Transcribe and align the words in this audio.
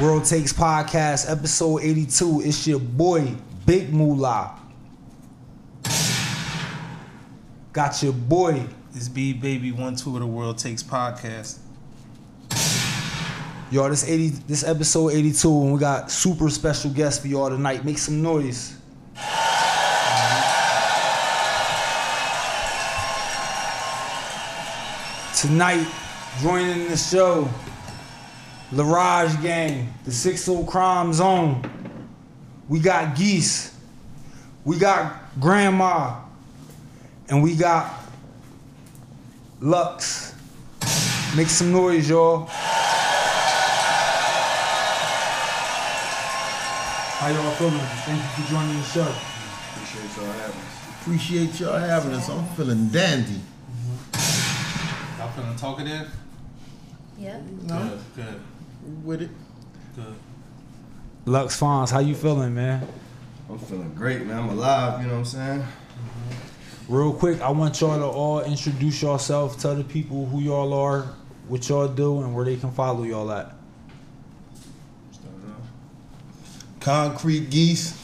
World 0.00 0.24
Takes 0.24 0.52
Podcast, 0.52 1.28
episode 1.28 1.78
82. 1.82 2.42
It's 2.44 2.68
your 2.68 2.78
boy, 2.78 3.34
Big 3.66 3.92
Moolah. 3.92 4.56
Got 7.72 8.00
your 8.00 8.12
boy. 8.12 8.64
It's 8.94 9.08
B 9.08 9.32
Baby 9.32 9.72
One 9.72 9.96
Two 9.96 10.14
of 10.14 10.20
the 10.20 10.26
World 10.26 10.56
Takes 10.58 10.84
Podcast. 10.84 11.58
Y'all, 13.72 13.90
this 13.90 14.08
80 14.08 14.28
this 14.46 14.62
episode 14.62 15.08
82, 15.14 15.62
and 15.62 15.72
we 15.72 15.80
got 15.80 16.12
super 16.12 16.48
special 16.48 16.92
guests 16.92 17.20
for 17.20 17.26
y'all 17.26 17.50
tonight. 17.50 17.84
Make 17.84 17.98
some 17.98 18.22
noise. 18.22 18.76
Tonight, 25.36 25.86
joining 26.40 26.88
the 26.88 26.96
show, 26.96 27.48
La'rage 28.72 29.40
Gang, 29.42 29.92
the 30.04 30.12
Six 30.12 30.48
O 30.48 30.62
Crime 30.64 31.12
Zone. 31.12 31.62
We 32.68 32.80
got 32.80 33.16
Geese. 33.16 33.74
We 34.64 34.78
got 34.78 35.14
Grandma. 35.40 36.20
And 37.30 37.42
we 37.42 37.54
got 37.54 37.94
Lux. 39.60 40.34
Make 41.36 41.48
some 41.48 41.72
noise, 41.72 42.08
y'all. 42.08 42.46
How 47.18 47.28
y'all 47.28 47.50
feeling? 47.52 47.78
Thank 47.78 48.22
you 48.22 48.44
for 48.44 48.50
joining 48.50 48.76
the 48.76 48.82
show. 48.84 49.14
Appreciate 49.72 50.16
y'all 50.16 50.32
having 50.32 50.60
us. 50.60 51.00
Appreciate 51.00 51.60
y'all 51.60 51.78
having 51.78 52.12
us. 52.12 52.28
I'm 52.28 52.46
feeling 52.48 52.88
dandy. 52.88 53.40
Y'all 55.18 55.30
feeling 55.30 55.56
talkative? 55.56 56.10
Yep. 57.18 57.42
Good, 57.66 57.98
good, 58.14 58.40
With 59.04 59.22
it. 59.22 59.30
good. 59.94 60.14
Lux 61.26 61.60
Fonz, 61.60 61.90
how 61.90 61.98
you 61.98 62.14
feeling, 62.14 62.54
man? 62.54 62.86
I'm 63.50 63.58
feeling 63.58 63.92
great, 63.94 64.24
man. 64.24 64.38
I'm 64.38 64.48
alive, 64.50 65.02
you 65.02 65.08
know 65.08 65.14
what 65.14 65.18
I'm 65.20 65.24
saying? 65.26 65.60
Mm-hmm. 65.60 66.94
Real 66.94 67.12
quick, 67.12 67.40
I 67.42 67.50
want 67.50 67.80
y'all 67.80 67.98
to 67.98 68.06
all 68.06 68.42
introduce 68.42 69.02
yourself, 69.02 69.60
tell 69.60 69.74
the 69.74 69.84
people 69.84 70.24
who 70.26 70.40
y'all 70.40 70.72
are, 70.72 71.02
what 71.48 71.68
y'all 71.68 71.88
do, 71.88 72.22
and 72.22 72.34
where 72.34 72.46
they 72.46 72.56
can 72.56 72.72
follow 72.72 73.02
y'all 73.02 73.30
at. 73.30 73.52
Start 75.12 75.34
it 75.44 75.50
off. 75.50 76.80
Concrete 76.80 77.50
geese. 77.50 77.94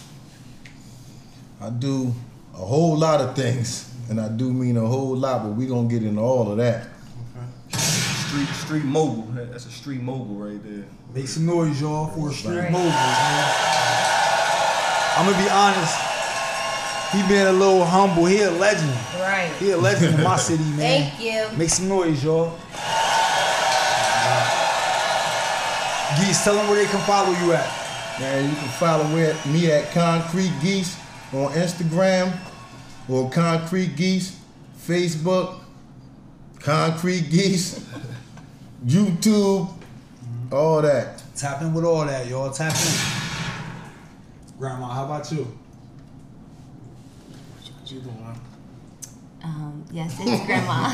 I 1.62 1.70
do 1.70 2.14
a 2.52 2.58
whole 2.58 2.96
lot 2.96 3.22
of 3.22 3.34
things. 3.34 3.90
And 4.10 4.20
I 4.20 4.28
do 4.28 4.52
mean 4.52 4.76
a 4.76 4.86
whole 4.86 5.16
lot, 5.16 5.44
but 5.44 5.52
we 5.52 5.66
gonna 5.66 5.88
get 5.88 6.02
into 6.02 6.20
all 6.20 6.50
of 6.50 6.58
that. 6.58 6.88
Street 8.34 8.48
street 8.56 8.84
mogul. 8.84 9.28
That's 9.32 9.64
a 9.66 9.70
street 9.70 10.00
mogul 10.02 10.34
right 10.34 10.58
there. 10.64 10.84
Make 11.14 11.28
some 11.28 11.46
noise, 11.46 11.80
y'all, 11.80 12.08
for 12.08 12.30
a 12.30 12.32
street 12.32 12.58
Right. 12.58 12.72
moguls, 12.72 12.92
man. 12.92 13.50
I'm 15.16 15.30
gonna 15.30 15.44
be 15.44 15.48
honest. 15.50 15.94
He 17.12 17.22
been 17.28 17.46
a 17.46 17.52
little 17.52 17.84
humble. 17.84 18.24
He 18.26 18.42
a 18.42 18.50
legend. 18.50 18.90
Right. 19.20 19.52
He 19.60 19.70
a 19.70 19.76
legend 19.76 20.16
in 20.16 20.22
my 20.24 20.36
city, 20.36 20.64
man. 20.64 21.12
Thank 21.12 21.20
you. 21.20 21.56
Make 21.56 21.68
some 21.70 21.86
noise, 21.88 22.24
y'all. 22.24 22.58
Geese, 26.18 26.42
tell 26.42 26.56
them 26.56 26.66
where 26.68 26.76
they 26.84 26.90
can 26.90 27.00
follow 27.02 27.30
you 27.38 27.52
at. 27.52 27.70
Man, 28.18 28.50
you 28.50 28.56
can 28.56 28.68
follow 28.80 29.04
me- 29.04 29.32
me 29.52 29.70
at 29.70 29.92
Concrete 29.92 30.52
Geese 30.60 30.96
on 31.32 31.52
Instagram 31.52 32.32
or 33.08 33.30
Concrete 33.30 33.94
Geese, 33.96 34.36
Facebook, 34.88 35.60
Concrete 36.60 37.30
Geese, 37.30 37.80
YouTube, 38.84 39.72
all 40.52 40.82
that. 40.82 41.22
Tap 41.34 41.62
in 41.62 41.72
with 41.72 41.84
all 41.84 42.04
that, 42.04 42.26
y'all. 42.26 42.50
Tap 42.50 42.74
in. 42.74 44.58
Grandma, 44.58 44.88
how 44.88 45.06
about 45.06 45.30
you? 45.32 45.44
What 47.80 47.90
you 47.90 48.00
doing? 48.00 48.40
Um, 49.42 49.84
yes, 49.90 50.16
it's 50.20 50.46
Grandma. 50.46 50.88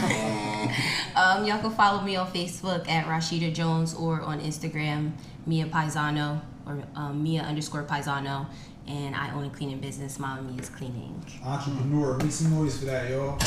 um, 1.16 1.44
y'all 1.44 1.60
can 1.60 1.70
follow 1.72 2.02
me 2.02 2.16
on 2.16 2.26
Facebook 2.28 2.88
at 2.88 3.06
Rashida 3.06 3.52
Jones 3.52 3.94
or 3.94 4.20
on 4.22 4.40
Instagram, 4.40 5.12
Mia 5.46 5.66
Paisano 5.66 6.40
or 6.66 6.82
um, 6.94 7.22
Mia 7.22 7.42
underscore 7.42 7.84
Paisano. 7.84 8.46
And 8.86 9.14
I 9.14 9.32
own 9.32 9.44
a 9.44 9.50
cleaning 9.50 9.78
business. 9.78 10.18
Mama 10.18 10.42
Mia's 10.42 10.68
Cleaning. 10.68 11.24
Entrepreneur. 11.44 12.16
Make 12.18 12.32
some 12.32 12.50
noise 12.50 12.78
for 12.78 12.86
that, 12.86 13.08
y'all. 13.10 13.38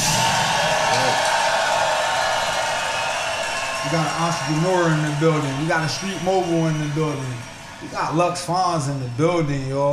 We 3.84 3.92
got 3.92 4.08
an 4.08 4.24
entrepreneur 4.24 4.90
in 4.94 5.12
the 5.12 5.18
building. 5.20 5.62
We 5.62 5.68
got 5.68 5.86
a 5.86 5.90
street 5.90 6.18
mogul 6.24 6.68
in 6.68 6.80
the 6.80 6.96
building. 6.96 7.34
We 7.82 7.90
got 7.90 8.16
Lux 8.16 8.46
Fonz 8.46 8.90
in 8.90 8.98
the 9.02 9.10
building, 9.18 9.68
y'all. 9.68 9.92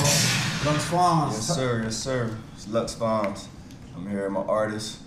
Lux 0.65 0.89
Fonz. 0.89 1.33
Yes, 1.33 1.57
sir. 1.57 1.81
Yes, 1.83 1.97
sir. 1.97 2.37
It's 2.55 2.69
Lux 2.69 2.95
Fonz. 2.95 3.47
I'm 3.97 4.09
here. 4.09 4.27
I'm 4.27 4.37
an 4.37 4.49
artist. 4.49 5.01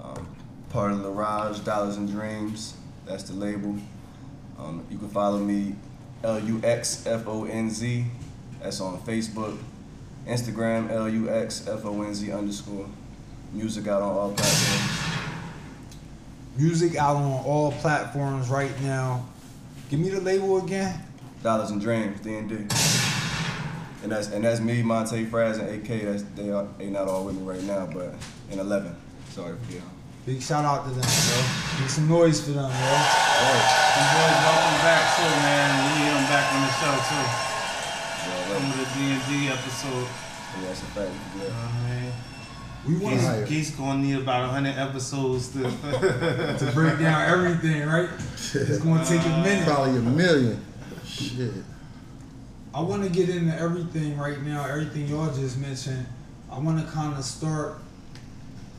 Um, 0.00 0.28
part 0.68 0.92
of 0.92 0.98
La'rage 0.98 1.64
Dollars 1.64 1.96
and 1.96 2.08
Dreams. 2.08 2.74
That's 3.04 3.24
the 3.24 3.34
label. 3.34 3.76
Um, 4.58 4.86
you 4.88 4.98
can 4.98 5.08
follow 5.08 5.38
me, 5.38 5.74
L 6.22 6.38
U 6.38 6.60
X 6.62 7.06
F 7.06 7.26
O 7.26 7.46
N 7.46 7.68
Z. 7.68 8.04
That's 8.62 8.80
on 8.80 9.00
Facebook. 9.00 9.58
Instagram, 10.28 10.88
L 10.90 11.08
U 11.08 11.28
X 11.28 11.66
F 11.66 11.84
O 11.84 12.02
N 12.02 12.14
Z 12.14 12.30
underscore. 12.30 12.86
Music 13.52 13.88
out 13.88 14.02
on 14.02 14.16
all 14.16 14.32
platforms. 14.32 15.29
Music 16.60 16.94
out 16.96 17.16
on 17.16 17.42
all 17.46 17.72
platforms 17.80 18.50
right 18.50 18.78
now. 18.82 19.24
Give 19.88 19.98
me 19.98 20.10
the 20.10 20.20
label 20.20 20.58
again. 20.62 20.92
Dollars 21.42 21.70
and 21.70 21.80
Dreams, 21.80 22.20
D 22.20 22.36
and 22.36 22.50
D. 22.50 22.56
And 24.02 24.12
that's 24.12 24.28
and 24.28 24.44
that's 24.44 24.60
me, 24.60 24.82
Monte 24.82 25.24
Fraz, 25.24 25.56
and 25.58 25.72
AK. 25.72 26.04
That's 26.04 26.22
they 26.36 26.50
are 26.50 26.68
they 26.76 26.90
not 26.90 27.08
all 27.08 27.24
with 27.24 27.36
me 27.36 27.44
right 27.48 27.62
now, 27.64 27.88
but 27.88 28.12
in 28.50 28.58
eleven. 28.58 28.94
Sorry 29.30 29.56
for 29.56 29.72
y'all. 29.72 29.88
Big 30.26 30.42
shout 30.42 30.66
out 30.66 30.84
to 30.84 30.90
them, 30.92 31.00
yo. 31.00 31.80
Make 31.80 31.88
some 31.88 32.06
noise 32.06 32.44
for 32.44 32.52
them, 32.52 32.68
yo. 32.68 32.92
You 32.92 34.04
boys, 34.12 34.38
welcome 34.44 34.80
back 34.84 35.16
too, 35.16 35.32
man. 35.40 35.68
We 35.80 36.04
need 36.04 36.12
them 36.12 36.28
back 36.28 36.44
on 36.52 36.60
the 36.60 36.72
show 36.76 36.92
too. 37.08 37.24
Yeah, 38.20 38.52
Some 38.52 38.68
of 38.68 38.76
like, 38.76 38.84
the 38.84 39.00
D 39.00 39.00
and 39.16 39.22
D 39.32 39.48
episode. 39.48 40.04
yeah, 40.60 40.68
that's 40.68 40.82
a 40.82 40.92
fact. 40.92 41.08
You 41.08 41.40
know 41.40 41.56
what 41.56 41.56
I 41.56 42.00
mean? 42.04 42.12
We 42.86 42.96
want 42.96 43.16
Geese, 43.16 43.26
higher. 43.26 43.46
Geese 43.46 43.70
gonna 43.72 44.02
need 44.02 44.16
about 44.16 44.50
hundred 44.50 44.76
episodes 44.76 45.48
to. 45.52 45.62
to 45.62 46.70
break 46.72 46.98
down 46.98 47.30
everything, 47.30 47.86
right? 47.86 48.08
It's 48.34 48.78
gonna 48.78 49.04
take 49.04 49.20
a 49.26 49.34
uh, 49.34 49.42
minute. 49.42 49.66
Probably 49.66 49.98
a 49.98 50.02
million. 50.02 50.64
Shit. 51.04 51.52
I 52.72 52.80
want 52.80 53.02
to 53.02 53.10
get 53.10 53.28
into 53.28 53.54
everything 53.58 54.16
right 54.16 54.40
now. 54.42 54.64
Everything 54.64 55.08
y'all 55.08 55.32
just 55.34 55.58
mentioned. 55.58 56.06
I 56.50 56.58
want 56.58 56.84
to 56.84 56.90
kind 56.92 57.16
of 57.16 57.24
start 57.24 57.78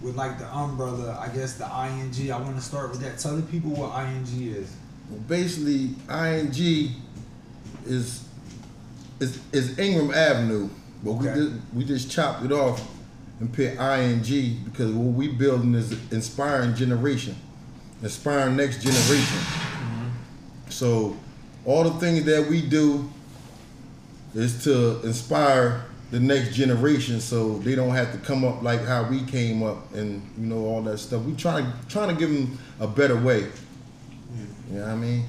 with 0.02 0.16
like 0.16 0.40
the 0.40 0.48
umbrella. 0.48 1.18
I 1.20 1.34
guess 1.34 1.56
the 1.56 1.66
ing. 1.66 2.32
I 2.32 2.40
want 2.40 2.56
to 2.56 2.62
start 2.62 2.90
with 2.90 3.02
that. 3.02 3.20
Tell 3.20 3.36
the 3.36 3.44
people 3.44 3.72
what 3.72 4.04
ing 4.04 4.26
is. 4.48 4.76
Well, 5.10 5.20
basically, 5.28 5.92
ING 6.10 6.96
is 7.86 8.26
is, 9.20 9.40
is 9.52 9.78
Ingram 9.78 10.12
Avenue, 10.12 10.70
but 11.04 11.12
Okay. 11.12 11.34
we 11.34 11.34
just, 11.36 11.54
we 11.76 11.86
just 11.86 12.12
chopped 12.12 12.44
it 12.44 12.52
off 12.52 12.82
and 13.42 13.52
put 13.52 13.66
ING 13.80 14.64
because 14.64 14.92
what 14.94 15.14
we 15.14 15.28
building 15.28 15.74
is 15.74 15.92
inspiring 16.12 16.76
generation, 16.76 17.36
inspiring 18.04 18.56
next 18.56 18.84
generation. 18.84 19.40
Mm-hmm. 19.40 20.08
So 20.70 21.18
all 21.66 21.84
the 21.84 22.00
things 22.00 22.24
that 22.26 22.48
we 22.48 22.62
do 22.62 23.10
is 24.36 24.64
to 24.64 25.02
inspire 25.02 25.86
the 26.12 26.20
next 26.20 26.54
generation 26.54 27.20
so 27.20 27.58
they 27.60 27.74
don't 27.74 27.96
have 27.96 28.12
to 28.12 28.18
come 28.20 28.44
up 28.44 28.62
like 28.62 28.86
how 28.86 29.10
we 29.10 29.24
came 29.24 29.64
up 29.64 29.92
and 29.94 30.22
you 30.38 30.46
know 30.46 30.66
all 30.66 30.82
that 30.84 31.00
stuff. 31.00 31.24
We 31.24 31.34
trying 31.34 31.72
trying 31.90 32.10
to 32.10 32.16
give 32.16 32.30
them 32.30 32.60
a 32.80 32.88
better 32.88 33.18
way. 33.18 33.48
You 34.70 34.78
know 34.78 34.82
what 34.82 34.90
I 34.90 34.96
mean? 34.96 35.26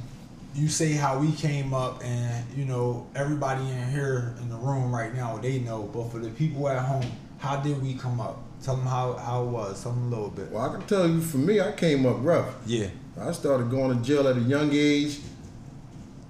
You 0.54 0.68
say 0.68 0.92
how 0.92 1.18
we 1.18 1.32
came 1.32 1.72
up, 1.72 2.04
and 2.04 2.44
you 2.54 2.66
know 2.66 3.06
everybody 3.14 3.62
in 3.62 3.90
here 3.90 4.34
in 4.40 4.50
the 4.50 4.56
room 4.56 4.94
right 4.94 5.14
now 5.14 5.38
they 5.38 5.60
know. 5.60 5.84
But 5.84 6.10
for 6.10 6.18
the 6.18 6.28
people 6.30 6.68
at 6.68 6.84
home, 6.84 7.10
how 7.42 7.56
did 7.56 7.82
we 7.82 7.94
come 7.94 8.20
up? 8.20 8.38
Tell 8.62 8.76
them 8.76 8.86
how 8.86 9.14
how 9.14 9.42
it 9.42 9.48
was. 9.48 9.82
Tell 9.82 9.90
them 9.90 10.04
a 10.04 10.08
little 10.10 10.30
bit. 10.30 10.52
Well, 10.52 10.62
I 10.62 10.72
can 10.72 10.86
tell 10.86 11.08
you, 11.08 11.20
for 11.20 11.38
me, 11.38 11.60
I 11.60 11.72
came 11.72 12.06
up 12.06 12.18
rough. 12.20 12.54
Yeah. 12.64 12.86
I 13.20 13.32
started 13.32 13.68
going 13.68 13.98
to 13.98 14.04
jail 14.04 14.28
at 14.28 14.36
a 14.36 14.40
young 14.40 14.70
age. 14.72 15.18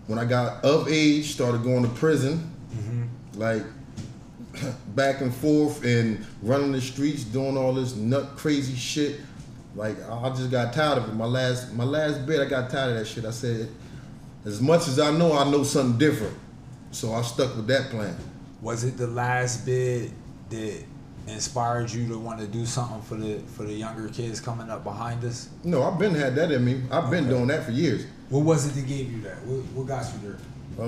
When 0.07 0.19
I 0.19 0.25
got 0.25 0.65
of 0.65 0.89
age, 0.89 1.35
started 1.35 1.63
going 1.63 1.83
to 1.83 1.91
prison, 1.91 2.51
mm-hmm. 2.75 3.39
like 3.39 3.63
back 4.97 5.21
and 5.21 5.35
forth 5.35 5.85
and 5.85 6.25
running 6.41 6.73
the 6.73 6.81
streets, 6.81 7.25
doing 7.25 7.59
all 7.59 7.75
this 7.75 7.95
nut 7.95 8.31
crazy 8.37 8.75
shit. 8.75 9.21
Like 9.75 10.03
I 10.09 10.15
I 10.15 10.31
just 10.31 10.51
got 10.51 10.73
tired 10.73 10.97
of 10.97 11.11
it. 11.11 11.15
My 11.15 11.27
last 11.27 11.75
my 11.75 11.85
last 11.85 12.25
bit, 12.27 12.41
I 12.41 12.47
got 12.47 12.71
tired 12.71 12.93
of 12.93 12.99
that 13.01 13.07
shit. 13.07 13.27
I 13.27 13.33
said, 13.33 13.69
as 14.47 14.63
much 14.63 14.89
as 14.89 14.99
I 14.99 15.11
know, 15.11 15.35
I 15.37 15.49
know 15.51 15.63
something 15.63 15.99
different. 15.99 16.39
So 16.91 17.13
I 17.13 17.21
stuck 17.21 17.55
with 17.55 17.67
that 17.67 17.91
plan. 17.91 18.17
Was 18.63 18.85
it 18.85 18.97
the 18.97 19.09
last 19.09 19.67
bid 19.67 20.11
that 20.49 20.85
inspired 21.29 21.91
you 21.93 22.07
to 22.09 22.19
want 22.19 22.41
to 22.41 22.47
do 22.47 22.67
something 22.67 23.01
for 23.03 23.15
the 23.17 23.39
for 23.57 23.63
the 23.65 23.73
younger 23.73 24.09
kids 24.09 24.41
coming 24.41 24.69
up 24.71 24.83
behind 24.85 25.25
us? 25.25 25.49
No, 25.65 25.83
I've 25.83 25.99
been 25.99 26.15
had 26.15 26.35
that 26.37 26.51
in 26.51 26.65
me. 26.65 26.83
I've 26.91 27.11
been 27.11 27.25
Okay. 27.25 27.35
doing 27.35 27.47
that 27.49 27.65
for 27.65 27.71
years. 27.73 28.07
What 28.29 28.45
was 28.45 28.67
it 28.67 28.75
that 28.81 28.87
gave 28.87 29.13
you 29.13 29.21
that? 29.23 29.37
What, 29.45 29.61
what 29.75 29.87
got 29.87 30.05
you 30.15 30.21
there? 30.29 30.39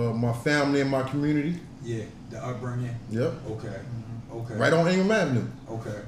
uh, 0.08 0.12
my 0.14 0.32
family 0.32 0.80
and 0.80 0.90
my 0.90 1.02
community. 1.02 1.60
Yeah, 1.84 2.04
the 2.30 2.42
upbringing. 2.44 2.94
Yep. 3.10 3.32
Okay. 3.50 3.78
Okay. 4.32 4.54
Right 4.54 4.72
on 4.72 4.88
Ingram 4.88 5.10
Avenue. 5.10 5.46
Okay. 5.70 6.00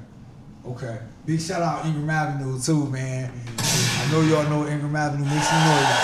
Okay. 0.65 0.99
Big 1.25 1.39
shout 1.39 1.61
out 1.61 1.85
Ingram 1.85 2.09
Avenue 2.09 2.59
too, 2.59 2.87
man. 2.87 3.31
I 3.59 4.09
know 4.11 4.21
y'all 4.21 4.43
know 4.49 4.67
Ingram 4.67 4.95
Avenue. 4.95 5.23
Make 5.25 5.43
some 5.43 5.63
noise. 5.63 5.97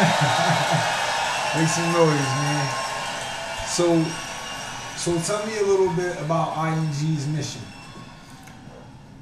Make 1.56 1.68
some 1.68 1.92
noise, 1.92 2.30
man. 2.38 2.68
So, 3.66 4.04
so 5.00 5.18
tell 5.20 5.46
me 5.46 5.56
a 5.56 5.62
little 5.62 5.88
bit 5.94 6.14
about 6.20 6.54
ING's 6.62 7.26
mission. 7.28 7.62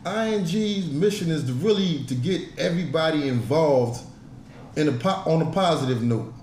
ING's 0.04 0.90
mission 0.90 1.30
is 1.30 1.44
to 1.44 1.52
really 1.52 2.02
to 2.06 2.16
get 2.16 2.42
everybody 2.58 3.28
involved 3.28 4.02
in 4.74 4.88
a 4.88 4.92
po- 4.92 5.22
on 5.24 5.40
a 5.40 5.50
positive 5.52 6.02
note. 6.02 6.34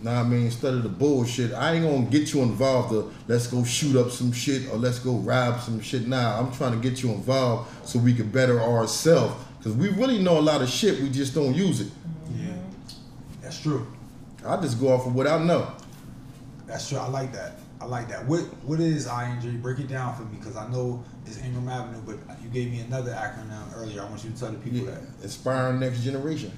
Now 0.00 0.22
I 0.22 0.22
mean, 0.22 0.46
instead 0.46 0.72
of 0.72 0.82
the 0.82 0.88
bullshit, 0.88 1.52
I 1.52 1.74
ain't 1.74 1.84
gonna 1.84 2.06
get 2.06 2.32
you 2.32 2.40
involved. 2.40 2.88
To 2.92 3.12
let's 3.28 3.48
go 3.48 3.64
shoot 3.64 3.96
up 3.96 4.10
some 4.10 4.32
shit 4.32 4.70
or 4.70 4.78
let's 4.78 4.98
go 4.98 5.16
rob 5.16 5.60
some 5.60 5.82
shit. 5.82 6.08
Now 6.08 6.38
I'm 6.38 6.50
trying 6.50 6.72
to 6.72 6.88
get 6.88 7.02
you 7.02 7.10
involved 7.10 7.86
so 7.86 7.98
we 7.98 8.14
can 8.14 8.30
better 8.30 8.62
ourselves 8.62 9.34
because 9.58 9.74
we 9.74 9.90
really 9.90 10.22
know 10.22 10.38
a 10.38 10.40
lot 10.40 10.62
of 10.62 10.70
shit. 10.70 11.02
We 11.02 11.10
just 11.10 11.34
don't 11.34 11.52
use 11.52 11.82
it. 11.82 11.88
Yeah. 12.34 12.46
That's 13.42 13.60
true. 13.60 13.86
I 14.46 14.58
just 14.62 14.80
go 14.80 14.88
off 14.88 15.06
of 15.06 15.14
what 15.14 15.26
I 15.26 15.44
know. 15.44 15.70
That's 16.66 16.88
true. 16.88 16.96
I 16.96 17.08
like 17.08 17.30
that. 17.34 17.58
I 17.80 17.86
like 17.86 18.08
that. 18.08 18.24
What 18.26 18.40
What 18.64 18.80
is 18.80 19.06
ING? 19.06 19.60
Break 19.60 19.78
it 19.80 19.88
down 19.88 20.14
for 20.16 20.22
me, 20.22 20.36
because 20.38 20.56
I 20.56 20.68
know 20.68 21.04
it's 21.26 21.38
Ingram 21.38 21.68
Avenue, 21.68 22.00
but 22.06 22.16
you 22.42 22.48
gave 22.48 22.70
me 22.70 22.80
another 22.80 23.10
acronym 23.12 23.76
earlier. 23.76 24.02
I 24.02 24.04
want 24.06 24.24
you 24.24 24.30
to 24.30 24.38
tell 24.38 24.50
the 24.52 24.58
people 24.58 24.80
Yeah, 24.80 24.92
that. 24.92 25.02
inspiring 25.22 25.80
next 25.80 26.00
generation. 26.02 26.52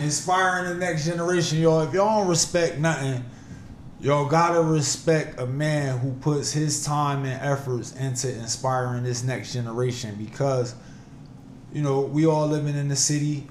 inspiring 0.00 0.68
the 0.68 0.74
next 0.74 1.04
generation, 1.04 1.58
y'all. 1.58 1.80
If 1.82 1.94
y'all 1.94 2.20
don't 2.20 2.28
respect 2.28 2.78
nothing, 2.78 3.24
y'all 4.00 4.26
gotta 4.26 4.60
respect 4.62 5.40
a 5.40 5.46
man 5.46 5.98
who 5.98 6.12
puts 6.14 6.52
his 6.52 6.84
time 6.84 7.24
and 7.24 7.40
efforts 7.40 7.94
into 7.94 8.32
inspiring 8.32 9.04
this 9.04 9.22
next 9.22 9.52
generation 9.52 10.14
because, 10.18 10.74
you 11.72 11.82
know, 11.82 12.00
we 12.00 12.26
all 12.26 12.46
living 12.48 12.76
in 12.76 12.88
the 12.88 12.96
city. 12.96 13.46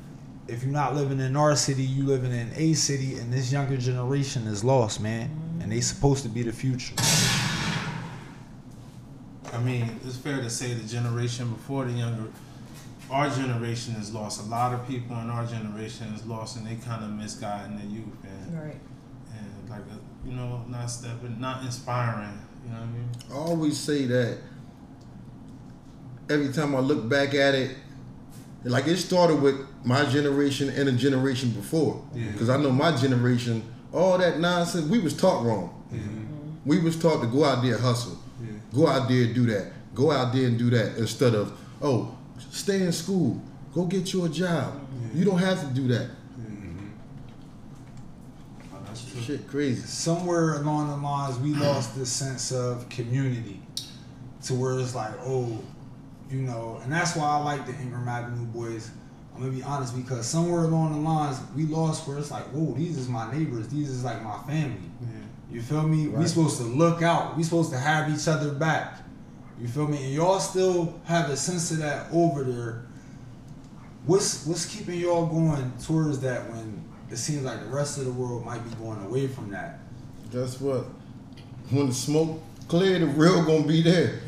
If 0.48 0.63
you're 0.63 0.74
not 0.74 0.94
living 0.95 1.19
in 1.19 1.36
our 1.36 1.56
city, 1.56 1.84
you 1.84 2.04
living 2.06 2.31
in 2.34 2.51
a 2.56 2.74
city, 2.74 3.18
and 3.18 3.31
this 3.31 3.51
younger 3.51 3.78
generation 3.78 4.45
is 4.48 4.63
lost, 4.63 5.00
man. 5.01 5.30
And 5.62 5.72
they 5.72 5.80
supposed 5.80 6.24
to 6.24 6.30
be 6.30 6.44
the 6.44 6.51
future. 6.51 6.94
I 9.54 9.60
mean, 9.60 10.00
it's 10.06 10.18
fair 10.18 10.38
to 10.42 10.50
say 10.50 10.74
the 10.74 10.88
generation 10.88 11.50
before 11.54 11.86
the 11.86 11.94
younger, 11.94 12.25
our 13.10 13.30
generation 13.30 13.95
is 13.95 14.13
lost. 14.13 14.42
A 14.42 14.45
lot 14.50 14.74
of 14.74 14.86
people 14.88 15.18
in 15.19 15.30
our 15.30 15.45
generation 15.45 16.07
is 16.13 16.25
lost, 16.25 16.57
and 16.57 16.66
they 16.68 16.75
kind 16.75 17.04
of 17.04 17.12
misguiding 17.12 17.78
their 17.78 17.86
youth, 17.86 18.06
and 18.24 18.60
Right. 18.60 18.80
and 19.34 19.69
like 19.69 19.81
a, 19.81 20.28
you 20.28 20.36
know, 20.36 20.66
not 20.68 20.88
stepping, 20.88 21.39
not 21.39 21.63
inspiring. 21.63 22.38
You 22.66 22.72
know 22.74 22.80
what 22.80 22.84
I 22.84 22.92
mean? 22.92 23.10
I 23.31 23.34
always 23.36 23.78
say 23.78 24.06
that 24.07 24.38
every 26.30 26.51
time 26.51 26.75
I 26.75 26.80
look 26.80 27.07
back 27.07 27.34
at 27.34 27.54
it, 27.56 27.78
like 28.63 28.88
it 28.88 28.98
started 28.98 29.42
with 29.42 29.56
my 29.83 30.06
generation 30.06 30.69
and 30.69 30.88
a 30.89 30.92
generation 30.94 31.51
before. 31.51 32.01
Yeah. 32.13 32.31
Because 32.31 32.50
I 32.50 32.57
know 32.57 32.71
my 32.71 32.95
generation, 32.95 33.63
all 33.92 34.18
that 34.18 34.39
nonsense, 34.39 34.88
we 34.88 35.00
was 35.00 35.15
taught 35.15 35.44
wrong. 35.44 35.83
Yeah. 35.92 36.00
We 36.65 36.80
was 36.80 36.98
taught 36.98 37.21
to 37.21 37.27
go 37.27 37.44
out 37.44 37.62
there 37.62 37.75
and 37.75 37.83
hustle. 37.83 38.18
Yeah. 38.42 38.51
Go 38.74 38.88
out 38.88 39.10
there 39.10 39.24
and 39.24 39.36
do 39.36 39.45
that. 39.48 39.74
Go 39.94 40.12
out 40.12 40.33
there 40.33 40.48
and 40.48 40.57
do 40.57 40.69
that 40.71 40.98
instead 40.98 41.36
of, 41.36 41.57
oh, 41.81 42.18
stay 42.51 42.81
in 42.81 42.92
school. 42.92 43.42
Go 43.74 43.86
get 43.86 44.13
you 44.13 44.25
a 44.25 44.30
job. 44.30 44.80
You 45.13 45.25
don't 45.25 45.39
have 45.39 45.60
to 45.60 45.68
do 45.74 45.88
that. 45.89 46.10
Mm-hmm. 46.39 46.88
Oh, 48.74 48.77
that's 48.86 49.12
true. 49.12 49.21
Shit 49.21 49.48
crazy. 49.48 49.81
somewhere 49.86 50.56
along 50.62 50.89
the 50.89 50.98
lines 50.98 51.38
we 51.39 51.54
lost 51.54 51.95
this 51.95 52.12
sense 52.12 52.51
of 52.51 52.88
community 52.89 53.60
to 54.44 54.54
where 54.54 54.80
it's 54.80 54.95
like 54.95 55.13
oh 55.21 55.60
you 56.30 56.40
know 56.42 56.80
and 56.84 56.92
that's 56.92 57.16
why 57.16 57.25
i 57.25 57.38
like 57.38 57.66
the 57.66 57.74
ingram 57.74 58.08
avenue 58.08 58.46
boys. 58.46 58.92
I'm 59.34 59.40
gonna 59.40 59.52
be 59.52 59.64
honest 59.64 59.96
because 59.96 60.28
somewhere 60.28 60.66
along 60.66 60.92
the 60.92 61.10
lines 61.10 61.40
we 61.56 61.64
lost 61.64 62.08
where 62.08 62.20
it's 62.20 62.30
like 62.30 62.44
whoa 62.52 62.74
these 62.74 62.98
is 62.98 63.08
my 63.08 63.31
neighbors 63.36 63.68
these 63.68 63.90
is 63.90 64.04
like 64.04 64.22
my 64.24 64.38
family. 64.44 64.90
Yeah. 65.02 65.08
you 65.52 65.62
feel 65.62 65.84
me? 65.84 66.08
We 66.08 66.25
supposed 66.28 66.58
to 66.58 66.64
look 66.64 67.02
out 67.02 67.36
we 67.36 67.44
supposed 67.44 67.72
to 67.72 67.80
have 67.80 68.14
each 68.14 68.28
other 68.28 68.52
back. 68.52 69.00
You 69.60 69.68
feel 69.68 69.88
me? 69.88 69.98
And 70.04 70.14
y'all 70.14 70.40
still 70.40 71.00
have 71.06 71.30
a 71.30 71.38
sense 71.38 71.72
of 71.72 71.78
that 71.80 72.08
over 72.12 72.44
there. 72.44 72.86
What's 74.06 74.46
what's 74.46 74.66
keeping 74.66 75.00
y'all 75.00 75.25
going 75.25 75.72
towards 75.84 76.20
that 76.20 76.50
when 76.50 76.84
it 77.10 77.18
seems 77.18 77.44
like 77.44 77.60
the 77.60 77.68
rest 77.68 77.98
of 77.98 78.06
the 78.06 78.12
world 78.12 78.46
might 78.46 78.64
be 78.64 78.75
going 78.75 79.04
away 79.06 79.28
from 79.28 79.50
that? 79.52 79.80
Guess 80.31 80.60
what? 80.60 80.86
When 81.70 81.88
the 81.88 81.94
smoke 81.94 82.42
clear, 82.68 83.00
the 83.00 83.08
real 83.08 83.44
gonna 83.44 83.66
be 83.66 83.81
there. 83.81 84.20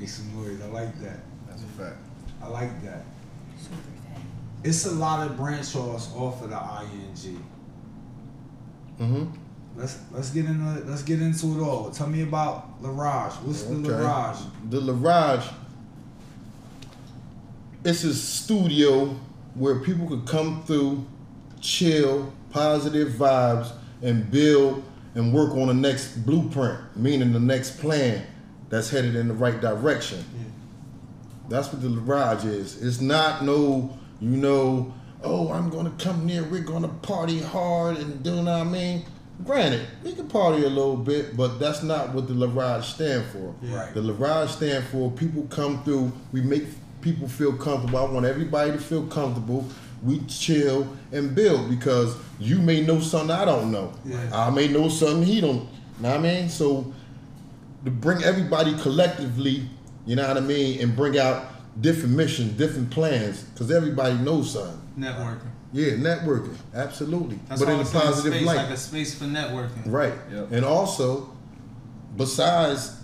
Make 0.00 0.08
some 0.08 0.34
noise. 0.34 0.58
I 0.62 0.66
like 0.68 0.98
that. 1.02 1.18
That's 1.46 1.62
a 1.62 1.66
fact. 1.66 1.98
I 2.42 2.48
like 2.48 2.82
that. 2.84 3.04
Super 3.58 3.74
fat. 3.74 4.22
It's 4.64 4.86
a 4.86 4.92
lot 4.92 5.28
of 5.28 5.36
branch 5.36 5.76
offs 5.76 6.10
off 6.16 6.42
of 6.42 6.48
the 6.48 6.56
ing. 6.56 7.44
Mm-hmm. 8.98 9.26
Let's 9.76 9.98
let's 10.10 10.30
get 10.30 10.46
into 10.46 10.64
let's 10.86 11.02
get 11.02 11.20
into 11.20 11.58
it 11.58 11.62
all. 11.62 11.90
Tell 11.90 12.06
me 12.06 12.22
about 12.22 12.82
La'rage. 12.82 13.32
What's 13.42 13.64
the 13.64 13.74
Okay. 13.74 13.88
La'rage? 13.88 14.42
The 14.70 14.80
La'rage, 14.80 15.52
it's 17.84 18.02
a 18.04 18.14
studio 18.14 19.14
where 19.54 19.80
people 19.80 20.06
could 20.06 20.26
come 20.26 20.62
through, 20.64 21.04
chill, 21.60 22.32
positive 22.50 23.08
vibes, 23.10 23.70
and 24.00 24.30
build 24.30 24.82
and 25.14 25.34
work 25.34 25.50
on 25.50 25.66
the 25.66 25.74
next 25.74 26.24
blueprint, 26.24 26.78
meaning 26.96 27.34
the 27.34 27.40
next 27.40 27.78
plan 27.80 28.24
that's 28.70 28.88
headed 28.88 29.16
in 29.16 29.28
the 29.28 29.34
right 29.34 29.60
direction. 29.60 30.24
Yeah. 30.34 30.44
That's 31.48 31.72
what 31.72 31.82
the 31.82 31.88
La'rage 31.88 32.44
is. 32.44 32.80
It's 32.82 33.00
not 33.00 33.44
no, 33.44 33.98
you 34.20 34.36
know, 34.36 34.94
oh, 35.22 35.52
I'm 35.52 35.68
gonna 35.68 35.92
come 35.98 36.24
near, 36.24 36.44
we're 36.44 36.60
gonna 36.60 36.88
party 36.88 37.40
hard 37.40 37.98
and 37.98 38.22
do 38.22 38.30
you 38.30 38.42
know 38.42 38.58
what 38.58 38.66
I 38.66 38.70
mean? 38.70 39.04
Granted, 39.44 39.86
we 40.04 40.12
can 40.12 40.28
party 40.28 40.64
a 40.64 40.68
little 40.68 40.96
bit, 40.96 41.36
but 41.36 41.58
that's 41.58 41.82
not 41.82 42.14
what 42.14 42.28
the 42.28 42.34
La'rage 42.34 42.84
stand 42.84 43.24
for. 43.26 43.54
Right. 43.62 43.92
The 43.92 44.00
La'rage 44.00 44.48
stand 44.48 44.84
for 44.86 45.10
people 45.10 45.42
come 45.50 45.82
through, 45.82 46.12
we 46.32 46.40
make 46.42 46.64
people 47.00 47.26
feel 47.26 47.52
comfortable. 47.54 47.98
I 47.98 48.04
want 48.10 48.26
everybody 48.26 48.72
to 48.72 48.78
feel 48.78 49.06
comfortable. 49.06 49.66
We 50.02 50.20
chill 50.26 50.86
and 51.12 51.34
build 51.34 51.68
because 51.68 52.16
you 52.38 52.58
may 52.58 52.80
know 52.82 53.00
something 53.00 53.30
I 53.30 53.44
don't 53.44 53.72
know. 53.72 53.92
Yeah. 54.04 54.30
I 54.32 54.50
may 54.50 54.68
know 54.68 54.88
something 54.88 55.22
he 55.22 55.40
don't. 55.40 55.68
Know 56.00 56.10
what 56.10 56.20
I 56.20 56.22
mean? 56.22 56.48
So 56.48 56.92
to 57.84 57.90
bring 57.90 58.22
everybody 58.22 58.76
collectively, 58.78 59.68
you 60.06 60.16
know 60.16 60.26
what 60.26 60.36
I 60.36 60.40
mean, 60.40 60.80
and 60.80 60.94
bring 60.94 61.18
out 61.18 61.46
different 61.80 62.14
missions, 62.14 62.52
different 62.52 62.90
plans, 62.90 63.42
because 63.42 63.70
everybody 63.70 64.16
knows 64.18 64.52
something. 64.52 64.80
Networking. 64.98 65.50
Yeah, 65.72 65.92
networking, 65.92 66.56
absolutely, 66.74 67.38
That's 67.48 67.62
but 67.62 67.72
in 67.72 67.78
a 67.78 67.84
positive 67.84 68.32
space, 68.34 68.46
light, 68.46 68.56
like 68.56 68.70
a 68.70 68.76
space 68.76 69.16
for 69.16 69.26
networking. 69.26 69.82
right? 69.86 70.14
Yep. 70.32 70.48
And 70.50 70.64
also, 70.64 71.30
besides 72.16 72.96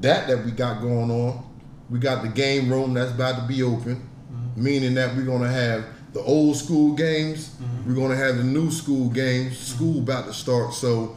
that 0.00 0.26
that 0.26 0.42
we 0.42 0.52
got 0.52 0.80
going 0.80 1.10
on, 1.10 1.44
we 1.90 1.98
got 1.98 2.22
the 2.22 2.28
game 2.28 2.70
room 2.70 2.94
that's 2.94 3.12
about 3.12 3.42
to 3.42 3.46
be 3.46 3.62
open, 3.62 3.96
mm-hmm. 3.96 4.64
meaning 4.64 4.94
that 4.94 5.14
we're 5.14 5.26
gonna 5.26 5.52
have 5.52 5.84
the 6.14 6.20
old 6.20 6.56
school 6.56 6.94
games, 6.94 7.50
mm-hmm. 7.50 7.88
we're 7.88 8.00
gonna 8.00 8.16
have 8.16 8.38
the 8.38 8.44
new 8.44 8.70
school 8.70 9.10
games. 9.10 9.58
School 9.58 9.94
mm-hmm. 9.94 10.10
about 10.10 10.24
to 10.24 10.32
start, 10.32 10.72
so 10.72 11.14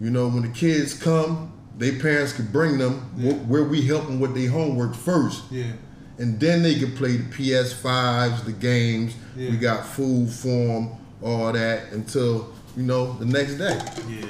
you 0.00 0.08
know 0.08 0.28
when 0.28 0.42
the 0.42 0.48
kids 0.48 0.94
come, 0.94 1.52
their 1.80 1.98
parents 1.98 2.32
could 2.32 2.52
bring 2.52 2.78
them 2.78 3.00
wh- 3.18 3.50
where 3.50 3.64
we 3.64 3.82
help 3.86 4.06
them 4.06 4.20
with 4.20 4.34
their 4.34 4.50
homework 4.50 4.94
first 4.94 5.42
Yeah. 5.50 5.72
and 6.18 6.38
then 6.38 6.62
they 6.62 6.78
could 6.78 6.94
play 6.96 7.16
the 7.16 7.24
PS5s, 7.34 8.44
the 8.44 8.52
games. 8.52 9.14
Yeah. 9.36 9.50
We 9.50 9.56
got 9.56 9.86
food 9.86 10.30
for 10.30 10.48
them, 10.48 10.90
all 11.22 11.52
that 11.52 11.90
until 11.92 12.52
you 12.76 12.82
know 12.84 13.14
the 13.18 13.24
next 13.26 13.54
day. 13.54 13.78
Yeah. 14.08 14.26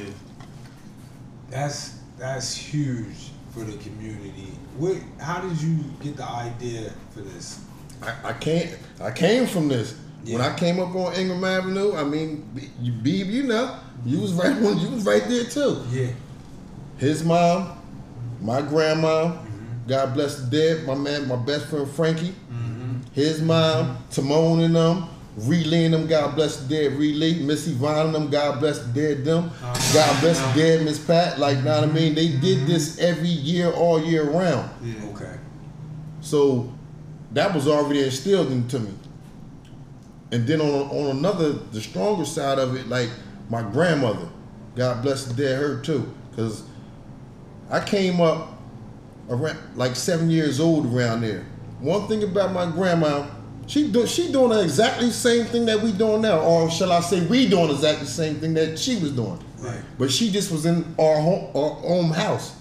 That's 1.50 1.99
that's 2.19 2.54
huge 2.57 3.30
for 3.52 3.64
the 3.64 3.76
community. 3.78 4.52
What? 4.78 4.97
How 5.19 5.40
did 5.40 5.61
you 5.61 5.78
get 6.02 6.16
the 6.16 6.25
idea 6.28 6.92
for 7.11 7.21
this? 7.23 7.61
I, 8.02 8.14
I 8.30 8.33
can't. 8.35 8.78
I 9.00 9.11
came 9.11 9.47
from 9.47 9.69
this. 9.69 9.97
When 10.25 10.40
I 10.42 10.54
came 10.54 10.78
up 10.80 10.95
on 10.95 11.14
Ingram 11.14 11.42
Avenue, 11.45 11.95
I 11.97 12.04
mean, 12.04 12.49
you, 12.80 12.92
you 13.02 13.42
know, 13.45 13.78
you 14.04 14.21
was 14.21 14.33
right 14.35 14.54
when 14.61 14.78
you 14.78 14.90
was 14.90 15.04
right 15.04 15.25
there 15.26 15.45
too. 15.45 15.83
Yeah. 15.90 16.09
His 17.00 17.25
mom, 17.25 17.76
my 18.40 18.61
grandma, 18.62 19.33
Mm-hmm. 19.33 19.88
God 19.88 20.14
bless 20.14 20.37
the 20.37 20.50
dead. 20.50 20.87
My 20.87 20.95
man, 20.95 21.26
my 21.26 21.35
best 21.37 21.66
friend 21.66 21.90
Frankie, 21.90 22.35
Mm-hmm. 22.52 22.99
his 23.12 23.40
mom, 23.42 23.97
Timon 24.11 24.61
and 24.61 24.76
them, 24.76 25.09
Relee 25.37 25.87
and 25.87 25.95
them, 25.95 26.07
God 26.07 26.35
bless 26.37 26.59
the 26.59 26.69
dead, 26.69 26.92
Relee, 26.99 27.42
Missy 27.42 27.73
Vaughn 27.73 28.07
and 28.07 28.14
them, 28.14 28.30
God 28.30 28.61
bless 28.61 28.78
the 28.80 28.92
dead 28.92 29.25
them, 29.25 29.45
Uh-huh. 29.62 29.95
God 29.95 30.21
bless 30.21 30.38
the 30.38 30.52
dead 30.61 30.85
Miss 30.85 30.99
Pat. 30.99 31.38
Like, 31.40 31.64
know 31.64 31.80
what 31.80 31.88
I 31.88 31.92
mean? 31.92 32.14
They 32.14 32.28
did 32.28 32.66
this 32.66 32.99
every 32.99 33.28
year, 33.28 33.71
all 33.73 34.00
year 34.02 34.25
round. 34.30 34.69
Yeah. 34.85 34.95
Okay. 35.14 35.37
So 36.21 36.73
that 37.33 37.54
was 37.54 37.66
already 37.66 38.02
instilled 38.04 38.52
into 38.52 38.78
me. 38.78 38.92
And 40.33 40.47
then 40.47 40.61
on 40.61 40.88
on 40.90 41.16
another, 41.16 41.52
the 41.52 41.80
stronger 41.80 42.25
side 42.25 42.59
of 42.59 42.76
it, 42.76 42.87
like 42.88 43.09
my 43.49 43.62
grandmother, 43.62 44.28
God 44.76 45.02
bless 45.02 45.25
the 45.25 45.35
dead, 45.35 45.59
her 45.61 45.80
too, 45.80 46.12
because 46.30 46.62
I 47.71 47.81
came 47.81 48.21
up 48.21 48.59
around 49.29 49.59
like 49.77 49.95
seven 49.95 50.29
years 50.29 50.61
old 50.61 50.93
around 50.93 51.23
there. 51.23 51.47
One 51.81 52.09
thing 52.09 52.23
about 52.25 52.53
my 52.53 52.67
grandma, 52.71 53.27
she 53.67 53.91
do 53.91 54.07
she 54.07 54.33
doing 54.33 54.50
the 54.50 54.62
exactly 54.62 55.11
same 55.11 55.47
thing 55.47 55.67
that 55.67 55.81
we 55.81 55.93
doing 55.93 56.23
now, 56.23 56.41
or 56.41 56.71
shall 56.71 56.93
I 56.93 57.00
say, 57.00 57.25
we 57.27 57.49
doing 57.49 57.71
exactly 57.71 58.05
the 58.05 58.11
same 58.11 58.37
thing 58.37 58.55
that 58.55 58.79
she 58.79 58.97
was 58.97 59.12
doing. 59.12 59.43
Right. 59.59 59.81
But 59.99 60.11
she 60.11 60.31
just 60.31 60.50
was 60.50 60.67
in 60.67 60.95
our 60.99 61.21
home, 61.21 61.50
our 61.55 61.79
own 61.85 62.11
house. 62.11 62.57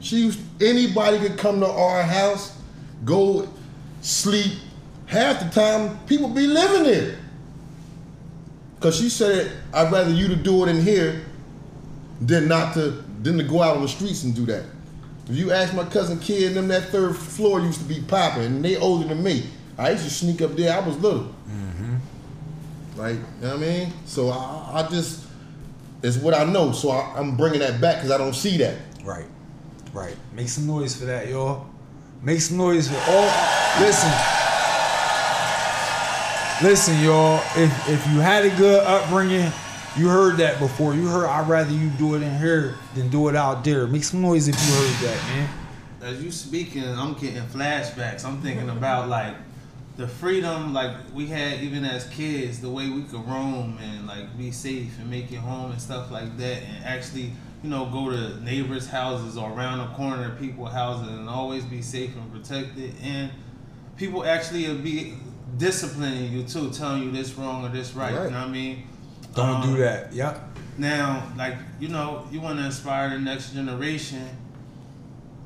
She 0.00 0.16
used 0.16 0.40
anybody 0.60 1.18
could 1.18 1.38
come 1.38 1.60
to 1.60 1.70
our 1.70 2.02
house, 2.02 2.56
go 3.04 3.48
sleep. 4.00 4.52
Half 5.06 5.40
the 5.40 5.60
time, 5.60 5.98
people 6.06 6.28
be 6.28 6.46
living 6.46 6.84
there. 6.84 7.18
Cause 8.80 8.96
she 8.96 9.08
said, 9.10 9.52
"I'd 9.72 9.92
rather 9.92 10.10
you 10.10 10.28
to 10.28 10.36
do 10.36 10.64
it 10.64 10.68
in 10.68 10.80
here 10.80 11.22
than 12.20 12.48
not 12.48 12.74
to 12.74 13.04
than 13.22 13.38
to 13.38 13.44
go 13.44 13.62
out 13.62 13.76
on 13.76 13.82
the 13.82 13.88
streets 13.88 14.24
and 14.24 14.34
do 14.34 14.44
that." 14.46 14.64
If 15.28 15.36
you 15.36 15.52
ask 15.52 15.72
my 15.72 15.84
cousin 15.84 16.18
kid, 16.18 16.48
and 16.48 16.56
them 16.56 16.68
that 16.68 16.90
third 16.90 17.16
floor 17.16 17.60
used 17.60 17.78
to 17.78 17.84
be 17.84 18.00
popping, 18.02 18.44
and 18.44 18.64
they 18.64 18.76
older 18.76 19.06
than 19.06 19.22
me. 19.22 19.44
I 19.78 19.90
used 19.90 20.04
to 20.04 20.10
sneak 20.10 20.42
up 20.42 20.56
there. 20.56 20.76
I 20.76 20.86
was 20.86 20.98
little. 20.98 21.34
Mm-hmm. 21.48 21.96
Like, 22.96 23.14
you 23.14 23.20
know 23.40 23.48
what 23.48 23.56
I 23.56 23.56
mean? 23.56 23.92
So 24.04 24.30
I, 24.30 24.82
I 24.84 24.88
just, 24.90 25.24
it's 26.02 26.16
what 26.16 26.34
I 26.34 26.44
know. 26.44 26.72
So 26.72 26.90
I, 26.90 27.14
I'm 27.16 27.36
bringing 27.36 27.60
that 27.60 27.80
back 27.80 27.96
because 27.96 28.10
I 28.10 28.18
don't 28.18 28.34
see 28.34 28.58
that. 28.58 28.76
Right. 29.04 29.26
Right. 29.92 30.16
Make 30.34 30.48
some 30.48 30.66
noise 30.66 30.96
for 30.96 31.06
that, 31.06 31.28
y'all. 31.28 31.66
Make 32.22 32.40
some 32.40 32.56
noise 32.56 32.88
for 32.88 32.98
all. 33.08 33.30
Listen. 33.80 34.10
Listen, 36.62 37.02
y'all. 37.02 37.42
If 37.56 37.88
if 37.88 38.06
you 38.08 38.20
had 38.20 38.44
a 38.44 38.50
good 38.56 38.84
upbringing, 38.84 39.50
you 39.96 40.08
heard 40.08 40.36
that 40.38 40.58
before. 40.58 40.94
You 40.94 41.06
heard 41.06 41.26
I'd 41.26 41.48
rather 41.48 41.72
you 41.72 41.90
do 41.90 42.14
it 42.14 42.22
in 42.22 42.38
here 42.38 42.76
than 42.94 43.08
do 43.08 43.28
it 43.28 43.36
out 43.36 43.64
there. 43.64 43.86
Make 43.86 44.04
some 44.04 44.22
noise 44.22 44.48
if 44.48 44.54
you 44.54 44.74
heard 44.74 45.08
that, 45.08 45.22
man. 45.28 45.48
As 46.02 46.22
you 46.22 46.32
speaking, 46.32 46.84
I'm 46.84 47.14
getting 47.14 47.42
flashbacks. 47.42 48.24
I'm 48.24 48.40
thinking 48.40 48.70
about 48.70 49.08
like 49.08 49.34
the 49.96 50.08
freedom 50.08 50.72
like 50.72 50.96
we 51.14 51.26
had 51.26 51.60
even 51.60 51.84
as 51.84 52.08
kids, 52.08 52.60
the 52.60 52.70
way 52.70 52.88
we 52.88 53.02
could 53.02 53.26
roam 53.26 53.78
and 53.80 54.06
like 54.06 54.36
be 54.38 54.50
safe 54.50 54.98
and 54.98 55.10
make 55.10 55.30
it 55.30 55.36
home 55.36 55.70
and 55.72 55.80
stuff 55.80 56.10
like 56.10 56.36
that, 56.38 56.62
and 56.62 56.84
actually, 56.84 57.32
you 57.62 57.70
know, 57.70 57.86
go 57.86 58.10
to 58.10 58.42
neighbors' 58.42 58.88
houses 58.88 59.36
or 59.36 59.52
around 59.52 59.78
the 59.78 59.94
corner 59.94 60.32
of 60.32 60.38
people's 60.38 60.72
houses 60.72 61.08
and 61.08 61.28
always 61.28 61.64
be 61.64 61.82
safe 61.82 62.16
and 62.16 62.32
protected. 62.32 62.94
And 63.02 63.30
people 63.96 64.24
actually 64.24 64.74
be 64.78 65.14
disciplining 65.58 66.32
you 66.32 66.44
too, 66.44 66.70
telling 66.70 67.02
you 67.02 67.10
this 67.10 67.34
wrong 67.34 67.64
or 67.64 67.68
this 67.68 67.92
right. 67.94 68.14
Right. 68.14 68.24
You 68.24 68.30
know 68.30 68.40
what 68.40 68.48
I 68.48 68.50
mean? 68.50 68.88
Don't 69.34 69.56
Um, 69.62 69.62
do 69.74 69.76
that. 69.78 70.12
Yep. 70.12 70.48
now, 70.78 71.22
like 71.36 71.56
you 71.80 71.88
know, 71.88 72.26
you 72.30 72.40
want 72.40 72.58
to 72.58 72.64
inspire 72.66 73.10
the 73.10 73.18
next 73.18 73.52
generation. 73.54 74.28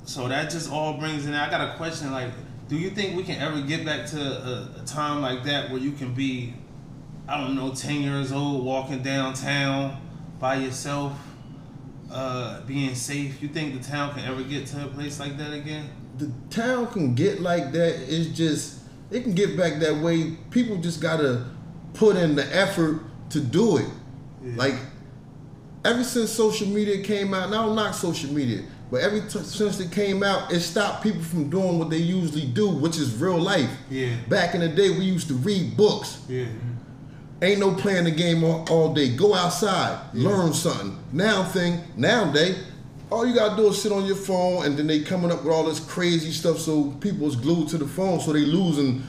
So 0.04 0.28
that 0.28 0.50
just 0.50 0.70
all 0.70 0.94
brings 0.94 1.26
in. 1.26 1.34
I 1.34 1.50
got 1.50 1.60
a 1.74 1.76
question. 1.76 2.12
Like, 2.12 2.30
do 2.68 2.76
you 2.76 2.90
think 2.90 3.16
we 3.16 3.22
can 3.24 3.40
ever 3.40 3.60
get 3.62 3.84
back 3.84 4.06
to 4.10 4.20
a, 4.20 4.82
a 4.82 4.84
time 4.86 5.20
like 5.20 5.44
that 5.44 5.70
where 5.70 5.80
you 5.80 5.92
can 5.92 6.14
be, 6.14 6.54
I 7.28 7.40
don't 7.40 7.54
know, 7.56 7.72
ten 7.74 8.02
years 8.02 8.30
old, 8.32 8.64
walking 8.64 9.02
downtown 9.02 9.96
by 10.38 10.56
yourself, 10.56 11.12
uh, 12.10 12.60
being 12.62 12.94
safe? 12.94 13.42
You 13.42 13.48
think 13.48 13.80
the 13.80 13.88
town 13.88 14.14
can 14.14 14.24
ever 14.24 14.42
get 14.42 14.66
to 14.68 14.84
a 14.84 14.88
place 14.88 15.18
like 15.20 15.36
that 15.38 15.52
again? 15.52 15.88
the 16.18 16.32
town 16.48 16.86
can 16.86 17.14
get 17.14 17.42
like 17.42 17.72
that. 17.72 17.94
It's 18.08 18.28
just 18.34 18.78
it 19.10 19.22
can 19.22 19.34
get 19.34 19.54
back 19.56 19.80
that 19.80 19.96
way. 19.98 20.30
People 20.50 20.78
just 20.78 21.00
gotta 21.02 21.44
put 21.92 22.16
in 22.16 22.36
the 22.36 22.56
effort 22.56 23.00
to 23.30 23.40
do 23.40 23.78
it. 23.78 23.88
Yeah. 24.44 24.52
Like 24.56 24.74
ever 25.84 26.04
since 26.04 26.30
social 26.30 26.66
media 26.68 27.02
came 27.02 27.32
out, 27.34 27.44
and 27.44 27.54
I 27.54 27.64
don't 27.64 27.74
knock 27.76 27.94
social 27.94 28.32
media, 28.32 28.62
but 28.90 29.00
ever 29.00 29.20
t- 29.20 29.38
since 29.40 29.80
it 29.80 29.92
came 29.92 30.22
out, 30.22 30.52
it 30.52 30.60
stopped 30.60 31.02
people 31.02 31.22
from 31.22 31.48
doing 31.48 31.78
what 31.78 31.90
they 31.90 31.98
usually 31.98 32.46
do, 32.46 32.68
which 32.68 32.98
is 32.98 33.14
real 33.16 33.38
life. 33.38 33.70
Yeah. 33.90 34.14
Back 34.28 34.54
in 34.54 34.60
the 34.60 34.68
day, 34.68 34.90
we 34.90 35.04
used 35.04 35.28
to 35.28 35.34
read 35.34 35.76
books. 35.76 36.22
Yeah. 36.28 36.46
Ain't 37.42 37.60
no 37.60 37.74
playing 37.74 38.04
the 38.04 38.10
game 38.10 38.42
all, 38.44 38.66
all 38.70 38.94
day. 38.94 39.14
Go 39.14 39.34
outside, 39.34 39.98
learn 40.14 40.54
something. 40.54 40.98
Now 41.12 41.44
thing, 41.44 41.80
nowadays, 41.96 42.64
all 43.10 43.26
you 43.26 43.34
gotta 43.34 43.56
do 43.56 43.68
is 43.68 43.80
sit 43.80 43.92
on 43.92 44.06
your 44.06 44.16
phone, 44.16 44.64
and 44.64 44.76
then 44.76 44.86
they 44.86 45.00
coming 45.02 45.30
up 45.30 45.44
with 45.44 45.52
all 45.52 45.64
this 45.64 45.80
crazy 45.80 46.32
stuff. 46.32 46.58
So 46.58 46.92
people's 47.00 47.36
glued 47.36 47.68
to 47.68 47.78
the 47.78 47.86
phone, 47.86 48.20
so 48.20 48.32
they 48.32 48.40
losing 48.40 49.02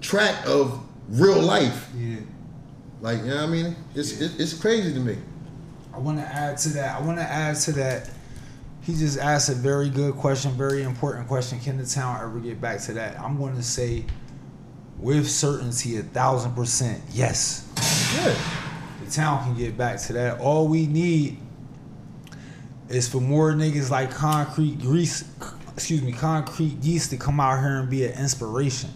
track 0.00 0.46
of 0.46 0.80
real 1.08 1.40
life. 1.40 1.90
Yeah. 1.96 2.16
Like 3.02 3.18
you 3.18 3.26
know 3.26 3.34
what 3.34 3.44
I 3.44 3.46
mean? 3.48 3.76
It's 3.96 4.20
it, 4.20 4.40
it's 4.40 4.54
crazy 4.54 4.94
to 4.94 5.00
me. 5.00 5.18
I 5.92 5.98
want 5.98 6.18
to 6.18 6.24
add 6.24 6.56
to 6.58 6.68
that. 6.70 6.98
I 6.98 7.04
want 7.04 7.18
to 7.18 7.24
add 7.24 7.56
to 7.56 7.72
that. 7.72 8.08
He 8.82 8.94
just 8.94 9.18
asked 9.18 9.48
a 9.48 9.54
very 9.54 9.90
good 9.90 10.14
question, 10.14 10.52
very 10.52 10.84
important 10.84 11.28
question. 11.28 11.60
Can 11.60 11.76
the 11.76 11.84
town 11.84 12.20
ever 12.22 12.38
get 12.38 12.60
back 12.60 12.80
to 12.82 12.92
that? 12.94 13.20
I'm 13.20 13.38
going 13.38 13.54
to 13.56 13.62
say, 13.62 14.04
with 14.98 15.28
certainty, 15.28 15.98
a 15.98 16.02
thousand 16.02 16.54
percent, 16.54 17.02
yes. 17.12 17.68
Yeah. 18.16 18.34
The 19.04 19.10
town 19.10 19.44
can 19.44 19.56
get 19.56 19.76
back 19.76 20.00
to 20.02 20.12
that. 20.14 20.40
All 20.40 20.68
we 20.68 20.86
need 20.86 21.38
is 22.88 23.08
for 23.08 23.20
more 23.20 23.52
niggas 23.52 23.90
like 23.90 24.10
Concrete 24.10 24.80
Grease, 24.80 25.24
excuse 25.74 26.02
me, 26.02 26.12
Concrete 26.12 26.80
Geese 26.80 27.08
to 27.08 27.16
come 27.16 27.40
out 27.40 27.60
here 27.60 27.80
and 27.80 27.90
be 27.90 28.04
an 28.04 28.18
inspiration. 28.18 28.90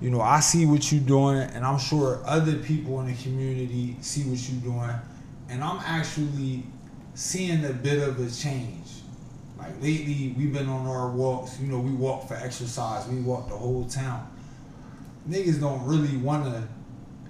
You 0.00 0.08
know, 0.08 0.22
I 0.22 0.40
see 0.40 0.64
what 0.64 0.90
you're 0.90 1.02
doing, 1.02 1.40
and 1.40 1.64
I'm 1.64 1.78
sure 1.78 2.22
other 2.24 2.56
people 2.56 3.00
in 3.00 3.06
the 3.08 3.22
community 3.22 3.96
see 4.00 4.22
what 4.22 4.48
you're 4.48 4.62
doing, 4.62 4.96
and 5.50 5.62
I'm 5.62 5.78
actually 5.84 6.62
seeing 7.14 7.64
a 7.66 7.72
bit 7.72 8.06
of 8.06 8.18
a 8.18 8.30
change. 8.30 8.88
Like 9.58 9.74
lately, 9.82 10.34
we've 10.38 10.54
been 10.54 10.70
on 10.70 10.86
our 10.86 11.10
walks. 11.10 11.60
You 11.60 11.66
know, 11.66 11.80
we 11.80 11.92
walk 11.92 12.26
for 12.26 12.34
exercise. 12.34 13.06
We 13.08 13.20
walk 13.20 13.50
the 13.50 13.56
whole 13.56 13.84
town. 13.84 14.26
Niggas 15.28 15.60
don't 15.60 15.84
really 15.84 16.16
want 16.16 16.46
to 16.46 16.66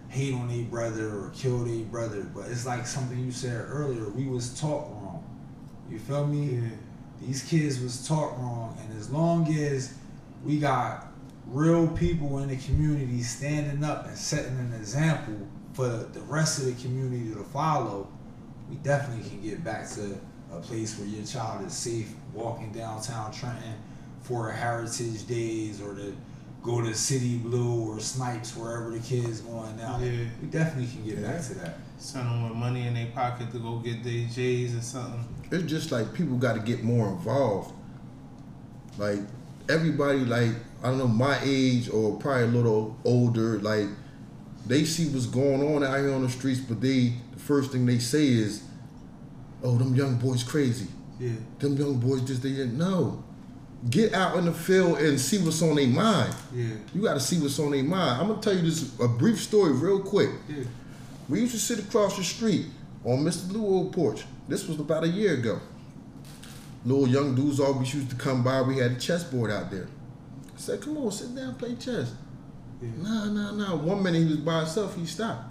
hate 0.08 0.32
on 0.32 0.48
a 0.50 0.62
brother 0.62 1.08
or 1.08 1.32
kill 1.34 1.68
a 1.68 1.82
brother, 1.82 2.22
but 2.32 2.48
it's 2.48 2.66
like 2.66 2.86
something 2.86 3.18
you 3.18 3.32
said 3.32 3.64
earlier. 3.68 4.08
We 4.10 4.26
was 4.26 4.58
taught 4.58 4.88
wrong. 4.90 5.24
You 5.90 5.98
feel 5.98 6.24
me? 6.24 6.54
Yeah. 6.54 6.68
These 7.20 7.42
kids 7.42 7.80
was 7.80 8.06
taught 8.06 8.38
wrong, 8.38 8.78
and 8.80 8.96
as 8.98 9.10
long 9.10 9.52
as 9.52 9.94
we 10.44 10.58
got 10.58 11.09
real 11.46 11.88
people 11.88 12.38
in 12.38 12.48
the 12.48 12.56
community 12.56 13.22
standing 13.22 13.82
up 13.84 14.06
and 14.06 14.16
setting 14.16 14.58
an 14.58 14.72
example 14.74 15.46
for 15.72 15.88
the 15.88 16.20
rest 16.22 16.58
of 16.58 16.66
the 16.66 16.82
community 16.82 17.32
to 17.32 17.42
follow, 17.44 18.08
we 18.68 18.76
definitely 18.76 19.28
can 19.28 19.40
get 19.40 19.64
back 19.64 19.88
to 19.90 20.18
a 20.52 20.60
place 20.60 20.98
where 20.98 21.08
your 21.08 21.24
child 21.24 21.64
is 21.66 21.72
safe 21.72 22.12
walking 22.32 22.72
downtown 22.72 23.32
Trenton 23.32 23.74
for 24.22 24.50
Heritage 24.50 25.26
Days 25.26 25.80
or 25.80 25.94
to 25.94 26.14
go 26.62 26.82
to 26.82 26.94
City 26.94 27.38
Blue 27.38 27.90
or 27.90 28.00
Snipes 28.00 28.56
wherever 28.56 28.90
the 28.90 29.00
kids 29.00 29.40
going 29.40 29.76
now. 29.76 29.98
Yeah. 30.00 30.26
We 30.40 30.48
definitely 30.48 30.90
can 30.92 31.04
get 31.04 31.22
back 31.22 31.42
to 31.46 31.54
that. 31.54 31.78
Send 31.98 32.26
them 32.26 32.48
with 32.48 32.56
money 32.56 32.86
in 32.86 32.94
their 32.94 33.06
pocket 33.06 33.50
to 33.52 33.58
go 33.58 33.76
get 33.76 34.04
their 34.04 34.26
J's 34.26 34.76
or 34.76 34.80
something. 34.80 35.24
It's 35.50 35.64
just 35.64 35.90
like 35.90 36.12
people 36.14 36.36
got 36.36 36.54
to 36.54 36.60
get 36.60 36.82
more 36.82 37.08
involved. 37.08 37.74
Like 38.98 39.20
everybody, 39.70 40.20
like 40.20 40.50
I 40.82 40.88
don't 40.88 40.98
know, 40.98 41.08
my 41.08 41.38
age 41.42 41.88
or 41.88 42.18
probably 42.18 42.44
a 42.44 42.46
little 42.46 42.96
older, 43.04 43.58
like 43.60 43.88
they 44.66 44.84
see 44.84 45.08
what's 45.08 45.26
going 45.26 45.62
on 45.62 45.82
out 45.82 45.98
here 45.98 46.12
on 46.12 46.22
the 46.22 46.28
streets, 46.28 46.60
but 46.60 46.80
they 46.80 47.14
the 47.32 47.38
first 47.38 47.72
thing 47.72 47.86
they 47.86 47.98
say 47.98 48.26
is, 48.26 48.62
"Oh, 49.62 49.76
them 49.76 49.94
young 49.94 50.16
boys 50.16 50.42
crazy. 50.42 50.88
Yeah. 51.18 51.32
Them 51.58 51.76
young 51.76 51.98
boys 51.98 52.22
just 52.22 52.42
they 52.42 52.50
didn't 52.50 52.78
know." 52.78 53.24
Get 53.88 54.12
out 54.12 54.36
in 54.36 54.44
the 54.44 54.52
field 54.52 54.98
and 54.98 55.18
see 55.18 55.38
what's 55.38 55.62
on 55.62 55.76
their 55.76 55.86
mind. 55.86 56.34
Yeah. 56.54 56.66
You 56.94 57.00
got 57.00 57.14
to 57.14 57.20
see 57.20 57.38
what's 57.40 57.58
on 57.58 57.70
their 57.70 57.82
mind. 57.82 58.20
I'm 58.20 58.28
gonna 58.28 58.42
tell 58.42 58.54
you 58.54 58.60
this 58.60 58.98
a 59.00 59.08
brief 59.08 59.40
story, 59.40 59.72
real 59.72 60.00
quick. 60.00 60.30
Yeah. 60.48 60.64
We 61.30 61.40
used 61.40 61.52
to 61.52 61.58
sit 61.58 61.78
across 61.78 62.16
the 62.16 62.24
street 62.24 62.66
on 63.04 63.24
Mr. 63.24 63.50
Lou 63.52 63.64
old 63.64 63.92
porch. 63.92 64.24
This 64.48 64.66
was 64.66 64.78
about 64.80 65.04
a 65.04 65.08
year 65.08 65.34
ago. 65.34 65.60
Little 66.84 67.08
young 67.08 67.34
dudes 67.34 67.60
always 67.60 67.92
used 67.92 68.10
to 68.10 68.16
come 68.16 68.42
by. 68.42 68.62
We 68.62 68.78
had 68.78 68.92
a 68.92 68.96
chessboard 68.96 69.50
out 69.50 69.70
there. 69.70 69.88
I 70.54 70.58
said, 70.58 70.80
come 70.80 70.96
on, 70.98 71.12
sit 71.12 71.34
down, 71.34 71.54
play 71.56 71.74
chess. 71.74 72.12
Yeah. 72.80 72.88
Nah, 72.98 73.26
nah, 73.26 73.52
nah. 73.52 73.76
One 73.76 74.02
minute 74.02 74.20
he 74.20 74.24
was 74.26 74.36
by 74.38 74.60
himself, 74.60 74.96
he 74.96 75.04
stopped. 75.04 75.44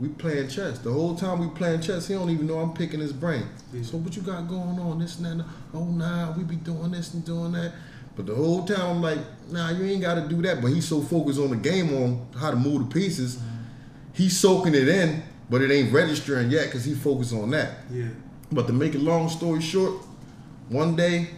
We 0.00 0.08
playing 0.08 0.48
chess. 0.48 0.78
The 0.78 0.92
whole 0.92 1.14
time 1.14 1.38
we 1.40 1.48
playing 1.48 1.80
chess, 1.80 2.08
he 2.08 2.14
don't 2.14 2.30
even 2.30 2.46
know 2.46 2.58
I'm 2.58 2.72
picking 2.72 3.00
his 3.00 3.12
brain. 3.12 3.46
Yeah. 3.72 3.82
So 3.82 3.96
what 3.98 4.16
you 4.16 4.22
got 4.22 4.48
going 4.48 4.78
on? 4.78 4.98
This 4.98 5.18
and 5.18 5.40
that. 5.40 5.46
Oh 5.72 5.84
nah, 5.84 6.32
we 6.36 6.42
be 6.42 6.56
doing 6.56 6.90
this 6.90 7.14
and 7.14 7.24
doing 7.24 7.52
that. 7.52 7.72
But 8.16 8.26
the 8.26 8.34
whole 8.34 8.64
time 8.64 8.80
I'm 8.80 9.02
like, 9.02 9.18
nah, 9.50 9.70
you 9.70 9.84
ain't 9.84 10.02
gotta 10.02 10.22
do 10.22 10.42
that. 10.42 10.60
But 10.60 10.68
he's 10.68 10.86
so 10.86 11.00
focused 11.00 11.38
on 11.38 11.50
the 11.50 11.56
game 11.56 11.94
on 11.94 12.26
how 12.38 12.50
to 12.50 12.56
move 12.56 12.88
the 12.88 12.94
pieces, 12.94 13.36
mm-hmm. 13.36 13.64
he's 14.12 14.38
soaking 14.38 14.74
it 14.74 14.88
in, 14.88 15.22
but 15.48 15.62
it 15.62 15.70
ain't 15.70 15.92
registering 15.92 16.50
yet 16.50 16.66
because 16.66 16.84
he 16.84 16.94
focused 16.94 17.32
on 17.32 17.50
that. 17.50 17.78
Yeah. 17.90 18.08
But 18.50 18.66
to 18.66 18.72
make 18.72 18.94
a 18.94 18.98
long 18.98 19.28
story 19.28 19.60
short, 19.60 19.94
one 20.68 20.96
day 20.96 21.28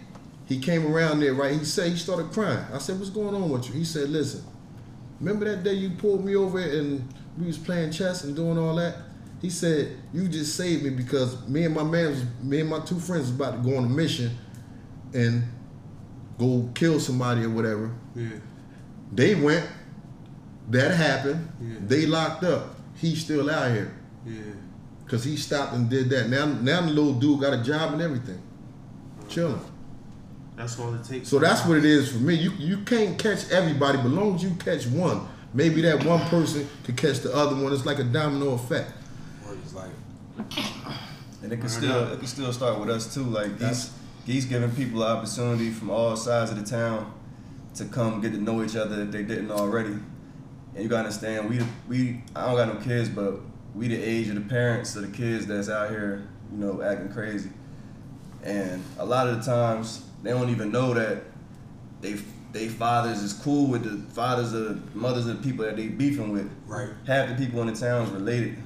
he 0.47 0.59
came 0.61 0.87
around 0.87 1.21
there, 1.21 1.35
right? 1.35 1.53
He 1.59 1.65
said 1.65 1.91
he 1.91 1.97
started 1.97 2.31
crying. 2.33 2.65
I 2.73 2.79
said, 2.79 2.99
What's 2.99 3.11
going 3.11 3.35
on 3.35 3.49
with 3.51 3.69
you? 3.69 3.75
He 3.75 3.85
said, 3.85 4.09
Listen, 4.11 4.45
remember 5.21 5.45
that 5.47 5.65
day 5.65 5.75
you 5.75 5.91
pulled 5.91 6.25
me 6.25 6.37
over 6.37 6.59
and 6.61 7.07
we 7.39 7.47
was 7.47 7.59
playing 7.59 7.91
chess 7.93 8.25
and 8.25 8.35
doing 8.37 8.57
all 8.59 8.77
that? 8.77 8.97
He 9.43 9.51
said, 9.51 9.99
you 10.15 10.29
just 10.29 10.57
saved 10.57 10.83
me 10.83 10.91
because 10.91 11.47
me 11.47 11.65
and 11.65 11.75
my 11.75 11.83
man 11.85 12.09
was, 12.09 12.25
me 12.43 12.61
and 12.61 12.71
my 12.71 12.81
two 12.81 12.99
friends 12.99 13.27
was 13.27 13.31
about 13.33 13.63
to 13.63 13.71
go 13.71 13.77
on 13.77 13.85
a 13.85 13.89
mission 13.89 14.31
and 15.13 15.45
go 16.39 16.71
kill 16.75 16.99
somebody 16.99 17.45
or 17.45 17.51
whatever. 17.51 17.95
Yeah. 18.15 18.29
They 19.13 19.35
went, 19.35 19.69
that 20.71 20.93
happened, 20.93 21.49
Yeah. 21.61 21.75
they 21.87 22.07
locked 22.07 22.45
up. 22.45 22.77
He's 22.97 23.23
still 23.23 23.51
out 23.51 23.73
here. 23.73 23.95
Yeah. 24.25 24.41
Cause 25.07 25.23
he 25.23 25.37
stopped 25.37 25.75
and 25.75 25.89
did 25.91 26.09
that. 26.11 26.29
Now, 26.31 26.47
now 26.47 26.81
the 26.81 26.89
little 26.89 27.13
dude 27.15 27.41
got 27.41 27.53
a 27.53 27.63
job 27.63 27.93
and 27.93 28.01
everything, 28.01 28.41
chilling. 29.29 29.61
That's 30.57 30.79
all 30.81 30.95
it 30.95 31.05
takes. 31.05 31.29
So 31.29 31.39
that's 31.39 31.67
what 31.67 31.77
it 31.77 31.85
is 31.85 32.13
for 32.13 32.19
me. 32.19 32.35
You 32.35 32.53
you 32.53 32.79
can't 32.79 33.19
catch 33.19 33.51
everybody, 33.51 33.99
but 33.99 34.09
long 34.09 34.37
as 34.37 34.43
you 34.43 34.55
catch 34.59 34.87
one, 34.87 35.29
maybe 35.53 35.83
that 35.83 36.05
one 36.05 36.21
person 36.29 36.69
could 36.85 36.97
catch 36.97 37.21
the 37.21 37.35
other 37.35 37.55
one. 37.63 37.73
It's 37.73 37.85
like 37.85 37.99
a 37.99 38.05
domino 38.05 38.53
effect. 38.55 38.93
Or 39.47 39.55
it's 39.55 39.75
like, 39.75 39.91
And 41.43 41.53
it 41.53 41.61
can 41.61 41.69
still 41.69 42.13
it 42.13 42.19
can 42.19 42.27
still 42.27 42.53
start 42.53 42.81
with 42.81 42.89
us 42.89 43.13
too. 43.13 43.25
Like 43.25 43.59
That's- 43.59 43.93
he's 44.25 44.35
he's 44.35 44.45
giving 44.47 44.71
people 44.71 45.03
an 45.03 45.17
opportunity 45.17 45.71
from 45.71 45.91
all 45.91 46.17
sides 46.17 46.51
of 46.51 46.59
the 46.59 46.65
town 46.65 47.13
to 47.75 47.85
come 47.85 48.21
get 48.23 48.33
to 48.33 48.39
know 48.39 48.63
each 48.65 48.77
other 48.77 49.03
if 49.03 49.11
they 49.11 49.23
didn't 49.23 49.51
already. 49.51 49.91
And 50.75 50.83
you 50.83 50.89
gotta 50.89 51.09
understand, 51.09 51.51
we 51.51 51.61
we 51.87 52.23
I 52.35 52.47
don't 52.47 52.57
got 52.57 52.75
no 52.75 52.81
kids, 52.81 53.11
but 53.11 53.41
we 53.75 53.89
the 53.89 54.03
age 54.03 54.29
of 54.29 54.37
the 54.37 54.41
parents 54.41 54.97
of 54.97 55.03
the 55.03 55.15
kids 55.15 55.47
that's 55.47 55.69
out 55.69 55.91
here, 55.91 56.27
you 56.51 56.59
know, 56.59 56.81
acting 56.81 57.13
crazy. 57.13 57.51
And 58.47 58.83
a 58.99 59.05
lot 59.05 59.29
of 59.29 59.39
the 59.39 59.43
times 59.45 60.05
they 60.23 60.31
don't 60.31 60.51
even 60.51 60.71
know 60.71 60.95
that 60.95 61.25
they 62.01 62.15
they 62.53 62.69
fathers 62.69 63.23
is 63.23 63.33
cool 63.33 63.67
with 63.67 63.83
the 63.83 63.97
fathers 64.15 64.53
of 64.55 64.95
mothers 64.95 65.27
of 65.27 65.39
the 65.39 65.43
people 65.49 65.65
that 65.67 65.77
they 65.77 65.89
beefing 65.89 66.33
with. 66.33 66.51
right. 66.67 66.89
Half 67.07 67.29
the 67.29 67.35
people 67.45 67.61
in 67.61 67.67
the 67.67 67.75
town 67.75 68.07
is 68.07 68.11
related 68.11 68.57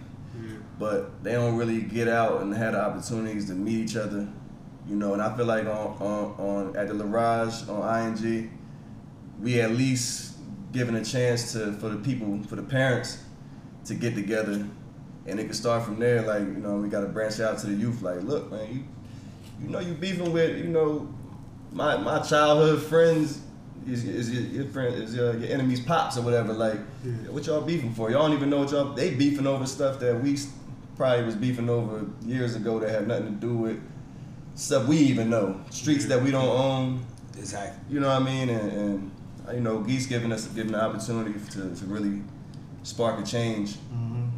Yeah. 0.41 0.59
but 0.79 1.25
they 1.25 1.33
don't 1.33 1.57
really 1.57 1.81
get 1.83 2.07
out 2.07 2.43
and 2.43 2.55
have 2.55 2.73
the 2.75 2.81
opportunities 2.81 3.47
to 3.47 3.55
meet 3.55 3.79
each 3.85 3.97
other, 3.97 4.29
you 4.87 4.95
know. 4.97 5.13
And 5.15 5.23
I 5.23 5.35
feel 5.37 5.47
like 5.47 5.65
on 5.67 5.97
on, 6.01 6.25
on 6.39 6.77
at 6.77 6.89
the 6.89 6.95
La'rage 6.95 7.69
on 7.69 7.81
ING, 8.25 8.51
we 9.41 9.61
at 9.61 9.73
least 9.73 10.37
given 10.73 10.95
a 10.95 11.05
chance 11.05 11.53
to 11.55 11.73
for 11.73 11.89
the 11.89 11.97
people 11.97 12.41
for 12.49 12.57
the 12.57 12.63
parents 12.63 13.19
to 13.87 13.95
get 13.95 14.15
together, 14.15 14.65
and 15.27 15.41
it 15.41 15.45
can 15.45 15.55
start 15.55 15.85
from 15.85 15.99
there. 15.99 16.23
Like 16.23 16.43
you 16.43 16.61
know, 16.65 16.77
we 16.77 16.89
got 16.89 17.01
to 17.01 17.09
branch 17.09 17.41
out 17.41 17.59
to 17.61 17.67
the 17.67 17.75
youth. 17.75 18.03
Like, 18.03 18.23
look, 18.23 18.53
man, 18.53 18.69
you 18.73 18.85
you 19.63 19.69
know 19.69 19.79
you 19.81 19.93
beefing 19.95 20.33
with 20.33 20.59
you 20.59 20.65
know 20.65 21.13
my 21.73 21.97
my 21.97 22.21
childhood 22.21 22.83
friends. 22.83 23.41
Is, 23.89 24.05
is 24.05 24.31
your, 24.31 24.43
your 24.43 24.65
friend 24.67 24.95
is 25.03 25.15
your, 25.17 25.35
your 25.39 25.51
enemy's 25.51 25.81
pops 25.81 26.19
or 26.19 26.21
whatever 26.23 26.53
like 26.53 26.79
Yeah. 27.03 27.13
what 27.31 27.47
y'all 27.47 27.63
beefing 27.63 27.95
for 27.95 28.11
y'all 28.11 28.29
don't 28.29 28.37
even 28.37 28.51
know 28.51 28.59
what 28.59 28.71
y'all 28.71 28.93
they 28.93 29.15
beefing 29.15 29.47
over 29.47 29.65
stuff 29.65 29.99
that 30.01 30.21
we 30.23 30.37
probably 30.99 31.25
was 31.25 31.35
beefing 31.35 31.71
over 31.71 32.05
years 32.27 32.57
ago 32.57 32.79
that 32.79 32.91
had 32.91 33.09
nothing 33.09 33.25
to 33.25 33.41
do 33.41 33.55
with 33.55 33.81
stuff 34.55 34.87
we 34.87 34.99
even 34.99 35.31
know 35.31 35.59
streets 35.71 36.05
that 36.07 36.23
we 36.23 36.31
don't 36.31 36.47
own 36.47 37.01
Exactly. 37.39 37.81
you 37.95 38.01
know 38.01 38.09
what 38.09 38.21
I 38.21 38.25
mean 38.25 38.51
and, 38.51 38.73
and 38.73 39.11
uh, 39.49 39.53
you 39.53 39.61
know 39.63 39.79
Geese 39.79 40.05
giving 40.07 40.31
us 40.31 40.47
giving 40.49 40.73
the 40.73 40.85
opportunity 40.85 41.33
to, 41.53 41.75
to 41.75 41.85
really 41.87 42.21
spark 42.83 43.19
a 43.19 43.23
change 43.25 43.77
hmm 43.77 44.29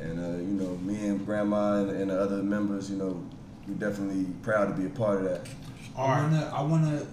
and 0.00 0.18
uh, 0.18 0.38
you 0.38 0.54
know 0.58 0.74
me 0.78 1.06
and 1.06 1.24
grandma 1.26 1.80
and, 1.82 1.90
and 1.90 2.10
the 2.10 2.18
other 2.18 2.42
members 2.42 2.90
you 2.90 2.96
know 2.96 3.22
we 3.66 3.74
definitely 3.74 4.24
proud 4.42 4.66
to 4.68 4.74
be 4.80 4.86
a 4.86 4.90
part 4.90 5.18
of 5.18 5.24
that 5.24 5.46
All 5.96 6.08
I 6.08 6.22
wanna, 6.22 6.52
I 6.54 6.62
wanna, 6.62 7.06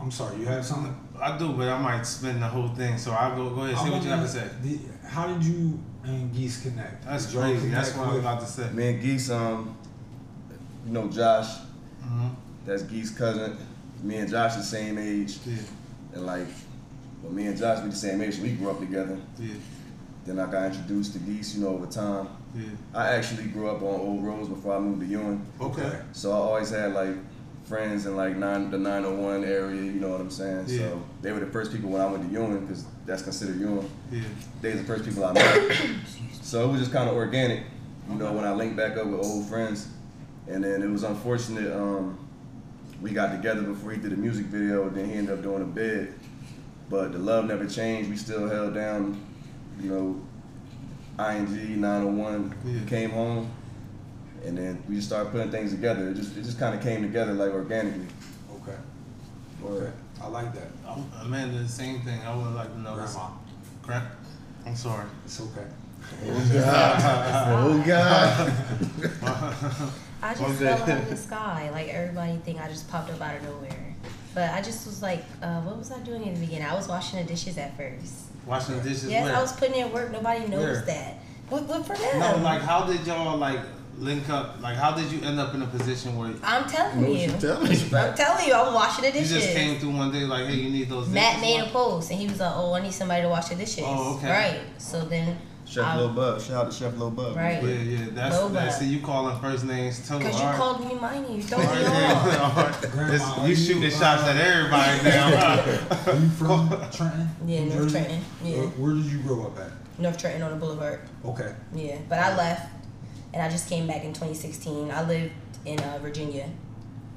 I'm 0.00 0.10
sorry, 0.10 0.38
you 0.40 0.46
have 0.46 0.64
something? 0.64 0.94
I 1.20 1.36
do, 1.38 1.52
but 1.52 1.68
I 1.68 1.78
might 1.80 2.02
spend 2.02 2.42
the 2.42 2.46
whole 2.46 2.68
thing. 2.68 2.98
So 2.98 3.12
I'll 3.12 3.34
go. 3.34 3.48
Go 3.50 3.62
ahead. 3.62 3.70
And 3.70 3.78
say 3.78 3.90
what 3.90 4.02
you 4.02 4.08
got 4.10 4.16
wanna- 4.18 4.28
say. 4.28 4.48
the- 4.62 4.78
how 5.08 5.26
did 5.32 5.42
you 5.42 5.80
and 6.04 6.32
Geese 6.34 6.62
connect? 6.62 7.04
That's 7.06 7.24
Did 7.26 7.34
y'all 7.34 7.42
crazy. 7.44 7.68
That's 7.70 7.94
what 7.96 8.06
I 8.08 8.10
was 8.10 8.18
about 8.20 8.40
to 8.40 8.46
say. 8.46 8.70
me 8.72 8.88
and 8.90 9.00
Geese 9.00 9.30
um 9.30 9.74
you 10.86 10.92
know 10.92 11.08
Josh 11.08 11.48
hmm 12.02 12.28
that's 12.66 12.82
Geese 12.82 13.10
cousin 13.10 13.56
me 14.02 14.16
and 14.16 14.28
Josh 14.30 14.54
the 14.56 14.62
same 14.62 14.98
age 14.98 15.38
Yeah. 15.46 15.56
And 16.14 16.26
like, 16.26 16.46
well, 17.22 17.32
me 17.32 17.46
and 17.46 17.56
Josh, 17.56 17.82
we 17.82 17.88
the 17.90 17.96
same 17.96 18.20
age, 18.20 18.36
so 18.36 18.42
we 18.42 18.52
grew 18.52 18.70
up 18.70 18.78
together. 18.78 19.18
Yeah. 19.38 19.54
Then 20.26 20.38
I 20.38 20.50
got 20.50 20.66
introduced 20.66 21.12
to 21.14 21.18
Geese, 21.20 21.54
you 21.56 21.62
know, 21.62 21.68
over 21.68 21.86
time. 21.86 22.28
Yeah. 22.56 22.64
I 22.94 23.08
actually 23.08 23.48
grew 23.48 23.68
up 23.68 23.82
on 23.82 24.00
Old 24.00 24.24
Rose 24.24 24.48
before 24.48 24.76
I 24.76 24.80
moved 24.80 25.00
to 25.00 25.06
Ewing. 25.06 25.44
Okay. 25.60 26.00
So 26.12 26.32
I 26.32 26.36
always 26.36 26.70
had 26.70 26.92
like 26.94 27.14
friends 27.64 28.06
in 28.06 28.16
like 28.16 28.36
nine, 28.36 28.70
the 28.70 28.78
901 28.78 29.44
area, 29.44 29.82
you 29.82 30.00
know 30.00 30.10
what 30.10 30.20
I'm 30.20 30.30
saying? 30.30 30.66
Yeah. 30.68 30.78
So 30.78 31.02
they 31.20 31.32
were 31.32 31.40
the 31.40 31.46
first 31.46 31.72
people 31.72 31.90
when 31.90 32.00
I 32.00 32.06
went 32.06 32.26
to 32.26 32.32
Ewing, 32.32 32.64
because 32.64 32.84
that's 33.04 33.22
considered 33.22 33.58
Ewing. 33.58 33.90
Yeah. 34.10 34.22
They 34.62 34.70
were 34.70 34.78
the 34.78 34.84
first 34.84 35.04
people 35.04 35.24
I 35.24 35.32
met. 35.32 35.76
so 36.32 36.68
it 36.68 36.72
was 36.72 36.80
just 36.80 36.92
kind 36.92 37.08
of 37.10 37.16
organic, 37.16 37.64
you 38.08 38.16
know, 38.16 38.32
when 38.32 38.44
I 38.44 38.52
linked 38.52 38.76
back 38.76 38.96
up 38.96 39.06
with 39.06 39.20
old 39.20 39.48
friends. 39.48 39.88
And 40.48 40.62
then 40.62 40.82
it 40.82 40.88
was 40.88 41.02
unfortunate, 41.02 41.72
um, 41.72 42.18
we 43.02 43.10
got 43.10 43.32
together 43.32 43.62
before 43.62 43.90
he 43.90 43.98
did 43.98 44.12
a 44.12 44.16
music 44.16 44.46
video, 44.46 44.88
then 44.88 45.06
he 45.10 45.14
ended 45.14 45.36
up 45.36 45.42
doing 45.42 45.62
a 45.62 45.66
bid. 45.66 46.14
But 46.88 47.12
the 47.12 47.18
love 47.18 47.46
never 47.46 47.66
changed. 47.66 48.08
We 48.08 48.16
still 48.16 48.48
held 48.48 48.74
down, 48.74 49.20
you 49.80 49.90
know, 49.90 50.25
ING 51.18 51.80
901. 51.80 52.54
Yeah. 52.64 52.80
Came 52.88 53.10
home, 53.10 53.50
and 54.44 54.56
then 54.58 54.82
we 54.88 54.96
just 54.96 55.08
started 55.08 55.32
putting 55.32 55.50
things 55.50 55.70
together. 55.72 56.08
It 56.10 56.14
just 56.16 56.36
it 56.36 56.42
just 56.42 56.58
kind 56.58 56.74
of 56.74 56.82
came 56.82 57.02
together 57.02 57.32
like 57.32 57.52
organically. 57.52 58.06
Okay. 58.62 58.76
Okay. 59.64 59.92
I 60.22 60.28
like 60.28 60.54
that. 60.54 60.68
I'm, 60.86 61.10
Amanda, 61.22 61.58
the 61.58 61.68
same 61.68 62.00
thing. 62.02 62.20
I 62.22 62.34
would 62.34 62.54
like 62.54 62.72
to 62.72 62.78
know. 62.80 62.96
this- 62.96 63.14
Grandma. 63.14 63.30
Gra- 63.82 64.10
I'm 64.66 64.76
sorry. 64.76 65.06
It's 65.24 65.40
okay. 65.40 65.66
Oh 66.24 66.50
God! 66.52 67.48
Oh 67.48 67.82
God! 67.86 68.52
I 70.22 70.34
just 70.34 70.42
Okay. 70.42 70.54
fell 70.54 70.82
out 70.82 70.88
of 71.02 71.10
the 71.10 71.16
sky. 71.16 71.70
Like 71.72 71.88
everybody 71.88 72.36
think 72.38 72.60
I 72.60 72.68
just 72.68 72.88
popped 72.90 73.10
up 73.10 73.20
out 73.20 73.36
of 73.36 73.42
nowhere. 73.42 73.94
But 74.34 74.50
I 74.50 74.60
just 74.60 74.86
was 74.86 75.02
like, 75.02 75.24
uh, 75.42 75.60
what 75.62 75.78
was 75.78 75.90
I 75.90 75.98
doing 76.00 76.24
in 76.26 76.34
the 76.34 76.40
beginning? 76.40 76.66
I 76.66 76.74
was 76.74 76.88
washing 76.88 77.18
the 77.20 77.24
dishes 77.26 77.56
at 77.58 77.76
first. 77.76 78.26
Washing 78.46 78.76
the 78.76 78.82
dishes. 78.82 79.10
Yes, 79.10 79.24
where? 79.24 79.36
I 79.36 79.40
was 79.40 79.52
putting 79.52 79.74
in 79.74 79.92
work. 79.92 80.10
Nobody 80.12 80.40
Where? 80.40 80.48
noticed 80.48 80.86
that. 80.86 81.18
What, 81.48 81.64
what 81.64 81.86
for 81.86 81.96
them? 81.96 82.18
No, 82.20 82.36
like 82.42 82.62
how 82.62 82.84
did 82.86 83.06
y'all 83.06 83.36
like 83.36 83.60
link 83.98 84.28
up? 84.30 84.60
Like 84.60 84.76
how 84.76 84.92
did 84.92 85.10
you 85.10 85.20
end 85.22 85.38
up 85.40 85.54
in 85.54 85.62
a 85.62 85.66
position 85.66 86.16
where 86.16 86.32
I'm 86.42 86.68
telling 86.68 87.02
No, 87.02 87.08
you. 87.08 87.28
telling 87.40 87.72
you. 87.72 87.96
I'm 87.96 88.14
telling 88.14 88.46
you, 88.46 88.54
I'm 88.54 88.72
washing 88.74 89.04
the 89.04 89.12
dishes. 89.12 89.30
just 89.32 89.50
came 89.52 89.78
through 89.78 89.90
one 89.96 90.12
day 90.12 90.24
like, 90.24 90.46
hey, 90.46 90.54
you 90.54 90.70
need 90.70 90.88
those. 90.88 91.08
Matt 91.08 91.40
dishes 91.40 91.42
made 91.42 91.60
a 91.60 91.70
post 91.70 92.10
and 92.10 92.20
he 92.20 92.26
was 92.28 92.38
like, 92.40 92.52
"Oh, 92.54 92.72
I 92.74 92.80
need 92.82 92.92
somebody 92.92 93.22
to 93.22 93.28
wash 93.28 93.48
the 93.48 93.56
dishes." 93.56 93.84
Oh, 93.84 94.16
okay. 94.16 94.30
Right. 94.30 94.60
So 94.78 95.00
then, 95.02 95.38
Chef 95.66 95.84
I- 95.84 95.96
Lil 95.98 96.10
Bub, 96.10 96.40
shout 96.40 96.64
out 96.66 96.70
to 96.70 96.76
Chef 96.76 96.96
Lil 96.96 97.10
Bub. 97.10 97.36
Right. 97.36 97.62
Yeah, 97.62 97.70
yeah. 97.70 98.06
That's 98.12 98.36
Boba. 98.36 98.52
that. 98.52 98.72
See, 98.72 98.86
you 98.86 99.00
calling 99.00 99.38
first 99.40 99.64
names 99.64 100.06
too. 100.08 100.18
because 100.18 100.38
you 100.38 100.46
right. 100.46 100.56
called 100.56 100.86
me 100.86 100.94
mine, 100.94 101.22
you 101.30 101.42
don't 101.42 101.60
me 101.60 101.82
yeah, 101.82 102.12
off. 102.42 102.56
all 102.56 102.64
right. 102.64 102.80
Grandma, 102.92 103.14
It's- 103.14 103.38
you 103.42 103.48
you, 103.48 103.56
shooting 103.56 103.84
uh, 103.84 103.90
shots 103.90 104.22
at 104.22 104.36
everybody 104.36 105.02
now. 105.02 106.06
Are 106.12 106.16
you 106.16 106.28
from 106.30 106.68
Trenton? 106.92 107.28
Yeah, 107.46 107.64
New 107.64 107.70
North 107.70 107.82
Jersey? 107.82 107.98
Trenton, 107.98 108.24
yeah. 108.44 108.56
Where, 108.58 108.66
where 108.68 108.94
did 108.94 109.04
you 109.06 109.18
grow 109.18 109.46
up 109.46 109.58
at? 109.58 109.70
North 109.98 110.18
Trenton 110.18 110.42
on 110.42 110.50
the 110.52 110.56
Boulevard. 110.56 111.00
Okay. 111.24 111.54
Yeah, 111.74 111.98
but 112.08 112.18
I 112.20 112.36
left 112.36 112.70
and 113.34 113.42
I 113.42 113.48
just 113.50 113.68
came 113.68 113.86
back 113.86 114.04
in 114.04 114.12
2016. 114.12 114.90
I 114.90 115.06
lived 115.06 115.32
in 115.64 115.80
uh, 115.80 115.98
Virginia, 116.00 116.48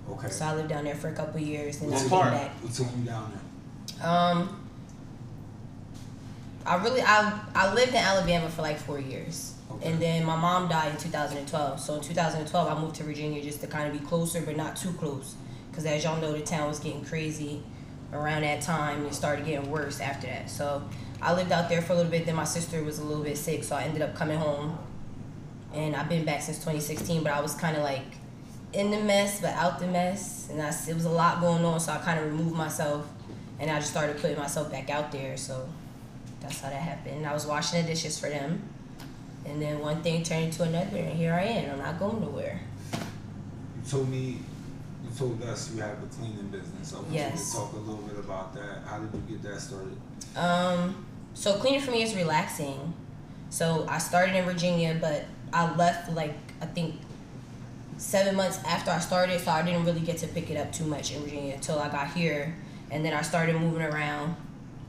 Okay. 0.09 0.29
so 0.29 0.45
I 0.45 0.55
lived 0.55 0.69
down 0.69 0.85
there 0.85 0.95
for 0.95 1.09
a 1.09 1.13
couple 1.13 1.39
years 1.39 1.81
and 1.81 1.91
What 1.91 1.99
I 1.99 2.09
came 2.09 2.19
back. 2.31 2.51
What 2.63 2.73
took 2.73 2.87
you 2.97 3.03
down 3.03 3.31
there? 3.31 4.09
Um, 4.09 4.58
I 6.69 6.75
really 6.75 7.01
I 7.01 7.39
I 7.55 7.73
lived 7.73 7.89
in 7.89 7.95
Alabama 7.97 8.47
for 8.47 8.61
like 8.61 8.77
four 8.77 8.99
years, 8.99 9.55
Okay. 9.71 9.89
and 9.89 9.99
then 9.99 10.23
my 10.23 10.35
mom 10.35 10.69
died 10.69 10.91
in 10.91 10.97
2012. 10.97 11.79
So 11.79 11.95
in 11.95 12.01
2012, 12.01 12.67
I 12.67 12.79
moved 12.79 12.95
to 12.97 13.03
Virginia 13.03 13.41
just 13.41 13.59
to 13.61 13.67
kind 13.67 13.87
of 13.91 13.99
be 13.99 14.05
closer, 14.07 14.41
but 14.41 14.55
not 14.55 14.75
too 14.75 14.93
close, 14.93 15.35
because 15.71 15.85
as 15.87 16.03
y'all 16.03 16.21
know, 16.21 16.31
the 16.31 16.41
town 16.41 16.67
was 16.67 16.77
getting 16.79 17.03
crazy 17.03 17.63
around 18.13 18.43
that 18.43 18.61
time. 18.61 19.03
It 19.07 19.15
started 19.15 19.45
getting 19.47 19.69
worse 19.71 19.99
after 19.99 20.27
that. 20.27 20.49
So 20.49 20.83
I 21.21 21.33
lived 21.33 21.51
out 21.51 21.69
there 21.69 21.81
for 21.81 21.93
a 21.93 21.95
little 21.95 22.11
bit. 22.11 22.27
Then 22.27 22.35
my 22.35 22.43
sister 22.43 22.83
was 22.83 22.99
a 22.99 23.03
little 23.03 23.23
bit 23.23 23.37
sick, 23.37 23.63
so 23.63 23.75
I 23.75 23.83
ended 23.83 24.03
up 24.03 24.13
coming 24.15 24.37
home, 24.37 24.77
and 25.73 25.95
I've 25.95 26.07
been 26.07 26.23
back 26.23 26.43
since 26.43 26.57
2016. 26.59 27.23
But 27.23 27.31
I 27.33 27.41
was 27.41 27.55
kind 27.55 27.77
of 27.77 27.81
like 27.83 28.05
in 28.73 28.91
the 28.91 28.99
mess, 28.99 29.41
but 29.41 29.53
out 29.55 29.79
the 29.79 29.87
mess, 29.87 30.49
and 30.51 30.61
I, 30.61 30.69
it 30.87 30.93
was 30.93 31.05
a 31.05 31.09
lot 31.09 31.41
going 31.41 31.65
on. 31.65 31.79
So 31.79 31.91
I 31.93 31.97
kind 31.97 32.19
of 32.19 32.25
removed 32.27 32.55
myself, 32.55 33.07
and 33.59 33.71
I 33.71 33.79
just 33.79 33.89
started 33.89 34.17
putting 34.21 34.37
myself 34.37 34.71
back 34.71 34.91
out 34.91 35.11
there. 35.11 35.35
So 35.35 35.67
that's 36.41 36.61
how 36.61 36.69
that 36.69 36.81
happened. 36.81 37.25
I 37.25 37.33
was 37.33 37.45
washing 37.45 37.81
the 37.81 37.87
dishes 37.87 38.19
for 38.19 38.29
them, 38.29 38.61
and 39.45 39.61
then 39.61 39.79
one 39.79 40.01
thing 40.01 40.23
turned 40.23 40.45
into 40.45 40.63
another, 40.63 40.97
and 40.97 41.17
here 41.17 41.33
I 41.33 41.43
am. 41.43 41.71
I'm 41.71 41.79
not 41.79 41.99
going 41.99 42.21
nowhere. 42.21 42.59
You 42.93 43.89
told 43.89 44.09
me, 44.09 44.37
you 45.03 45.09
told 45.17 45.41
us 45.43 45.71
you 45.73 45.81
have 45.81 46.01
a 46.03 46.07
cleaning 46.07 46.47
business. 46.49 46.93
I 46.93 46.97
want 46.97 47.11
Yes. 47.11 47.39
you 47.39 47.45
to 47.45 47.51
talk 47.57 47.73
a 47.73 47.77
little 47.77 48.03
bit 48.03 48.19
about 48.19 48.53
that. 48.53 48.83
How 48.85 48.99
did 48.99 49.09
you 49.13 49.37
get 49.37 49.43
that 49.51 49.59
started? 49.61 49.97
Um, 50.35 51.05
so 51.33 51.53
cleaning 51.57 51.81
for 51.81 51.91
me 51.91 52.03
is 52.03 52.15
relaxing. 52.15 52.93
So 53.49 53.85
I 53.89 53.97
started 53.97 54.35
in 54.35 54.45
Virginia, 54.45 54.97
but 54.99 55.25
I 55.51 55.73
left 55.75 56.11
like 56.13 56.35
I 56.61 56.65
think 56.67 56.95
seven 57.97 58.35
months 58.35 58.59
after 58.65 58.91
I 58.91 58.99
started, 58.99 59.39
so 59.41 59.51
I 59.51 59.63
didn't 59.63 59.85
really 59.85 60.01
get 60.01 60.17
to 60.19 60.27
pick 60.27 60.49
it 60.51 60.57
up 60.57 60.71
too 60.71 60.85
much 60.85 61.13
in 61.13 61.21
Virginia 61.23 61.55
until 61.55 61.79
I 61.79 61.89
got 61.89 62.11
here, 62.13 62.55
and 62.91 63.03
then 63.03 63.13
I 63.13 63.21
started 63.23 63.55
moving 63.55 63.81
around 63.81 64.35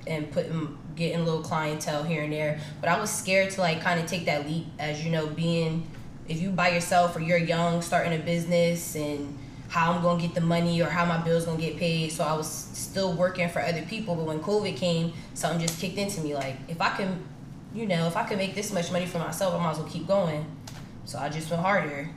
and 0.06 0.30
putting 0.30 0.76
getting 1.00 1.20
a 1.20 1.24
little 1.24 1.42
clientele 1.42 2.04
here 2.04 2.22
and 2.22 2.32
there. 2.32 2.60
But 2.80 2.90
I 2.90 3.00
was 3.00 3.10
scared 3.10 3.50
to 3.52 3.62
like 3.62 3.80
kind 3.80 3.98
of 3.98 4.06
take 4.06 4.26
that 4.26 4.46
leap, 4.46 4.66
as 4.78 5.02
you 5.02 5.10
know, 5.10 5.26
being 5.26 5.90
if 6.28 6.40
you 6.40 6.50
by 6.50 6.68
yourself 6.68 7.16
or 7.16 7.20
you're 7.20 7.38
young, 7.38 7.82
starting 7.82 8.12
a 8.12 8.22
business 8.22 8.94
and 8.94 9.36
how 9.68 9.92
I'm 9.92 10.02
gonna 10.02 10.20
get 10.20 10.34
the 10.34 10.42
money 10.42 10.80
or 10.82 10.88
how 10.88 11.06
my 11.06 11.16
bills 11.16 11.46
gonna 11.46 11.58
get 11.58 11.78
paid. 11.78 12.12
So 12.12 12.22
I 12.22 12.34
was 12.34 12.46
still 12.48 13.14
working 13.14 13.48
for 13.48 13.62
other 13.62 13.82
people. 13.82 14.14
But 14.14 14.26
when 14.26 14.40
COVID 14.40 14.76
came, 14.76 15.14
something 15.34 15.60
just 15.66 15.80
kicked 15.80 15.96
into 15.96 16.20
me. 16.20 16.34
Like 16.34 16.56
if 16.68 16.80
I 16.80 16.90
can, 16.90 17.24
you 17.74 17.86
know, 17.86 18.06
if 18.06 18.16
I 18.16 18.24
can 18.24 18.36
make 18.36 18.54
this 18.54 18.70
much 18.70 18.92
money 18.92 19.06
for 19.06 19.18
myself, 19.18 19.54
I 19.54 19.58
might 19.58 19.70
as 19.72 19.78
well 19.78 19.88
keep 19.88 20.06
going. 20.06 20.44
So 21.06 21.18
I 21.18 21.30
just 21.30 21.50
went 21.50 21.62
harder. 21.62 22.10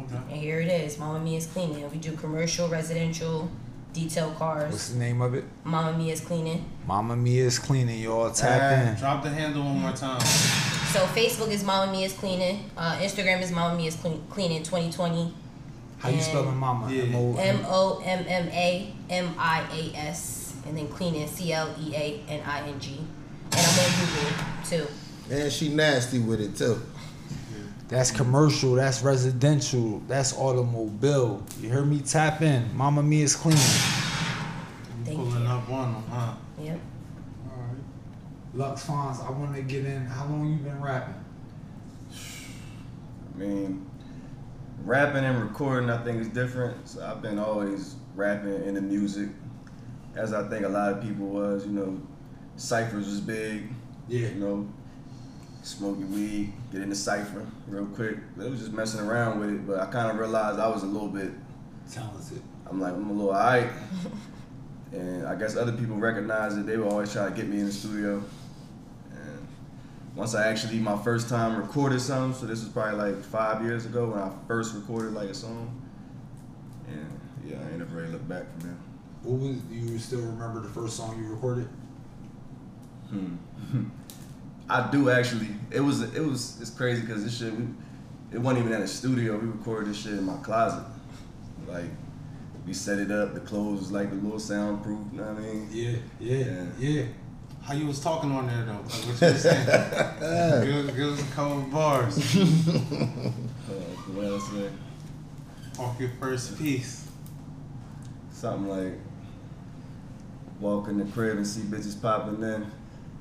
Okay. 0.00 0.16
And 0.30 0.40
here 0.40 0.60
it 0.60 0.68
is, 0.68 0.98
Mama 0.98 1.20
Mia's 1.20 1.46
Cleaning. 1.46 1.88
We 1.90 1.98
do 1.98 2.12
commercial, 2.16 2.68
residential, 2.68 3.50
detail 3.96 4.30
cars. 4.32 4.70
What's 4.70 4.88
the 4.90 4.98
name 4.98 5.22
of 5.22 5.34
it? 5.34 5.44
Mama 5.64 5.96
Mia's 5.96 6.20
Cleaning. 6.20 6.64
Mama 6.86 7.16
Mia's 7.16 7.58
cleaning. 7.58 7.98
Y'all 8.00 8.30
tap 8.30 8.86
in. 8.88 8.94
Drop 9.00 9.22
the 9.24 9.30
handle 9.30 9.64
one 9.64 9.80
more 9.80 9.92
time. 9.92 10.20
So 10.20 11.00
Facebook 11.06 11.48
is 11.50 11.64
Mama 11.64 11.90
Mia's 11.90 12.12
Cleaning. 12.12 12.70
Uh, 12.76 12.96
Instagram 12.98 13.40
is 13.42 13.50
Mama 13.50 13.74
Mia's 13.76 13.96
Clean- 13.96 14.22
Cleaning 14.30 14.62
2020. 14.62 15.34
How 15.98 16.10
you 16.10 16.20
spelling 16.20 16.56
Mama? 16.56 16.92
Yeah. 16.92 17.04
M-O- 17.04 17.36
M 17.38 17.60
O 17.66 18.02
M 18.04 18.24
M 18.28 18.48
A 18.48 18.92
M 19.08 19.34
I 19.38 19.62
A 19.72 19.96
S. 20.08 20.52
And 20.66 20.76
then 20.76 20.88
Cleaning, 20.88 21.26
C 21.26 21.52
L 21.54 21.74
E 21.80 21.94
A 21.94 22.20
N 22.28 22.40
I 22.46 22.68
N 22.68 22.78
G. 22.78 22.98
And 23.52 23.60
I'm 23.66 23.78
on 23.78 23.90
Google 24.06 24.86
too. 24.86 24.86
And 25.34 25.50
she 25.52 25.70
nasty 25.70 26.18
with 26.18 26.40
it 26.40 26.54
too. 26.56 26.82
That's 27.88 28.10
commercial. 28.10 28.74
That's 28.74 29.02
residential. 29.02 30.00
That's 30.08 30.36
automobile. 30.36 31.42
You 31.60 31.68
hear 31.68 31.84
me? 31.84 32.00
Tap 32.00 32.42
in. 32.42 32.76
Mama 32.76 33.02
Mia's 33.02 33.36
cleaning. 33.36 33.60
Thank 35.04 35.16
Pulling 35.16 35.42
you. 35.44 35.48
up 35.48 35.70
on 35.70 35.92
them, 35.92 36.02
huh? 36.10 36.34
Yep. 36.60 36.80
All 37.48 37.62
right. 37.62 37.78
Lux 38.54 38.84
Fonz, 38.84 39.24
I 39.24 39.30
want 39.30 39.54
to 39.54 39.62
get 39.62 39.84
in. 39.84 40.04
How 40.06 40.24
long 40.26 40.50
you 40.50 40.56
been 40.56 40.82
rapping? 40.82 41.14
I 43.34 43.38
mean, 43.38 43.88
rapping 44.82 45.24
and 45.24 45.40
recording, 45.40 45.88
I 45.90 46.02
think 46.02 46.20
is 46.20 46.28
different. 46.28 46.88
So 46.88 47.06
I've 47.06 47.22
been 47.22 47.38
always 47.38 47.94
rapping 48.16 48.64
in 48.64 48.74
the 48.74 48.80
music, 48.80 49.28
as 50.16 50.32
I 50.32 50.48
think 50.48 50.64
a 50.64 50.68
lot 50.68 50.92
of 50.92 51.02
people 51.02 51.26
was. 51.26 51.64
You 51.64 51.72
know, 51.72 52.00
ciphers 52.56 53.06
was 53.06 53.20
big. 53.20 53.68
Yeah. 54.08 54.28
You 54.28 54.34
know, 54.34 54.68
smoking 55.66 56.12
weed, 56.12 56.52
get 56.70 56.80
in 56.80 56.90
the 56.90 56.94
cipher 56.94 57.44
real 57.66 57.86
quick. 57.86 58.16
It 58.38 58.50
was 58.50 58.60
just 58.60 58.72
messing 58.72 59.00
around 59.00 59.40
with 59.40 59.50
it, 59.50 59.66
but 59.66 59.80
I 59.80 59.86
kind 59.86 60.10
of 60.10 60.18
realized 60.18 60.60
I 60.60 60.68
was 60.68 60.84
a 60.84 60.86
little 60.86 61.08
bit. 61.08 61.32
Talented. 61.90 62.42
I'm 62.68 62.80
like, 62.80 62.94
I'm 62.94 63.10
a 63.10 63.12
little 63.12 63.30
alright. 63.30 63.68
and 64.92 65.26
I 65.26 65.34
guess 65.34 65.56
other 65.56 65.72
people 65.72 65.96
recognized 65.96 66.58
it. 66.58 66.66
They 66.66 66.76
were 66.76 66.86
always 66.86 67.12
trying 67.12 67.32
to 67.32 67.36
get 67.36 67.48
me 67.48 67.58
in 67.58 67.66
the 67.66 67.72
studio. 67.72 68.22
And 69.10 69.48
once 70.14 70.34
I 70.34 70.46
actually, 70.48 70.78
my 70.78 70.96
first 71.02 71.28
time 71.28 71.56
recorded 71.56 72.00
something, 72.00 72.40
so 72.40 72.46
this 72.46 72.62
was 72.62 72.68
probably 72.72 73.12
like 73.12 73.24
five 73.24 73.62
years 73.62 73.86
ago 73.86 74.10
when 74.10 74.20
I 74.20 74.30
first 74.46 74.74
recorded 74.74 75.14
like 75.14 75.30
a 75.30 75.34
song. 75.34 75.82
And 76.88 77.20
yeah, 77.44 77.56
I 77.58 77.70
ain't 77.70 77.78
never 77.78 77.96
really 77.96 78.12
looked 78.12 78.28
back 78.28 78.50
from 78.52 78.60
there. 78.60 78.78
What 79.24 79.40
was 79.40 79.56
you 79.70 79.98
still 79.98 80.20
remember 80.20 80.60
the 80.60 80.68
first 80.68 80.96
song 80.96 81.20
you 81.20 81.28
recorded? 81.28 81.68
Hmm. 83.10 83.34
I 84.68 84.90
do 84.90 85.10
actually. 85.10 85.48
It 85.70 85.80
was 85.80 86.02
it 86.14 86.20
was 86.24 86.60
it's 86.60 86.70
crazy 86.70 87.02
because 87.02 87.24
this 87.24 87.38
shit 87.38 87.52
we 87.54 87.66
it 88.32 88.38
wasn't 88.38 88.64
even 88.64 88.72
at 88.76 88.82
a 88.82 88.88
studio. 88.88 89.36
We 89.38 89.46
recorded 89.48 89.90
this 89.90 89.98
shit 90.02 90.12
in 90.14 90.24
my 90.24 90.36
closet. 90.38 90.84
Like 91.68 91.84
we 92.66 92.72
set 92.72 92.98
it 92.98 93.10
up. 93.10 93.34
The 93.34 93.40
clothes 93.40 93.80
was 93.80 93.92
like 93.92 94.10
a 94.10 94.14
little 94.14 94.40
soundproof. 94.40 94.98
You 95.12 95.18
know 95.20 95.24
what 95.32 95.36
I 95.36 95.40
mean? 95.40 95.68
Yeah, 95.70 95.96
yeah, 96.18 96.36
Yeah. 96.36 96.64
yeah. 96.78 97.04
How 97.62 97.74
you 97.74 97.86
was 97.86 98.00
talking 98.00 98.30
on 98.32 98.46
there 98.46 98.64
though? 98.64 98.72
Like 98.72 98.82
what 98.82 99.20
you 99.20 99.26
was 99.28 99.42
saying? 99.42 99.66
give, 99.66 100.88
us- 100.88 100.96
give 100.96 101.12
us 101.12 101.20
a 101.22 101.34
couple 101.34 101.60
bars 101.62 102.16
what 104.14 104.24
else? 104.24 104.52
Like, 104.52 104.70
off 105.78 106.00
your 106.00 106.10
first 106.20 106.56
piece. 106.58 107.08
something 108.32 108.68
like 108.68 108.94
walk 110.60 110.88
in 110.88 110.98
the 110.98 111.04
crib 111.12 111.36
and 111.36 111.46
see 111.46 111.62
bitches 111.62 112.00
popping 112.00 112.42
in. 112.42 112.66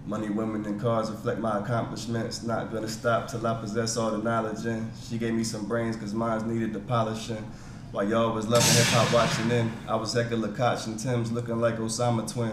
Money, 0.08 0.30
women, 0.30 0.64
and 0.66 0.80
cars 0.80 1.10
reflect 1.10 1.40
my 1.40 1.58
accomplishments. 1.58 2.44
Not 2.44 2.72
gonna 2.72 2.88
stop 2.88 3.28
till 3.28 3.46
I 3.48 3.60
possess 3.60 3.98
all 3.98 4.12
the 4.12 4.20
knowledge. 4.20 4.64
And 4.66 4.92
she 5.10 5.18
gave 5.18 5.34
me 5.34 5.44
some 5.44 5.66
brains, 5.66 5.96
cause 5.96 6.14
mine 6.14 6.48
needed 6.48 6.74
the 6.74 6.80
polishing. 6.80 7.44
While 7.92 8.08
y'all 8.08 8.32
was 8.32 8.48
loving 8.48 8.72
hip 8.76 8.86
hop 8.88 9.12
watching 9.12 9.50
in, 9.50 9.72
I 9.88 9.96
was 9.96 10.14
hecka 10.14 10.40
Lakach 10.40 10.86
and 10.86 11.00
Tim's 11.00 11.32
looking 11.32 11.60
like 11.60 11.78
Osama 11.78 12.32
twin. 12.32 12.52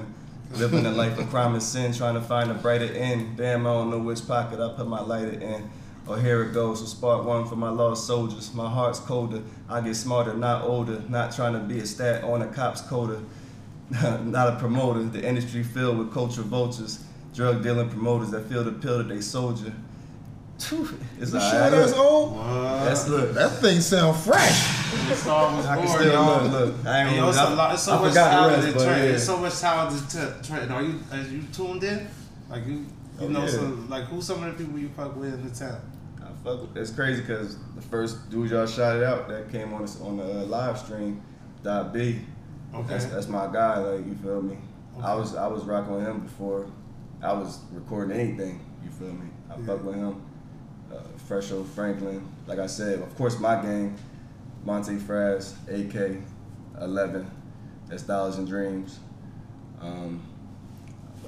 Living 0.52 0.86
a 0.86 0.92
life 0.92 1.18
of 1.18 1.28
crime 1.28 1.52
and 1.52 1.62
sin, 1.62 1.92
trying 1.92 2.14
to 2.14 2.22
find 2.22 2.50
a 2.50 2.54
brighter 2.54 2.90
end. 2.92 3.36
Damn, 3.36 3.66
I 3.66 3.72
don't 3.72 3.90
know 3.90 3.98
which 3.98 4.26
pocket 4.26 4.58
I 4.58 4.72
put 4.74 4.86
my 4.86 5.00
lighter 5.02 5.38
in. 5.38 5.68
Oh, 6.08 6.14
here 6.14 6.42
it 6.44 6.54
goes. 6.54 6.80
So 6.80 6.86
spark 6.86 7.24
one 7.24 7.46
for 7.46 7.56
my 7.56 7.68
lost 7.68 8.06
soldiers. 8.06 8.54
My 8.54 8.68
heart's 8.70 8.98
colder. 8.98 9.42
I 9.68 9.82
get 9.82 9.94
smarter, 9.94 10.32
not 10.32 10.64
older. 10.64 11.02
Not 11.08 11.34
trying 11.34 11.52
to 11.52 11.60
be 11.60 11.80
a 11.80 11.86
stat 11.86 12.24
on 12.24 12.40
a 12.40 12.46
cop's 12.46 12.80
coda. 12.80 13.20
not 13.90 14.54
a 14.54 14.56
promoter. 14.58 15.02
The 15.02 15.22
industry 15.22 15.62
filled 15.62 15.98
with 15.98 16.14
culture 16.14 16.42
vultures. 16.42 17.04
Drug 17.35 17.62
dealing 17.62 17.88
promoters 17.88 18.31
that 18.31 18.47
feel 18.47 18.62
the 18.64 18.73
pill 18.73 18.99
that 18.99 19.09
they 19.09 19.21
soldier. 19.21 19.73
It's 20.59 20.71
You 20.71 20.79
all 21.38 21.51
sure 21.51 21.61
right. 21.61 21.71
that's 21.71 21.92
old? 21.95 22.37
What? 22.37 22.45
That's 22.85 23.09
look. 23.09 23.33
That 23.33 23.51
thing 23.53 23.81
sound 23.81 24.16
fresh. 24.18 24.90
the 25.09 25.16
song 25.16 25.57
was 25.57 25.66
I 25.66 25.77
can 25.77 25.87
born, 25.87 25.99
still 25.99 26.12
y'all. 26.12 26.42
look. 26.45 26.53
Look, 26.77 26.87
I 26.87 27.01
ain't 27.01 27.09
Hey, 27.11 27.16
yo, 27.16 27.29
it's 27.31 27.38
a 27.38 27.51
lot. 27.55 27.73
It's 27.75 27.83
so 27.83 27.92
I 27.95 28.01
much 28.01 28.09
forgot 28.11 28.25
the 28.25 28.31
talent 28.37 28.57
rest, 28.57 28.68
in 28.68 28.75
but 28.75 28.85
Trent. 28.85 29.05
yeah. 29.05 29.14
It's 29.14 29.25
so 29.25 29.37
much 29.38 29.59
talent 29.61 30.03
in 30.03 30.09
Trent. 30.21 30.45
Trent. 30.45 30.71
Are 30.71 30.83
you 30.83 31.01
as 31.11 31.33
you 31.33 31.42
tuned 31.53 31.83
in? 31.85 32.09
Like 32.49 32.66
you, 32.66 32.73
you 32.75 32.87
Oh, 33.21 33.29
know, 33.29 33.40
yeah. 33.40 33.47
some 33.49 33.88
like 33.88 34.05
who's 34.05 34.25
some 34.27 34.42
of 34.45 34.57
the 34.57 34.64
people 34.64 34.79
you 34.79 34.88
fuck 34.90 35.16
with 35.16 35.35
in 35.35 35.49
the 35.49 35.55
town? 35.55 35.81
I 36.21 36.27
fuck 36.45 36.61
with, 36.62 36.77
it's 36.77 36.90
crazy 36.90 37.23
because 37.23 37.57
the 37.75 37.83
first 37.83 38.31
dude 38.31 38.51
y'all 38.51 38.66
shouted 38.66 39.03
out 39.05 39.29
that 39.29 39.51
came 39.51 39.73
on 39.75 39.85
the, 39.85 39.99
on 40.05 40.16
the 40.18 40.23
uh, 40.42 40.45
live 40.45 40.79
stream, 40.79 41.23
Dot 41.64 41.92
B. 41.92 42.21
Okay. 42.75 42.87
That's, 42.88 43.07
that's 43.07 43.29
my 43.29 43.49
guy. 43.53 43.79
Like 43.79 44.07
you 44.07 44.14
feel 44.23 44.42
me? 44.42 44.59
I 45.03 45.14
was 45.14 45.35
I 45.35 45.47
was 45.49 45.64
rocking 45.64 45.95
with 45.97 46.07
him 46.07 46.21
before 46.21 46.66
I 47.22 47.32
was 47.32 47.61
recording 47.72 48.18
anything. 48.18 48.61
You 48.85 48.90
feel 48.90 49.12
me? 49.12 49.28
I 49.48 49.56
Yeah. 49.58 49.66
fuck 49.66 49.85
with 49.85 49.94
him. 49.94 50.20
Uh, 50.92 50.96
Fresho 51.26 51.62
Franklin. 51.62 52.22
Like 52.46 52.58
I 52.58 52.66
said, 52.66 52.98
of 53.00 53.14
course 53.16 53.38
my 53.38 53.61
gang, 53.62 53.96
Monte 54.64 54.96
Fraz, 54.98 55.54
AK, 55.68 56.18
Eleven, 56.80 57.30
that's 57.88 58.02
Dollars 58.02 58.37
and 58.38 58.46
Dreams. 58.48 58.98
Um, 59.80 60.20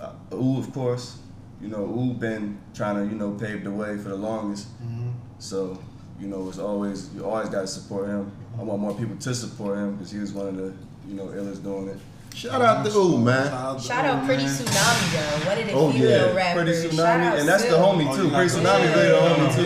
uh, 0.00 0.12
Ooh, 0.35 0.59
of 0.59 0.72
course. 0.72 1.18
You 1.61 1.68
know, 1.68 1.85
Ooh 1.85 2.12
been 2.12 2.59
trying 2.74 2.96
to 2.96 3.12
you 3.12 3.18
know 3.18 3.33
pave 3.33 3.64
the 3.64 3.70
way 3.70 3.96
for 3.96 4.09
the 4.11 4.16
longest. 4.16 4.66
Mm-hmm. 4.83 5.11
So, 5.38 5.78
you 6.20 6.26
know, 6.26 6.48
it's 6.48 6.59
always 6.59 7.14
you 7.14 7.24
always 7.24 7.48
got 7.48 7.62
to 7.62 7.66
support 7.68 8.09
him. 8.09 8.30
I 8.59 8.62
want 8.62 8.80
more 8.80 8.94
people 8.94 9.16
to 9.16 9.35
support 9.35 9.78
him 9.78 9.92
because 9.94 10.11
he 10.11 10.18
was 10.18 10.33
one 10.33 10.48
of 10.48 10.57
the 10.57 10.74
you 11.09 11.14
know 11.14 11.26
illest 11.26 11.62
doing 11.62 11.88
it. 11.88 11.98
Shout 12.35 12.61
out 12.61 12.85
to 12.85 12.92
Ooh, 12.97 13.18
man. 13.18 13.79
Shout 13.81 14.05
out 14.05 14.25
Pretty 14.27 14.44
Tsunami 14.44 15.12
though. 15.12 15.49
One 15.49 15.59
of 15.59 15.66
the 15.66 15.73
Oh, 15.73 15.92
female 15.92 16.11
yeah. 16.11 16.33
rappers. 16.35 16.81
Pretty 16.81 16.97
Shout 16.97 17.07
Tsunami, 17.20 17.25
out 17.27 17.38
and 17.38 17.49
that's 17.49 17.62
the 17.64 17.70
homie 17.77 18.09
Oh, 18.11 18.16
too. 18.16 18.29
Pretty 18.31 18.51
Tsunami 18.51 18.94
really 18.94 19.09
the 19.09 19.14
homie 19.14 19.55
too. 19.55 19.62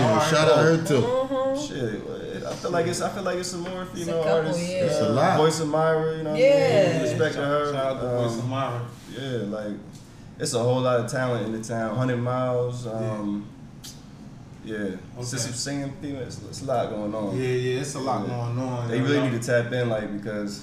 Yeah, 0.00 0.30
shout 0.30 0.48
out 0.50 0.58
her 0.64 0.76
too. 0.78 1.02
Mhm. 1.02 1.68
Shit, 1.68 2.46
I 2.46 2.54
feel 2.54 2.70
like 2.70 2.86
it's 2.86 3.00
I 3.02 3.08
feel 3.10 3.22
like 3.22 3.36
it's 3.38 3.50
some 3.50 3.60
more 3.60 3.82
a 3.82 3.86
female 3.86 4.22
couple, 4.24 4.32
artists. 4.38 4.62
yeah. 4.68 4.76
It's 4.84 5.00
a 5.00 5.08
lot. 5.10 5.36
Voice 5.36 5.60
of 5.60 5.68
Myra, 5.68 6.16
you 6.16 6.22
know. 6.22 6.30
What 6.30 6.38
I 6.40 6.42
Yeah. 6.42 6.92
mean? 6.94 7.02
Respect 7.02 7.34
to 7.34 7.40
her. 7.44 7.72
Shout 7.72 7.86
out 7.86 8.00
to 8.00 8.08
Voice 8.08 8.32
of 8.38 8.44
Um, 8.44 8.50
Myra. 8.50 8.80
Yeah, 9.20 9.38
like 9.50 9.74
it's 10.38 10.54
a 10.54 10.58
whole 10.58 10.80
lot 10.80 10.98
of 11.00 11.10
talent 11.10 11.46
in 11.46 11.52
the 11.52 11.60
town. 11.62 11.94
Hundred 11.94 12.16
Miles. 12.18 12.86
Um, 12.86 13.44
yeah, 14.64 14.78
it's 15.18 15.30
just 15.30 15.44
some 15.44 15.52
singing 15.52 15.92
female. 16.00 16.22
It's, 16.22 16.40
it's 16.48 16.62
a 16.62 16.64
lot 16.64 16.88
going 16.90 17.14
on. 17.14 17.36
Yeah, 17.36 17.48
yeah, 17.48 17.80
it's 17.80 17.94
a 17.94 17.98
lot 18.00 18.22
Yeah. 18.26 18.34
going 18.34 18.58
on. 18.58 18.88
They 18.88 19.00
really 19.00 19.18
know? 19.18 19.28
need 19.28 19.42
to 19.42 19.46
tap 19.62 19.70
in, 19.72 19.88
like, 19.90 20.10
because 20.22 20.62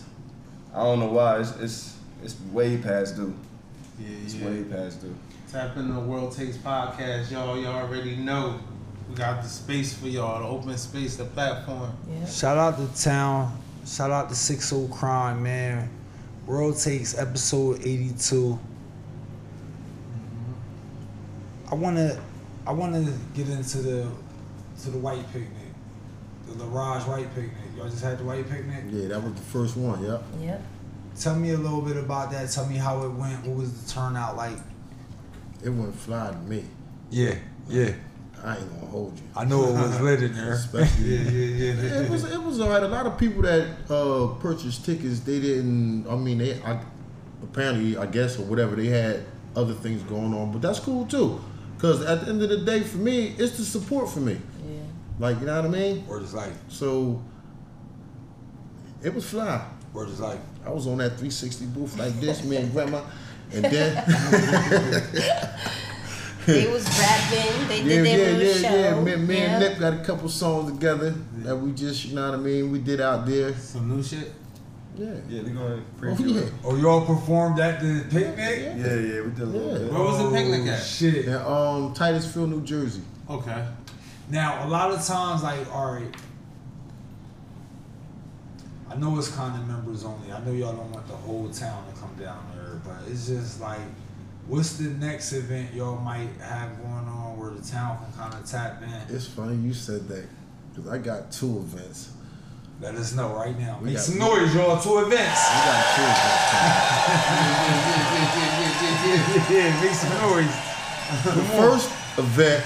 I 0.74 0.84
don't 0.84 1.00
know 1.00 1.08
why 1.08 1.40
it's 1.40 1.56
it's, 1.60 1.98
it's 2.24 2.36
way 2.52 2.78
past 2.78 3.16
due. 3.16 3.34
Yeah, 4.00 4.08
It's 4.24 4.36
yeah. 4.36 4.48
way 4.48 4.64
past 4.64 5.02
due. 5.02 5.16
Tap 5.52 5.76
into 5.78 5.94
the 5.94 6.00
World 6.00 6.36
Takes 6.36 6.58
podcast, 6.58 7.32
y'all. 7.32 7.58
Y'all 7.60 7.76
already 7.76 8.16
know. 8.16 8.60
We 9.10 9.16
got 9.16 9.42
the 9.42 9.50
space 9.50 9.94
for 9.98 10.08
y'all, 10.08 10.40
the 10.42 10.48
open 10.48 10.78
space, 10.78 11.16
the 11.16 11.26
platform. 11.26 11.92
Yeah. 12.08 12.26
Shout 12.28 12.58
out 12.58 12.78
to 12.78 13.02
town. 13.02 13.58
Shout 13.86 14.12
out 14.12 14.30
to 14.30 14.36
Six 14.36 14.72
O 14.72 14.88
Crime, 14.88 15.42
man. 15.42 15.90
World 16.46 16.78
Takes 16.78 17.18
episode 17.18 17.80
82. 17.82 18.60
I 21.72 21.76
wanna 21.76 22.20
I 22.66 22.72
wanna 22.72 23.12
get 23.34 23.50
into 23.50 23.80
the 23.80 24.08
to 24.84 24.90
the 24.92 24.98
white 24.98 25.26
picnic. 25.34 25.50
The 26.48 26.64
La'rage 26.64 27.08
White 27.08 27.34
Picnic. 27.36 27.54
Y'all 27.80 27.90
just 27.90 28.04
had 28.04 28.18
the 28.18 28.26
white 28.26 28.50
picnic? 28.50 28.84
Yeah, 28.90 29.08
that 29.08 29.24
was 29.24 29.34
the 29.34 29.42
first 29.42 29.78
one. 29.78 30.04
Yep. 30.04 30.22
Yep. 30.42 30.62
Tell 31.18 31.36
me 31.36 31.52
a 31.52 31.58
little 31.58 31.82
bit 31.82 31.96
about 31.96 32.30
that. 32.32 32.52
Tell 32.52 32.66
me 32.66 32.76
how 32.76 33.04
it 33.04 33.10
went. 33.10 33.46
What 33.48 33.56
was 33.58 33.82
the 33.82 33.90
turnout 33.90 34.36
like? 34.36 34.58
It 35.64 35.70
went 35.70 35.96
fly 35.96 36.32
to 36.32 36.38
me. 36.40 36.66
Yeah, 37.10 37.36
yeah. 37.70 37.94
I 38.44 38.58
ain't 38.58 38.70
gonna 38.70 38.86
hold 38.88 39.18
you. 39.18 39.24
I 39.34 39.46
know 39.46 39.64
it 39.64 39.72
was 39.72 40.02
lit 40.02 40.24
in 40.24 40.34
there. 40.34 40.54
Especially. 40.54 41.06
Yeah, 41.10 41.32
yeah, 41.32 41.74
yeah. 41.74 42.02
it 42.02 42.10
was 42.10 42.30
it 42.30 42.42
was 42.42 42.60
alright. 42.60 42.84
A 42.84 42.88
lot 42.88 43.06
of 43.06 43.18
people 43.18 43.44
that 43.44 43.68
uh, 43.90 44.28
purchased 44.42 44.86
tickets, 44.86 45.22
they 45.22 45.40
didn't. 45.40 46.06
I 46.08 46.16
mean, 46.18 46.40
they 46.40 46.62
I, 46.62 46.82
apparently, 47.42 47.98
I 47.98 48.06
guess, 48.08 48.38
or 48.38 48.44
whatever, 48.44 48.76
they 48.76 48.88
had 48.88 49.26
other 49.56 49.74
things 49.74 50.04
going 50.04 50.34
on, 50.34 50.52
but 50.52 50.62
that's 50.62 50.80
cool 50.80 51.06
too. 51.06 51.42
Cause 51.78 52.04
at 52.04 52.22
the 52.22 52.32
end 52.32 52.42
of 52.42 52.50
the 52.50 52.58
day, 52.58 52.82
for 52.82 52.98
me, 52.98 53.36
it's 53.38 53.58
the 53.58 53.64
support 53.64 54.10
for 54.10 54.20
me. 54.20 54.34
Yeah. 54.66 54.80
Like 55.18 55.40
you 55.40 55.46
know 55.46 55.62
what 55.62 55.66
I 55.66 55.70
mean. 55.70 56.06
Or 56.10 56.20
is 56.20 56.34
like 56.34 56.52
So 56.68 57.22
it 59.04 59.14
was 59.14 59.30
fly. 59.30 59.66
Word 59.94 60.10
is 60.10 60.20
life. 60.20 60.40
I 60.66 60.70
was 60.70 60.86
on 60.88 60.98
that 61.00 61.12
360 61.12 61.66
booth 61.68 61.98
like 61.98 62.14
this, 62.20 62.44
me 62.44 62.58
and 62.58 62.72
grandma, 62.72 63.02
and 63.54 63.66
then 63.66 63.96
They 66.46 66.68
was 66.72 66.84
rapping. 67.00 67.68
They 67.68 67.82
yeah, 67.82 67.84
did 67.84 68.06
their 68.06 68.32
yeah, 68.32 68.38
little 68.38 68.62
yeah, 68.62 68.70
show. 68.70 68.76
yeah. 68.76 69.02
Me, 69.02 69.16
me 69.18 69.38
and 69.38 69.62
Yeah. 69.64 69.70
Nip 69.70 69.80
got 69.80 69.94
a 69.94 69.98
couple 70.04 70.30
songs 70.30 70.72
together 70.72 71.12
that 71.44 71.56
we 71.56 71.72
just, 71.74 72.06
you 72.06 72.16
know 72.16 72.30
what 72.32 72.40
I 72.40 72.42
mean, 72.42 72.72
we 72.72 72.80
did 72.80 73.00
out 73.02 73.26
there. 73.28 73.54
Some 73.56 73.88
new 73.96 74.02
shit. 74.02 74.32
Yeah. 74.98 75.14
Yeah, 75.30 75.44
they're 75.44 75.54
going 75.54 75.84
to 76.02 76.08
Oh, 76.08 76.26
yeah. 76.26 76.42
it. 76.42 76.54
Oh, 76.64 76.76
y'all 76.76 77.06
performed 77.06 77.60
at 77.60 77.80
the 77.82 78.04
picnic? 78.10 78.36
Yeah, 78.38 78.74
yeah, 78.76 79.22
we 79.22 79.30
did 79.30 79.42
a 79.42 79.46
little 79.46 79.72
Yeah. 79.74 79.78
bit. 79.80 79.94
Where 79.94 80.04
was 80.04 80.18
the 80.18 80.32
picnic 80.36 80.62
Oh, 80.66 80.70
at? 80.72 80.84
Shit. 80.84 81.26
And 81.28 81.36
um, 81.36 81.94
Titusville, 81.94 82.48
New 82.48 82.62
Jersey. 82.64 83.02
Okay. 83.30 83.68
Now, 84.30 84.66
a 84.66 84.68
lot 84.68 84.90
of 84.92 85.06
times, 85.06 85.44
like, 85.44 85.72
all 85.74 85.94
right, 85.94 86.16
I 88.90 88.96
know 88.96 89.18
it's 89.20 89.30
kind 89.36 89.60
of 89.60 89.68
members 89.68 90.04
only. 90.04 90.32
I 90.32 90.44
know 90.44 90.52
y'all 90.52 90.74
don't 90.74 90.92
want 90.92 91.08
the 91.08 91.16
whole 91.16 91.48
town 91.50 91.86
to 91.94 92.00
come 92.00 92.14
down 92.20 92.44
there, 92.56 92.80
but 92.84 93.08
it's 93.10 93.28
just 93.28 93.62
like, 93.62 93.80
what's 94.48 94.74
the 94.78 94.90
next 94.90 95.32
event 95.34 95.74
y'all 95.74 95.98
might 96.00 96.30
have 96.42 96.76
going 96.78 96.90
on 97.08 97.38
where 97.38 97.52
the 97.52 97.62
town 97.62 97.98
can 98.04 98.12
kind 98.20 98.34
of 98.34 98.46
tap 98.50 98.82
in? 98.82 99.16
It's 99.16 99.28
funny 99.28 99.56
you 99.58 99.74
said 99.74 100.08
that 100.08 100.26
because 100.74 100.90
I 100.90 100.98
got 100.98 101.32
two 101.32 101.58
events. 101.60 102.14
Let 102.82 102.96
us 102.96 103.14
know 103.14 103.34
right 103.36 103.58
now. 103.60 103.78
We 103.80 103.88
Make 103.88 103.96
got- 103.96 104.04
some 104.06 104.18
noise, 104.20 104.56
y'all. 104.56 104.80
Two 104.82 105.00
events. 105.00 105.42
We 105.52 105.60
got 105.68 105.96
two 105.96 106.02
events. 106.02 107.60
yeah, 109.52 109.82
make 109.82 109.94
some 109.94 110.14
noise. 110.22 110.56
the 111.26 111.44
first 111.58 111.92
event, 112.18 112.64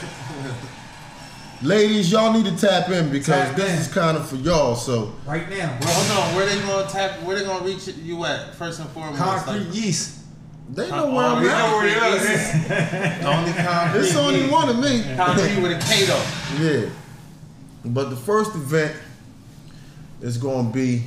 ladies, 1.64 2.12
y'all 2.12 2.34
need 2.34 2.46
to 2.46 2.56
tap 2.58 2.90
in 2.90 3.10
because 3.12 3.48
Tap 3.48 3.56
this 3.56 3.70
in. 3.72 3.78
is 3.80 3.88
kind 3.94 4.18
of 4.18 4.28
for 4.28 4.36
y'all. 4.38 4.76
So 4.76 5.14
Right 5.26 5.50
now. 5.50 5.78
Well, 5.82 5.90
hold 5.94 6.30
on. 6.30 6.36
Where 6.36 6.46
they 6.46 6.60
gonna 6.62 6.90
tap? 6.90 7.22
Where 7.24 7.38
they 7.38 7.46
gonna 7.46 7.66
reach 7.66 7.88
you 7.88 8.24
at? 8.26 8.54
First 8.56 8.80
and 8.80 8.90
foremost. 8.90 9.20
Concrete 9.20 9.60
Like, 9.66 9.76
yeast. 9.76 10.20
they 10.72 10.90
know 10.90 11.08
where 11.14 11.26
oh, 11.26 11.36
I'm 11.36 11.44
we 11.44 11.50
at. 11.50 11.58
know 11.58 11.78
where 11.78 11.88
it 11.88 12.14
it 12.14 12.22
is. 12.22 13.20
is. 13.20 13.26
Only 13.26 13.54
concrete. 13.54 14.00
It's 14.02 14.16
only 14.16 14.42
yeah. 14.46 14.52
one 14.52 14.70
of 14.70 14.80
me. 14.80 15.04
Concrete 15.16 15.62
with 15.62 15.72
a 15.72 15.80
K 15.94 16.06
though. 16.06 16.26
Yeah. 16.64 16.90
But 17.86 18.10
the 18.10 18.16
first 18.16 18.56
event 18.56 18.96
is 20.22 20.38
going 20.38 20.68
to 20.68 20.74
be 20.74 21.04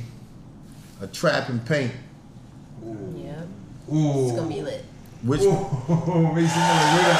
a 1.01 1.07
trap 1.07 1.49
and 1.49 1.63
paint, 1.65 1.91
Yeah. 2.83 3.41
Ooh. 3.93 4.27
It's 4.27 4.35
gonna 4.35 4.47
be 4.47 4.61
lit. 4.61 4.83
which 5.23 5.41
Ooh, 5.41 5.47
make 6.35 6.47
some 6.49 6.67
noise. 6.67 6.93
Hold 6.93 7.05
up. 7.07 7.19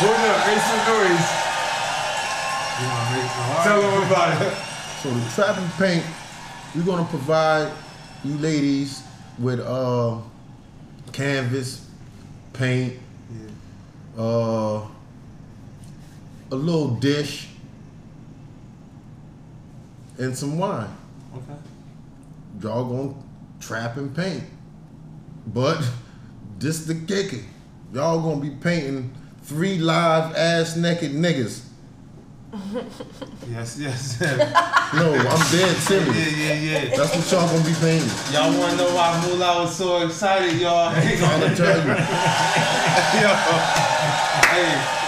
Hold 0.00 0.16
up. 0.16 0.46
Make 0.46 0.60
some 0.60 0.82
noise. 0.88 1.43
You 3.44 3.50
wanna 3.50 3.60
make 3.60 3.64
some 3.64 3.80
Tell 3.80 3.82
them 3.82 4.02
about 4.12 4.42
it. 4.42 4.54
so 5.02 5.10
the 5.10 5.30
trap 5.34 5.58
and 5.58 5.70
paint, 5.72 6.04
we're 6.74 6.82
going 6.82 7.04
to 7.04 7.10
provide 7.10 7.72
you 8.24 8.36
ladies 8.38 9.02
with 9.38 9.60
uh 9.60 10.18
canvas, 11.12 11.86
paint, 12.52 12.98
uh 14.18 14.82
a 16.50 16.54
little 16.54 16.94
dish, 16.96 17.48
and 20.18 20.36
some 20.36 20.58
wine. 20.58 20.88
Okay. 21.36 21.54
y'all 22.62 22.84
gonna 22.84 23.14
trap 23.60 23.96
and 23.96 24.14
paint. 24.14 24.44
But 25.46 25.84
this 26.58 26.86
the 26.86 26.94
kicker. 26.94 27.44
Y'all 27.92 28.20
gonna 28.20 28.40
be 28.40 28.50
painting 28.50 29.12
three 29.42 29.78
live 29.78 30.34
ass 30.36 30.76
naked 30.76 31.12
niggas. 31.12 31.64
Yes, 33.50 33.78
yes. 33.78 34.20
No, 34.94 35.12
I'm 35.12 35.42
dead 35.50 35.74
serious. 35.76 36.36
yeah, 36.38 36.52
yeah. 36.54 36.84
Yeah. 36.84 36.96
That's 36.96 37.16
what 37.16 37.32
y'all 37.32 37.48
gonna 37.48 37.64
be 37.66 37.74
paying. 37.80 38.06
Y'all 38.30 38.56
wanna 38.56 38.76
know 38.76 38.94
why 38.94 39.20
Moolah 39.26 39.62
was 39.62 39.74
so 39.74 40.06
excited, 40.06 40.60
y'all? 40.60 40.88
I'm 40.94 41.18
trying 41.18 41.40
to 41.40 41.56
tell 41.56 41.78
you. 41.82 41.88
Yo. 43.18 43.30
Hey. 44.54 45.00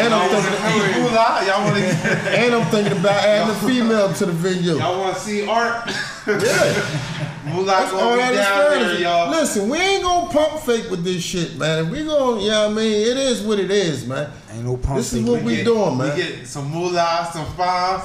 And 0.00 0.12
I'm 0.12 0.28
thinking, 0.28 1.02
Moolah? 1.02 1.44
Y'all 1.46 1.64
wanna 1.64 1.80
and 2.34 2.54
I'm 2.54 2.66
thinking 2.70 2.98
about 2.98 3.24
adding 3.24 3.54
a 3.54 3.58
female 3.68 4.12
to 4.14 4.26
the 4.26 4.32
video. 4.32 4.76
y'all 4.78 4.98
wanna 5.00 5.18
see 5.18 5.46
art? 5.46 5.88
Yeah. 6.28 7.04
Moolah 7.46 7.64
That's 7.66 7.92
all 7.92 8.16
gonna 8.16 8.30
be 8.30 8.36
down 8.36 8.70
there, 8.70 9.00
y'all. 9.00 9.30
Listen, 9.30 9.68
we 9.70 9.78
ain't 9.78 10.02
gonna 10.02 10.30
pump 10.30 10.60
fake 10.60 10.90
with 10.90 11.02
this 11.02 11.22
shit, 11.22 11.56
man. 11.56 11.86
If 11.86 11.90
we 11.90 12.04
gonna, 12.04 12.42
yeah, 12.42 12.66
I 12.66 12.68
mean, 12.68 12.92
it 12.92 13.16
is 13.16 13.40
what 13.42 13.58
it 13.58 13.70
is, 13.70 14.06
man. 14.06 14.30
Ain't 14.52 14.64
no 14.64 14.76
pump 14.76 14.98
This 14.98 15.14
is 15.14 15.22
what 15.24 15.42
we 15.42 15.56
get, 15.56 15.64
doing, 15.64 15.96
man. 15.96 16.14
We 16.16 16.22
get 16.22 16.46
some 16.46 16.70
moolah, 16.70 17.30
some 17.32 17.46
fines, 17.54 18.04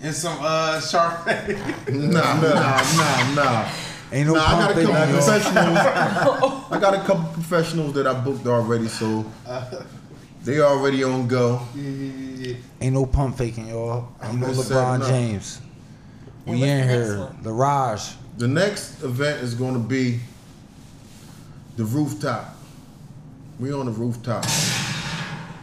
and 0.00 0.14
some 0.14 0.38
uh 0.40 0.80
Sharpay. 0.80 1.58
Nah, 1.92 2.40
nah, 2.40 2.82
nah, 2.96 3.34
nah. 3.34 3.68
Ain't 4.12 4.26
no 4.28 4.34
Nah, 4.34 4.40
I 4.46 4.50
got 4.52 4.58
pump 4.58 4.70
a 4.70 4.74
fake. 4.74 4.86
couple 4.86 5.04
y'all. 5.04 5.12
professionals. 5.12 5.78
I 6.70 6.78
got 6.80 6.94
a 6.94 7.00
couple 7.00 7.24
professionals 7.34 7.92
that 7.94 8.06
I 8.06 8.14
booked 8.18 8.46
already, 8.46 8.88
so 8.88 9.26
they 10.44 10.60
already 10.60 11.04
on 11.04 11.28
go. 11.28 11.60
yeah, 11.76 11.82
yeah, 11.82 12.12
yeah, 12.16 12.46
yeah. 12.48 12.56
Ain't 12.80 12.94
no 12.94 13.04
pump 13.04 13.36
faking, 13.36 13.68
y'all. 13.68 14.08
Ain't 14.22 14.40
no 14.40 14.46
just 14.48 14.70
LeBron 14.70 15.00
setting 15.00 15.02
up. 15.02 15.08
James. 15.08 15.60
And 16.48 16.54
We 16.60 16.60
what's 16.60 16.70
in 16.72 16.86
the 16.86 16.92
here. 16.94 17.28
The 17.42 17.52
Raj. 17.52 18.14
The 18.38 18.48
next 18.48 19.02
event 19.02 19.42
is 19.42 19.54
going 19.54 19.74
to 19.74 19.80
be 19.80 20.20
the 21.76 21.84
rooftop. 21.84 22.56
We 23.60 23.72
on 23.72 23.86
the 23.86 23.92
rooftop. 23.92 24.44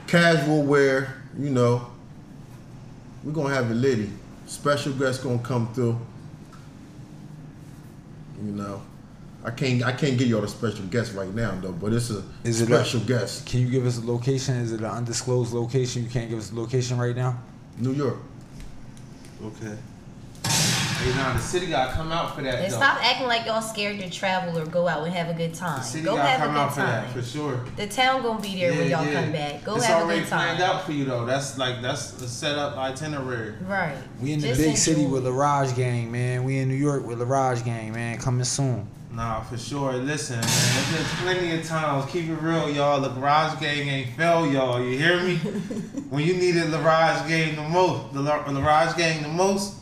Casual 0.08 0.64
wear, 0.64 1.22
you 1.38 1.50
know. 1.50 1.88
We're 3.24 3.32
gonna 3.32 3.54
have 3.56 3.72
a 3.72 3.74
lady. 3.74 4.12
Special 4.46 4.94
guest 4.94 5.24
gonna 5.24 5.40
come 5.40 5.74
through. 5.74 5.98
You 8.44 8.52
know. 8.52 8.82
I 9.44 9.52
can't 9.52 9.84
I 9.84 9.92
can't 9.94 10.18
give 10.18 10.28
y'all 10.28 10.42
the 10.42 10.48
special 10.48 10.86
guest 10.86 11.14
right 11.16 11.34
now 11.34 11.58
though, 11.62 11.72
but 11.72 11.92
it's 11.94 12.10
a 12.12 12.22
Is 12.44 12.62
it 12.62 12.70
a- 12.70 12.76
special 12.76 13.00
guest. 13.00 13.46
Can 13.48 13.62
you 13.62 13.70
give 13.70 13.86
us 13.86 13.98
a 13.98 14.06
location? 14.06 14.56
Is 14.58 14.72
it 14.74 14.82
an 14.82 14.86
undisclosed 14.86 15.54
location? 15.54 16.04
You 16.04 16.10
can't 16.10 16.30
give 16.30 16.38
us 16.40 16.52
a 16.52 16.56
location 16.56 16.98
right 16.98 17.16
now? 17.16 17.40
New 17.80 17.94
York. 17.94 18.18
Okay. 19.44 19.76
Hey, 20.98 21.14
now 21.16 21.34
the 21.34 21.40
city 21.40 21.68
gotta 21.68 21.94
come 21.94 22.12
out 22.12 22.36
for 22.36 22.42
that. 22.42 22.56
And 22.56 22.72
though. 22.72 22.78
stop 22.78 23.04
acting 23.04 23.28
like 23.28 23.46
y'all 23.46 23.62
scared 23.62 24.00
to 24.00 24.10
travel 24.10 24.58
or 24.58 24.66
go 24.66 24.88
out 24.88 25.04
and 25.04 25.14
have 25.14 25.30
a 25.30 25.34
good 25.34 25.54
time. 25.54 25.76
The 25.76 25.82
time. 25.82 25.84
city 25.84 26.04
Go 26.06 26.16
gotta 26.16 26.30
have 26.30 26.42
a 26.42 26.44
come 26.46 26.54
good 26.54 26.60
out 26.60 26.74
for 26.74 26.80
that 26.80 27.04
time. 27.06 27.14
for 27.14 27.22
sure. 27.22 27.66
The 27.76 27.88
town 27.88 28.24
gonna 28.24 28.42
be 28.42 28.56
there 28.56 28.72
when 28.72 28.90
y'all 28.90 29.06
yeah. 29.06 29.22
come 29.22 29.32
back. 29.32 29.64
Go 29.64 29.76
it's 29.76 29.86
have 29.86 30.00
a 30.00 30.04
already 30.04 30.22
good 30.22 30.30
time. 30.30 30.40
It's 30.40 30.48
already 30.50 30.58
planned 30.58 30.78
out 30.78 30.86
for 30.86 30.92
you 30.94 31.06
though. 31.06 31.26
That's 31.26 31.58
like 31.58 31.82
that's 31.82 32.22
a 32.22 32.28
set 32.28 32.58
up 32.58 32.78
itinerary. 32.78 33.56
Right. 33.62 33.98
We 34.22 34.34
in 34.34 34.40
the 34.40 34.48
Just 34.48 34.62
big 34.62 34.78
city 34.78 35.06
with 35.06 35.26
the 35.26 35.34
Raj 35.34 35.76
gang, 35.76 36.12
man. 36.12 36.44
We 36.44 36.58
in 36.60 36.70
New 36.70 36.76
York 36.76 37.06
with 37.06 37.20
the 37.20 37.26
Raj 37.26 37.64
gang, 37.64 37.94
man. 37.94 38.18
Coming 38.18 38.46
soon. 38.46 38.88
Nah, 39.16 39.40
for 39.42 39.58
sure. 39.58 39.94
Listen, 39.94 40.42
man, 40.42 40.46
there's 40.92 40.92
been 40.92 41.06
plenty 41.22 41.58
of 41.58 41.66
times. 41.66 42.12
Keep 42.12 42.28
it 42.28 42.36
real, 42.42 42.70
y'all. 42.70 43.00
The 43.00 43.08
Garage 43.10 43.58
Gang 43.62 43.88
ain't 43.88 44.10
fail, 44.18 44.46
y'all. 44.52 44.84
You 44.84 44.98
hear 44.98 45.24
me? 45.24 45.38
when 46.10 46.26
you 46.26 46.34
needed 46.34 46.70
the 46.70 46.80
Garage 46.80 47.26
Gang 47.30 47.56
the 47.56 47.64
most, 47.64 48.14
the 48.14 48.20
La- 48.20 48.44
the 48.44 48.60
Garage 48.60 48.98
Gang 48.98 49.24
the 49.24 49.30
most, 49.30 49.76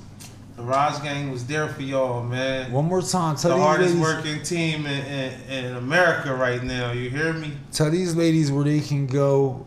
the 0.56 0.62
Garage 0.64 1.02
Gang 1.02 1.32
was 1.32 1.46
there 1.46 1.68
for 1.68 1.82
y'all, 1.82 2.24
man. 2.24 2.72
One 2.72 2.86
more 2.86 3.02
time. 3.02 3.36
Tell 3.36 3.52
the 3.52 3.56
these 3.58 3.64
hardest 3.66 3.96
ladies, 3.96 4.02
working 4.16 4.44
team 4.44 4.86
in, 4.86 5.06
in, 5.06 5.66
in 5.66 5.76
America 5.76 6.34
right 6.34 6.64
now. 6.64 6.92
You 6.92 7.10
hear 7.10 7.34
me? 7.34 7.54
Tell 7.72 7.90
these 7.90 8.16
ladies 8.16 8.52
where 8.52 8.64
they 8.64 8.80
can 8.80 9.08
go 9.08 9.66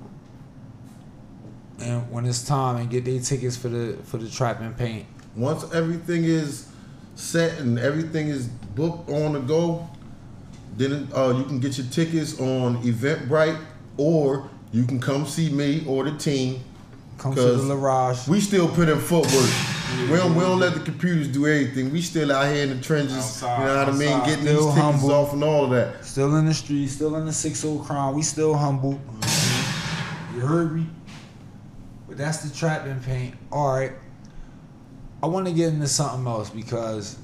and 1.81 2.11
when 2.11 2.25
it's 2.25 2.45
time 2.45 2.77
and 2.77 2.89
get 2.89 3.05
their 3.05 3.21
tickets 3.21 3.57
for 3.57 3.69
the 3.69 3.97
for 4.05 4.19
the 4.19 4.29
trap 4.31 4.61
and 4.61 4.77
paint. 4.77 5.07
Once 5.35 5.65
everything 5.75 6.25
is 6.25 6.69
set 7.17 7.59
and 7.59 7.79
everything 7.79 8.29
is 8.29 8.47
booked 8.47 9.11
on 9.11 9.33
the 9.35 9.41
go, 9.41 9.89
then 10.77 11.09
uh, 11.15 11.35
you 11.37 11.45
can 11.45 11.59
get 11.61 11.77
your 11.79 11.87
tickets 11.89 12.39
on 12.41 12.83
Eventbrite 12.83 13.61
or 13.97 14.49
you 14.73 14.85
can 14.85 15.01
come 15.01 15.27
see 15.27 15.51
me 15.51 15.85
or 15.87 16.05
the 16.05 16.17
team. 16.17 16.63
Come 17.19 17.35
to 17.35 17.41
the 17.41 17.53
'Cause 17.55 17.65
La 17.65 17.75
Raj. 17.75 18.29
We 18.29 18.41
still 18.41 18.69
put 18.69 18.89
in 18.89 18.99
footwork. 18.99 19.51
We 20.11 20.17
don't, 20.17 20.35
we 20.35 20.41
don't 20.43 20.59
let 20.59 20.75
the 20.75 20.81
computers 20.81 21.29
do 21.29 21.47
everything. 21.47 21.91
We 21.93 22.03
still 22.03 22.33
out 22.33 22.53
here 22.53 22.65
in 22.65 22.77
the 22.77 22.83
trenches. 22.83 23.17
Outside, 23.17 23.59
you 23.61 23.67
know 23.67 23.79
what 23.79 23.89
I 23.89 23.93
mean? 23.93 24.19
Getting 24.27 24.45
Still 24.45 24.67
these 24.67 24.75
tickets 24.75 25.01
humble. 25.01 25.13
off 25.13 25.33
and 25.33 25.45
all 25.45 25.65
of 25.65 25.71
that. 25.71 26.05
Still 26.05 26.37
in 26.37 26.45
the 26.47 26.55
street, 26.55 26.89
still 26.89 27.17
in 27.17 27.25
the 27.25 27.33
six 27.33 27.65
old 27.65 27.85
crown. 27.85 28.15
We 28.15 28.23
still 28.23 28.55
humble. 28.55 29.01
You 30.35 30.41
heard 30.41 30.75
me? 30.77 30.87
But 32.09 32.19
that's 32.19 32.39
the 32.39 32.55
trap 32.55 32.85
and 32.87 33.03
paint. 33.03 33.37
Alright. 33.53 33.93
I 35.23 35.27
want 35.27 35.47
to 35.47 35.53
get 35.53 35.73
into 35.73 35.89
something 35.89 36.27
else 36.27 36.51
because 36.51 37.17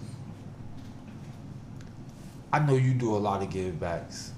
I 2.52 2.58
know 2.60 2.74
you 2.74 2.94
do 2.94 3.14
a 3.14 3.18
lot 3.18 3.42
of 3.42 3.50
give 3.50 3.78
backs. 3.78 4.32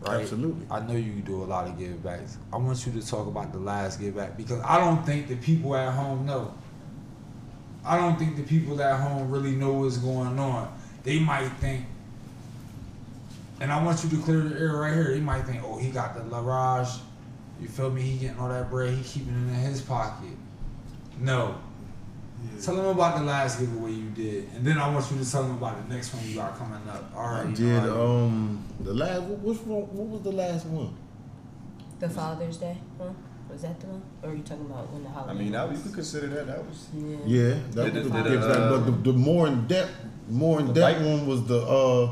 Right? 0.00 0.22
Absolutely. 0.22 0.66
I 0.70 0.80
know 0.80 0.94
you 0.94 1.12
do 1.20 1.42
a 1.42 1.46
lot 1.46 1.68
of 1.68 1.78
give 1.78 2.02
backs. 2.02 2.38
I 2.52 2.56
want 2.56 2.84
you 2.86 2.92
to 3.00 3.06
talk 3.06 3.26
about 3.28 3.52
the 3.52 3.58
last 3.58 4.00
give 4.00 4.16
back 4.16 4.36
because 4.36 4.60
I 4.62 4.78
don't 4.78 5.04
think 5.06 5.28
the 5.28 5.36
people 5.36 5.76
at 5.76 5.92
home 5.92 6.26
know. 6.26 6.52
I 7.84 7.96
don't 7.96 8.18
think 8.18 8.36
the 8.36 8.42
people 8.42 8.80
at 8.80 9.00
home 9.00 9.30
really 9.30 9.52
know 9.52 9.72
what's 9.72 9.98
going 9.98 10.38
on. 10.38 10.78
They 11.02 11.18
might 11.18 11.48
think 11.60 11.84
And 13.60 13.72
I 13.72 13.82
want 13.82 14.02
you 14.02 14.10
to 14.10 14.16
clear 14.22 14.40
the 14.40 14.58
air 14.58 14.72
right 14.76 14.92
here. 14.94 15.10
They 15.12 15.20
might 15.20 15.42
think, 15.42 15.62
oh, 15.64 15.78
he 15.78 15.90
got 15.90 16.14
the 16.14 16.20
La'rage. 16.22 16.98
You 17.60 17.68
feel 17.68 17.90
me? 17.90 18.02
He 18.02 18.18
getting 18.18 18.38
all 18.38 18.48
that 18.48 18.70
bread. 18.70 18.94
He 18.94 19.02
keeping 19.04 19.34
it 19.34 19.54
in 19.54 19.54
his 19.54 19.80
pocket. 19.80 20.36
No. 21.20 21.56
Tell 22.60 22.74
them 22.74 22.86
about 22.86 23.18
the 23.18 23.24
last 23.24 23.60
giveaway 23.60 23.92
you 23.92 24.10
did, 24.10 24.48
and 24.54 24.64
then 24.66 24.78
I 24.78 24.92
want 24.92 25.08
you 25.12 25.18
to 25.18 25.30
tell 25.30 25.44
them 25.44 25.52
about 25.52 25.88
the 25.88 25.94
next 25.94 26.12
one 26.12 26.28
you 26.28 26.34
got 26.34 26.58
coming 26.58 26.80
up. 26.88 27.12
All 27.14 27.30
right. 27.30 27.46
I 27.46 27.50
did 27.52 27.84
um 27.88 28.64
the 28.80 28.94
last 28.94 29.22
what, 29.22 29.66
what 29.66 30.06
was 30.08 30.22
the 30.22 30.32
last 30.32 30.66
one? 30.66 30.96
The 32.00 32.08
Father's 32.08 32.56
Day 32.56 32.76
one? 32.98 33.14
Was 33.52 33.62
that 33.62 33.78
the 33.80 33.86
one? 33.88 34.02
Or 34.22 34.30
are 34.30 34.34
you 34.34 34.42
talking 34.42 34.64
about 34.64 34.90
when 34.92 35.02
the 35.02 35.08
I 35.10 35.12
holiday? 35.12 35.38
mean, 35.38 35.52
that, 35.52 35.70
you 35.72 35.78
could 35.82 35.94
consider 35.94 36.26
that. 36.28 36.46
That 36.46 36.64
was. 36.66 36.88
Yeah. 36.94 37.16
Yeah, 37.26 37.54
that 37.72 37.84
Did 37.92 37.94
was 37.94 38.06
it- 38.06 38.12
the, 38.12 38.22
did 38.22 38.32
it, 38.32 38.40
gift, 38.40 38.44
uh, 38.56 38.70
but 38.70 38.80
the, 38.86 39.12
the 39.12 39.12
more 39.12 39.46
in 39.46 39.66
depth 39.66 39.90
more 40.30 40.60
in 40.60 40.66
The 40.68 40.72
depth 40.74 40.98
bike? 40.98 41.06
one 41.06 41.26
was 41.26 41.44
the 41.46 41.60
uh 41.60 42.10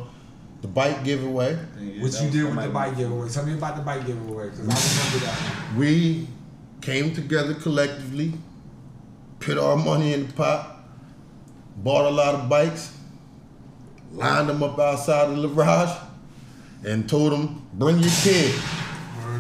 the 0.61 0.69
bike 0.69 1.03
giveaway. 1.05 1.53
Yeah, 1.53 1.57
What 1.57 1.79
that 1.79 1.93
you 1.97 2.03
was 2.03 2.13
did 2.15 2.25
with 2.25 2.33
the 2.33 2.41
somebody- 2.49 2.73
bike 2.73 2.97
giveaway? 2.99 3.29
Tell 3.31 3.47
me 3.47 3.55
about 3.55 3.77
the 3.77 3.83
bike 3.83 4.07
giveaway, 4.07 4.49
cause 4.51 4.59
I 4.61 4.63
remember 4.63 5.27
that 5.27 5.37
one. 5.71 5.79
We 5.79 6.29
came 6.83 7.15
together 7.15 7.55
collectively, 7.55 8.35
put 9.39 9.57
our 9.57 9.77
money 9.77 10.13
in 10.13 10.27
the 10.27 10.33
pot, 10.35 10.85
bought 11.79 12.05
a 12.05 12.11
lot 12.11 12.35
of 12.35 12.49
bikes, 12.51 12.93
lined 14.13 14.49
them 14.51 14.63
up 14.63 14.79
outside 14.79 15.31
of 15.31 15.37
the 15.41 15.49
garage, 15.49 15.97
and 16.85 17.09
told 17.09 17.33
them, 17.33 17.63
"Bring 17.75 17.99
your 18.01 18.11
kid." 18.23 18.55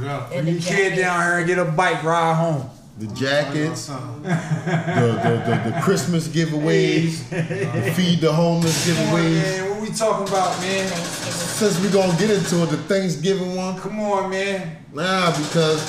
Word 0.00 0.08
up. 0.08 0.30
And 0.32 0.42
Bring 0.44 0.44
the 0.44 0.60
your 0.60 0.60
kid 0.62 0.96
down 0.96 1.20
here 1.22 1.38
and 1.38 1.46
get 1.46 1.58
a 1.58 1.64
bike 1.64 2.02
ride 2.02 2.34
home. 2.34 2.70
The 2.98 3.06
jackets, 3.14 3.86
the, 3.86 3.92
the, 3.94 5.62
the, 5.64 5.70
the 5.70 5.80
Christmas 5.82 6.28
giveaways, 6.28 7.30
the 7.30 7.92
feed 7.94 8.20
the 8.20 8.30
homeless 8.30 8.86
Come 8.86 8.98
on, 8.98 9.20
giveaways. 9.22 9.42
man. 9.42 9.70
What 9.70 9.80
we 9.80 9.88
talking 9.94 10.28
about, 10.28 10.60
man? 10.60 10.86
Since 10.88 11.80
we 11.80 11.88
gonna 11.88 12.18
get 12.18 12.30
into 12.30 12.62
it, 12.62 12.66
the 12.66 12.76
Thanksgiving 12.76 13.56
one, 13.56 13.78
Come 13.78 14.00
on, 14.00 14.28
man. 14.30 14.76
Nah, 14.92 15.30
because 15.30 15.80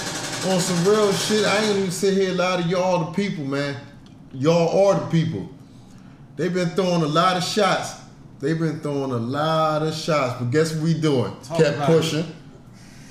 on 0.47 0.61
some 0.61 0.85
real 0.89 1.11
shit, 1.11 1.45
I 1.45 1.57
ain't 1.65 1.77
even 1.79 1.91
sit 1.91 2.13
here 2.13 2.31
a 2.31 2.33
lot 2.35 2.61
of 2.61 2.67
y'all 2.67 3.03
the 3.05 3.11
people, 3.11 3.43
man. 3.43 3.75
Y'all 4.33 4.87
are 4.87 4.99
the 5.01 5.07
people. 5.07 5.49
They've 6.37 6.53
been 6.53 6.69
throwing 6.69 7.01
a 7.01 7.07
lot 7.07 7.35
of 7.35 7.43
shots. 7.43 7.95
They've 8.39 8.57
been 8.57 8.79
throwing 8.79 9.11
a 9.11 9.17
lot 9.17 9.83
of 9.83 9.93
shots, 9.93 10.39
but 10.39 10.49
guess 10.49 10.73
what 10.73 10.83
we 10.83 10.93
doing? 10.93 11.35
Talk 11.43 11.57
Kept 11.57 11.79
pushing. 11.81 12.19
it. 12.19 12.25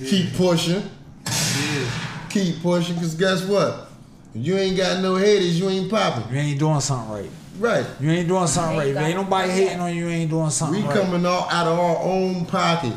Pushing, 0.00 0.06
keep 0.26 0.34
pushing, 0.34 0.82
Yeah. 1.26 1.90
keep 2.30 2.62
pushing. 2.62 2.96
Cause 2.96 3.14
guess 3.14 3.42
what? 3.44 3.88
If 4.34 4.46
you 4.46 4.56
ain't 4.56 4.76
got 4.76 5.02
no 5.02 5.16
haters, 5.16 5.58
you 5.60 5.68
ain't 5.68 5.90
popping. 5.90 6.32
You 6.34 6.40
ain't 6.40 6.58
doing 6.58 6.80
something 6.80 7.10
right. 7.12 7.30
Right. 7.58 7.86
You 8.00 8.10
ain't 8.10 8.26
doing 8.28 8.46
something 8.46 8.78
right. 8.78 8.88
If 8.88 8.96
ain't 8.96 9.16
nobody 9.16 9.48
Yeah. 9.48 9.54
hating 9.54 9.80
on 9.80 9.94
you, 9.94 10.06
you 10.06 10.10
ain't 10.10 10.30
doing 10.30 10.44
We 10.46 10.50
something 10.50 10.84
right. 10.86 10.94
We 10.96 11.00
coming 11.02 11.26
out 11.26 11.52
out 11.52 11.66
of 11.66 11.78
our 11.78 11.98
own 11.98 12.46
pocket. 12.46 12.94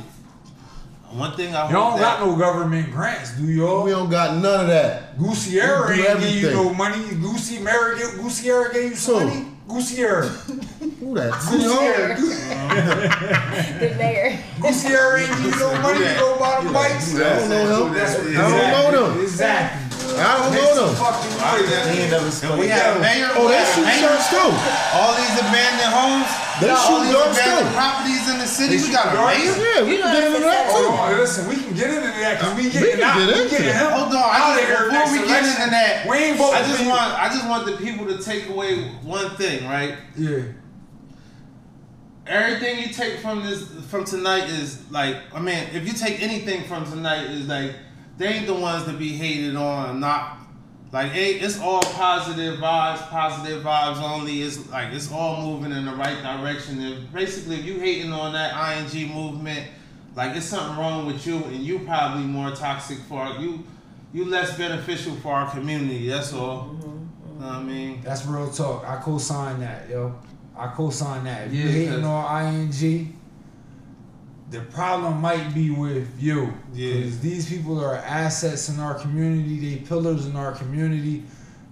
One 1.12 1.36
thing 1.36 1.54
I 1.54 1.68
You 1.68 1.74
don't 1.74 1.92
hope 1.92 2.00
got 2.00 2.20
no 2.22 2.36
government 2.36 2.92
grants, 2.92 3.32
do 3.34 3.44
y'all? 3.46 3.84
We 3.84 3.92
don't 3.92 4.10
got 4.10 4.36
none 4.38 4.62
of 4.62 4.68
that. 4.68 5.16
Gusciora 5.20 5.90
We 5.90 5.98
do 5.98 6.08
ain't 6.08 6.20
give 6.22 6.36
you 6.36 6.50
no 6.52 6.74
money. 6.74 7.04
Goosey 7.22 7.60
Mary, 7.60 7.98
Gusciora 8.00 8.74
gave 8.74 8.90
you 8.92 8.96
some 8.96 9.16
Who? 9.20 9.26
money. 9.28 9.46
Gusciora. 9.68 10.66
Who 11.04 11.14
that? 11.16 11.36
City 11.42 11.64
the 12.74 13.96
mayor. 14.00 14.40
Gusciora 14.64 15.20
ain't 15.20 15.28
give 15.44 15.52
you 15.52 15.60
no 15.60 15.70
money 15.82 16.00
to 16.00 16.16
go 16.16 16.40
buy 16.40 16.64
the 16.64 16.72
bikes. 16.72 17.14
I 17.16 17.20
don't 17.20 17.50
know 17.50 17.88
him. 17.88 17.94
That's 17.94 18.16
I 18.16 18.24
don't 18.40 18.72
know 18.72 19.10
them. 19.12 19.20
Exactly. 19.22 19.80
I 20.16 20.38
don't 20.38 20.54
know 20.54 20.72
them. 20.78 20.96
fucking 20.96 21.32
He 21.34 21.38
money. 21.42 22.00
ain't 22.06 22.12
never 22.12 22.26
And 22.30 22.34
spoke. 22.34 22.60
we 22.60 22.68
have 22.70 23.02
mayor. 23.02 23.30
Oh, 23.36 23.50
they 23.50 23.60
shoot 23.74 23.84
mayor, 23.84 24.14
darts 24.14 24.30
too. 24.30 24.48
All 24.96 25.12
these 25.18 25.36
abandoned 25.42 25.90
homes. 25.92 26.30
They 26.62 26.70
all 26.70 26.78
shoot 26.86 27.02
these 27.10 27.18
darts 27.18 27.42
too. 27.42 27.66
properties 27.74 28.24
in 28.30 28.38
the 28.38 28.46
city. 28.48 28.78
They 28.78 28.86
We 28.88 28.94
got 28.94 29.10
a 29.10 29.18
darts? 29.18 29.42
mayor. 29.42 29.58
Yeah, 29.58 29.84
we 29.84 29.92
You 29.98 30.04
can 30.06 30.14
get 30.14 30.24
into 30.30 30.40
that's 30.40 30.54
that 30.54 30.72
Hold 30.72 30.86
too. 30.86 30.94
on, 30.94 31.14
oh, 31.14 31.18
listen, 31.20 31.44
we 31.50 31.56
can 31.60 31.74
get 31.76 31.90
into 31.90 32.08
that 32.14 32.32
because 32.40 32.54
we 32.56 32.64
We 32.64 32.70
getting 32.72 32.96
can 32.96 33.04
out. 33.04 33.18
get 33.18 33.28
we 33.28 33.34
into 33.42 33.50
getting 33.50 33.68
that. 33.74 33.82
him 33.82 33.92
Hold 33.98 34.14
on, 34.14 34.30
out 34.32 34.54
of 34.56 34.64
here 34.64 34.82
before 34.88 35.08
we 35.12 35.20
get 35.28 35.42
into 35.44 35.68
that, 35.74 35.94
we 36.08 36.16
ain't 36.16 36.38
voting 36.38 36.56
I 36.56 36.64
just 36.64 36.86
want 36.86 37.10
I 37.18 37.26
just 37.34 37.46
want 37.50 37.66
the 37.66 37.76
people 37.82 38.06
to 38.08 38.16
take 38.22 38.48
away 38.54 38.86
one 39.04 39.34
thing, 39.36 39.66
right? 39.68 39.98
Yeah. 40.16 40.54
Everything 42.26 42.80
you 42.80 42.94
take 42.94 43.20
from 43.20 43.44
this 43.44 43.70
from 43.90 44.06
tonight 44.06 44.50
is 44.50 44.90
like 44.90 45.18
I 45.34 45.42
mean, 45.42 45.68
if 45.74 45.86
you 45.86 45.94
take 45.94 46.22
anything 46.22 46.64
from 46.64 46.86
tonight 46.86 47.30
is 47.30 47.48
like 47.48 47.74
they 48.18 48.28
ain't 48.28 48.48
the 48.48 48.54
ones 48.54 48.86
to 48.86 48.94
be 48.94 49.10
hated 49.10 49.56
on, 49.56 50.00
not 50.00 50.38
like 50.94 51.12
hey, 51.12 51.34
it's 51.34 51.60
all 51.60 51.82
positive 51.82 52.60
vibes, 52.60 53.10
positive 53.10 53.64
vibes 53.64 54.02
only. 54.02 54.42
It's 54.42 54.70
like 54.70 54.94
it's 54.94 55.12
all 55.12 55.42
moving 55.42 55.72
in 55.72 55.86
the 55.86 55.94
right 55.94 56.22
direction. 56.22 56.80
And 56.82 57.12
basically 57.12 57.58
if 57.58 57.66
you 57.66 57.80
hating 57.80 58.14
on 58.14 58.32
that 58.34 58.94
ing 58.94 59.14
movement, 59.14 59.68
like 60.16 60.36
it's 60.36 60.46
something 60.46 60.78
wrong 60.78 61.06
with 61.06 61.26
you, 61.26 61.44
and 61.44 61.58
you 61.58 61.80
probably 61.80 62.24
more 62.24 62.52
toxic 62.52 63.00
for 63.00 63.22
our, 63.22 63.42
you. 63.42 63.64
You 64.14 64.26
less 64.26 64.56
beneficial 64.56 65.16
for 65.16 65.34
our 65.34 65.50
community. 65.50 66.08
That's 66.08 66.34
all. 66.34 66.66
Mm-hmm. 66.66 67.40
Know 67.40 67.48
what 67.48 67.56
I 67.56 67.64
mean. 67.64 68.02
That's 68.04 68.28
real 68.28 68.52
talk. 68.52 68.86
I 68.88 68.98
co-sign 68.98 69.60
that, 69.62 69.90
yo. 69.90 70.16
I 70.58 70.68
co-sign 70.68 71.24
that. 71.26 71.48
If 71.48 71.54
you 71.54 71.64
Yeah, 71.64 71.72
hating 71.72 72.02
'cause- 72.02 72.04
on 72.04 72.72
ING, 72.72 73.14
the 74.52 74.60
problem 74.62 75.20
might 75.20 75.54
be 75.54 75.72
with 75.72 76.08
you. 76.20 76.54
Yeah. 76.74 76.94
Because 76.96 77.20
these 77.20 77.50
people 77.50 77.84
are 77.84 77.96
assets 77.98 78.70
in 78.70 78.80
our 78.80 78.94
community. 78.94 79.60
They 79.60 79.82
pillars 79.82 80.26
in 80.28 80.36
our 80.36 80.52
community. 80.52 81.24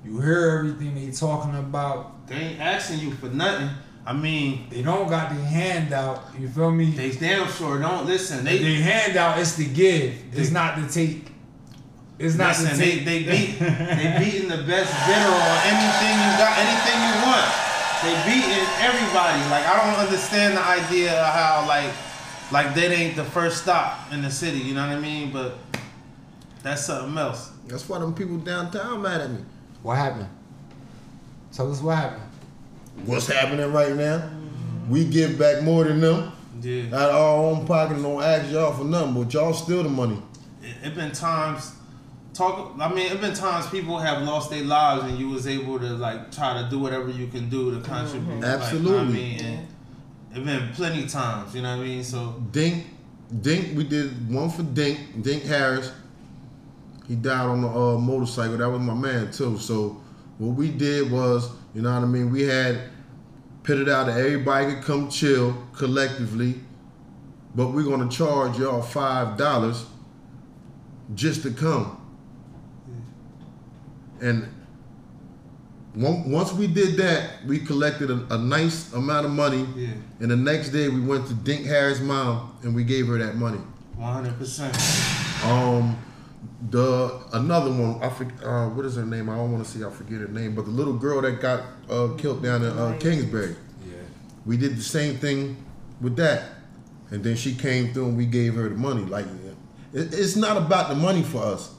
You 0.03 0.19
hear 0.19 0.57
everything 0.59 0.95
they 0.95 1.11
talking 1.11 1.55
about. 1.55 2.27
They 2.27 2.35
ain't 2.35 2.59
asking 2.59 2.99
you 2.99 3.11
for 3.11 3.27
nothing. 3.27 3.69
I 4.03 4.13
mean, 4.13 4.65
They 4.71 4.81
don't 4.81 5.07
got 5.07 5.29
the 5.29 5.35
handout. 5.35 6.29
You 6.39 6.47
feel 6.47 6.71
me? 6.71 6.89
they 6.89 7.11
damn 7.11 7.47
sure 7.51 7.77
don't 7.79 8.07
listen. 8.07 8.43
They 8.43 8.57
the 8.57 8.81
handout 8.81 9.37
is 9.37 9.55
to 9.57 9.65
give. 9.65 10.15
It's 10.33 10.49
not 10.49 10.75
to 10.77 10.87
take. 10.91 11.27
It's 12.17 12.35
not 12.35 12.47
listen. 12.49 12.71
to 12.71 12.77
They 12.77 12.91
take. 13.03 13.05
they 13.05 13.19
beat 13.31 13.59
they 13.59 14.15
beating 14.17 14.49
the 14.49 14.63
best 14.63 14.89
bidder 15.05 15.29
on 15.29 15.57
anything 15.69 16.15
you 16.17 16.31
got, 16.41 16.57
anything 16.57 16.99
you 16.99 17.25
want. 17.27 17.51
They 18.03 18.13
beating 18.25 18.65
everybody. 18.79 19.39
Like 19.51 19.65
I 19.67 19.77
don't 19.85 19.99
understand 20.05 20.57
the 20.57 20.63
idea 20.63 21.11
of 21.21 21.33
how 21.33 21.65
like 21.67 21.91
like 22.51 22.73
that 22.75 22.91
ain't 22.91 23.15
the 23.15 23.23
first 23.23 23.61
stop 23.61 24.11
in 24.11 24.21
the 24.23 24.31
city. 24.31 24.57
You 24.59 24.73
know 24.73 24.87
what 24.87 24.95
I 24.97 24.99
mean? 24.99 25.31
But 25.31 25.57
that's 26.63 26.85
something 26.85 27.17
else. 27.17 27.51
That's 27.67 27.87
why 27.87 27.99
them 27.99 28.13
people 28.15 28.37
downtown 28.37 29.01
mad 29.01 29.21
at 29.21 29.29
me. 29.31 29.39
what 29.83 29.97
happened? 29.97 30.27
Tell 31.53 31.71
us 31.71 31.81
what 31.81 31.95
happened. 31.97 32.23
What's 33.05 33.27
happening 33.27 33.71
right 33.71 33.95
now? 33.95 34.29
We 34.89 35.05
give 35.05 35.37
back 35.37 35.63
more 35.63 35.83
than 35.83 36.01
them 36.01 36.31
Yeah. 36.61 36.85
out 36.87 37.09
of 37.11 37.15
our 37.15 37.37
own 37.37 37.65
pocket 37.67 37.95
and 37.95 38.03
don't 38.03 38.21
ask 38.21 38.51
y'all 38.51 38.73
for 38.73 38.83
nothing, 38.83 39.13
but 39.23 39.33
y'all 39.33 39.53
steal 39.53 39.83
the 39.83 39.89
money. 39.89 40.21
it, 40.63 40.75
it 40.87 40.95
been 40.95 41.11
times 41.11 41.73
talk 42.33 42.73
i 42.79 42.93
mean 42.93 43.11
it's 43.11 43.19
been 43.19 43.33
times 43.33 43.67
people 43.67 43.97
have 43.97 44.21
lost 44.23 44.49
their 44.49 44.63
lives 44.63 45.03
and 45.03 45.17
you 45.17 45.29
was 45.29 45.47
able 45.47 45.77
to 45.77 45.89
like 45.89 46.31
try 46.31 46.61
to 46.61 46.69
do 46.69 46.79
whatever 46.79 47.09
you 47.09 47.27
can 47.27 47.49
do 47.49 47.75
to 47.75 47.81
contribute 47.81 48.39
like, 48.39 48.43
Absolutely. 48.43 48.97
I 48.97 49.03
mean 49.03 49.39
and 49.41 49.67
it 50.37 50.45
been 50.45 50.73
plenty 50.73 51.03
of 51.03 51.09
times 51.09 51.53
you 51.53 51.61
know 51.61 51.75
what 51.77 51.83
i 51.83 51.87
mean 51.87 52.03
so 52.03 52.41
Dink, 52.51 52.85
Dink, 53.39 53.77
we 53.77 53.85
did 53.85 54.29
one 54.29 54.49
for 54.49 54.63
Dink, 54.63 55.21
Dink 55.21 55.43
Harris. 55.43 55.91
He 57.07 57.15
died 57.15 57.45
on 57.45 57.63
a 57.63 57.95
uh, 57.95 57.97
motorcycle. 57.97 58.57
That 58.57 58.69
was 58.69 58.81
my 58.81 58.93
man 58.93 59.31
too. 59.31 59.57
So 59.57 60.01
what 60.37 60.49
we 60.49 60.69
did 60.69 61.09
was, 61.09 61.49
you 61.73 61.81
know 61.81 61.93
what 61.93 62.03
I 62.03 62.07
mean. 62.07 62.29
We 62.29 62.41
had 62.43 62.89
put 63.63 63.77
it 63.77 63.87
out 63.87 64.07
that 64.07 64.17
everybody 64.17 64.73
could 64.73 64.83
come 64.83 65.09
chill 65.09 65.55
collectively, 65.73 66.55
but 67.55 67.67
we're 67.67 67.83
gonna 67.83 68.09
charge 68.09 68.59
y'all 68.59 68.81
five 68.81 69.37
dollars 69.37 69.85
just 71.15 71.43
to 71.43 71.51
come. 71.51 71.97
And 74.21 74.47
once 75.95 76.53
we 76.53 76.67
did 76.67 76.95
that, 76.97 77.45
we 77.45 77.59
collected 77.59 78.09
a, 78.09 78.25
a 78.33 78.37
nice 78.37 78.93
amount 78.93 79.25
of 79.25 79.31
money. 79.31 79.67
yeah 79.75 79.89
And 80.19 80.31
the 80.31 80.35
next 80.37 80.69
day 80.69 80.87
we 80.87 81.01
went 81.01 81.27
to 81.27 81.33
Dink 81.33 81.65
Harris' 81.65 81.99
mom 81.99 82.55
and 82.63 82.73
we 82.73 82.83
gave 82.83 83.07
her 83.07 83.17
that 83.17 83.35
money. 83.35 83.59
100% 83.99 85.43
Um, 85.43 85.97
the 86.69 87.19
another 87.33 87.71
one, 87.71 88.01
I 88.01 88.09
forget, 88.09 88.43
uh, 88.43 88.69
what 88.69 88.85
is 88.85 88.95
her 88.95 89.05
name? 89.05 89.29
I 89.29 89.35
don't 89.35 89.51
want 89.51 89.65
to 89.65 89.69
see, 89.69 89.83
I 89.83 89.89
forget 89.89 90.21
her 90.21 90.27
name, 90.27 90.55
but 90.55 90.65
the 90.65 90.71
little 90.71 90.93
girl 90.93 91.21
that 91.21 91.41
got 91.41 91.61
uh, 91.89 92.09
killed 92.17 92.41
down 92.43 92.63
in 92.63 92.69
uh, 92.77 92.97
Kingsbury. 92.99 93.55
Yeah. 93.85 93.95
We 94.45 94.57
did 94.57 94.77
the 94.77 94.83
same 94.83 95.17
thing 95.17 95.57
with 95.99 96.15
that, 96.17 96.43
and 97.09 97.23
then 97.23 97.35
she 97.35 97.53
came 97.55 97.93
through 97.93 98.05
and 98.09 98.17
we 98.17 98.25
gave 98.25 98.55
her 98.55 98.69
the 98.69 98.75
money. 98.75 99.03
Like, 99.03 99.25
it, 99.93 100.13
it's 100.13 100.35
not 100.35 100.57
about 100.57 100.89
the 100.89 100.95
money 100.95 101.23
for 101.23 101.43
us. 101.43 101.73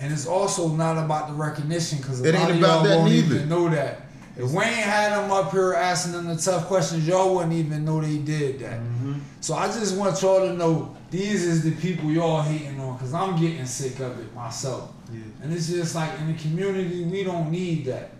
And 0.00 0.12
it's 0.12 0.26
also 0.26 0.68
not 0.68 0.96
about 0.96 1.28
the 1.28 1.34
recognition 1.34 1.98
because 1.98 2.20
a 2.22 2.28
It 2.28 2.34
lot 2.34 2.42
ain't 2.42 2.50
of 2.52 2.58
about 2.58 2.74
y'all 2.76 2.84
that 2.84 2.96
won't 2.98 3.10
neither. 3.10 3.34
even 3.36 3.48
know 3.48 3.68
that. 3.68 4.02
If 4.36 4.52
Wayne 4.52 4.72
had 4.72 5.12
them 5.18 5.32
up 5.32 5.50
here 5.50 5.74
asking 5.74 6.12
them 6.12 6.28
the 6.28 6.36
tough 6.36 6.66
questions, 6.66 7.06
y'all 7.08 7.34
wouldn't 7.34 7.52
even 7.54 7.84
know 7.84 8.00
they 8.00 8.18
did 8.18 8.60
that. 8.60 8.78
Mm-hmm. 8.78 9.14
So 9.40 9.54
I 9.54 9.66
just 9.66 9.96
want 9.96 10.22
y'all 10.22 10.46
to 10.46 10.52
know 10.54 10.96
these 11.10 11.42
is 11.44 11.64
the 11.64 11.72
people 11.72 12.08
y'all 12.10 12.42
hating 12.42 12.78
on 12.78 12.94
because 12.96 13.12
I'm 13.14 13.34
getting 13.40 13.66
sick 13.66 13.98
of 13.98 14.16
it 14.20 14.32
myself. 14.36 14.92
yeah 15.12 15.20
And 15.42 15.52
it's 15.52 15.66
just 15.68 15.96
like 15.96 16.16
in 16.20 16.28
the 16.32 16.38
community, 16.38 17.02
we 17.04 17.24
don't 17.24 17.50
need 17.50 17.86
that. 17.86 18.10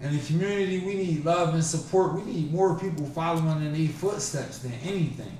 In 0.00 0.16
the 0.16 0.22
community, 0.24 0.78
we 0.86 0.94
need 0.94 1.24
love 1.24 1.54
and 1.54 1.64
support. 1.64 2.14
We 2.14 2.22
need 2.22 2.52
more 2.52 2.78
people 2.78 3.06
following 3.06 3.64
in 3.66 3.72
their 3.72 3.88
footsteps 3.88 4.58
than 4.58 4.74
anything. 4.84 5.36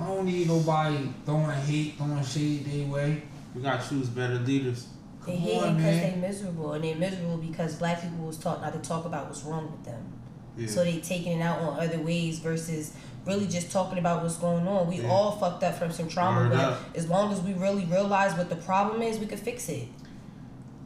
I 0.00 0.06
don't 0.06 0.24
need 0.24 0.46
nobody 0.48 1.10
throwing 1.26 1.50
hate, 1.50 1.96
throwing 1.98 2.24
shade 2.24 2.64
their 2.66 2.86
way. 2.86 3.22
We 3.56 3.62
gotta 3.62 3.88
choose 3.88 4.08
better 4.08 4.38
leaders. 4.38 4.86
They 5.24 5.32
Come 5.32 5.40
hating 5.40 5.76
because 5.76 5.96
man. 5.96 6.20
they 6.20 6.28
miserable, 6.28 6.72
and 6.74 6.84
they 6.84 6.94
miserable 6.94 7.38
because 7.38 7.74
black 7.76 8.02
people 8.02 8.26
was 8.26 8.36
taught 8.38 8.60
not 8.60 8.72
to 8.74 8.78
talk 8.88 9.06
about 9.06 9.26
what's 9.26 9.42
wrong 9.42 9.70
with 9.72 9.84
them. 9.84 10.12
Yeah. 10.56 10.68
So 10.68 10.84
they 10.84 10.98
taking 11.00 11.38
it 11.38 11.42
out 11.42 11.58
on 11.60 11.80
other 11.80 11.98
ways 11.98 12.38
versus 12.38 12.92
really 13.26 13.46
just 13.46 13.72
talking 13.72 13.98
about 13.98 14.22
what's 14.22 14.36
going 14.36 14.68
on. 14.68 14.86
We 14.88 15.00
Yeah. 15.00 15.08
all 15.10 15.32
fucked 15.32 15.64
up 15.64 15.74
from 15.78 15.90
some 15.90 16.06
trauma, 16.06 16.42
Word 16.42 16.50
but 16.50 16.60
up. 16.60 16.78
as 16.94 17.08
long 17.08 17.32
as 17.32 17.40
we 17.40 17.54
really 17.54 17.84
realize 17.86 18.36
what 18.36 18.48
the 18.50 18.56
problem 18.56 19.02
is, 19.02 19.18
we 19.18 19.26
could 19.26 19.40
fix 19.40 19.68
it. 19.68 19.88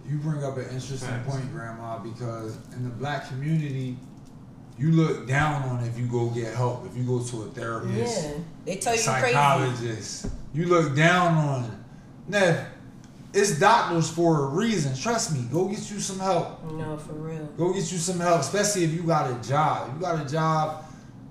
You 0.09 0.17
bring 0.19 0.43
up 0.43 0.57
an 0.57 0.65
interesting 0.65 0.99
Facts. 1.09 1.29
point, 1.31 1.53
Grandma, 1.53 1.99
because 1.99 2.57
in 2.75 2.85
the 2.85 2.91
black 2.91 3.29
community, 3.29 3.99
you 4.79 4.93
look 4.93 5.27
down 5.29 5.63
on 5.65 5.85
if 5.85 5.99
you 5.99 6.07
go 6.07 6.29
get 6.31 6.55
help, 6.55 6.87
if 6.87 6.97
you 6.97 7.05
go 7.05 7.19
to 7.23 7.43
a 7.43 7.47
therapist, 7.49 8.25
Yeah, 8.25 8.33
they 8.65 8.77
tell 8.77 8.97
you 8.97 9.03
crazy. 9.03 9.35
psychologist. 9.35 10.27
You 10.55 10.67
look 10.67 10.97
down 10.97 11.37
on 11.37 11.65
it. 11.65 11.71
Now, 12.31 12.65
it's 13.35 13.59
doctors 13.59 14.09
for 14.09 14.45
a 14.45 14.47
reason. 14.51 14.97
Trust 14.97 15.35
me. 15.35 15.47
Go 15.53 15.67
get 15.67 15.91
you 15.91 15.99
some 15.99 16.21
help. 16.21 16.65
No, 16.73 16.97
for 16.97 17.13
real. 17.15 17.45
Go 17.59 17.73
get 17.73 17.91
you 17.91 17.99
some 17.99 18.21
help, 18.21 18.41
especially 18.41 18.85
if 18.85 18.93
you 18.93 19.03
got 19.03 19.29
a 19.31 19.49
job. 19.49 19.93
You 19.95 20.01
got 20.01 20.25
a 20.25 20.29
job, 20.31 20.85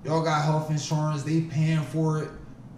y'all 0.04 0.22
got 0.22 0.44
health 0.44 0.70
insurance, 0.70 1.22
they 1.22 1.40
paying 1.40 1.80
for 1.80 2.22
it. 2.22 2.28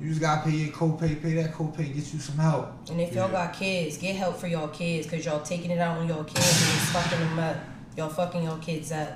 You 0.00 0.08
just 0.08 0.20
gotta 0.20 0.48
pay 0.48 0.56
your 0.56 0.72
copay, 0.72 1.20
pay 1.20 1.34
that 1.34 1.52
copay, 1.52 1.86
get 1.94 2.12
you 2.12 2.18
some 2.20 2.36
help. 2.38 2.72
And 2.90 3.00
if 3.00 3.12
y'all 3.12 3.26
Yeah. 3.30 3.46
got 3.46 3.52
kids, 3.54 3.98
get 3.98 4.14
help 4.16 4.36
for 4.36 4.46
y'all 4.46 4.68
kids 4.68 5.06
because 5.06 5.24
y'all 5.24 5.42
taking 5.42 5.70
it 5.72 5.78
out 5.80 5.98
on 5.98 6.08
y'all 6.08 6.24
kids 6.24 6.38
and 6.38 6.74
it's 6.76 6.90
fucking 6.90 7.18
them 7.20 7.38
up. 7.40 7.56
Y'all 7.96 8.08
fucking 8.08 8.42
y'all 8.44 8.58
kids 8.58 8.90
up. 8.92 9.08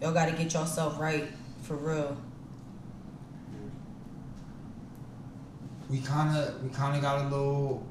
Y'all 0.00 0.12
got 0.12 0.26
to 0.26 0.32
get 0.32 0.52
yourself 0.52 0.98
right 0.98 1.28
for 1.62 1.76
real. 1.76 2.16
We 5.88 5.98
kinda 5.98 6.54
we 6.62 6.68
kinda 6.68 6.98
got 7.00 7.24
a 7.24 7.28
little 7.28 7.86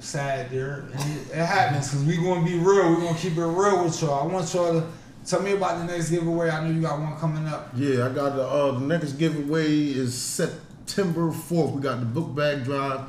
sad 0.00 0.50
there. 0.50 0.84
It, 0.92 1.34
happens 1.34 1.90
because 1.90 2.04
we 2.04 2.16
gonna 2.16 2.44
be 2.44 2.58
real. 2.58 2.90
we 2.90 3.02
gonna 3.02 3.18
keep 3.18 3.36
it 3.36 3.44
real 3.44 3.84
with 3.84 4.00
y'all. 4.00 4.28
I 4.28 4.32
want 4.32 4.52
y'all 4.52 4.80
to 4.80 4.86
tell 5.24 5.42
me 5.42 5.52
about 5.52 5.78
the 5.78 5.92
next 5.92 6.10
giveaway. 6.10 6.50
I 6.50 6.64
know 6.64 6.74
you 6.74 6.80
got 6.80 6.98
one 6.98 7.16
coming 7.18 7.46
up. 7.46 7.70
Yeah, 7.76 8.06
I 8.06 8.08
got 8.10 8.36
the 8.36 8.42
uh, 8.46 8.72
the 8.72 8.86
next 8.86 9.12
giveaway 9.12 9.68
is 9.68 10.14
September 10.14 11.30
fourth. 11.30 11.72
We 11.72 11.82
got 11.82 12.00
the 12.00 12.06
book 12.06 12.34
bag 12.34 12.64
drive. 12.64 13.00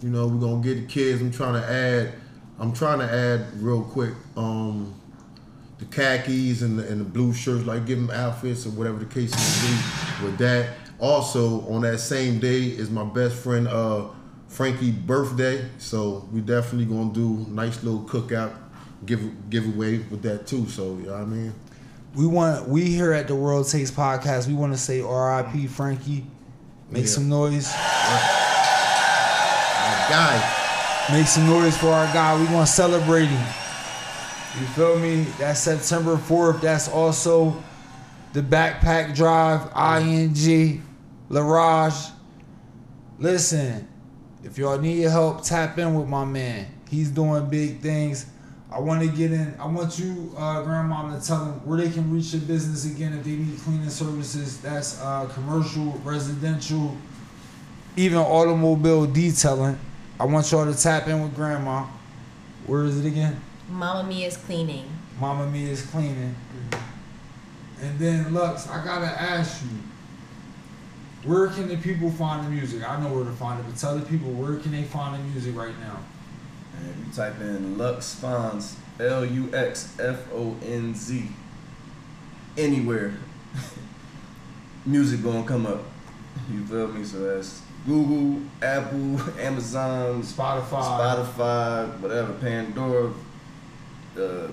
You 0.00 0.10
know, 0.10 0.26
we're 0.26 0.40
gonna 0.40 0.62
get 0.62 0.74
the 0.74 0.86
kids. 0.86 1.20
I'm 1.20 1.32
trying 1.32 1.60
to 1.60 1.68
add. 1.68 2.14
I'm 2.58 2.72
trying 2.72 3.00
to 3.00 3.12
add 3.12 3.60
real 3.60 3.82
quick. 3.82 4.14
Um, 4.36 4.94
the 5.78 5.84
khakis 5.86 6.62
and 6.62 6.78
the, 6.78 6.88
and 6.88 7.00
the 7.00 7.04
blue 7.04 7.32
shirts, 7.32 7.66
like 7.66 7.86
give 7.86 7.98
them 7.98 8.10
outfits 8.10 8.66
or 8.66 8.70
whatever 8.70 8.98
the 8.98 9.06
case 9.06 9.32
may 9.32 9.68
be. 9.68 10.24
With 10.24 10.38
that, 10.38 10.70
also 11.00 11.62
on 11.68 11.82
that 11.82 11.98
same 11.98 12.38
day 12.38 12.62
is 12.62 12.88
my 12.90 13.04
best 13.04 13.34
friend 13.34 13.66
uh, 13.66 14.06
Frankie 14.52 14.90
birthday. 14.90 15.64
So 15.78 16.28
we 16.30 16.42
definitely 16.42 16.84
gonna 16.84 17.12
do 17.12 17.46
nice 17.48 17.82
little 17.82 18.02
cookout 18.02 18.52
give 19.06 19.50
giveaway 19.50 19.98
with 19.98 20.22
that 20.22 20.46
too. 20.46 20.68
So 20.68 20.96
you 20.98 21.06
know 21.06 21.12
what 21.12 21.22
I 21.22 21.24
mean. 21.24 21.54
We 22.14 22.26
want 22.26 22.68
we 22.68 22.84
here 22.84 23.12
at 23.12 23.26
the 23.28 23.34
World 23.34 23.66
Takes 23.68 23.90
Podcast. 23.90 24.46
We 24.46 24.54
want 24.54 24.72
to 24.74 24.78
say 24.78 25.00
R.I.P. 25.00 25.66
Frankie. 25.68 26.26
Make 26.90 27.04
Yeah. 27.04 27.08
some 27.08 27.28
noise. 27.30 27.72
My 27.72 28.20
guy. 30.10 30.58
Make 31.10 31.26
some 31.26 31.46
noise 31.46 31.76
for 31.76 31.88
our 31.88 32.06
guy. 32.12 32.38
We 32.38 32.44
want 32.54 32.66
to 32.66 32.72
celebrate 32.72 33.26
him. 33.26 33.46
You 34.60 34.66
feel 34.68 34.98
me? 34.98 35.22
That's 35.38 35.60
September 35.60 36.16
4th. 36.16 36.60
That's 36.60 36.88
also 36.88 37.56
the 38.34 38.42
backpack 38.42 39.14
drive, 39.14 39.62
ING, 40.02 40.82
La'rage. 41.30 42.10
Listen, 43.18 43.88
if 44.44 44.58
y'all 44.58 44.78
need 44.78 45.00
your 45.00 45.10
help, 45.10 45.44
tap 45.44 45.78
in 45.78 45.94
with 45.94 46.08
my 46.08 46.24
man. 46.24 46.66
He's 46.90 47.10
doing 47.10 47.48
big 47.48 47.80
things. 47.80 48.26
I 48.70 48.80
want 48.80 49.02
to 49.02 49.08
get 49.08 49.32
in. 49.32 49.54
I 49.60 49.66
want 49.66 49.98
you, 49.98 50.32
uh, 50.36 50.62
grandma, 50.62 51.14
to 51.14 51.24
tell 51.24 51.44
them 51.44 51.66
where 51.66 51.78
they 51.78 51.90
can 51.90 52.10
reach 52.12 52.32
your 52.32 52.42
business 52.42 52.90
again 52.90 53.12
if 53.12 53.24
they 53.24 53.32
need 53.32 53.58
cleaning 53.60 53.90
services. 53.90 54.60
That's 54.60 55.00
uh, 55.00 55.26
commercial, 55.26 56.00
residential, 56.04 56.96
even 57.96 58.18
automobile 58.18 59.06
detailing. 59.06 59.78
I 60.18 60.24
want 60.24 60.50
y'all 60.50 60.72
to 60.72 60.80
tap 60.80 61.06
in 61.08 61.22
with 61.22 61.34
grandma. 61.34 61.86
Where 62.66 62.84
is 62.84 63.04
it 63.04 63.06
again? 63.06 63.40
Mama 63.68 64.08
Mia's 64.08 64.36
cleaning. 64.36 64.86
Mama 65.20 65.46
Mia's 65.46 65.84
cleaning. 65.86 66.34
And 67.80 67.98
then 67.98 68.32
Lux, 68.32 68.68
I 68.68 68.84
gotta 68.84 69.06
ask 69.06 69.62
you, 69.64 69.78
where 71.24 71.48
can 71.48 71.68
the 71.68 71.76
people 71.76 72.10
find 72.10 72.46
the 72.46 72.50
music? 72.50 72.88
I 72.88 73.00
know 73.00 73.14
where 73.14 73.24
to 73.24 73.32
find 73.32 73.60
it, 73.60 73.66
but 73.66 73.76
tell 73.76 73.96
the 73.96 74.04
people 74.04 74.30
where 74.30 74.56
can 74.56 74.72
they 74.72 74.82
find 74.82 75.14
the 75.14 75.24
music 75.28 75.56
right 75.56 75.78
now? 75.80 75.98
And 76.78 77.06
you 77.06 77.12
type 77.12 77.40
in 77.40 77.78
Lux 77.78 78.18
Fonz, 78.20 78.74
L 78.98 79.24
U 79.24 79.54
X 79.54 79.96
F 80.00 80.32
O 80.32 80.56
N 80.64 80.94
Z, 80.94 81.28
anywhere, 82.58 83.14
music 84.86 85.22
gonna 85.22 85.46
come 85.46 85.66
up. 85.66 85.84
You 86.50 86.64
feel 86.64 86.88
me? 86.88 87.04
So 87.04 87.18
that's 87.18 87.62
Google, 87.86 88.42
Apple, 88.60 89.20
Amazon, 89.40 90.22
Spotify. 90.22 90.82
Spotify, 90.82 92.00
whatever, 92.00 92.32
Pandora, 92.34 93.12
uh, 94.18 94.48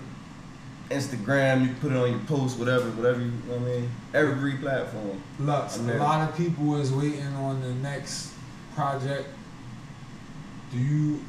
Instagram. 0.89 1.61
You 1.61 1.67
can 1.67 1.75
put 1.77 1.91
it 1.91 1.97
on 1.97 2.09
your 2.11 2.19
post, 2.21 2.57
whatever, 2.57 2.89
whatever 2.91 3.19
you, 3.19 3.25
you 3.27 3.31
know 3.47 3.57
what 3.57 3.61
I 3.61 3.79
mean. 3.79 3.91
Every 4.13 4.53
platform. 4.57 5.21
Lux, 5.39 5.77
a 5.77 5.81
lot 5.97 6.27
of 6.29 6.35
people 6.35 6.75
is 6.77 6.91
waiting 6.91 7.25
on 7.35 7.61
the 7.61 7.73
next 7.75 8.33
project. 8.75 9.27
Do 10.71 10.77
you 10.77 11.23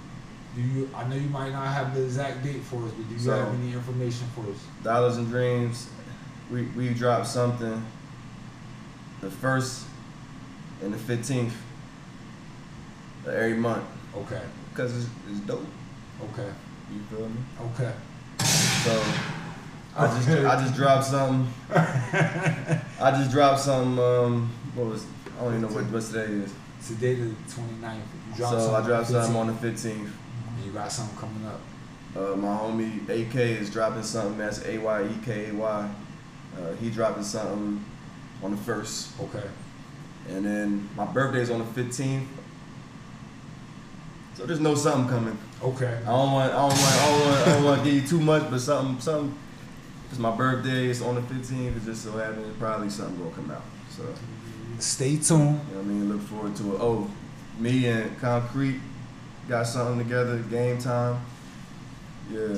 do 0.57 0.61
you 0.63 0.91
I 0.97 1.07
know 1.09 1.15
you 1.15 1.29
might 1.29 1.53
not 1.53 1.67
have 1.69 1.95
the 1.95 2.03
exact 2.03 2.43
date 2.43 2.63
for 2.63 2.85
us, 2.85 2.91
but 2.93 3.09
do 3.09 3.15
you 3.15 3.21
So- 3.21 3.37
have 3.37 3.55
any 3.55 3.73
information 3.73 4.27
for 4.35 4.43
us? 4.51 4.59
Dollars 4.83 5.17
and 5.17 5.29
Dreams, 5.29 5.89
we 6.51 6.63
we 6.77 6.89
drop 6.95 7.27
something. 7.27 7.85
The 9.21 9.31
first 9.31 9.85
and 10.83 10.93
the 10.95 10.99
fifteenth 10.99 11.55
of 13.27 13.35
every 13.35 13.55
month, 13.59 13.85
Okay. 14.17 14.41
cause 14.75 14.97
it's, 14.97 15.07
it's 15.31 15.41
dope. 15.41 15.67
Okay. 16.33 16.49
You 16.93 17.01
feel 17.17 17.29
me? 17.29 17.37
Okay. 17.75 17.93
So 18.83 19.03
I 20.01 20.07
just 20.17 20.29
I 20.29 20.63
just 20.63 20.75
dropped 20.75 21.05
something. 21.05 21.53
I 21.71 23.11
just 23.13 23.31
dropped 23.31 23.61
something. 23.61 24.03
Um, 24.03 24.51
what 24.75 24.87
was 24.87 25.05
I 25.39 25.45
don't 25.45 25.59
even 25.59 25.63
know 25.63 25.69
what 25.69 25.85
what 25.91 26.03
today 26.03 26.25
is. 26.25 26.53
Today 26.87 27.15
the 27.15 27.27
29th. 27.27 27.97
You 28.31 28.37
dropped 28.37 28.61
So 28.63 28.75
I 28.75 28.87
dropped 28.87 29.09
something 29.09 29.37
on 29.37 29.47
the 29.49 29.55
fifteenth. 29.55 30.11
and 30.57 30.65
you 30.65 30.73
got 30.73 30.91
something 30.91 31.17
coming 31.19 31.47
up. 31.47 31.61
Uh, 32.17 32.35
my 32.37 32.49
homie 32.49 33.05
AK 33.09 33.35
is 33.37 33.71
dropping 33.71 34.03
something. 34.03 34.39
That's 34.39 34.65
A 34.65 34.79
Y 34.79 35.03
E 35.05 35.19
K 35.25 35.51
A 35.51 35.55
Y. 35.55 35.91
Uh, 36.57 36.73
he 36.77 36.91
dropping 36.91 37.23
something 37.23 37.85
on 38.43 38.51
the 38.53 38.57
first. 38.57 39.21
Okay. 39.21 39.47
And 40.29 40.45
then 40.45 40.89
my 40.97 41.05
birthday's 41.05 41.51
on 41.51 41.59
the 41.59 41.83
15th. 41.83 42.27
So 44.35 44.47
there's 44.47 44.61
no 44.61 44.75
something 44.75 45.09
coming. 45.11 45.39
Okay. 45.63 45.99
I 46.03 46.07
don't 46.07 46.33
want 46.33 46.53
I 46.53 46.57
don't 46.57 46.71
want 46.71 46.81
I 46.81 47.07
don't 47.07 47.21
want, 47.27 47.39
I 47.49 47.53
don't 47.53 47.65
want 47.65 47.85
to 47.85 47.85
give 47.85 48.03
you 48.03 48.09
too 48.09 48.21
much, 48.21 48.51
but 48.51 48.61
something 48.61 49.01
something. 49.01 49.37
It's 50.11 50.19
my 50.19 50.35
birthday. 50.37 50.89
It's 50.89 51.01
on 51.03 51.15
the 51.15 51.21
15th. 51.23 51.77
It 51.77 51.85
just 51.85 52.03
so 52.03 52.13
happens 52.13 52.57
probably 52.59 52.91
something 52.91 53.17
gonna 53.19 53.35
come 53.35 53.51
out. 53.51 53.63
So 53.91 54.03
Stay 54.79 55.17
tuned. 55.17 55.29
know 55.29 55.53
what 55.55 55.79
I 55.79 55.83
mean. 55.83 56.09
Look 56.11 56.23
forward 56.23 56.57
to 56.57 56.75
it. 56.75 56.79
Oh, 56.81 57.09
me 57.59 57.87
and 57.87 58.19
Concrete 58.19 58.81
got 59.49 59.67
something 59.67 59.99
together. 59.99 60.39
Game 60.39 60.79
time. 60.79 61.21
Yeah. 62.31 62.57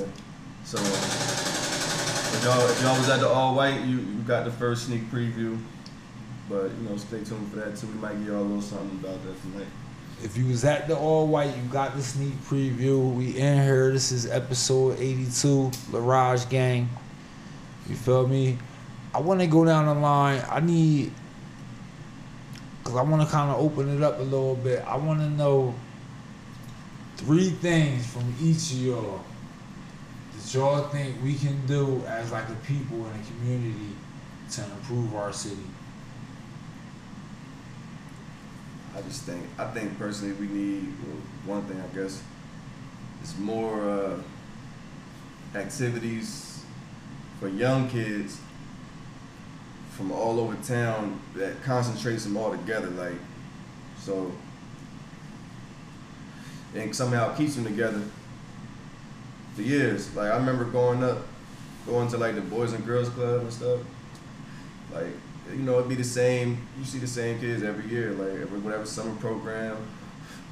So 0.63 0.77
if 0.79 2.43
y'all 2.43 2.69
if 2.69 2.81
y'all 2.81 2.97
was 2.97 3.09
at 3.09 3.19
the 3.19 3.27
all 3.27 3.55
white, 3.55 3.81
you 3.81 3.97
you 3.97 4.21
got 4.25 4.45
the 4.45 4.51
first 4.51 4.85
sneak 4.87 5.09
preview. 5.11 5.59
But 6.49 6.71
you 6.71 6.89
know, 6.89 6.97
stay 6.97 7.23
tuned 7.23 7.49
for 7.51 7.57
that 7.57 7.75
too. 7.77 7.87
We 7.87 7.93
might 7.93 8.17
give 8.19 8.27
y'all 8.27 8.41
a 8.41 8.43
little 8.43 8.61
something 8.61 8.99
about 9.03 9.23
that 9.25 9.41
tonight. 9.41 9.67
If 10.23 10.37
you 10.37 10.47
was 10.47 10.63
at 10.63 10.87
the 10.87 10.95
all 10.95 11.27
white, 11.27 11.55
you 11.55 11.63
got 11.69 11.95
the 11.95 12.01
sneak 12.01 12.33
preview. 12.45 13.13
We 13.13 13.37
in 13.37 13.61
here. 13.61 13.91
This 13.91 14.11
is 14.11 14.25
episode 14.25 14.97
82, 14.99 15.71
La'rage 15.91 16.49
Gang. 16.49 16.89
You 17.89 17.95
feel 17.95 18.27
me? 18.27 18.57
I 19.13 19.19
want 19.19 19.41
to 19.41 19.47
go 19.47 19.65
down 19.65 19.85
the 19.85 19.93
line. 19.93 20.43
I 20.49 20.59
need, 20.59 21.11
cause 22.83 22.95
I 22.95 23.03
want 23.03 23.21
to 23.21 23.27
kind 23.27 23.51
of 23.51 23.59
open 23.59 23.95
it 23.95 24.01
up 24.01 24.19
a 24.19 24.23
little 24.23 24.55
bit. 24.55 24.83
I 24.87 24.97
want 24.97 25.19
to 25.19 25.29
know 25.29 25.75
three 27.17 27.49
things 27.49 28.07
from 28.07 28.33
each 28.41 28.71
of 28.71 28.77
y'all 28.77 29.21
that 30.35 30.53
y'all 30.53 30.87
think 30.89 31.15
we 31.23 31.35
can 31.35 31.65
do 31.65 32.01
as 32.07 32.31
like 32.31 32.49
a 32.49 32.55
people 32.65 33.05
in 33.05 33.19
a 33.19 33.23
community 33.25 33.95
to 34.51 34.63
improve 34.63 35.15
our 35.15 35.31
city. 35.31 35.57
I 38.95 39.01
just 39.01 39.23
think 39.23 39.43
I 39.57 39.65
think 39.65 39.97
personally 39.97 40.33
we 40.33 40.47
need 40.47 40.93
well, 41.47 41.57
one 41.57 41.65
thing 41.65 41.81
I 41.81 41.95
guess 41.95 42.21
is 43.23 43.37
more 43.37 43.89
uh, 43.89 44.17
activities 45.55 46.52
for 47.43 47.49
young 47.49 47.89
kids 47.89 48.39
from 49.91 50.13
all 50.13 50.39
over 50.39 50.55
town 50.63 51.19
that 51.35 51.61
concentrates 51.61 52.23
them 52.23 52.37
all 52.37 52.51
together. 52.51 52.87
Like 52.91 53.19
so, 53.99 54.31
and 56.73 56.95
somehow 56.95 57.35
keeps 57.35 57.55
them 57.55 57.65
together 57.65 58.01
for 59.55 59.61
years. 59.61 60.15
Like 60.15 60.31
I 60.31 60.37
remember 60.37 60.63
growing 60.63 61.03
up, 61.03 61.17
going 61.85 62.07
to 62.11 62.17
like 62.17 62.35
the 62.35 62.41
Boys 62.41 62.71
and 62.71 62.85
Girls 62.85 63.09
Club 63.09 63.41
and 63.41 63.51
stuff. 63.51 63.81
Like 64.93 65.07
you 65.51 65.63
know, 65.63 65.79
it'd 65.79 65.89
be 65.89 65.95
the 65.95 66.03
same. 66.05 66.65
You 66.79 66.85
see 66.85 66.99
the 66.99 67.07
same 67.07 67.41
kids 67.41 67.61
every 67.61 67.91
year. 67.91 68.11
Like 68.11 68.39
every 68.41 68.59
whatever 68.59 68.85
summer 68.85 69.15
program, 69.15 69.75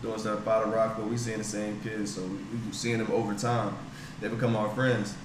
doing 0.02 0.20
stuff 0.20 0.46
out 0.46 0.68
of 0.68 0.74
Rockville. 0.74 1.06
We 1.06 1.16
seeing 1.16 1.38
the 1.38 1.46
same 1.46 1.80
kids, 1.80 2.14
so 2.16 2.22
we, 2.24 2.36
we 2.36 2.74
seeing 2.74 2.98
them 2.98 3.12
over 3.14 3.34
time. 3.34 3.78
They 4.20 4.28
become 4.28 4.58
our 4.58 4.70
friends, 4.76 5.16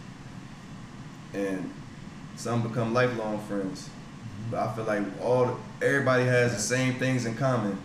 and 1.37 1.71
some 2.37 2.63
become 2.67 2.93
lifelong 2.95 3.39
friends. 3.41 3.91
But 4.51 4.61
I 4.61 4.73
feel 4.75 4.85
like 4.85 5.03
all 5.23 5.59
everybody 5.83 6.25
has 6.25 6.55
the 6.55 6.61
same 6.61 6.95
things 6.95 7.27
in 7.27 7.35
common. 7.37 7.79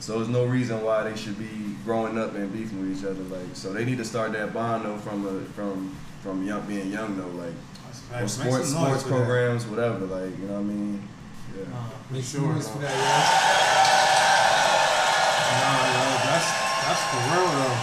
So 0.00 0.16
there's 0.16 0.28
no 0.28 0.44
reason 0.44 0.82
why 0.82 1.08
they 1.08 1.16
should 1.16 1.38
be 1.38 1.76
growing 1.84 2.18
up 2.18 2.34
and 2.34 2.52
beefing 2.52 2.80
with 2.88 2.98
each 2.98 3.04
other. 3.04 3.22
Like 3.24 3.54
so, 3.54 3.72
they 3.72 3.84
need 3.84 3.98
to 3.98 4.04
start 4.04 4.32
that 4.32 4.52
bond 4.52 4.84
though 4.84 4.96
from 4.98 5.26
a, 5.26 5.40
from 5.52 5.94
from 6.22 6.46
young 6.46 6.66
being 6.66 6.90
young 6.90 7.16
though. 7.16 7.28
Like 7.42 7.54
or 8.22 8.28
sports 8.28 8.68
sports 8.68 9.02
for 9.02 9.08
that. 9.10 9.16
programs, 9.16 9.66
whatever. 9.66 10.04
Like 10.06 10.36
you 10.38 10.46
know 10.46 10.54
what 10.54 10.60
I 10.60 10.62
mean? 10.62 11.08
Yeah. 11.56 11.64
Uh, 11.74 11.88
Make 12.10 12.24
sure, 12.24 12.40
sure 12.40 12.60
for 12.60 12.78
though. 12.78 12.86
that, 12.86 14.12
Nah, 15.52 15.86
yo, 15.86 16.04
that's 16.26 16.48
that's 16.82 17.02
for 17.08 17.22
real 17.30 17.46
though. 17.62 17.78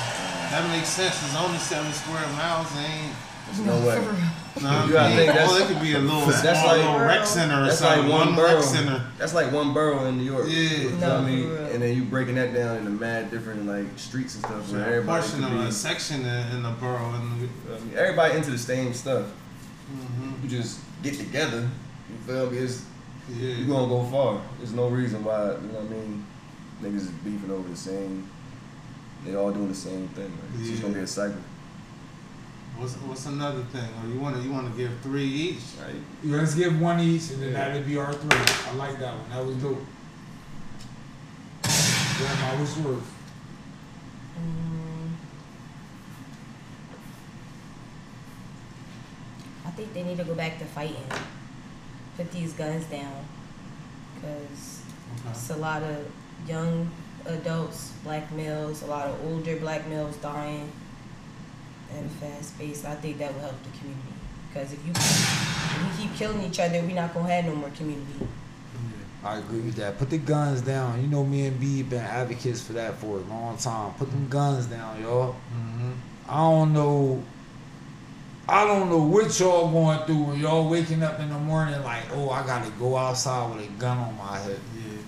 That 0.51 0.63
makes 0.73 0.89
sense. 0.89 1.15
It's 1.23 1.35
only 1.35 1.57
seven 1.59 1.91
square 1.93 2.27
miles. 2.35 2.67
It 2.75 2.83
ain't. 2.83 3.15
There's 3.53 3.59
no 3.65 3.87
way. 3.87 4.01
Nah, 4.61 4.85
You 4.87 4.91
gotta 4.93 5.15
think 5.15 5.27
that's- 5.31 5.47
well, 5.49 5.61
it 5.61 5.67
could 5.73 5.81
be 5.81 5.93
a 5.93 5.99
little, 5.99 6.25
that's 6.25 6.41
small 6.41 6.65
like- 6.75 6.77
little 6.77 6.99
rec 6.99 7.25
center 7.25 7.61
or 7.61 7.65
That's 7.67 7.77
something. 7.79 8.09
like 8.09 8.25
one 8.25 8.35
borough. 8.35 8.55
rec 8.55 8.63
center. 8.63 9.05
That's 9.17 9.33
like 9.33 9.51
one 9.53 9.73
borough 9.73 10.03
in 10.05 10.17
New 10.17 10.23
York. 10.25 10.47
Yeah. 10.49 10.55
You 10.59 10.89
know 10.89 10.97
No, 10.97 11.07
what 11.09 11.17
I 11.23 11.25
mean? 11.29 11.51
And 11.71 11.81
then 11.81 11.95
you 11.95 12.03
breaking 12.03 12.35
that 12.35 12.53
down 12.53 12.77
into 12.77 12.89
mad 12.89 13.31
different 13.31 13.67
like 13.67 13.85
streets 13.97 14.35
and 14.35 14.43
stuff 14.43 14.69
where 14.73 14.81
A 14.81 14.87
everybody 14.87 15.21
portion 15.21 15.43
of 15.45 15.51
be, 15.51 15.59
a 15.59 15.71
section 15.71 16.21
in, 16.25 16.51
in 16.57 16.63
the 16.63 16.71
borough. 16.71 16.97
And 17.13 17.39
you 17.41 17.47
know 17.47 17.53
what 17.71 17.79
I 17.81 17.85
mean? 17.85 17.93
everybody 17.95 18.35
into 18.37 18.51
the 18.51 18.57
same 18.57 18.93
stuff. 18.93 19.27
mm-hmm. 19.93 20.31
You 20.43 20.49
just 20.49 20.79
get 21.03 21.13
together. 21.13 21.69
You 22.09 22.15
feel 22.25 22.49
me? 22.51 22.57
It's, 22.57 22.83
yeah. 23.31 23.53
you 23.53 23.65
gonna 23.67 23.87
go 23.87 24.03
far. 24.05 24.41
There's 24.57 24.73
no 24.73 24.87
reason 24.89 25.23
why. 25.23 25.51
You 25.51 25.67
know 25.71 25.79
what 25.79 25.85
I 25.85 25.87
mean? 25.87 26.25
Niggas 26.81 26.95
is 27.03 27.09
beefing 27.23 27.51
over 27.51 27.69
the 27.69 27.77
same. 27.77 28.27
They 29.23 29.35
all 29.35 29.51
doing 29.51 29.69
the 29.69 29.75
same 29.75 30.07
thing. 30.09 30.25
Like, 30.31 30.59
It's 30.61 30.69
just 30.71 30.81
gonna 30.81 30.95
be 30.95 31.01
a 31.01 31.07
cycle. 31.07 31.37
What's 32.79 32.95
what's 32.95 33.25
another 33.25 33.61
thing? 33.73 33.89
Or 34.01 34.07
you 34.07 34.21
want 34.21 34.37
to 34.37 34.41
you 34.41 34.53
want 34.53 34.71
to 34.71 34.77
give 34.77 34.97
three 35.01 35.25
each? 35.25 35.59
Right? 35.83 35.95
Yeah, 36.23 36.37
Let's 36.37 36.55
give 36.55 36.79
one 36.79 37.01
each, 37.01 37.29
and 37.31 37.43
then 37.43 37.51
that'll 37.51 37.83
be 37.83 37.97
our 37.97 38.13
three. 38.13 38.39
I 38.71 38.75
like 38.75 38.97
that 38.99 39.13
one. 39.15 39.29
That 39.29 39.45
was 39.45 39.57
dope. 39.57 39.83
Grandma, 41.63 42.57
what's 42.57 42.77
yours? 42.77 43.03
Mm. 44.39 45.11
I 49.65 49.69
think 49.71 49.93
they 49.93 50.03
need 50.03 50.17
to 50.17 50.23
go 50.23 50.35
back 50.35 50.57
to 50.59 50.65
fighting. 50.65 50.95
Put 52.15 52.31
these 52.31 52.53
guns 52.53 52.85
down. 52.85 53.25
Because 54.15 54.83
it's 55.29 55.49
a 55.49 55.57
lot 55.57 55.83
of 55.83 56.09
young 56.47 56.89
adults, 57.25 57.91
black 58.05 58.31
males, 58.31 58.83
a 58.83 58.87
lot 58.87 59.07
of 59.07 59.21
older 59.25 59.57
black 59.57 59.85
males 59.89 60.15
dying 60.17 60.71
at 61.97 62.05
a 62.05 62.09
fast 62.09 62.57
pace. 62.57 62.85
I 62.85 62.95
think 62.95 63.17
that 63.19 63.33
will 63.33 63.41
help 63.41 63.63
the 63.63 63.77
community. 63.77 64.13
Because 64.49 64.73
if 64.73 64.85
you 64.85 64.91
if 64.95 65.97
we 65.97 66.03
keep 66.03 66.15
killing 66.15 66.41
each 66.43 66.59
other, 66.59 66.81
we're 66.81 66.95
not 66.95 67.13
gonna 67.13 67.31
have 67.31 67.45
no 67.45 67.55
more 67.55 67.69
community. 67.69 68.27
I 69.23 69.37
agree 69.37 69.59
with 69.59 69.75
that. 69.75 69.97
Put 69.97 70.09
the 70.09 70.17
guns 70.17 70.61
down. 70.61 71.01
You 71.01 71.07
know, 71.07 71.25
me 71.25 71.47
and 71.47 71.59
B 71.59 71.83
been 71.83 71.99
advocates 71.99 72.61
for 72.61 72.73
that 72.73 72.95
for 72.95 73.17
a 73.17 73.21
long 73.21 73.57
time. 73.57 73.93
Put 73.95 74.09
them 74.11 74.27
guns 74.29 74.67
down, 74.67 75.01
y'all. 75.01 75.33
Mm-hmm. 75.53 75.91
I 76.27 76.37
don't 76.37 76.73
know. 76.73 77.21
I 78.47 78.65
don't 78.65 78.89
know 78.89 79.03
what 79.03 79.37
y'all 79.39 79.69
going 79.69 79.99
through 80.05 80.23
when 80.23 80.39
y'all 80.39 80.67
waking 80.69 81.03
up 81.03 81.19
in 81.19 81.29
the 81.29 81.37
morning 81.37 81.79
like, 81.83 82.03
oh, 82.13 82.29
I 82.29 82.45
gotta 82.45 82.71
go 82.71 82.97
outside 82.97 83.53
with 83.53 83.67
a 83.67 83.71
gun 83.73 83.97
on 83.97 84.17
my 84.17 84.39
head. 84.39 84.59
Yeah, 84.75 84.83
Like, 84.93 84.98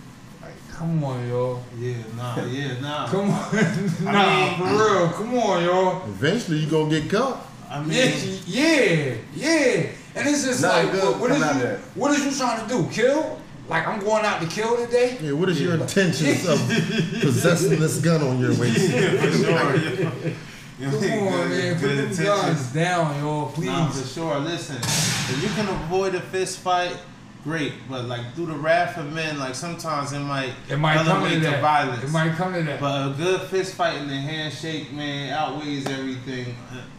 come 0.81 1.03
on, 1.03 1.27
y'all. 1.29 1.63
yeah, 1.77 1.95
nah, 2.17 2.43
yeah, 2.45 2.79
nah. 2.81 3.07
Come 3.07 3.29
on. 3.29 3.53
nah, 4.03 4.11
I 4.11 4.49
mean- 4.49 4.57
for 4.57 4.73
real. 4.73 5.09
Come 5.09 5.37
on, 5.37 5.63
y'all. 5.63 6.03
Eventually, 6.05 6.57
you 6.57 6.67
gonna 6.69 6.89
get 6.89 7.09
caught. 7.09 7.45
I 7.69 7.77
Yeah, 7.85 7.85
mean, 7.85 8.39
yeah, 8.47 9.13
yeah. 9.35 9.89
And 10.15 10.27
it's 10.27 10.43
just 10.43 10.61
like, 10.63 10.91
good 10.91 11.03
what, 11.03 11.19
what 11.21 11.31
is 11.31 11.39
you, 11.39 11.67
what 11.95 12.11
is 12.11 12.25
you 12.25 12.31
trying 12.37 12.67
to 12.67 12.73
do? 12.73 12.87
Kill? 12.91 13.37
Like 13.69 13.87
I'm 13.87 13.99
going 14.01 14.25
out 14.25 14.41
to 14.41 14.47
kill 14.47 14.75
today? 14.75 15.17
Yeah, 15.21 15.31
what 15.33 15.47
is 15.47 15.61
your 15.61 15.75
intentions 15.75 16.45
of 16.45 16.57
possessing 17.21 17.79
this 17.79 17.99
gun 18.01 18.21
on 18.21 18.39
your 18.39 18.53
waist? 18.59 18.89
yeah, 18.93 19.21
for 19.21 19.31
sure. 19.31 19.75
yeah. 19.77 20.33
You 20.79 20.89
Come 20.89 21.27
on, 21.27 21.49
man. 21.49 21.73
Put 21.75 21.81
good 21.81 21.97
them 21.97 22.09
intentions. 22.09 22.17
guns 22.27 22.73
down, 22.73 23.19
y'all, 23.23 23.51
please. 23.51 23.67
Nah, 23.67 23.87
for 23.89 24.07
sure. 24.07 24.39
Listen, 24.39 24.77
if 24.77 25.39
you 25.43 25.49
can 25.49 25.69
avoid 25.83 26.15
a 26.15 26.19
fist 26.21 26.59
fight, 26.59 26.97
great. 27.43 27.73
But 27.89 28.05
like 28.05 28.33
through 28.35 28.47
the 28.47 28.55
wrath 28.55 28.97
of 28.97 29.11
men, 29.13 29.39
like 29.39 29.55
sometimes 29.55 30.11
it 30.13 30.19
might 30.19 30.53
it 30.69 30.77
might 30.77 30.97
come 31.05 31.29
to 31.29 31.39
that. 31.39 31.61
violence. 31.61 32.03
It 32.03 32.09
might 32.11 32.33
come 32.35 32.53
to 32.53 32.63
that. 32.63 32.79
But 32.79 33.07
a 33.11 33.13
good 33.15 33.41
fist 33.49 33.75
fight 33.75 33.95
and 33.95 34.09
a 34.11 34.15
handshake, 34.15 34.91
man, 34.93 35.31
outweighs 35.33 35.87
everything 35.87 36.55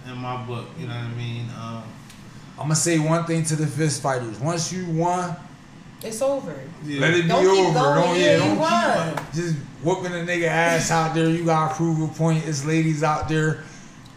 in 0.07 0.17
my 0.19 0.45
book. 0.45 0.67
You 0.79 0.87
know 0.87 0.95
what 0.95 1.05
I 1.05 1.09
mean? 1.15 1.47
Um, 1.61 1.83
I'm 2.59 2.65
gonna 2.65 2.77
say 2.77 2.99
one 2.99 3.25
thing 3.25 3.45
to 3.45 3.57
the 3.57 3.67
fist 3.67 4.03
fighters. 4.03 4.39
Once 4.39 4.73
you 4.73 4.87
won, 4.91 5.35
It's 6.03 6.21
over. 6.23 6.55
yeah. 6.85 7.01
let 7.01 7.15
it 7.15 7.23
be 7.23 7.29
Don't 7.29 7.45
keep 7.45 7.65
over. 7.67 7.73
going. 7.79 7.95
Don't 8.03 8.17
Yeah, 8.19 8.25
yeah, 8.25 8.39
don't 8.39 8.59
won. 8.59 9.17
keep 9.17 9.33
just 9.33 9.57
whooping 9.83 10.13
a 10.13 10.17
nigga 10.25 10.47
ass 10.49 10.91
out 10.91 11.15
there. 11.15 11.29
You 11.29 11.45
gotta 11.45 11.75
prove 11.75 12.01
a 12.03 12.09
point. 12.15 12.47
It's 12.47 12.65
ladies 12.65 13.03
out 13.03 13.29
there. 13.29 13.65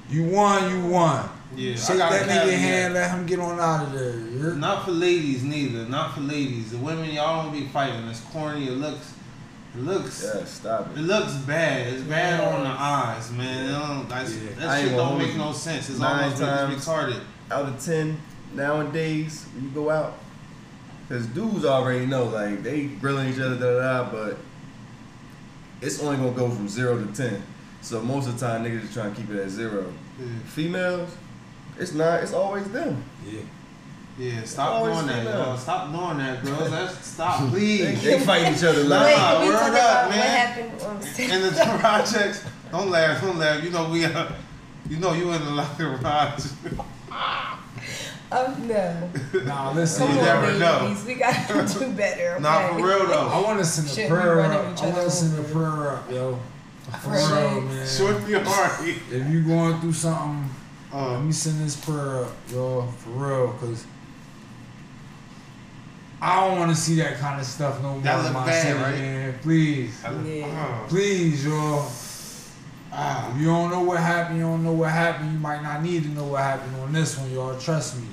You 0.09 0.23
won, 0.26 0.69
you 0.69 0.86
won. 0.91 1.28
Yeah, 1.56 1.74
I 1.74 1.76
Shake 1.76 1.97
gotta 1.97 2.16
that 2.26 2.30
have 2.30 2.43
nigga 2.47 2.51
that. 2.51 2.58
hand, 2.58 2.93
let 2.95 3.12
him 3.12 3.26
get 3.26 3.39
on 3.39 3.60
out 3.60 3.86
of 3.88 3.93
there. 3.93 4.20
you 4.20 4.39
heard? 4.39 4.58
Not 4.58 4.86
for 4.86 4.91
ladies 4.91 5.43
neither. 5.43 5.86
Not 5.88 6.14
for 6.14 6.22
ladies. 6.22 6.72
The 6.72 6.78
women 6.78 7.10
y'all 7.12 7.43
don't 7.43 7.53
be 7.53 7.68
fighting. 7.68 8.06
It's 8.08 8.20
corny. 8.22 8.68
It 8.68 8.72
looks. 8.72 9.14
It 9.76 9.82
looks. 9.82 10.24
Yeah, 10.24 10.43
stop 10.45 10.91
It 10.91 10.99
it. 10.99 11.01
looks 11.03 11.34
bad. 11.34 11.93
It's 11.93 12.01
bad 12.03 12.39
Yes. 12.39 12.53
on 12.53 12.64
the 12.64 12.70
eyes, 12.70 13.32
man. 13.32 13.66
It 13.66 13.72
don't, 13.72 14.10
that's, 14.10 14.34
Yeah. 14.36 14.49
That 14.60 14.78
ain't 14.80 14.88
shit 14.89 14.97
don't 14.97 15.18
make 15.18 15.36
no 15.36 15.51
sense. 15.53 15.89
It's 15.89 15.99
Nine 15.99 16.24
almost 16.26 16.41
times. 16.41 16.74
it's 16.76 16.86
retarded. 16.88 17.20
Out 17.51 17.68
of 17.68 17.84
ten 17.84 18.18
nowadays, 18.53 19.45
when 19.53 19.66
you 19.66 19.70
go 19.72 19.89
out, 19.89 20.18
because 21.08 21.28
dudes 21.28 21.64
already 21.66 22.06
know, 22.06 22.26
like 22.26 22.64
they 22.64 22.86
grilling 22.86 23.32
each 23.34 23.39
other, 23.39 23.56
da 23.56 23.80
da 23.80 24.03
da. 24.03 24.12
But 24.12 24.38
it's 25.82 26.01
only 26.01 26.18
gonna 26.18 26.32
go 26.32 26.49
from 26.49 26.68
zero 26.68 26.97
to 27.03 27.12
ten. 27.14 27.43
So 27.82 28.01
most 28.01 28.28
of 28.28 28.39
the 28.39 28.45
time, 28.47 28.64
niggas 28.64 28.82
just 28.82 28.93
trying 28.93 29.14
to 29.14 29.22
keep 29.22 29.30
it 29.30 29.39
at 29.39 29.49
zero. 29.49 29.93
Yeah. 30.20 30.26
Females, 30.47 31.10
it's 31.80 31.93
not. 31.93 32.21
It's 32.23 32.34
always 32.34 32.69
them. 32.71 33.03
Yeah. 33.26 33.41
Yeah, 34.17 34.43
stop 34.43 34.71
always 34.76 34.95
doing 34.95 35.07
that, 35.07 35.17
female. 35.26 35.43
girl. 35.43 35.57
Stop 35.57 35.91
doing 35.91 36.17
that, 36.19 36.43
girls. 36.45 36.71
That's 36.71 37.05
stop, 37.05 37.49
please. 37.49 38.01
they 38.01 38.17
fight 38.21 38.55
each 38.55 38.63
other 38.63 38.84
Nah, 38.86 38.89
like. 39.01 39.05
Wait, 39.07 39.15
can 39.15 39.47
word 39.47 39.55
up, 39.55 39.69
about 39.71 40.05
what 40.07 40.15
man. 40.15 40.38
happened 40.38 40.82
the 41.01 41.23
In 41.36 41.41
the 41.41 41.51
projects, 41.80 42.45
don't 42.71 42.89
laugh, 42.89 43.19
don't 43.21 43.38
laugh. 43.38 43.61
You 43.61 43.71
know 43.71 43.89
we, 43.89 44.05
uh, 44.05 44.32
you 44.89 44.97
know 44.99 45.11
you 45.13 45.32
in 45.34 45.43
the 45.43 45.51
locker 45.51 45.97
garage. 45.97 46.45
Oh 48.32 48.55
no. 48.61 49.09
Nah, 49.43 49.71
listen. 49.73 50.07
Come 50.07 50.15
You 50.15 50.21
on, 50.21 50.26
never 50.26 50.59
know. 50.59 50.97
We 51.05 51.13
gotta 51.15 51.80
do 51.80 51.91
better. 51.91 52.32
Okay? 52.34 52.41
Nah, 52.41 52.69
for 52.69 52.86
real 52.88 53.05
though. 53.07 53.28
I 53.28 53.41
want 53.41 53.59
to 53.59 53.65
send 53.65 53.88
a 53.88 53.91
Shouldn't 53.91 54.09
prayer 54.11 54.36
running 54.38 54.57
up. 54.57 54.63
I 54.82 54.86
want 54.86 54.97
other 54.97 55.03
to 55.03 55.11
send 55.11 55.45
a 55.45 55.49
prayer 55.49 55.89
up, 55.91 56.09
yo. 56.11 56.39
For 57.01 57.09
real, 57.11 57.61
man. 57.61 57.88
Short 57.88 58.28
your 58.28 58.43
heart. 58.43 58.80
If 58.88 59.30
you 59.30 59.41
going 59.43 59.80
through 59.82 59.93
something, 59.93 60.49
let 60.96 61.16
Um, 61.18 61.28
me 61.28 61.34
send 61.34 61.60
this 61.60 61.76
prayer 61.76 62.24
up, 62.24 62.32
yo, 62.52 62.84
for 63.00 63.10
real, 63.10 63.48
cause 63.60 63.86
I 66.22 66.48
don't 66.48 66.58
want 66.60 66.72
to 66.72 66.76
see 66.82 66.96
that 66.96 67.20
kind 67.20 67.39
of 67.39 67.46
stuff 67.46 67.82
no 67.82 67.93
more 67.93 68.02
That 68.02 68.20
in 68.20 68.24
look 68.26 68.34
my 68.34 68.46
bad, 68.46 68.62
city, 68.62 68.80
right? 68.80 68.96
man. 68.96 69.39
Please, 69.41 69.93
Yeah. 70.04 70.46
uh, 70.48 70.88
please, 70.88 71.46
yo. 71.46 71.86
ah, 72.93 73.30
If 73.32 73.38
you 73.41 73.46
don't 73.48 73.70
know 73.70 73.82
what 73.82 74.00
happened, 74.00 74.38
you 74.38 74.43
don't 74.43 74.64
know 74.64 74.72
what 74.72 74.89
happened. 74.91 75.34
You 75.34 75.39
might 75.39 75.62
not 75.62 75.84
need 75.84 76.04
to 76.04 76.10
know 76.10 76.24
what 76.24 76.41
happened 76.41 76.76
on 76.82 76.93
this 76.93 77.18
one, 77.18 77.30
y'all. 77.32 77.58
Trust 77.60 77.98
me. 77.98 78.08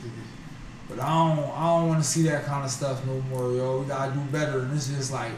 But 0.88 0.98
I 1.00 1.08
don't, 1.08 1.38
I 1.56 1.78
don't 1.78 1.88
want 1.88 2.02
to 2.02 2.08
see 2.08 2.22
that 2.24 2.44
kind 2.44 2.64
of 2.64 2.70
stuff 2.70 3.06
no 3.06 3.20
more, 3.30 3.52
yo. 3.54 3.78
We 3.80 3.86
gotta 3.86 4.12
do 4.12 4.20
better. 4.32 4.58
And 4.60 4.74
it's 4.76 4.88
just 4.88 5.12
like, 5.12 5.30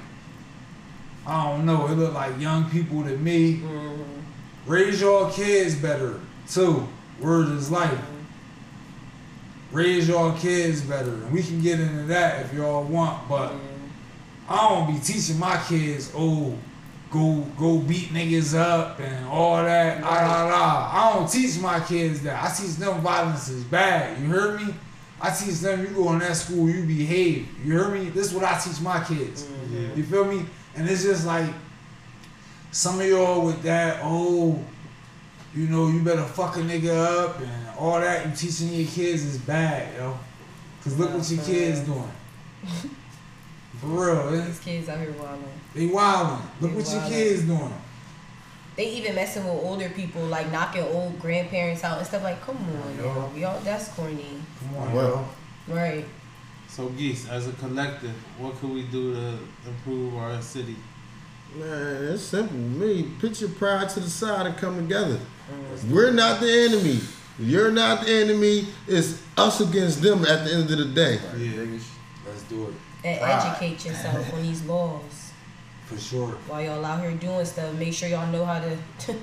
I 1.27 1.45
don't 1.45 1.65
know. 1.67 1.87
It 1.87 1.93
look 1.93 2.15
like 2.15 2.41
young 2.41 2.69
people 2.71 3.05
to 3.05 3.17
me. 3.19 3.59
Mhm. 3.59 3.99
Raise 4.67 5.01
your 5.01 5.31
kids 5.31 5.75
better 5.77 6.19
too. 6.51 6.89
Word 7.25 7.49
is 7.57 7.71
life. 7.71 7.99
Raise 9.73 10.07
your 10.07 10.35
kids 10.35 10.83
better, 10.83 11.11
and 11.11 11.33
we 11.33 11.43
can 11.43 11.63
get 11.63 11.81
into 11.81 12.03
that 12.05 12.45
if 12.45 12.53
y'all 12.53 12.85
want. 12.85 13.27
But 13.29 13.55
I 14.47 14.69
don't 14.69 14.93
be 14.95 15.01
teaching 15.01 15.39
my 15.39 15.57
kids, 15.67 16.13
oh, 16.15 16.57
go 17.11 17.41
go 17.59 17.79
beat 17.79 18.11
niggas 18.11 18.55
up 18.55 19.01
and 19.01 19.27
all 19.27 19.57
that. 19.57 20.03
Ah, 20.05 20.07
la, 20.07 20.13
ah, 20.13 20.45
la. 20.45 20.51
Ah. 20.53 21.13
I 21.13 21.15
don't 21.15 21.31
teach 21.31 21.59
my 21.61 21.81
kids 21.81 22.21
that. 22.25 22.45
I 22.45 22.55
teach 22.55 22.77
them 22.77 23.01
violence 23.01 23.49
is 23.49 23.65
bad. 23.65 24.21
You 24.21 24.27
heard 24.27 24.61
me? 24.61 24.75
I 25.19 25.31
teach 25.31 25.61
them 25.61 25.81
you 25.81 25.87
go 25.89 26.13
in 26.13 26.19
that 26.19 26.37
school, 26.37 26.69
you 26.69 26.83
behave. 26.85 27.49
You 27.65 27.73
hear 27.73 27.89
me? 27.89 28.11
This 28.11 28.27
is 28.27 28.35
what 28.35 28.45
I 28.45 28.59
teach 28.59 28.83
my 28.83 29.03
kids. 29.03 29.49
yeah. 29.73 29.95
You 29.95 30.05
feel 30.05 30.27
me? 30.27 30.45
And 30.77 30.89
it's 30.91 31.03
just 31.03 31.27
like 31.27 31.49
some 32.71 33.01
of 33.01 33.07
y'all 33.07 33.47
with 33.47 33.63
that, 33.63 34.01
oh, 34.03 34.63
you 35.55 35.69
know, 35.69 35.89
you 35.89 36.03
better 36.03 36.25
fuck 36.25 36.57
a 36.57 36.61
nigga 36.61 36.95
up 37.25 37.41
and 37.41 37.69
all 37.79 38.01
that 38.01 38.27
you 38.27 38.33
teaching 38.35 38.69
your 38.73 38.87
kids 38.89 39.25
is 39.25 39.39
bad, 39.39 39.95
yo. 39.97 40.19
Cause 40.83 40.99
look 40.99 41.15
what 41.15 41.31
your 41.31 41.43
kids 41.45 41.81
doing. 41.81 42.11
For 43.81 43.87
real, 43.87 44.35
eh? 44.41 44.47
These 44.47 44.61
kids 44.61 44.89
out 44.89 44.99
here 44.99 45.13
wilding. 45.13 45.45
they 45.75 45.89
wildin'. 45.89 46.41
Look 46.61 46.71
They 46.73 46.77
what 46.77 46.91
your 46.93 47.03
kids 47.09 47.43
doing. 47.43 47.75
They 48.77 48.91
even 48.91 49.15
messing 49.15 49.45
with 49.45 49.63
older 49.65 49.89
people, 49.91 50.23
like 50.27 50.51
knocking 50.51 50.83
old 50.83 51.19
grandparents 51.21 51.85
out 51.85 51.99
and 51.99 52.07
stuff. 52.07 52.23
Like, 52.23 52.41
come 52.43 52.57
on, 52.57 52.97
Yo. 52.99 53.05
yo, 53.05 53.33
y'all, 53.37 53.61
that's 53.61 53.89
corny, 53.89 54.27
Come 54.61 54.77
on, 54.83 54.93
Well, 54.93 55.29
yo. 55.69 55.75
right? 55.75 56.05
So 56.69 56.89
geese, 56.89 57.29
as 57.29 57.47
a 57.47 57.53
collective, 57.53 58.15
what 58.39 58.59
can 58.59 58.75
we 58.75 58.83
do 58.85 59.15
to 59.15 59.39
improve 59.67 60.17
our 60.17 60.41
city? 60.43 60.77
Man, 61.57 62.05
it's 62.15 62.23
simple. 62.23 62.57
Me, 62.57 63.11
put 63.21 63.41
your 63.41 63.51
pride 63.51 63.89
to 63.91 64.01
the 64.01 64.11
side 64.11 64.47
and 64.47 64.57
come 64.57 64.77
together. 64.77 65.21
We're 65.91 66.13
not 66.13 66.41
the 66.41 66.51
enemy. 66.51 67.01
You're 67.39 67.71
not 67.71 68.05
the 68.05 68.13
enemy. 68.13 68.69
It's 68.87 69.21
us 69.37 69.61
against 69.61 70.03
them 70.03 70.25
at 70.25 70.45
the 70.45 70.55
end 70.55 70.71
of 70.71 70.79
the 70.79 70.85
day. 70.87 71.19
Yeah. 71.37 71.79
Let's 72.27 72.43
do 72.45 72.69
it. 72.69 72.75
And 73.05 73.21
Pride. 73.21 73.49
educate 73.49 73.85
yourself 73.85 74.33
on 74.33 74.43
these 74.43 74.63
laws. 74.65 75.33
For 75.87 75.99
sure. 75.99 76.29
While 76.49 76.63
y'all 76.63 76.85
out 76.85 77.01
here 77.01 77.13
doing 77.13 77.45
stuff, 77.45 77.75
make 77.75 77.93
sure 77.93 78.09
y'all 78.09 78.31
know 78.33 78.45
how 78.45 78.61
to 78.61 78.79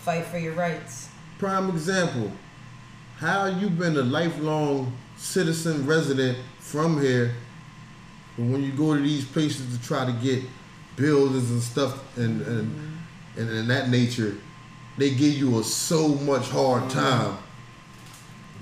fight 0.00 0.24
for 0.24 0.38
your 0.38 0.54
rights. 0.54 1.08
Prime 1.38 1.68
example. 1.70 2.32
How 3.18 3.46
you 3.46 3.70
been 3.70 3.96
a 3.96 4.02
lifelong 4.02 4.92
citizen 5.16 5.86
resident 5.86 6.38
from 6.58 7.00
here, 7.00 7.34
but 8.36 8.46
when 8.46 8.62
you 8.62 8.72
go 8.72 8.94
to 8.94 9.00
these 9.00 9.24
places 9.24 9.76
to 9.76 9.84
try 9.84 10.06
to 10.06 10.12
get 10.12 10.42
buildings 10.96 11.50
and 11.50 11.62
stuff 11.62 12.16
and 12.16 12.40
and, 12.40 12.70
mm-hmm. 12.70 13.40
and, 13.40 13.50
and 13.50 13.70
that 13.70 13.90
nature, 13.90 14.36
they 14.98 15.10
give 15.10 15.32
you 15.34 15.58
a 15.60 15.64
so 15.64 16.08
much 16.16 16.48
hard 16.50 16.88
time. 16.90 17.36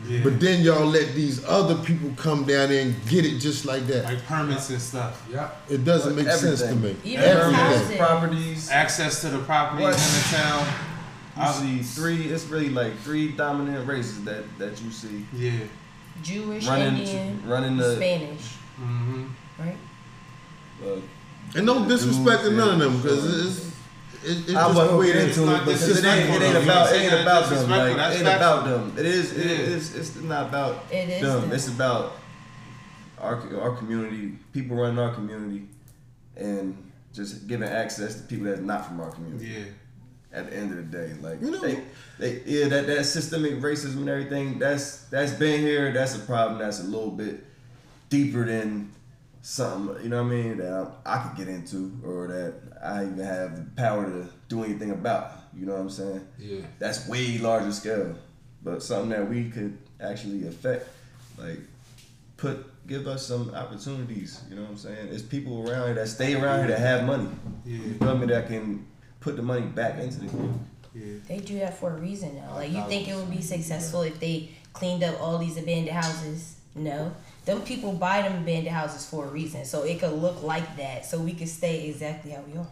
Yeah. 0.06 0.20
But 0.22 0.38
then 0.38 0.62
y'all 0.62 0.86
let 0.86 1.14
these 1.14 1.44
other 1.44 1.74
people 1.82 2.10
come 2.16 2.44
down 2.44 2.68
there 2.68 2.82
and 2.82 2.94
get 3.08 3.24
it 3.26 3.38
just 3.40 3.64
like 3.64 3.86
that. 3.88 4.04
like 4.04 4.24
permits 4.26 4.70
and 4.70 4.80
stuff. 4.80 5.26
Yeah. 5.30 5.50
It 5.68 5.84
doesn't 5.84 6.14
make 6.14 6.28
sense 6.30 6.62
to 6.62 6.74
me. 6.76 6.94
Even 7.04 7.24
Everything. 7.24 7.54
housing. 7.54 7.96
properties. 7.98 8.70
Access 8.70 9.20
to 9.22 9.28
the 9.28 9.38
properties 9.40 9.84
What? 9.86 9.94
in 9.94 10.00
the 10.00 10.36
town. 10.36 10.66
You 11.40 11.52
see 11.52 11.82
three. 11.82 12.22
It's 12.26 12.44
really 12.46 12.68
like 12.68 12.96
three 12.98 13.32
dominant 13.32 13.88
races 13.88 14.22
that 14.24 14.44
that 14.58 14.80
you 14.82 14.90
see 14.92 15.26
Yeah. 15.32 15.52
Jewish, 16.22 16.66
running 16.66 16.98
Indian, 16.98 17.42
running 17.46 17.76
the. 17.76 17.96
Spanish, 17.96 18.54
Mm-hmm. 18.80 19.24
right? 19.58 19.76
Uh, 20.84 21.00
And 21.56 21.66
no 21.66 21.88
disrespect 21.88 22.42
to 22.42 22.50
none 22.52 22.70
of 22.70 22.78
them 22.80 23.02
because 23.02 23.46
it's, 23.58 23.67
it's, 24.28 24.40
it's 24.48 24.50
I 24.50 24.62
just 24.64 24.74
wasn't 24.76 24.90
the 24.92 24.96
way 24.98 25.06
it 25.08 25.12
getting 25.14 25.28
is. 25.30 25.38
into 25.38 25.48
it, 25.48 25.52
not 25.52 25.64
but 25.64 25.74
it 25.74 26.04
ain't, 26.04 26.30
it 26.30 26.42
ain't 26.42 26.64
about 26.64 26.92
it 26.92 26.96
ain't 27.00 27.10
know 27.10 27.18
what 27.18 27.26
I'm 27.26 27.26
about 27.26 27.50
them. 27.50 27.70
Like 27.70 27.80
it 27.80 28.14
ain't 28.16 28.24
That's 28.24 28.36
about 28.36 28.64
them. 28.64 28.94
It 28.98 29.06
is. 29.06 29.36
It 29.36 29.46
Yeah. 29.46 29.52
is. 29.76 29.96
It's 29.96 30.16
not 30.16 30.48
about 30.48 30.84
It 30.90 31.08
is 31.08 31.20
them. 31.22 31.40
them. 31.42 31.52
It's 31.52 31.68
about 31.68 32.12
our 33.18 33.60
our 33.60 33.76
community, 33.76 34.38
people 34.52 34.76
running 34.76 34.98
our 34.98 35.14
community, 35.14 35.68
and 36.36 36.76
just 37.12 37.46
giving 37.48 37.68
access 37.68 38.14
to 38.16 38.22
people 38.22 38.46
that's 38.46 38.60
not 38.60 38.86
from 38.86 39.00
our 39.00 39.10
community. 39.10 39.46
Yeah. 39.46 39.64
At 40.30 40.50
the 40.50 40.56
end 40.56 40.70
of 40.72 40.76
the 40.76 40.82
day, 40.98 41.14
like 41.22 41.40
You 41.40 41.50
know- 41.50 41.60
they, 41.60 41.82
they, 42.18 42.42
yeah, 42.44 42.68
that 42.68 42.86
that 42.86 43.04
systemic 43.06 43.60
racism 43.60 43.96
and 43.96 44.08
everything. 44.10 44.58
That's 44.58 45.04
that's 45.04 45.32
been 45.32 45.60
here. 45.60 45.90
That's 45.92 46.14
a 46.16 46.20
problem. 46.20 46.58
That's 46.60 46.80
a 46.80 46.84
little 46.84 47.10
bit 47.10 47.44
deeper 48.10 48.44
than 48.44 48.90
something. 49.40 50.02
You 50.02 50.10
know 50.10 50.22
what 50.22 50.28
I 50.32 50.36
mean? 50.36 50.58
That 50.58 50.92
I, 51.06 51.14
I 51.16 51.22
could 51.26 51.36
get 51.38 51.48
into, 51.48 51.98
or 52.04 52.26
that 52.26 52.54
I 52.82 53.02
even 53.04 53.18
have 53.18 53.56
the 53.56 53.70
power 53.76 54.04
to 54.04 54.28
do 54.48 54.64
anything 54.64 54.90
about. 54.90 55.32
You 55.56 55.66
know 55.66 55.72
what 55.72 55.80
I'm 55.82 55.90
saying? 55.90 56.26
Yeah. 56.38 56.60
that's 56.78 57.08
way 57.08 57.38
larger 57.38 57.72
scale, 57.72 58.14
but 58.62 58.82
something 58.82 59.10
that 59.10 59.28
we 59.28 59.50
could 59.50 59.76
actually 60.00 60.46
affect, 60.46 60.88
like 61.36 61.58
put 62.36 62.64
give 62.86 63.06
us 63.06 63.26
some 63.26 63.52
opportunities. 63.54 64.40
You 64.48 64.56
know 64.56 64.62
what 64.62 64.70
I'm 64.72 64.76
saying? 64.78 65.10
There's 65.10 65.22
people 65.22 65.68
around 65.68 65.86
here 65.86 65.94
that 65.96 66.08
stay 66.08 66.34
around 66.34 66.60
here 66.60 66.68
that 66.68 66.78
have 66.78 67.04
money. 67.04 67.28
You 67.66 67.76
Yeah. 67.76 67.98
feel 67.98 68.18
me? 68.18 68.26
That 68.26 68.46
can 68.48 68.86
put 69.20 69.36
the 69.36 69.42
money 69.42 69.66
back 69.66 69.98
into 69.98 70.20
the 70.20 70.28
community. 70.28 70.60
Yeah. 70.94 71.14
They 71.28 71.38
do 71.40 71.58
that 71.58 71.78
for 71.78 71.92
a 71.96 72.00
reason 72.00 72.36
now. 72.36 72.54
Like 72.54 72.70
you 72.72 72.82
think 72.88 73.08
it 73.08 73.14
would 73.16 73.30
be 73.30 73.42
successful 73.42 74.02
if 74.02 74.18
they 74.20 74.50
cleaned 74.72 75.02
up 75.02 75.20
all 75.20 75.38
these 75.38 75.56
abandoned 75.58 75.96
houses? 75.96 76.56
No. 76.74 77.12
Them 77.48 77.62
people 77.62 77.94
buy 77.94 78.20
them 78.20 78.42
abandoned 78.42 78.76
houses 78.76 79.06
for 79.06 79.24
a 79.24 79.28
reason. 79.28 79.64
So 79.64 79.82
it 79.82 80.00
could 80.00 80.12
look 80.12 80.42
like 80.42 80.76
that. 80.76 81.06
So 81.06 81.18
we 81.18 81.32
could 81.32 81.48
stay 81.48 81.88
exactly 81.88 82.32
how 82.32 82.42
we 82.42 82.58
are. 82.58 82.66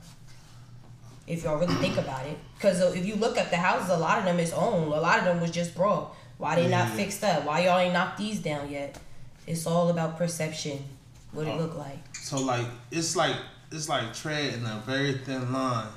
If 1.27 1.45
y'all 1.45 1.57
really 1.57 1.77
think 1.77 1.97
about 1.97 2.27
it. 2.27 2.37
Because 2.57 2.83
uh, 2.83 2.93
if 2.95 3.07
you 3.07 3.17
look 3.17 3.39
at 3.39 3.49
the 3.49 3.57
houses, 3.57 3.89
a 3.89 3.97
lot 3.97 4.19
of 4.19 4.27
them 4.27 4.39
is 4.39 4.53
owned. 4.53 4.93
A 4.93 5.01
lot 5.01 5.19
of 5.21 5.25
them 5.25 5.41
was 5.41 5.51
just 5.51 5.75
broke. 5.75 6.15
Why 6.37 6.57
they 6.57 6.69
not 6.69 6.91
fixed 6.91 7.25
up? 7.25 7.47
Why 7.47 7.65
y'all 7.65 7.79
ain't 7.79 7.95
knocked 7.95 8.19
these 8.19 8.39
down 8.39 8.71
yet? 8.71 8.99
It's 9.47 9.67
all 9.67 9.89
about 9.89 10.19
perception. 10.19 10.85
What 11.33 11.47
it 11.47 11.53
oh. 11.53 11.57
look 11.57 11.79
like. 11.79 12.15
So 12.15 12.39
like 12.39 12.67
it's 12.91 13.17
like 13.17 13.37
it's 13.73 13.89
like 13.89 14.13
treading 14.13 14.67
a 14.67 14.83
very 14.85 15.15
thin 15.15 15.55
line. 15.55 15.89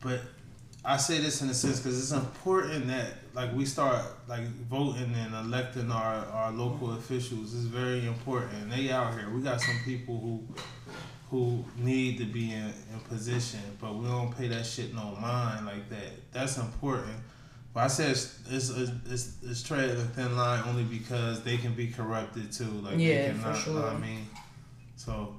But 0.00 0.22
I 0.82 0.96
say 0.96 1.18
this 1.18 1.42
in 1.42 1.50
a 1.50 1.54
sense 1.54 1.80
because 1.80 2.00
it's 2.00 2.12
important 2.12 2.86
that 2.86 3.27
like 3.38 3.54
we 3.54 3.64
start 3.64 4.04
like 4.28 4.42
voting 4.68 5.14
and 5.14 5.32
electing 5.32 5.92
our, 5.92 6.26
our 6.26 6.50
local 6.50 6.94
officials. 6.94 7.54
is 7.54 7.66
very 7.66 8.04
important. 8.04 8.68
They 8.68 8.90
out 8.90 9.14
here. 9.14 9.30
We 9.30 9.42
got 9.42 9.60
some 9.60 9.76
people 9.84 10.18
who 10.18 10.42
who 11.30 11.64
need 11.76 12.18
to 12.18 12.24
be 12.24 12.52
in, 12.52 12.64
in 12.64 13.00
position, 13.08 13.60
but 13.80 13.94
we 13.94 14.06
don't 14.08 14.36
pay 14.36 14.48
that 14.48 14.66
shit 14.66 14.92
no 14.92 15.16
mind 15.20 15.66
like 15.66 15.88
that. 15.90 16.32
That's 16.32 16.56
important. 16.56 17.16
But 17.72 17.84
I 17.84 17.86
said 17.86 18.10
it's 18.10 18.40
it's 18.50 18.70
it's, 18.70 19.36
it's 19.44 19.62
treading 19.62 19.96
a 19.96 20.08
thin 20.16 20.36
line 20.36 20.64
only 20.66 20.82
because 20.82 21.44
they 21.44 21.58
can 21.58 21.74
be 21.74 21.86
corrupted 21.86 22.50
too. 22.50 22.64
Like 22.64 22.98
Yeah, 22.98 23.08
they 23.08 23.26
can 23.28 23.38
for 23.38 23.48
not, 23.50 23.66
know 23.68 23.74
what 23.74 23.92
I 23.92 23.98
mean. 23.98 24.26
So, 24.96 25.36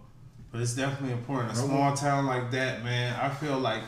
but 0.54 0.62
it's 0.62 0.74
definitely 0.74 1.12
important. 1.12 1.52
A 1.52 1.56
small 1.58 1.93
town 1.97 2.28
like 2.28 2.50
that, 2.52 2.82
man. 2.82 3.20
I 3.20 3.28
feel 3.28 3.60
like 3.60 3.84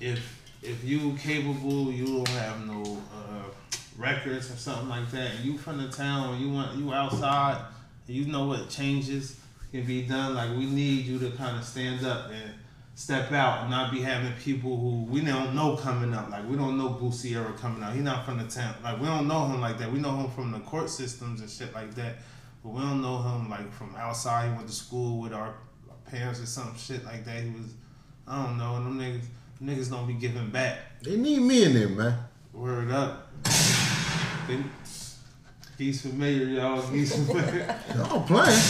if 0.00 0.40
if 0.62 0.84
you 0.84 1.14
capable, 1.16 1.92
you 1.92 2.06
don't 2.06 2.28
have 2.28 2.66
no 2.66 2.82
uh, 2.82 3.21
records 4.02 4.50
or 4.50 4.56
something 4.56 4.88
like 4.88 5.10
that. 5.12 5.30
And 5.36 5.44
you 5.44 5.56
from 5.56 5.78
the 5.78 5.88
town, 5.88 6.40
you 6.40 6.50
want 6.50 6.76
you 6.76 6.92
outside, 6.92 7.64
and 8.06 8.16
you 8.16 8.26
know 8.26 8.46
what 8.46 8.68
changes 8.68 9.38
can 9.70 9.84
be 9.84 10.02
done. 10.02 10.34
Like 10.34 10.50
we 10.50 10.66
need 10.66 11.06
you 11.06 11.18
to 11.20 11.30
kind 11.30 11.56
of 11.56 11.64
stand 11.64 12.04
up 12.04 12.30
and 12.30 12.54
step 12.94 13.32
out 13.32 13.62
and 13.62 13.70
not 13.70 13.90
be 13.90 14.00
having 14.00 14.32
people 14.34 14.76
who 14.76 15.04
we 15.04 15.20
don't 15.22 15.54
know 15.54 15.76
coming 15.76 16.12
up. 16.14 16.30
Like 16.30 16.48
we 16.48 16.56
don't 16.56 16.76
know 16.76 16.98
ever 17.36 17.52
coming 17.52 17.82
out. 17.82 17.94
He 17.94 18.00
not 18.00 18.24
from 18.24 18.38
the 18.38 18.44
town. 18.44 18.74
Like 18.82 19.00
we 19.00 19.06
don't 19.06 19.26
know 19.26 19.46
him 19.46 19.60
like 19.60 19.78
that. 19.78 19.90
We 19.90 19.98
know 19.98 20.16
him 20.16 20.30
from 20.30 20.52
the 20.52 20.60
court 20.60 20.90
systems 20.90 21.40
and 21.40 21.48
shit 21.48 21.72
like 21.74 21.94
that. 21.94 22.16
But 22.62 22.70
we 22.74 22.80
don't 22.80 23.02
know 23.02 23.20
him 23.22 23.50
like 23.50 23.72
from 23.72 23.94
outside. 23.96 24.50
He 24.50 24.54
went 24.54 24.68
to 24.68 24.74
school 24.74 25.20
with 25.20 25.32
our 25.32 25.54
parents 26.08 26.40
or 26.40 26.46
some 26.46 26.76
shit 26.76 27.04
like 27.04 27.24
that. 27.24 27.42
He 27.42 27.50
was, 27.50 27.74
I 28.28 28.44
don't 28.44 28.58
know. 28.58 28.76
And 28.76 28.86
them 28.86 29.00
niggas, 29.00 29.24
niggas 29.62 29.90
don't 29.90 30.06
be 30.06 30.14
giving 30.14 30.50
back. 30.50 30.78
They 31.02 31.16
need 31.16 31.40
me 31.40 31.64
in 31.64 31.74
there, 31.74 31.88
man. 31.88 32.18
Word 32.52 32.90
up. 32.90 33.32
They, 34.56 35.84
he's 35.84 36.02
familiar, 36.02 36.46
y'all. 36.46 36.82
He's 36.82 37.14
familiar. 37.26 37.76
Y'all 37.96 38.22
playing. 38.22 38.60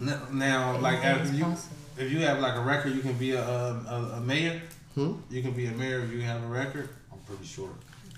Now- 0.00 0.26
now, 0.32 0.78
like 0.78 1.04
Anything 1.04 1.34
if 1.34 1.38
you 1.40 1.56
if 2.04 2.12
you 2.12 2.20
have 2.20 2.38
like 2.38 2.54
a 2.54 2.60
record, 2.60 2.94
you 2.94 3.00
can 3.00 3.14
be 3.14 3.32
a 3.32 3.42
a, 3.42 4.12
a 4.16 4.20
mayor. 4.20 4.60
Hmm? 4.94 5.14
You 5.30 5.42
can 5.42 5.52
be 5.52 5.66
a 5.66 5.72
mayor 5.72 6.00
if 6.00 6.12
you 6.12 6.22
have 6.22 6.42
a 6.44 6.46
record. 6.46 6.88
I'm 7.12 7.18
pretty 7.26 7.44
sure. 7.44 7.70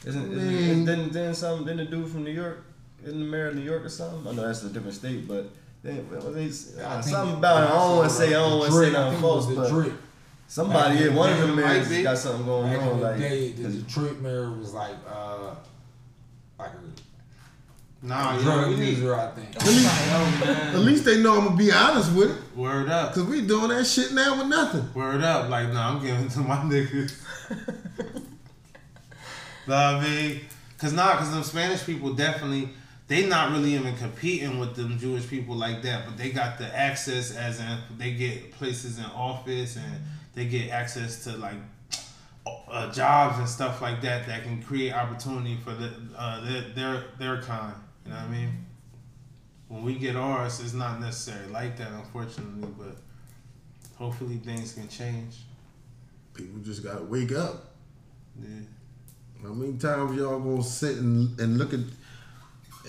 Isn't, 0.05 0.31
Man. 0.35 0.39
isn't 0.39 0.85
didn't, 0.87 1.13
didn't 1.13 1.35
some 1.35 1.65
didn't 1.65 1.77
the 1.79 1.85
dude 1.85 2.11
from 2.11 2.25
New 2.25 2.31
York 2.33 2.65
isn't 3.05 3.19
the 3.19 3.25
mayor 3.25 3.49
of 3.49 3.57
New 3.57 3.63
York 3.63 3.85
or 3.85 3.89
something? 3.89 4.27
I 4.27 4.35
know 4.35 4.47
that's 4.47 4.63
a 4.63 4.69
different 4.69 4.95
state, 4.95 5.27
but 5.27 5.51
then, 5.83 6.07
well, 6.11 6.35
he's, 6.35 6.75
something 6.75 7.37
about 7.37 7.63
it. 7.65 7.71
I 7.71 7.79
don't 7.79 7.97
want 7.97 8.11
to 8.11 8.15
say 8.17 8.27
I 8.29 8.31
don't 8.33 8.59
want 8.59 8.73
to 8.73 8.79
say 8.79 8.93
nothing 8.93 9.11
think 9.11 9.19
it 9.19 9.23
false, 9.23 9.47
but 9.47 9.69
Drake. 9.71 9.93
Somebody, 10.51 10.97
Back 10.97 11.05
yeah, 11.05 11.15
one 11.17 11.33
of 11.33 11.39
them 11.39 11.57
day, 11.57 11.63
mayors 11.63 11.89
be. 11.89 12.03
got 12.03 12.19
something 12.19 12.45
going 12.45 12.73
Back 12.73 12.83
in 12.83 12.89
on. 12.89 13.01
the 13.01 13.07
Like, 13.07 13.19
day, 13.21 13.53
the 13.53 13.63
'cause- 13.63 13.75
Detroit 13.77 14.21
mayor 14.21 14.51
was 14.51 14.73
like, 14.75 14.97
uh, 15.09 15.55
like 16.59 16.71
Nah, 18.03 18.33
a 18.33 18.37
yeah, 18.39 18.43
drug 18.43 18.69
we 18.71 18.77
need 18.77 18.89
user, 18.97 19.15
I 19.15 19.31
think. 19.33 19.55
At 19.57 19.67
least, 19.67 20.07
Yo, 20.11 20.19
man. 20.47 20.75
at 20.75 20.81
least 20.81 21.05
they 21.05 21.23
know 21.23 21.37
I'm 21.39 21.45
gonna 21.45 21.57
be 21.57 21.71
honest 21.71 22.13
with 22.13 22.31
it. 22.31 22.57
Word 22.57 22.89
up. 22.89 23.13
Cause 23.13 23.25
we 23.25 23.43
doing 23.43 23.69
that 23.69 23.87
shit 23.87 24.13
now 24.15 24.39
with 24.39 24.47
nothing. 24.47 24.89
Word 24.95 25.23
up. 25.23 25.51
Like, 25.51 25.71
nah, 25.71 25.91
I'm 25.91 26.03
giving 26.03 26.25
it 26.25 26.31
to 26.33 26.41
my 26.41 26.57
niggas. 26.65 27.13
know 29.67 29.75
what 29.75 29.77
I 29.77 30.01
mean? 30.01 30.41
Cause 30.79 30.93
nah, 30.95 31.17
cause 31.17 31.31
them 31.31 31.43
Spanish 31.43 31.85
people 31.85 32.15
definitely 32.15 32.71
they 33.07 33.27
not 33.27 33.51
really 33.53 33.75
even 33.75 33.95
competing 33.97 34.59
with 34.59 34.77
them 34.77 34.99
Jewish 34.99 35.29
people 35.29 35.55
like 35.57 35.83
that, 35.83 36.07
but 36.07 36.17
they 36.17 36.31
got 36.31 36.57
the 36.59 36.75
access 36.75 37.33
as 37.37 37.61
in 37.61 37.79
they 37.99 38.13
get 38.15 38.53
places 38.53 38.99
in 38.99 39.05
office 39.05 39.77
and 39.77 39.97
they 40.35 40.47
get 40.47 40.71
access 40.71 41.25
to 41.25 41.37
like 41.37 41.57
uh, 42.71 42.91
jobs 42.93 43.39
and 43.39 43.49
stuff 43.49 43.83
like 43.83 44.01
that 44.03 44.27
that 44.27 44.43
can 44.43 44.63
create 44.63 44.93
opportunity 44.93 45.57
for 45.57 45.73
the 45.73 45.93
uh, 46.17 46.41
their, 46.45 46.63
their 46.75 47.05
their 47.19 47.43
kind. 47.43 47.75
You 48.05 48.13
know 48.13 48.17
what 48.17 48.27
I 48.27 48.29
mean? 48.29 48.67
When 49.69 49.85
we 49.85 49.95
get 49.95 50.17
ours, 50.17 50.61
it's 50.61 50.73
not 50.73 51.01
necessarily 51.01 51.53
like 51.53 51.77
that, 51.79 51.93
unfortunately, 51.93 52.69
but 52.77 52.97
hopefully 53.97 54.37
things 54.39 54.73
can 54.73 54.89
change. 54.89 55.37
People 56.35 56.61
just 56.61 56.83
gotta 56.83 57.05
wake 57.05 57.33
up. 57.33 57.75
Yeah. 58.41 58.49
How 59.43 59.51
many 59.51 59.79
times 59.79 60.17
y'all 60.17 60.39
gonna 60.39 60.63
sit 60.63 60.97
and, 60.99 61.39
and 61.41 61.59
look 61.59 61.73
at 61.73 61.81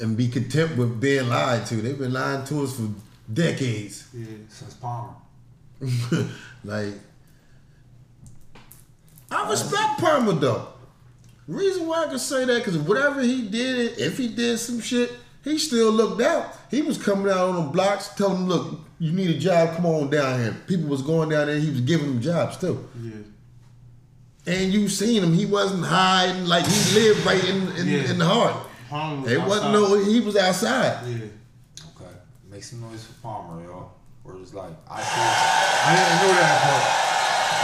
and 0.01 0.17
be 0.17 0.27
content 0.27 0.77
with 0.77 0.99
being 0.99 1.27
lied 1.27 1.65
to? 1.67 1.75
They've 1.75 1.97
been 1.97 2.13
lying 2.13 2.45
to 2.45 2.63
us 2.63 2.77
for 2.77 2.89
decades. 3.31 4.07
Yeah. 4.13 4.25
Since 4.49 4.73
Palmer. 4.75 5.13
like, 6.63 6.93
I 9.31 9.49
respect 9.49 9.99
Palmer 9.99 10.33
though. 10.33 10.67
Reason 11.47 11.87
why 11.87 12.03
I 12.05 12.07
can 12.07 12.19
say 12.19 12.45
that 12.45 12.57
because 12.59 12.77
whatever 12.77 13.21
he 13.21 13.41
did, 13.47 13.97
if 13.97 14.17
he 14.17 14.27
did 14.27 14.57
some 14.59 14.79
shit, 14.79 15.11
he 15.43 15.57
still 15.57 15.91
looked 15.91 16.21
out. 16.21 16.53
He 16.69 16.81
was 16.81 16.97
coming 16.97 17.31
out 17.31 17.49
on 17.49 17.55
the 17.55 17.71
blocks, 17.71 18.09
telling 18.09 18.47
them, 18.47 18.47
"Look, 18.47 18.79
you 18.99 19.11
need 19.11 19.29
a 19.35 19.39
job. 19.39 19.75
Come 19.75 19.85
on 19.85 20.09
down 20.09 20.39
here." 20.39 20.55
People 20.67 20.87
was 20.89 21.01
going 21.01 21.29
down 21.29 21.47
there. 21.47 21.57
He 21.59 21.69
was 21.71 21.81
giving 21.81 22.07
them 22.07 22.21
jobs 22.21 22.57
too. 22.57 22.87
Yeah. 23.01 23.11
And 24.53 24.73
you 24.73 24.87
seen 24.87 25.23
him. 25.23 25.33
He 25.33 25.45
wasn't 25.45 25.85
hiding. 25.85 26.45
Like 26.45 26.65
he 26.65 26.99
lived 26.99 27.25
right 27.25 27.43
in 27.43 27.67
in, 27.77 27.87
Yeah. 27.87 28.11
in 28.11 28.17
the 28.19 28.25
heart. 28.25 28.55
Palmer 28.89 29.21
was 29.23 29.31
It 29.31 29.41
wasn't 29.41 29.71
no. 29.73 30.03
He 30.03 30.19
was 30.19 30.35
outside. 30.35 31.05
Yeah. 31.07 31.15
Okay. 31.95 32.11
Make 32.49 32.63
some 32.63 32.81
noise 32.81 33.03
for 33.03 33.13
Palmer, 33.21 33.63
y'all. 33.63 33.91
Where 34.23 34.35
just 34.37 34.53
like 34.53 34.71
I 34.89 34.97
feel 34.97 35.05
I 35.87 35.95
didn't 35.95 36.27
know 36.27 36.39
that 36.39 36.61
part. 36.61 37.10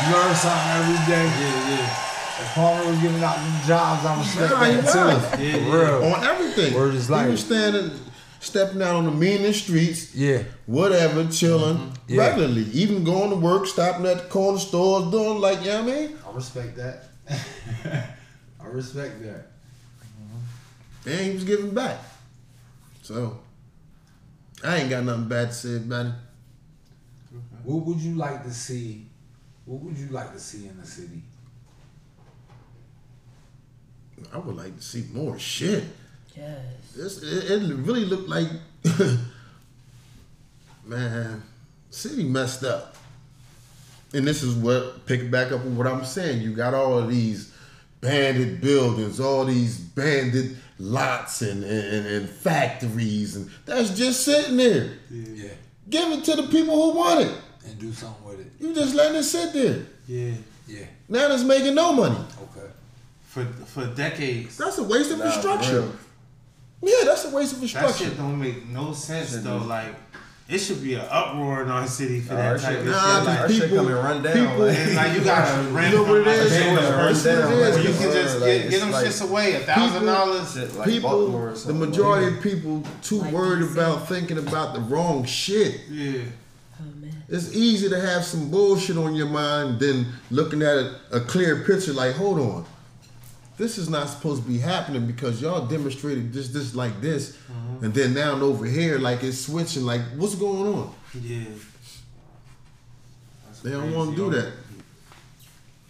You 0.05 0.13
learn 0.13 0.35
something 0.35 0.71
every 0.71 1.05
day. 1.11 1.25
Yeah, 1.25 1.69
yeah. 1.69 2.03
If 2.39 2.53
Palmer 2.53 2.85
was 2.87 2.99
giving 2.99 3.23
out 3.23 3.35
them 3.35 3.67
jobs, 3.67 4.05
I 4.05 4.19
respect 4.19 4.51
Nah, 4.51 4.63
he 4.63 4.75
that 4.75 5.39
too. 5.39 5.43
Yeah, 5.43 5.53
For 5.53 6.01
real. 6.01 6.13
On 6.13 6.23
everything. 6.23 6.73
Word 6.75 6.93
is 6.93 7.07
he 7.07 7.13
life. 7.13 7.31
was 7.31 7.43
standing, 7.43 7.91
stepping 8.39 8.81
out 8.83 8.95
on 8.95 9.05
the 9.05 9.11
meanest 9.11 9.63
streets. 9.63 10.13
Yeah. 10.13 10.43
whatever, 10.67 11.25
chilling 11.27 11.77
mm-hmm. 11.77 11.93
Yeah. 12.13 12.27
regularly. 12.27 12.65
Even 12.73 13.03
going 13.03 13.31
to 13.31 13.35
work, 13.37 13.65
stopping 13.65 14.05
at 14.05 14.17
the 14.17 14.29
corner 14.29 14.59
stores, 14.59 15.09
doing 15.09 15.39
like, 15.41 15.61
you 15.61 15.71
know 15.71 15.83
what 15.83 15.93
I 15.93 15.95
mean? 15.95 16.17
I 16.27 16.31
respect 16.35 16.75
that. 16.75 17.03
I 18.61 18.67
respect 18.67 19.19
that. 19.23 19.47
Mm-hmm. 20.03 21.09
And 21.09 21.19
he 21.21 21.33
was 21.33 21.43
giving 21.43 21.73
back. 21.73 21.97
So, 23.01 23.39
I 24.63 24.77
ain't 24.77 24.91
got 24.91 25.03
nothing 25.05 25.27
bad 25.27 25.47
to 25.47 25.53
say 25.55 25.77
about 25.77 26.05
it. 26.05 26.11
What 27.63 27.85
would 27.85 27.97
you 27.97 28.13
like 28.13 28.43
to 28.43 28.53
see? 28.53 29.06
What 29.67 29.81
would 29.81 29.97
you 29.97 30.07
like 30.07 30.31
to 30.31 30.39
see 30.39 30.65
in 30.65 30.79
the 30.79 30.87
city? 30.87 31.21
I 34.33 34.37
would 34.37 34.55
like 34.55 34.75
to 34.77 34.81
see 34.81 35.05
more 35.13 35.37
shit. 35.37 35.83
Yes. 36.35 36.61
This, 36.95 37.21
it, 37.21 37.51
it 37.51 37.75
really 37.75 38.05
looked 38.05 38.29
like, 38.29 38.47
man, 40.85 41.43
city 41.89 42.23
messed 42.23 42.63
up. 42.63 42.95
And 44.13 44.25
this 44.25 44.41
is 44.41 44.55
what, 44.55 45.05
pick 45.05 45.29
back 45.29 45.51
up 45.51 45.65
with 45.65 45.77
what 45.77 45.85
I'm 45.85 46.05
saying. 46.05 46.41
You 46.41 46.55
got 46.55 46.73
all 46.73 46.97
of 46.97 47.09
these 47.09 47.53
banded 47.99 48.61
buildings, 48.61 49.19
all 49.19 49.43
these 49.43 49.77
banded 49.77 50.57
lots 50.79 51.41
and, 51.41 51.65
and, 51.65 52.07
and 52.07 52.29
factories, 52.29 53.35
and 53.35 53.49
that's 53.65 53.89
just 53.89 54.23
sitting 54.23 54.55
there. 54.55 54.91
Yeah. 55.11 55.49
Give 55.89 56.11
it 56.13 56.23
to 56.23 56.37
the 56.37 56.43
people 56.43 56.75
who 56.75 56.97
want 56.97 57.27
it. 57.27 57.35
And 57.67 57.79
do 57.79 57.91
something 57.93 58.23
with 58.25 58.39
it. 58.39 58.51
You 58.59 58.73
just 58.73 58.95
letting 58.95 59.17
it 59.17 59.23
sit 59.23 59.53
there. 59.53 59.79
Yeah. 60.07 60.33
Yeah. 60.67 60.85
Now 61.09 61.31
it's 61.31 61.43
making 61.43 61.75
no 61.75 61.93
money. 61.93 62.15
Okay. 62.43 62.67
For 63.27 63.45
for 63.65 63.85
decades. 63.87 64.57
That's 64.57 64.77
a 64.77 64.83
waste 64.83 65.11
of 65.11 65.19
Nah, 65.19 65.25
infrastructure. 65.25 65.81
real. 65.81 65.91
Yeah, 66.81 67.05
that's 67.05 67.25
a 67.25 67.29
waste 67.31 67.53
of 67.53 67.61
That 67.73 67.95
shit 67.95 68.17
don't 68.17 68.39
make 68.39 68.67
no 68.67 68.93
sense 68.93 69.31
Shit 69.31 69.43
though. 69.43 69.59
do. 69.59 69.65
Like 69.65 69.95
it 70.49 70.59
should 70.59 70.81
be 70.81 70.93
an 70.93 71.01
uproar 71.09 71.63
in 71.63 71.69
our 71.69 71.85
city 71.87 72.21
for 72.21 72.33
Nah, 72.33 72.39
that 72.39 72.51
our 72.53 72.57
type 72.57 72.71
shit- 72.77 72.79
of 72.81 72.85
Nah, 72.87 72.93
shit. 72.93 73.03
just 73.15 73.25
Like, 73.27 73.39
Our 73.39 73.49
shit 73.49 73.61
people- 73.63 73.77
coming 73.77 73.93
run 73.95 74.23
down. 74.23 74.33
people- 74.33 74.65
like, 74.65 74.77
and 74.77 74.95
like 74.95 75.13
you 75.17 75.23
gotta 75.25 75.61
rent 75.71 75.93
know 75.95 76.03
what 76.03 76.17
it 76.17 76.23
from 76.23 76.33
is? 76.33 76.51
like, 76.51 76.61
It 76.61 76.63
Jewish 76.69 76.83
run 76.83 76.93
person, 77.07 77.35
down, 77.39 77.51
where 77.51 77.71
like, 77.75 77.83
you 77.83 77.93
can 77.93 78.11
just 78.13 78.35
like- 78.39 78.43
get, 78.61 78.69
get 78.69 78.79
them 78.79 78.91
like 78.91 79.07
shits 79.07 79.29
away. 79.29 79.53
A 79.55 79.59
thousand 79.59 80.05
dollars. 80.05 80.75
Like 80.77 80.87
people, 80.87 81.51
the 81.65 81.73
majority 81.73 82.27
of 82.37 82.41
people 82.43 82.83
too 83.01 83.19
worried 83.31 83.63
about 83.63 84.07
thinking 84.07 84.37
about 84.37 84.73
the 84.73 84.79
wrong 84.81 85.25
shit. 85.25 85.81
Yeah. 85.89 86.21
It's 87.29 87.53
easy 87.53 87.89
to 87.89 87.99
have 87.99 88.23
some 88.23 88.49
bullshit 88.49 88.97
on 88.97 89.13
your 89.13 89.27
mind 89.27 89.79
than 89.79 90.05
looking 90.31 90.61
at 90.61 90.77
a, 90.77 90.99
a 91.11 91.19
clear 91.19 91.63
picture 91.63 91.91
like, 91.91 92.15
hold 92.15 92.39
on. 92.39 92.65
This 93.57 93.77
is 93.77 93.89
not 93.89 94.07
supposed 94.07 94.43
to 94.43 94.47
be 94.47 94.59
happening 94.59 95.07
because 95.07 95.41
y'all 95.41 95.65
demonstrated 95.65 96.31
this, 96.31 96.49
this, 96.49 96.75
like 96.75 97.01
this, 97.01 97.35
mm-hmm. 97.35 97.85
and 97.85 97.93
then 97.93 98.13
now 98.13 98.33
and 98.33 98.43
over 98.43 98.65
here, 98.65 98.99
like 98.99 99.23
it's 99.23 99.39
switching. 99.39 99.81
Like, 99.83 100.01
what's 100.15 100.35
going 100.35 100.75
on? 100.75 100.93
Yeah. 101.19 101.45
That's 103.47 103.61
They 103.61 103.71
don't 103.71 103.95
want 103.95 104.11
to 104.11 104.15
do 104.15 104.29
that. 104.29 104.53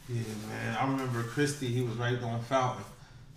Yeah, 0.07 0.21
man. 0.47 0.77
I 0.77 0.89
remember 0.89 1.23
Christie. 1.23 1.67
He 1.67 1.81
was 1.81 1.95
right 1.95 2.21
on 2.23 2.41
Fountain, 2.43 2.85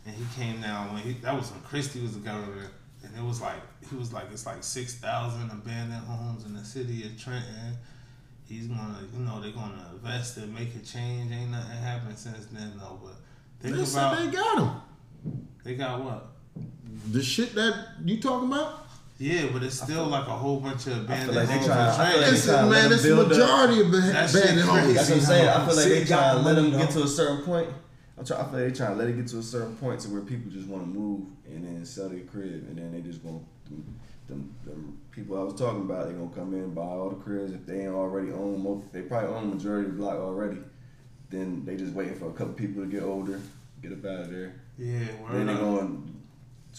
and 0.06 0.14
he 0.14 0.24
came 0.40 0.60
down 0.60 0.94
when 0.94 1.02
he 1.02 1.14
that 1.14 1.34
was 1.34 1.50
when 1.50 1.60
Christie 1.62 2.00
was 2.00 2.14
the 2.14 2.20
governor, 2.20 2.70
and 3.02 3.16
it 3.16 3.24
was 3.24 3.40
like 3.40 3.60
he 3.88 3.96
was 3.96 4.12
like 4.12 4.26
it's 4.32 4.46
like 4.46 4.62
six 4.62 4.94
thousand 4.94 5.50
abandoned 5.50 6.06
homes 6.06 6.44
in 6.44 6.54
the 6.54 6.64
city 6.64 7.04
of 7.04 7.20
Trenton. 7.20 7.76
He's 8.50 8.66
gonna, 8.66 8.98
you 9.16 9.20
know, 9.20 9.40
they're 9.40 9.52
gonna 9.52 9.86
invest 9.94 10.36
and 10.38 10.52
make 10.52 10.74
a 10.74 10.80
change. 10.80 11.30
Ain't 11.30 11.52
nothing 11.52 11.76
happened 11.78 12.18
since 12.18 12.46
then 12.46 12.72
though. 12.76 12.98
But 13.00 13.14
think 13.60 13.76
They 13.76 13.80
about 13.82 14.16
said 14.18 14.26
they 14.28 14.36
got 14.36 14.56
them. 14.56 15.46
they 15.62 15.74
got 15.76 16.02
what? 16.04 16.26
The 17.12 17.22
shit 17.22 17.54
that 17.54 17.74
you 18.04 18.20
talking 18.20 18.48
about? 18.48 18.88
Yeah, 19.18 19.46
but 19.52 19.62
it's 19.62 19.80
still 19.80 20.06
like 20.06 20.26
a 20.26 20.32
whole 20.36 20.58
bunch 20.58 20.88
of 20.88 20.98
abandoned 21.04 21.36
like 21.36 21.46
homes 21.48 21.66
trying- 21.66 21.92
in 21.92 21.98
like 21.98 22.14
they 22.26 22.30
Listen, 22.32 22.54
trying 22.54 22.64
to 22.64 22.70
let 22.70 22.82
man, 22.82 22.92
it's 22.92 23.02
the 23.02 23.08
build 23.08 23.20
up. 23.20 23.28
majority 23.28 23.80
of 23.82 23.92
That 23.92 24.30
shit 24.30 24.42
abandoned 24.42 24.68
homes. 24.68 24.94
That's 24.94 25.08
what 25.10 25.18
I'm 25.18 25.24
saying. 25.24 25.48
I 25.48 25.54
feel 25.54 25.64
like 25.66 25.74
they 25.76 25.82
City 25.94 26.08
got 26.08 26.18
trying 26.32 26.36
to 26.36 26.42
let 26.42 26.54
them 26.56 26.70
get 26.72 26.90
to 26.90 27.02
a 27.04 27.08
certain 27.08 27.44
point. 27.44 27.68
I'm 28.18 28.24
trying, 28.26 28.40
I 28.40 28.44
feel 28.50 28.52
like 28.60 28.68
they 28.72 28.76
trying 28.76 28.90
to 28.90 28.96
let 28.96 29.08
it 29.08 29.16
get 29.16 29.26
to 29.28 29.38
a 29.38 29.42
certain 29.42 29.76
point 29.76 30.00
to 30.00 30.08
where 30.08 30.22
people 30.22 30.50
just 30.50 30.66
want 30.66 30.82
to 30.84 30.88
move 30.90 31.20
and 31.46 31.64
then 31.64 31.84
sell 31.84 32.08
their 32.08 32.20
crib 32.20 32.66
and 32.68 32.76
then 32.76 32.90
they 32.92 33.00
just 33.02 33.22
going 33.22 33.44
them, 33.68 33.94
them, 34.30 34.54
them 34.64 34.98
people 35.10 35.38
I 35.38 35.44
was 35.44 35.54
talking 35.54 35.82
about. 35.82 36.08
They 36.08 36.14
gonna 36.14 36.30
come 36.30 36.54
in 36.54 36.60
and 36.60 36.74
buy 36.74 36.82
all 36.82 37.10
the 37.10 37.16
cribs 37.16 37.52
if 37.52 37.66
they 37.66 37.82
ain't 37.82 37.94
already 37.94 38.32
own. 38.32 38.62
Most, 38.62 38.92
they 38.92 39.02
probably 39.02 39.34
own 39.34 39.50
the 39.50 39.56
majority 39.56 39.88
of 39.90 39.96
the 39.96 40.02
block 40.02 40.14
already. 40.14 40.58
Then 41.28 41.64
they 41.64 41.76
just 41.76 41.92
waiting 41.92 42.16
for 42.16 42.28
a 42.30 42.32
couple 42.32 42.54
people 42.54 42.82
to 42.82 42.88
get 42.88 43.02
older, 43.02 43.40
get 43.82 43.92
up 43.92 44.04
out 44.04 44.20
of 44.20 44.30
there. 44.30 44.54
Yeah, 44.78 45.06
then 45.30 45.46
they 45.46 45.52
up. 45.52 45.60
gonna 45.60 45.98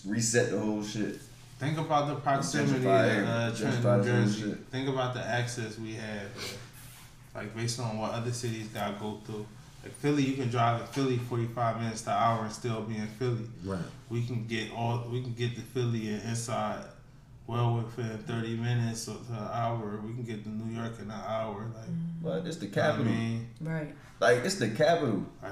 reset 0.06 0.52
the 0.52 0.60
whole 0.60 0.84
shit. 0.84 1.20
Think 1.60 1.78
about 1.78 2.08
the 2.08 2.16
proximity 2.16 2.74
to 2.74 2.80
Gentrify 2.80 3.48
uh, 3.48 3.52
it. 3.52 3.58
Trenton, 3.58 3.98
New 3.98 4.04
Jersey. 4.04 4.56
Think 4.72 4.90
about 4.90 5.14
the 5.14 5.22
access 5.22 5.78
we 5.78 5.94
have, 5.94 6.58
like 7.36 7.56
based 7.56 7.80
on 7.80 8.00
what 8.00 8.12
other 8.12 8.32
cities 8.32 8.68
got 8.70 8.96
to 8.96 9.00
go 9.00 9.22
through. 9.26 9.46
Like 9.84 9.94
Philly, 9.94 10.24
you 10.24 10.34
can 10.36 10.50
drive 10.50 10.82
in 10.82 10.88
Philly 10.88 11.18
45 11.18 11.82
minutes 11.82 12.02
to 12.04 12.12
an 12.12 12.18
hour 12.18 12.44
and 12.44 12.52
still 12.52 12.82
be 12.82 12.98
in 12.98 13.08
Philly. 13.08 13.46
Right. 13.64 13.80
We 14.10 14.26
can 14.26 14.48
get 14.48 14.72
all 14.74 15.08
we 15.12 15.22
can 15.22 15.34
get 15.34 15.56
to 15.56 15.62
Philly 15.62 16.10
and 16.10 16.24
inside 16.24 16.84
well 17.52 17.76
within 17.76 18.18
30 18.20 18.56
minutes 18.56 19.08
or 19.10 19.16
to 19.16 19.34
an 19.34 19.50
hour. 19.54 20.00
We 20.06 20.14
can 20.14 20.24
get 20.24 20.44
to 20.44 20.50
New 20.50 20.74
York 20.80 20.94
in 21.00 21.12
an 21.12 21.20
hour. 21.28 21.66
Like 21.76 21.86
But 22.24 22.48
it's 22.48 22.58
the 22.58 22.68
I 22.68 22.70
capital. 22.70 23.06
mean, 23.06 23.48
Right. 23.60 23.94
like 24.20 24.38
it's 24.46 24.56
the 24.56 24.70
capital. 24.70 25.26
like 25.44 25.52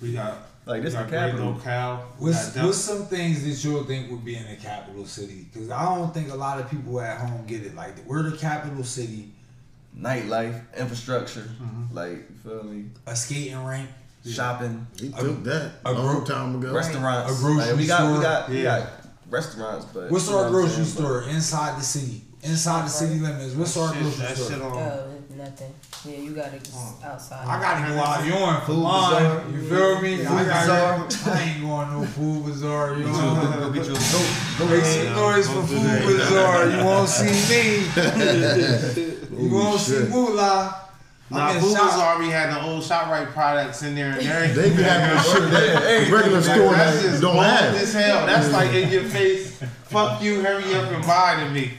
we 0.00 0.14
got 0.14 0.38
Like 0.64 0.82
this 0.82 0.94
we 0.94 0.98
the 0.98 1.02
got 1.04 1.10
great 1.10 1.20
capital. 1.32 1.52
locale. 1.52 2.04
we 2.18 2.30
What's, 2.30 2.46
got 2.46 2.54
Del- 2.54 2.66
what's 2.66 2.78
some 2.78 3.06
things 3.06 3.44
that 3.44 3.68
you'll 3.68 3.84
think 3.84 4.10
would 4.10 4.24
be 4.24 4.36
in 4.36 4.46
the 4.48 4.56
capital 4.56 5.04
city? 5.04 5.46
Because 5.52 5.70
I 5.70 5.84
don't 5.94 6.12
think 6.14 6.30
a 6.32 6.36
lot 6.36 6.58
of 6.58 6.70
people 6.70 7.00
at 7.00 7.18
home 7.20 7.44
get 7.46 7.62
it. 7.62 7.74
Like 7.74 7.94
we're 8.06 8.22
the 8.30 8.36
capital 8.36 8.82
city, 8.84 9.30
Nightlife, 9.98 10.62
infrastructure. 10.76 11.40
Mm-hmm. 11.62 11.94
Like 11.94 12.12
you 12.30 12.36
feel 12.42 12.64
me? 12.64 12.84
a 13.06 13.14
skating 13.14 13.62
rink, 13.64 13.88
Shopping. 14.26 14.86
He 14.98 15.10
took 15.10 15.42
that 15.44 15.72
a 15.84 15.90
a 15.90 15.92
long 15.92 16.16
gro- 16.16 16.24
time 16.24 16.54
ago. 16.56 16.72
restaurants. 16.72 17.32
A 17.38 17.42
grocery 17.42 17.66
Like, 17.72 17.76
we 17.76 17.86
got 17.86 18.02
we 18.06 18.08
store. 18.12 18.22
got 18.22 18.48
we 18.48 18.62
Yeah. 18.62 18.78
got 18.80 18.90
restaurants, 19.30 19.86
but 19.86 20.10
What's 20.10 20.28
our 20.30 20.50
grocery 20.50 20.84
saying? 20.84 20.86
store 20.86 21.22
inside 21.22 21.78
the 21.78 21.84
city? 21.84 22.22
Inside 22.42 22.86
the 22.86 22.88
city 22.88 23.20
limits. 23.20 23.54
What's 23.54 23.76
our 23.76 23.92
grocery 23.92 24.26
store? 24.34 24.50
shit 24.50 24.62
on. 24.62 24.72
Oh, 24.72 25.12
nothing. 25.36 25.74
Yeah, 26.06 26.16
you 26.16 26.30
gotta 26.30 26.52
get 26.52 26.70
oh. 26.74 26.98
outside. 27.04 27.46
I 27.46 27.60
gotta 27.60 27.92
go 27.92 28.00
out 28.00 28.24
yours 28.24 28.58
for 28.60 28.64
Food 28.72 28.82
mine. 28.82 29.12
bazaar. 29.12 29.50
You 29.50 29.68
feel 29.68 30.00
me? 30.00 30.16
Food 30.16 30.26
I, 30.26 30.66
gotta. 30.66 31.30
I 31.30 31.40
ain't 31.42 31.60
going 31.60 31.90
no 31.90 32.06
food 32.06 32.44
bazaar. 32.46 32.96
You 32.96 33.04
know. 33.04 33.58
go 33.60 33.70
get 33.70 33.84
you 33.86 33.92
a 33.92 33.94
goat. 33.94 34.30
Go 34.58 34.66
Make 34.68 34.84
some 34.84 35.12
noise 35.14 35.46
for 35.48 35.62
food 35.62 36.02
bazaar. 36.06 36.68
You 36.70 36.84
won't 36.84 37.08
see 37.18 37.34
me. 37.50 39.44
You 39.44 39.54
won't 39.54 39.80
see 39.80 39.92
shit. 40.00 40.08
Moolah. 40.08 40.89
Nah, 41.30 41.46
I'm 41.46 41.56
in 41.56 41.62
Food 41.62 41.76
shop. 41.76 41.90
Bazaar 41.90 42.18
be 42.18 42.28
having 42.28 42.54
the 42.56 42.62
old 42.70 42.82
ShopRite 42.82 43.32
products 43.32 43.82
in 43.84 43.94
there 43.94 44.10
and 44.18 44.26
everything. 44.26 44.56
They 44.72 44.76
be 44.76 44.82
having 44.82 45.16
the 45.16 45.22
shit 45.22 45.50
that 45.52 46.06
the 46.08 46.12
regular 46.12 46.40
Like, 46.40 46.44
store 46.44 46.72
that's 46.74 47.02
that 47.02 47.08
just 47.10 47.22
don't 47.22 47.34
bold 47.34 47.44
have. 47.46 47.74
as 47.76 47.92
hell. 47.94 48.26
That's 48.26 48.52
like 48.52 48.72
in 48.72 48.90
your 48.90 49.04
face. 49.04 49.62
Fuck 49.84 50.22
you, 50.22 50.40
hurry 50.42 50.74
up 50.74 50.90
and 50.90 51.04
buy 51.06 51.42
to 51.44 51.50
me. 51.50 51.72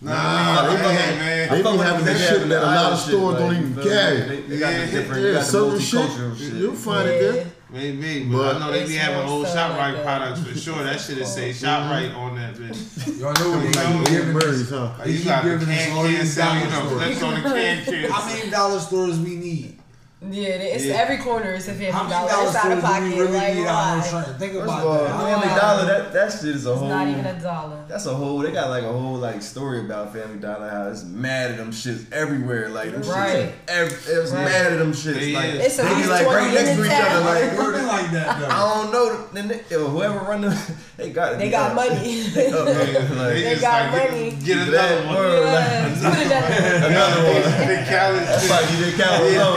Nah, 0.00 0.12
Nah, 0.12 0.54
nah, 0.62 0.68
they 0.70 0.76
be 0.76 0.82
having- 0.94 1.18
man. 1.18 1.48
They 1.48 1.62
be 1.62 1.68
having 1.78 2.04
them 2.04 2.14
that 2.14 2.28
shit 2.28 2.48
that 2.50 2.62
a 2.62 2.66
lot 2.66 2.92
of 2.92 2.98
shit, 3.00 3.08
stores 3.08 3.34
like, 3.34 3.38
don't 3.42 3.56
even 3.56 3.74
feel 3.74 3.84
me? 3.84 3.90
carry. 3.90 4.20
They, 4.20 4.40
they 4.42 4.58
got 4.58 4.72
Yeah. 4.72 4.84
the 4.86 4.90
different, 4.92 5.22
Yeah, 5.24 5.32
got 5.32 5.38
the 5.38 5.44
certain 5.44 5.80
shit 5.80 6.38
shit. 6.38 6.52
you'll 6.54 6.74
find 6.74 7.08
it 7.08 7.32
there. 7.32 7.46
Maybe, 7.70 8.24
but, 8.24 8.36
But- 8.36 8.56
I 8.56 8.58
know 8.60 8.72
they 8.72 8.86
be 8.86 8.94
having 8.94 9.28
old 9.28 9.46
so 9.46 9.54
ShopRite 9.54 9.94
like 9.94 10.02
products 10.02 10.40
for 10.40 10.56
sure. 10.58 10.82
That 10.82 11.00
shit 11.00 11.18
is 11.18 11.32
say 11.32 11.50
ShopRite 11.50 12.10
mm-hmm. 12.10 12.16
on 12.18 12.34
that 12.36 12.54
bitch. 12.54 13.20
Y'all 13.20 13.34
know 13.34 13.56
what 13.58 13.64
You 13.66 13.72
they 13.72 13.82
know, 13.92 13.98
keep 13.98 14.08
giving 14.08 14.36
us. 14.36 14.44
Murray's, 14.44 14.70
huh? 14.70 15.04
You 15.04 15.24
got 15.24 15.44
the 15.44 15.50
giving 15.50 15.68
us 15.68 15.84
can 15.84 15.96
can 15.96 16.14
these 16.20 16.32
sell, 16.34 16.54
you 16.54 16.60
dollar 16.64 16.70
know, 16.70 16.86
stores. 16.88 17.02
flips 17.02 17.22
on 17.22 17.34
the 17.34 17.40
can 17.42 17.84
can. 17.84 18.10
How 18.10 18.26
many 18.26 18.50
dollar 18.50 18.80
stores 18.80 19.18
we 19.20 19.36
need? 19.36 19.77
Yeah, 20.20 20.48
it's 20.74 20.84
Yeah. 20.84 20.96
every 20.96 21.18
corner 21.18 21.52
is 21.52 21.68
a 21.68 21.70
How 21.70 21.76
fifty 21.78 21.92
many 21.94 22.10
dollars. 22.10 22.32
dollars 22.32 22.48
It's 22.48 22.56
out 22.56 22.64
do 22.64 22.70
of 22.72 22.76
we 22.78 22.82
pocket. 22.82 23.02
really 23.22 23.38
like, 23.38 23.54
need 23.54 23.66
out 23.66 23.98
why? 23.98 24.08
shirt? 24.24 24.38
Think 24.40 24.52
First 24.54 24.64
about 24.64 24.80
of 24.80 24.86
all, 24.88 25.04
that. 25.04 25.40
Family 25.40 25.60
Dollar, 25.60 25.84
that, 25.86 26.12
that 26.12 26.32
shit 26.32 26.42
is 26.56 26.66
a 26.66 26.70
It's 26.72 26.80
whole. 26.80 26.88
not 26.88 27.06
even 27.06 27.24
a 27.26 27.40
dollar. 27.40 27.84
That's 27.88 28.06
a 28.06 28.14
whole. 28.14 28.38
They 28.40 28.50
got 28.50 28.68
like 28.68 28.82
a 28.82 28.92
whole 28.92 29.14
like 29.14 29.42
story 29.42 29.78
about 29.78 30.12
Family 30.12 30.40
Dollar. 30.40 30.68
How 30.68 30.88
it's 30.88 31.04
mad 31.04 31.52
at 31.52 31.56
them 31.58 31.70
shits 31.70 32.12
everywhere. 32.12 32.68
Like 32.68 32.90
them 32.90 33.02
Right. 33.02 33.46
shits. 33.46 33.52
Every, 33.68 34.12
it 34.14 34.18
was 34.20 34.32
Right. 34.32 34.44
mad 34.44 34.72
at 34.72 34.78
them 34.80 34.92
shits. 34.92 35.20
They 35.20 35.32
like. 35.34 35.54
It's 35.54 35.76
they 35.76 35.82
be 35.94 36.06
like 36.08 36.26
right 36.26 36.52
next 36.52 36.70
to 36.70 36.80
in 36.80 36.86
each 36.86 36.92
other. 36.92 37.08
town. 37.10 37.24
Like 37.24 37.56
Working 37.58 37.86
like 37.86 38.10
that 38.10 38.28
I 38.28 38.40
though. 38.40 38.48
don't 38.82 38.92
know. 38.92 39.24
Then 39.32 39.46
they, 39.48 39.60
yo, 39.70 39.86
whoever 39.86 40.18
run 40.18 40.40
them, 40.40 40.58
they 40.96 41.10
got. 41.10 41.38
They 41.38 41.48
got 41.48 41.70
up. 41.70 41.74
money. 41.76 42.22
They 42.34 42.48
up. 42.50 42.66
Like, 43.18 43.34
They 43.34 43.50
just 43.50 43.62
got 43.62 43.92
like, 43.92 44.10
money. 44.10 44.30
Get, 44.32 44.44
get 44.44 44.56
another 44.58 44.72
that 44.72 45.06
one. 45.06 45.14
word, 45.14 45.44
Yeah, 45.44 45.54
like, 45.54 46.14
put 46.16 46.26
another 46.26 46.50
one. 46.50 46.90
another 46.90 47.22
one. 47.22 47.68
Big 47.68 47.86
Cali. 47.86 48.18
That's 48.18 48.50
like 48.50 48.64
DJ 48.66 48.98
Khaled. 48.98 49.32
Yeah, 49.32 49.46
oh, 49.46 49.56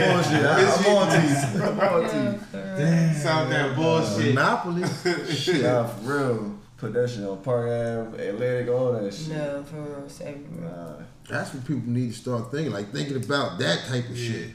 No, 0.00 0.06
he 0.06 0.06
yeah, 0.06 0.16
on 0.16 0.24
some 0.24 0.36
yeah. 0.36 0.40
bullshit. 0.40 0.44
I, 0.44 0.62
It's 0.62 0.86
I'm 0.86 0.96
on 0.96 1.08
to 1.10 1.58
you. 1.58 1.64
I'm 1.68 1.80
on 1.80 2.10
to 2.10 3.08
you. 3.08 3.14
Sound 3.14 3.52
that 3.52 3.76
bullshit. 3.76 4.34
Monopoly. 4.34 4.84
Shit. 5.34 5.62
Nah, 5.62 5.86
for 5.86 6.00
real. 6.02 6.58
Put 6.76 6.94
that 6.94 7.10
shit 7.10 7.24
on 7.24 7.36
Park 7.42 7.66
Ave, 7.66 8.28
Atlantic, 8.28 8.68
all 8.70 8.92
that 8.92 9.12
shit. 9.12 9.28
No, 9.28 9.62
for 9.64 9.76
real, 9.82 10.04
it's 10.06 10.18
everywhere. 10.22 10.70
Nah. 10.70 11.04
That's 11.28 11.52
what 11.52 11.66
people 11.66 11.90
need 11.90 12.12
to 12.12 12.16
start 12.16 12.50
thinking, 12.50 12.72
like 12.72 12.90
thinking 12.90 13.22
about 13.22 13.58
that 13.58 13.84
type 13.86 14.08
of 14.08 14.16
shit. 14.16 14.52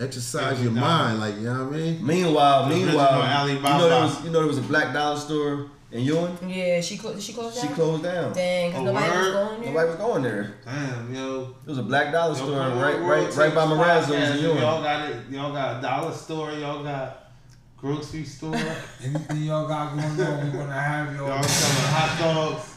Exercise 0.00 0.62
your 0.62 0.72
mind, 0.72 1.20
like 1.20 1.34
you 1.34 1.42
know 1.42 1.66
what 1.66 1.74
I 1.74 1.76
mean. 1.76 2.06
Meanwhile, 2.06 2.68
meanwhile, 2.70 3.48
you 3.50 3.60
know 3.60 3.88
there 3.88 4.00
was 4.00 4.24
you 4.24 4.30
know 4.30 4.38
there 4.38 4.48
was 4.48 4.58
a 4.58 4.62
black 4.62 4.94
dollar 4.94 5.18
store 5.18 5.68
in 5.90 6.02
Ewing. 6.04 6.36
Yeah, 6.48 6.80
she 6.80 6.98
closed. 6.98 7.22
She 7.22 7.32
closed 7.32 7.56
down. 7.56 7.68
She 7.68 7.74
closed 7.74 8.02
down. 8.02 8.32
Dang, 8.32 8.72
cause 8.72 8.80
Oh, 8.80 8.84
nobody 8.84 9.08
was 9.08 9.32
going 9.32 9.60
there. 9.62 9.72
Nobody 9.72 9.88
was 9.88 9.96
going 9.96 10.22
there. 10.22 10.54
Damn, 10.64 11.14
yo. 11.14 11.44
There 11.44 11.54
was 11.66 11.78
a 11.78 11.82
black 11.82 12.12
dollar 12.12 12.36
Yo, 12.36 12.44
store 12.44 12.58
right 12.58 13.00
right 13.00 13.32
right 13.34 13.54
by 13.54 13.64
Tapes 13.66 13.72
Marrazzo's 13.72 14.06
podcast, 14.10 14.34
in 14.36 14.56
Y'all 14.58 14.82
got 14.82 15.10
it. 15.10 15.16
Y'all 15.30 15.52
got 15.52 15.78
a 15.78 15.82
dollar 15.82 16.12
store. 16.12 16.52
Y'all 16.52 16.82
got 16.84 17.30
grocery 17.76 18.24
store. 18.24 18.54
Anything 19.02 19.42
y'all 19.44 19.66
got 19.66 19.94
going 19.94 20.04
on, 20.04 20.16
we're 20.52 20.58
gonna 20.58 20.72
have 20.72 21.16
y'all 21.16 21.28
y'all. 21.28 21.42
selling 21.42 21.92
hot 21.92 22.18
dogs. 22.18 22.74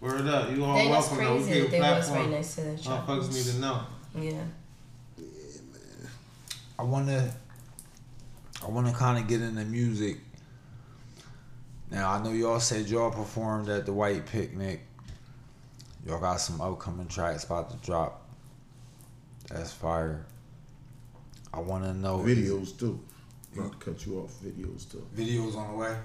Word 0.00 0.26
up. 0.28 0.50
You 0.56 0.64
all 0.64 0.74
Dang, 0.76 0.90
welcome. 0.90 1.16
though. 1.18 1.36
We 1.36 1.42
crazy. 1.42 1.60
get 1.60 1.66
a 1.66 1.70
They 1.70 1.80
was 1.80 2.10
right 2.12 2.30
next 2.30 2.54
to 2.54 2.60
the 2.62 2.78
shop. 2.78 3.06
Motherfuckers 3.06 3.34
need 3.34 3.52
to 3.54 3.58
know. 3.60 3.80
Yeah. 4.14 4.30
Yeah, 5.16 5.24
man. 5.72 6.10
I 6.78 6.82
wanna, 6.84 7.34
I 8.64 8.70
wanna 8.70 8.92
kind 8.92 9.18
of 9.18 9.26
get 9.26 9.42
into 9.42 9.64
music. 9.64 10.18
Now 11.90 12.10
I 12.10 12.22
know 12.22 12.32
y'all 12.32 12.60
said 12.60 12.88
y'all 12.88 13.10
performed 13.10 13.68
at 13.68 13.86
the 13.86 13.92
White 13.92 14.26
Picnic. 14.26 14.82
Y'all 16.06 16.20
got 16.20 16.36
some 16.36 16.60
upcoming 16.60 17.08
tracks 17.08 17.44
about 17.44 17.70
to 17.70 17.76
drop. 17.86 18.28
That's 19.48 19.72
fire. 19.72 20.26
I 21.52 21.60
wanna 21.60 21.94
know 21.94 22.18
Videos 22.18 22.78
too. 22.78 23.00
Not 23.54 23.72
to 23.72 23.78
cut 23.78 24.06
you 24.06 24.20
off. 24.20 24.32
Videos 24.44 24.90
too. 24.90 25.06
Videos 25.16 25.56
on 25.56 25.72
the 25.72 25.78
way. 25.78 25.96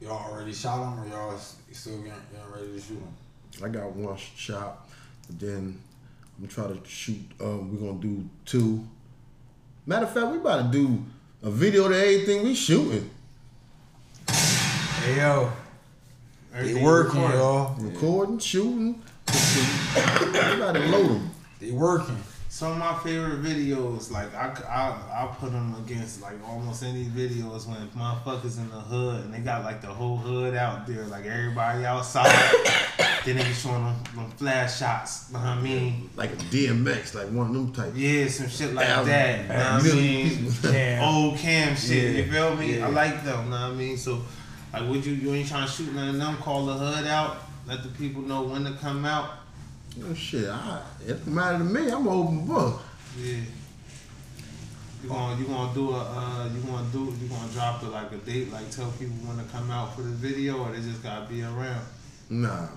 Y'all 0.00 0.32
already 0.32 0.52
shot 0.52 0.96
them, 0.96 1.04
or 1.04 1.06
y'all 1.08 1.38
still 1.38 1.96
getting, 1.98 2.12
getting 2.30 2.52
ready 2.52 2.72
to 2.72 2.80
shoot 2.80 3.00
them? 3.00 3.14
I 3.64 3.68
got 3.68 3.94
one 3.94 4.16
shot, 4.16 4.88
then 5.30 5.80
I'm 6.38 6.48
trying 6.48 6.78
to 6.78 6.88
shoot. 6.88 7.24
Um, 7.40 7.72
we're 7.72 7.86
gonna 7.86 8.02
do 8.02 8.28
two. 8.44 8.86
Matter 9.86 10.06
of 10.06 10.12
fact, 10.12 10.26
we 10.28 10.38
about 10.38 10.72
to 10.72 10.78
do 10.78 11.04
a 11.42 11.50
video 11.50 11.88
to 11.88 11.96
everything 11.96 12.42
we 12.42 12.54
shooting, 12.54 13.08
Hey 14.28 15.16
yo, 15.16 15.52
they 16.52 16.74
working, 16.82 17.20
y'all. 17.20 17.74
recording, 17.78 18.38
shooting. 18.38 19.02
Everybody 19.96 20.56
about 20.56 20.72
to 20.72 20.86
load 20.86 21.08
them. 21.08 21.30
They 21.60 21.70
working. 21.70 22.16
Some 22.54 22.70
of 22.70 22.78
my 22.78 22.94
favorite 23.02 23.42
videos, 23.42 24.12
like 24.12 24.32
I, 24.32 24.46
I, 24.68 25.24
I 25.24 25.26
put 25.34 25.50
them 25.50 25.74
against 25.74 26.22
like 26.22 26.36
almost 26.48 26.84
any 26.84 27.06
videos 27.06 27.66
when 27.66 27.88
motherfuckers 27.88 28.58
in 28.58 28.70
the 28.70 28.78
hood 28.78 29.24
and 29.24 29.34
they 29.34 29.40
got 29.40 29.64
like 29.64 29.80
the 29.80 29.88
whole 29.88 30.18
hood 30.18 30.54
out 30.54 30.86
there, 30.86 31.02
like 31.06 31.26
everybody 31.26 31.84
outside. 31.84 32.30
then 33.24 33.38
they 33.38 33.42
be 33.42 33.52
showing 33.52 33.82
them, 33.82 33.96
them 34.14 34.30
flash 34.36 34.78
shots. 34.78 35.32
Know 35.32 35.40
what 35.40 35.48
I 35.48 35.60
mean? 35.60 36.08
Like 36.14 36.30
a 36.30 36.36
DMX, 36.36 37.16
like 37.16 37.28
one 37.30 37.48
of 37.48 37.54
them 37.54 37.72
type. 37.72 37.92
Yeah, 37.96 38.28
some 38.28 38.48
shit 38.48 38.72
like 38.72 38.86
that. 38.86 39.40
You 39.40 39.48
know 39.48 39.90
what 39.90 39.92
I 39.92 39.96
mean? 39.96 40.52
Damn. 40.62 41.12
Old 41.12 41.38
cam 41.38 41.74
shit. 41.74 42.12
Yeah. 42.12 42.20
You 42.20 42.30
feel 42.30 42.54
me? 42.54 42.78
Yeah. 42.78 42.86
I 42.86 42.90
like 42.90 43.24
them. 43.24 43.46
You 43.46 43.50
know 43.50 43.62
what 43.62 43.72
I 43.72 43.74
mean? 43.74 43.96
So, 43.96 44.22
like, 44.72 44.88
would 44.88 45.04
you 45.04 45.14
you 45.14 45.34
ain't 45.34 45.48
trying 45.48 45.66
to 45.66 45.72
shoot 45.72 45.92
none 45.92 46.10
of 46.10 46.18
them? 46.18 46.36
Call 46.36 46.66
the 46.66 46.74
hood 46.74 47.08
out. 47.08 47.36
Let 47.66 47.82
the 47.82 47.88
people 47.88 48.22
know 48.22 48.44
when 48.44 48.62
to 48.62 48.74
come 48.74 49.04
out. 49.04 49.43
Oh 50.02 50.14
shit, 50.14 50.48
I, 50.48 50.82
it 51.06 51.24
don't 51.24 51.34
matter 51.34 51.58
to 51.58 51.64
me. 51.64 51.88
I'm 51.90 52.06
an 52.06 52.12
open 52.12 52.46
book. 52.46 52.82
Yeah. 53.18 53.36
You 55.02 55.08
gonna 55.08 55.38
you 55.38 55.46
gonna 55.46 55.74
do 55.74 55.92
a 55.92 55.98
uh, 55.98 56.48
you 56.52 56.60
gonna 56.62 56.86
do 56.90 57.14
you 57.20 57.28
gonna 57.28 57.52
drop 57.52 57.82
it 57.82 57.88
like 57.88 58.10
a 58.10 58.16
date 58.16 58.50
like 58.50 58.70
tell 58.70 58.90
people 58.92 59.14
when 59.26 59.36
to 59.36 59.44
come 59.52 59.70
out 59.70 59.94
for 59.94 60.02
the 60.02 60.08
video 60.08 60.64
or 60.64 60.72
they 60.72 60.80
just 60.80 61.02
gotta 61.02 61.26
be 61.26 61.42
around. 61.42 61.84
Nah, 62.30 62.68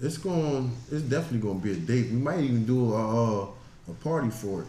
it's 0.00 0.18
going. 0.18 0.76
It's 0.92 1.02
definitely 1.02 1.38
gonna 1.38 1.58
be 1.58 1.72
a 1.72 1.76
date. 1.76 2.10
We 2.10 2.18
might 2.18 2.40
even 2.40 2.66
do 2.66 2.92
a 2.92 3.42
uh, 3.42 3.46
a 3.88 3.92
party 4.04 4.30
for 4.30 4.62
it. 4.62 4.68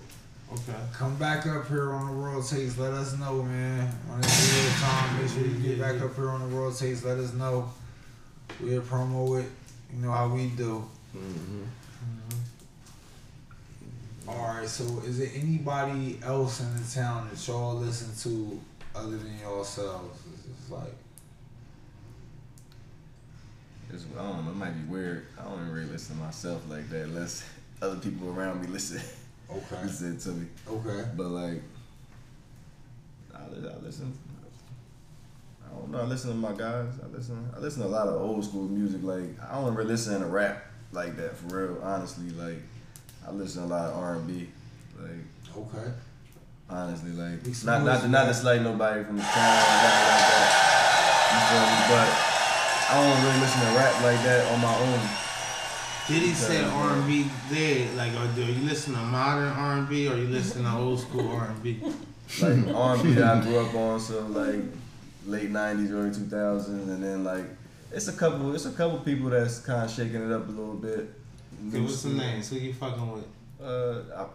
Okay. 0.54 0.80
Come 0.94 1.16
back 1.16 1.46
up 1.46 1.68
here 1.68 1.92
on 1.94 2.08
the 2.08 2.18
World 2.18 2.48
Takes. 2.48 2.78
Let 2.78 2.94
us 2.94 3.18
know, 3.18 3.44
man. 3.44 3.90
On 4.10 4.20
this 4.20 4.54
real 4.54 4.74
time, 4.80 5.22
make 5.22 5.30
sure 5.30 5.46
you 5.46 5.76
get 5.76 5.80
back 5.80 6.02
up 6.02 6.16
here 6.16 6.30
on 6.30 6.50
the 6.50 6.56
World 6.56 6.78
Takes. 6.78 7.04
Let 7.04 7.18
us 7.20 7.34
know. 7.34 7.72
We'll 8.60 8.82
promo 8.82 9.42
it. 9.42 9.50
You 9.94 10.02
know 10.02 10.12
how 10.12 10.28
we 10.28 10.48
do. 10.48 10.86
Mm-hmm. 11.16 11.64
Mm-hmm. 11.64 12.30
All 14.30 14.56
right. 14.56 14.68
So, 14.68 14.84
is 15.06 15.20
there 15.20 15.30
anybody 15.36 16.20
else 16.24 16.62
in 16.62 16.74
the 16.76 16.90
town 16.90 17.30
that 17.30 17.48
y'all 17.48 17.76
listen 17.76 18.16
to 18.32 18.60
other 18.96 19.18
than 19.18 19.38
yourselves? 19.40 20.20
It's 20.34 20.44
just 20.46 20.72
like 20.72 20.96
It's, 23.94 24.06
I 24.18 24.22
don't 24.22 24.46
know. 24.46 24.52
It 24.52 24.56
might 24.56 24.72
be 24.72 24.92
weird. 24.92 25.28
I 25.40 25.44
don't 25.44 25.60
even 25.60 25.72
really 25.72 25.90
listen 25.90 26.16
to 26.16 26.22
myself 26.22 26.62
like 26.70 26.90
that 26.90 27.04
unless 27.04 27.44
other 27.82 27.98
people 27.98 28.30
around 28.30 28.62
me 28.62 28.68
listen 28.68 29.02
okay, 29.50 29.76
listen 29.84 30.18
to 30.18 30.30
me. 30.30 30.48
okay. 30.70 31.10
But 31.16 31.28
like, 31.28 31.62
I, 33.34 33.40
I 33.40 33.78
listen. 33.84 34.18
I 35.66 35.74
don't 35.74 35.92
know. 35.92 36.00
I 36.00 36.04
listen 36.04 36.32
to 36.32 36.36
my 36.36 36.54
guys. 36.54 36.94
I 37.04 37.08
listen. 37.08 37.50
I 37.56 37.60
listen 37.60 37.82
to 37.82 37.88
a 37.88 37.90
lot 37.90 38.08
of 38.08 38.22
old 38.22 38.46
school 38.46 38.64
music. 38.64 39.02
Like 39.04 39.42
I 39.50 39.56
don't 39.56 39.74
really 39.76 39.90
listen 39.90 40.20
to 40.22 40.28
rap 40.28 40.64
like 40.92 41.16
that 41.18 41.36
for 41.38 41.48
real. 41.68 41.82
Honestly, 41.84 42.30
like 42.32 42.62
I 43.28 43.32
listen 43.32 43.62
to 43.62 43.68
a 43.68 43.70
lot 43.70 43.90
of 43.92 43.98
R 43.98 44.16
and 44.16 44.28
B. 44.28 44.50
Like 45.00 45.12
Okay. 45.58 45.92
honestly, 46.70 47.12
like 47.12 47.46
not 47.66 47.84
not 47.84 48.02
to, 48.02 48.08
not 48.08 48.26
to 48.26 48.34
slight 48.34 48.62
nobody 48.62 49.04
from 49.04 49.18
the 49.18 49.24
town, 49.24 49.56
nothing 49.56 50.08
like 50.08 50.28
that. 50.32 50.52
You 51.32 51.40
feel 51.48 51.66
me? 51.68 51.78
But 51.92 52.10
I 52.92 52.94
don't 53.00 53.24
really 53.26 53.40
listen 53.40 53.62
to 53.62 53.68
rap 53.78 54.04
like 54.04 54.24
that 54.24 54.52
on 54.54 54.62
my 54.62 54.76
own. 54.78 55.10
Did 56.08 56.24
he 56.24 56.34
say 56.34 56.64
R 56.64 56.94
and 56.98 57.08
B 57.08 57.30
there? 57.50 57.88
Like, 57.96 58.12
are, 58.18 58.28
do 58.36 58.44
you 58.44 58.68
listen 58.68 58.94
to 58.94 59.00
modern 59.00 59.48
R 59.50 59.78
and 59.78 59.88
B 59.90 60.08
or 60.10 60.18
you 60.18 60.28
listen 60.28 60.64
to 60.64 60.72
old 60.72 61.00
school 61.00 61.30
R 61.32 61.48
and 61.52 61.64
B? 61.64 61.80
like 62.42 62.68
R 62.76 62.94
and 62.96 63.04
B 63.04 63.12
that 63.14 63.38
I 63.38 63.42
grew 63.42 63.60
up 63.60 63.74
on, 63.76 64.00
so 64.00 64.22
like 64.28 64.62
late 65.26 65.52
'90s, 65.52 65.92
early 65.92 66.10
2000s, 66.10 66.68
and 66.68 67.04
then 67.04 67.24
like 67.24 67.46
it's 67.94 68.08
a 68.08 68.14
couple, 68.14 68.54
it's 68.56 68.66
a 68.66 68.72
couple 68.72 69.00
people 69.00 69.30
that's 69.30 69.60
kind 69.60 69.84
of 69.86 69.92
shaking 69.92 70.22
it 70.26 70.32
up 70.32 70.48
a 70.48 70.52
little 70.52 70.76
bit. 70.76 71.10
Give 71.72 71.86
us 71.86 72.00
some 72.02 72.18
names. 72.18 72.50
Who 72.50 72.58
you 72.58 72.74
fucking 72.74 73.12
with? 73.12 73.26
Uh, 73.62 74.02
I, 74.16 74.26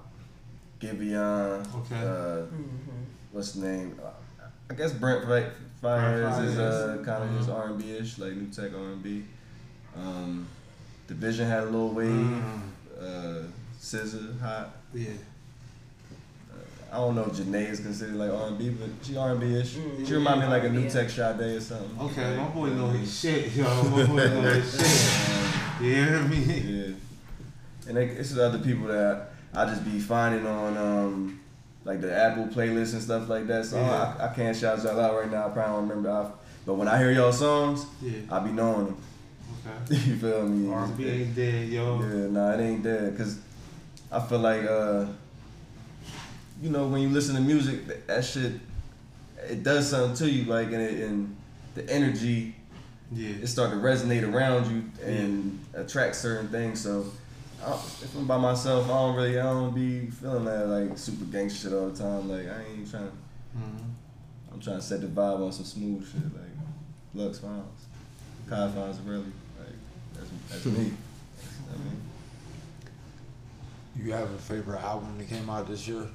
Giveon. 0.80 1.66
Okay. 1.76 1.96
Uh, 1.96 2.46
Mm-hmm. 2.46 3.02
what's 3.32 3.52
the 3.52 3.66
name? 3.66 4.00
Uh, 4.04 4.10
I 4.70 4.74
guess 4.74 4.92
Brent 4.92 5.24
Fi- 5.26 5.50
Faiyaz 5.82 6.44
is 6.44 6.58
uh, 6.58 7.02
kind 7.04 7.22
of 7.24 7.36
just 7.36 7.48
Mhm. 7.48 7.54
R 7.54 7.66
and 7.68 7.78
B 7.78 7.90
ish, 7.96 8.18
like 8.18 8.32
new 8.34 8.46
tech 8.48 8.72
R 8.74 8.80
and 8.92 9.02
B. 9.02 9.24
Um, 9.96 10.46
Division 11.06 11.48
had 11.48 11.62
a 11.62 11.66
little 11.66 11.90
wave. 11.90 12.10
Mm, 12.10 12.60
Uh, 13.00 13.42
SZA 13.80 14.38
hot. 14.40 14.70
yeah. 14.94 15.10
I 16.96 17.00
don't 17.00 17.14
know 17.14 17.24
if 17.24 17.32
Jhené 17.32 17.68
is 17.70 17.80
considered 17.80 18.14
like 18.16 18.30
R 18.30 18.46
and 18.48 18.58
B, 18.58 18.70
but 18.70 18.88
she 19.02 19.16
R 19.18 19.32
and 19.32 19.40
B 19.40 19.54
ish. 19.54 19.74
Mm, 19.74 20.06
She 20.06 20.14
remind 20.14 20.40
me 20.40 20.46
of 20.46 20.52
like 20.52 20.64
a 20.64 20.70
new 20.70 20.80
yeah. 20.80 20.88
tech 20.88 21.10
Sade 21.10 21.40
or 21.40 21.60
something. 21.60 22.00
Okay, 22.06 22.36
my 22.36 22.44
boy 22.48 22.68
know 22.70 22.88
his 22.88 23.20
shit, 23.20 23.52
yo. 23.54 23.64
My 23.64 23.90
boy 23.90 24.06
know 24.06 24.40
his 24.40 24.70
shit. 24.80 25.78
um, 25.78 25.84
You 25.84 25.94
hear 25.94 26.22
me? 26.22 26.36
yeah. 26.38 26.94
And 27.88 27.98
like, 27.98 28.10
it's 28.18 28.36
other 28.38 28.58
people 28.60 28.86
that 28.86 29.28
I 29.52 29.66
just 29.66 29.84
be 29.84 29.98
finding 30.00 30.46
on 30.46 30.76
um 30.78 31.40
like 31.84 32.00
the 32.00 32.16
Apple 32.16 32.46
playlist 32.46 32.94
and 32.94 33.02
stuff 33.02 33.28
like 33.28 33.46
that. 33.48 33.66
So 33.66 33.76
Yeah. 33.76 34.16
I, 34.18 34.28
I 34.30 34.34
can't 34.34 34.56
shout 34.56 34.82
y'all 34.82 34.98
out 34.98 35.14
right 35.20 35.30
now. 35.30 35.48
I 35.48 35.50
probably 35.50 35.72
don't 35.74 35.88
remember. 35.88 36.10
I, 36.10 36.30
but 36.64 36.74
when 36.76 36.88
I 36.88 36.96
hear 36.98 37.12
y'all 37.12 37.30
songs, 37.32 37.84
Yeah. 38.00 38.20
I 38.30 38.38
be 38.40 38.52
knowing 38.52 38.86
them. 38.86 38.96
Okay. 39.90 39.96
you 40.08 40.16
feel 40.16 40.48
me? 40.48 40.72
R 40.72 40.84
and 40.84 40.96
B 40.96 41.08
ain't 41.08 41.34
dead, 41.36 41.68
yo. 41.68 42.00
Yeah, 42.00 42.28
nah, 42.30 42.52
it 42.54 42.60
ain't 42.60 42.82
dead. 42.82 43.14
Cause 43.18 43.38
I 44.10 44.18
feel 44.20 44.38
like 44.38 44.64
uh, 44.64 45.04
you 46.62 46.70
know, 46.70 46.86
when 46.88 47.02
you 47.02 47.08
listen 47.08 47.34
to 47.34 47.40
music, 47.40 47.86
that, 47.86 48.06
that 48.06 48.24
shit, 48.24 48.52
it 49.48 49.62
does 49.62 49.88
something 49.90 50.14
to 50.16 50.30
you. 50.30 50.44
Like, 50.44 50.68
and, 50.68 50.80
it, 50.80 51.00
and 51.04 51.36
the 51.74 51.88
energy, 51.90 52.54
Yeah. 53.12 53.30
it 53.42 53.46
start 53.48 53.70
to 53.70 53.76
resonate 53.76 54.30
around 54.30 54.70
you 54.70 54.84
and 55.04 55.58
attract 55.74 56.16
certain 56.16 56.48
things. 56.48 56.80
So, 56.80 57.06
I, 57.64 57.72
if 57.72 58.14
I'm 58.16 58.26
by 58.26 58.38
myself, 58.38 58.86
I 58.86 58.88
don't 58.88 59.16
really, 59.16 59.38
I 59.38 59.42
don't 59.44 59.74
be 59.74 60.06
feeling 60.10 60.44
that 60.46 60.66
like 60.68 60.96
super 60.98 61.24
gangster 61.26 61.68
shit 61.68 61.76
all 61.78 61.88
the 61.90 61.98
time. 61.98 62.28
Like 62.28 62.46
I 62.48 62.62
ain't 62.72 62.90
trying. 62.90 63.10
Mhm. 63.56 63.90
I'm 64.52 64.60
trying 64.60 64.76
to 64.76 64.82
set 64.82 65.00
the 65.00 65.06
vibe 65.06 65.44
on 65.44 65.52
some 65.52 65.64
smooth 65.64 66.06
shit, 66.10 66.22
like 66.34 66.42
Lux 67.14 67.38
Files, 67.38 67.64
Kai 68.48 68.70
Files, 68.70 68.98
really. 69.00 69.24
Like 69.58 69.74
that's 70.14 70.28
that's 70.50 70.64
me. 70.66 70.92
I 71.72 71.76
mean, 71.78 72.00
You 73.96 74.12
have 74.12 74.30
a 74.30 74.38
favorite 74.38 74.80
album 74.82 75.16
that 75.18 75.28
came 75.28 75.48
out 75.48 75.66
this 75.68 75.86
year? 75.88 76.06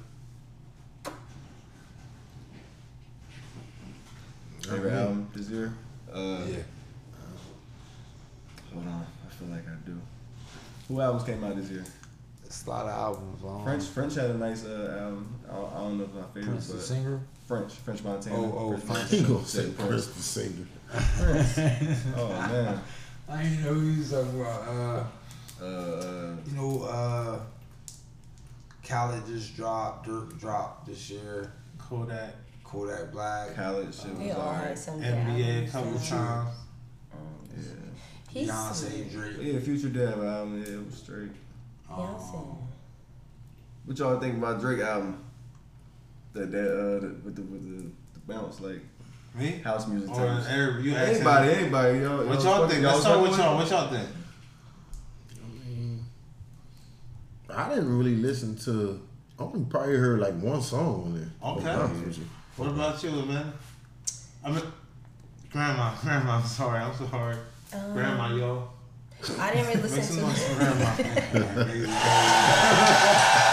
Favorite 4.62 4.92
album 4.92 5.28
this 5.34 5.48
year. 5.48 5.72
Uh, 6.12 6.40
yeah. 6.48 6.56
Hold 8.72 8.86
on, 8.86 9.06
I 9.26 9.32
feel 9.32 9.48
like 9.48 9.66
I 9.66 9.74
do. 9.86 10.00
Who 10.88 11.00
albums 11.00 11.24
came 11.24 11.42
out 11.44 11.56
this 11.56 11.70
year? 11.70 11.84
It's 12.44 12.66
a 12.66 12.70
lot 12.70 12.84
of 12.86 12.90
albums. 12.92 13.42
Um, 13.44 13.64
French. 13.64 13.84
French 13.84 14.14
had 14.14 14.30
a 14.30 14.34
nice 14.34 14.64
uh, 14.64 14.98
album. 15.00 15.34
I 15.48 15.54
don't, 15.54 15.72
I 15.72 15.78
don't 15.78 15.98
know 15.98 16.04
if 16.04 16.14
my 16.14 16.22
favorite, 16.34 16.44
Prince 16.52 16.68
the 16.68 16.80
singer. 16.80 17.20
French. 17.46 17.72
French 17.74 18.02
Montana. 18.04 18.36
Oh, 18.36 18.54
oh, 18.56 18.76
French 18.76 18.84
French. 18.84 19.10
He 19.10 19.16
Montana. 19.20 19.34
gonna 19.34 19.46
say 19.46 19.70
Prince. 19.70 20.06
The 20.06 20.22
Savior. 20.22 20.66
Oh 22.16 22.28
man. 22.28 22.80
I 23.28 23.42
didn't 23.42 23.64
know 23.64 23.72
who 23.74 23.86
you 23.90 24.00
was. 24.00 24.12
Uh, 24.12 25.04
Uh, 25.60 25.64
uh, 25.64 26.34
you 26.46 26.56
know, 26.56 26.82
uh, 26.82 27.38
Khaled 28.86 29.26
just 29.26 29.56
dropped, 29.56 30.08
Durk 30.08 30.38
dropped 30.38 30.86
this 30.86 31.08
year. 31.10 31.52
Kodak, 31.78 32.34
Kodak 32.72 33.12
Black. 33.12 33.54
Khaled 33.54 33.94
shit 33.94 34.18
They 34.18 34.26
was 34.28 34.36
all 34.36 34.52
had 34.52 34.60
alright. 34.62 34.78
some 34.78 35.00
NBA 35.02 35.68
a 35.68 35.70
couple 35.70 35.88
albums, 35.88 36.08
times. 36.08 36.48
Yeah. 37.54 37.62
He's 38.30 38.48
Beyonce, 38.50 39.12
Drake. 39.12 39.36
Yeah, 39.40 39.60
Future 39.60 39.88
did 39.90 40.08
have 40.08 40.20
an 40.20 40.26
album. 40.26 40.62
Yeah, 40.64 40.72
it 40.74 40.86
was 40.86 40.94
straight. 40.96 41.28
Beyonce. 41.90 42.34
Um, 42.34 42.56
What 43.84 43.98
y'all 43.98 44.18
think 44.18 44.38
about 44.38 44.60
Drake 44.60 44.80
album? 44.80 45.22
That 46.32 46.50
that 46.50 46.70
uh 46.70 47.00
the, 47.00 47.14
with 47.24 47.36
the 47.36 47.42
with 47.42 47.62
the, 47.62 47.90
the 48.14 48.20
bounce 48.32 48.58
like 48.60 48.80
Me? 49.34 49.60
house 49.62 49.86
music. 49.86 50.08
Or 50.08 50.14
type. 50.16 50.50
every, 50.50 50.82
you 50.84 50.94
asking- 50.94 51.16
Anybody, 51.16 51.52
anybody, 51.52 51.98
y'all. 51.98 52.26
What 52.26 52.42
y'all 52.42 52.66
think? 52.68 52.82
Let's 52.84 53.00
start 53.02 53.20
with 53.20 53.36
y'all. 53.38 53.56
What 53.58 53.70
y'all 53.70 53.90
think? 53.90 54.08
I 57.54 57.68
didn't 57.68 57.98
really 57.98 58.16
listen 58.16 58.56
to. 58.60 59.00
I 59.38 59.42
only 59.42 59.64
probably 59.66 59.96
heard 59.96 60.20
like 60.20 60.34
one 60.40 60.62
song 60.62 61.04
on 61.04 61.14
there. 61.14 61.30
Okay. 61.76 62.22
To 62.56 62.62
be 62.62 62.68
honest 62.68 63.02
with 63.02 63.12
you. 63.12 63.18
What 63.18 63.22
about 63.22 63.28
you, 63.28 63.34
man? 63.34 63.52
I 64.44 64.50
mean, 64.50 64.62
grandma, 65.50 65.94
grandma. 66.02 66.36
I'm 66.36 66.44
sorry. 66.44 66.78
I'm 66.80 66.94
so 66.94 67.06
sorry. 67.06 67.36
Um, 67.72 67.92
grandma, 67.94 68.34
yo. 68.34 68.68
I 69.38 69.50
didn't 69.52 69.66
really 69.68 69.82
Make 69.82 69.90
listen 69.90 70.02
some 70.02 70.16
to 70.16 70.22
noise 70.22 70.42
for 70.48 70.54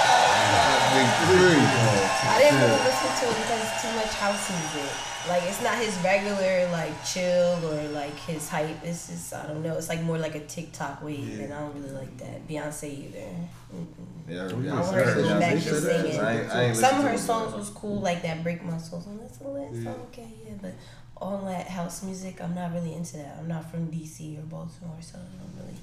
grandma. 0.90 2.34
I 2.34 2.40
didn't 2.40 2.60
really 2.62 2.84
listen 2.84 3.10
to 3.20 3.26
it 3.30 3.38
because 3.42 3.62
it's 3.64 3.82
too 3.82 3.94
much 3.96 4.14
house 4.16 4.50
music. 4.50 4.92
Like 5.28 5.44
it's 5.44 5.62
not 5.62 5.78
his 5.78 5.96
regular 6.00 6.70
like 6.72 6.94
chill 7.06 7.60
or 7.64 7.88
like 7.90 8.16
his 8.16 8.48
hype. 8.50 8.78
It's 8.84 9.08
just 9.08 9.34
I 9.34 9.48
don't 9.48 9.62
know. 9.62 9.76
It's 9.78 9.90
like 9.90 10.02
more 10.02 10.18
like 10.18 10.36
a 10.36 10.40
TikTok 10.46 11.04
wave, 11.04 11.40
and 11.40 11.54
I 11.54 11.60
don't 11.60 11.76
really 11.76 11.92
like 11.92 12.18
that. 12.18 12.48
Beyonce 12.48 12.84
either. 13.06 13.28
Mm-mm. 13.76 13.86
Yeah, 14.28 14.46
I 14.46 14.48
heard 14.48 14.54
I 14.54 14.56
Beyonce. 14.56 14.72
I 14.72 14.82
want 14.82 14.96
her 14.96 15.16
to 15.16 15.22
go 15.22 15.40
back 15.40 15.54
to 15.56 15.60
singing. 15.82 16.20
I 16.20 16.70
I 16.70 16.74
Some 16.74 16.96
of 17.00 17.04
her 17.04 17.12
listened 17.12 17.12
to 17.12 17.14
it, 17.14 17.18
songs 17.20 17.54
was 17.56 17.70
cool, 17.70 18.00
like 18.00 18.22
that 18.24 18.44
"Break 18.44 18.64
My 18.64 18.78
Soul" 18.78 19.02
song. 19.02 19.20
That's 19.22 19.40
a 19.42 19.48
lit 19.48 19.70
Yeah. 19.74 19.84
song, 19.92 20.00
okay, 20.12 20.30
yeah. 20.46 20.54
But 20.62 20.74
all 21.18 21.38
that 21.46 21.68
house 21.68 22.02
music, 22.04 22.42
I'm 22.42 22.56
not 22.56 22.74
really 22.74 22.94
into 22.94 23.18
that. 23.18 23.36
I'm 23.40 23.48
not 23.50 23.70
from 23.70 23.92
DC 23.92 24.38
or 24.40 24.44
Baltimore, 24.44 24.96
so 25.02 25.18
I 25.20 25.38
don't 25.38 25.54
really. 25.60 25.78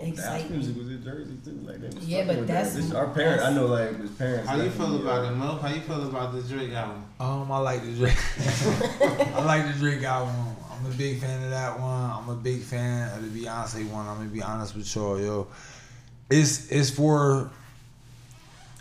Oh, 0.00 0.04
house 0.22 0.50
music 0.50 0.76
was 0.76 0.88
in 0.90 1.02
Jersey 1.04 1.36
too. 1.44 1.60
Like 1.64 1.80
they 1.80 1.86
was 1.88 2.06
Yeah, 2.08 2.24
but 2.26 2.36
with 2.38 2.46
that's- 2.48 2.74
that. 2.74 2.82
This, 2.82 2.92
our 2.92 3.08
parents. 3.08 3.44
I 3.44 3.52
know 3.52 3.66
like 3.66 3.98
his 4.00 4.10
parents. 4.10 4.48
How 4.48 4.56
you 4.56 4.64
definitely, 4.64 4.98
feel 4.98 5.02
about 5.08 5.24
it, 5.32 5.36
Mo? 5.36 5.58
How 5.58 5.68
you 5.68 5.80
feel 5.80 6.08
about 6.08 6.32
the 6.34 6.42
Drake 6.42 6.72
album? 6.72 7.04
Um, 7.20 7.50
I 7.52 7.58
like 7.58 7.82
the 7.84 7.92
Drake. 7.92 8.16
I 9.34 9.44
like 9.44 9.66
the 9.72 9.78
Drake 9.78 10.02
album. 10.02 10.34
I'm 10.72 10.86
a 10.86 10.94
big 10.94 11.20
fan 11.20 11.42
of 11.44 11.50
that 11.50 11.78
one. 11.78 12.10
I'm 12.10 12.28
a 12.28 12.34
big 12.34 12.62
fan 12.62 13.16
of 13.16 13.32
the 13.32 13.44
Beyonce 13.44 13.88
one. 13.90 14.06
I'm 14.06 14.16
gonna 14.16 14.28
be 14.28 14.42
honest 14.42 14.74
with 14.76 14.92
y'all, 14.94 15.20
yo. 15.20 15.46
It's 16.30 16.70
it's 16.70 16.90
for 16.90 17.50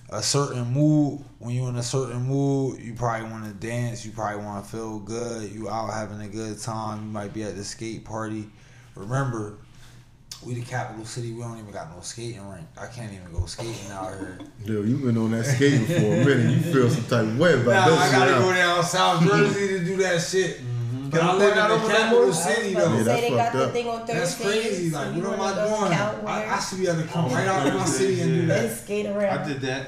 a 0.09 0.22
certain 0.22 0.66
mood. 0.74 1.24
When 1.39 1.55
you're 1.55 1.70
in 1.70 1.76
a 1.76 1.84
certain 1.84 2.24
mood, 2.24 2.80
you 2.80 2.93
probably 2.93 3.30
want 3.30 3.45
to 3.45 3.51
dance. 3.68 4.05
You 4.05 4.11
probably 4.11 4.43
want 4.43 4.64
to 4.66 4.72
feel 4.72 4.99
good. 4.99 5.51
You 5.51 5.70
out 5.70 5.93
having 5.93 6.22
a 6.22 6.28
good 6.28 6.59
time. 6.59 7.03
You 7.05 7.09
might 7.11 7.34
be 7.34 7.43
at 7.43 7.55
the 7.55 7.64
skate 7.64 8.05
party. 8.05 8.49
Remember, 8.95 9.57
we 10.46 10.54
the 10.56 10.62
capital 10.66 11.06
city. 11.06 11.32
We 11.34 11.41
don't 11.41 11.58
even 11.60 11.72
got 11.72 11.94
no 11.96 12.02
skating 12.02 12.48
rink. 12.50 12.66
I 12.80 12.88
can't 12.88 13.12
even 13.14 13.32
go 13.34 13.46
skating 13.46 13.91
out 13.91 14.10
here. 14.10 14.39
Dude, 14.66 14.88
you 14.89 14.98
been 14.98 15.18
on 15.18 15.32
that 15.32 15.46
skating 15.46 15.86
for 15.86 15.94
a 15.94 16.26
minute. 16.26 16.52
You 16.66 16.74
feel 16.74 16.89
some 16.89 17.04
type 17.06 17.22
of 17.28 17.39
way 17.39 17.54
about 17.54 17.66
Nah, 17.66 17.89
that 17.89 18.00
I 18.00 18.06
shit 18.10 18.12
gotta 18.20 18.32
now. 18.32 18.39
go 18.39 18.54
down 18.54 18.84
South 18.84 19.24
Jersey 19.28 19.68
to 19.68 19.86
do 19.86 19.96
that 19.98 20.22
shit. 20.22 20.58
Mm-hmm. 20.60 21.10
But 21.10 21.22
I 21.22 21.28
Don't 21.28 21.39
live 21.39 21.50
put 21.50 21.56
that 21.56 21.66
in 21.66 21.72
over 21.72 21.86
the 21.86 21.88
that 21.94 21.98
capital 22.02 22.34
city 22.34 22.74
though. 22.74 22.98
say 22.98 23.04
that's 23.04 23.22
they 23.22 23.30
got 23.30 23.38
fucked 23.52 23.54
the 23.54 23.70
thing 23.70 23.88
on 23.88 24.00
Thursdays. 24.08 24.18
That's 24.18 24.41
crazy. 24.41 24.89
Like, 24.91 25.16
you 25.16 25.22
what 25.22 25.34
am 25.34 25.39
wanna 25.39 25.52
I 25.52 25.56
go 25.68 25.78
doing? 25.80 25.91
Cowboy 25.91 26.28
I, 26.28 26.56
I 26.56 26.60
should 26.60 26.78
be 26.80 26.88
able 26.88 27.02
to 27.02 27.08
come 27.08 27.26
oh, 27.26 27.30
right 27.36 27.48
out 27.48 27.68
of 27.68 27.74
my 27.76 27.86
city 27.86 28.22
and 28.22 28.34
do 28.34 28.39
and 28.41 28.50
that. 28.50 28.78
skate 28.78 29.06
I 29.08 29.48
did 29.48 29.62
that. 29.62 29.88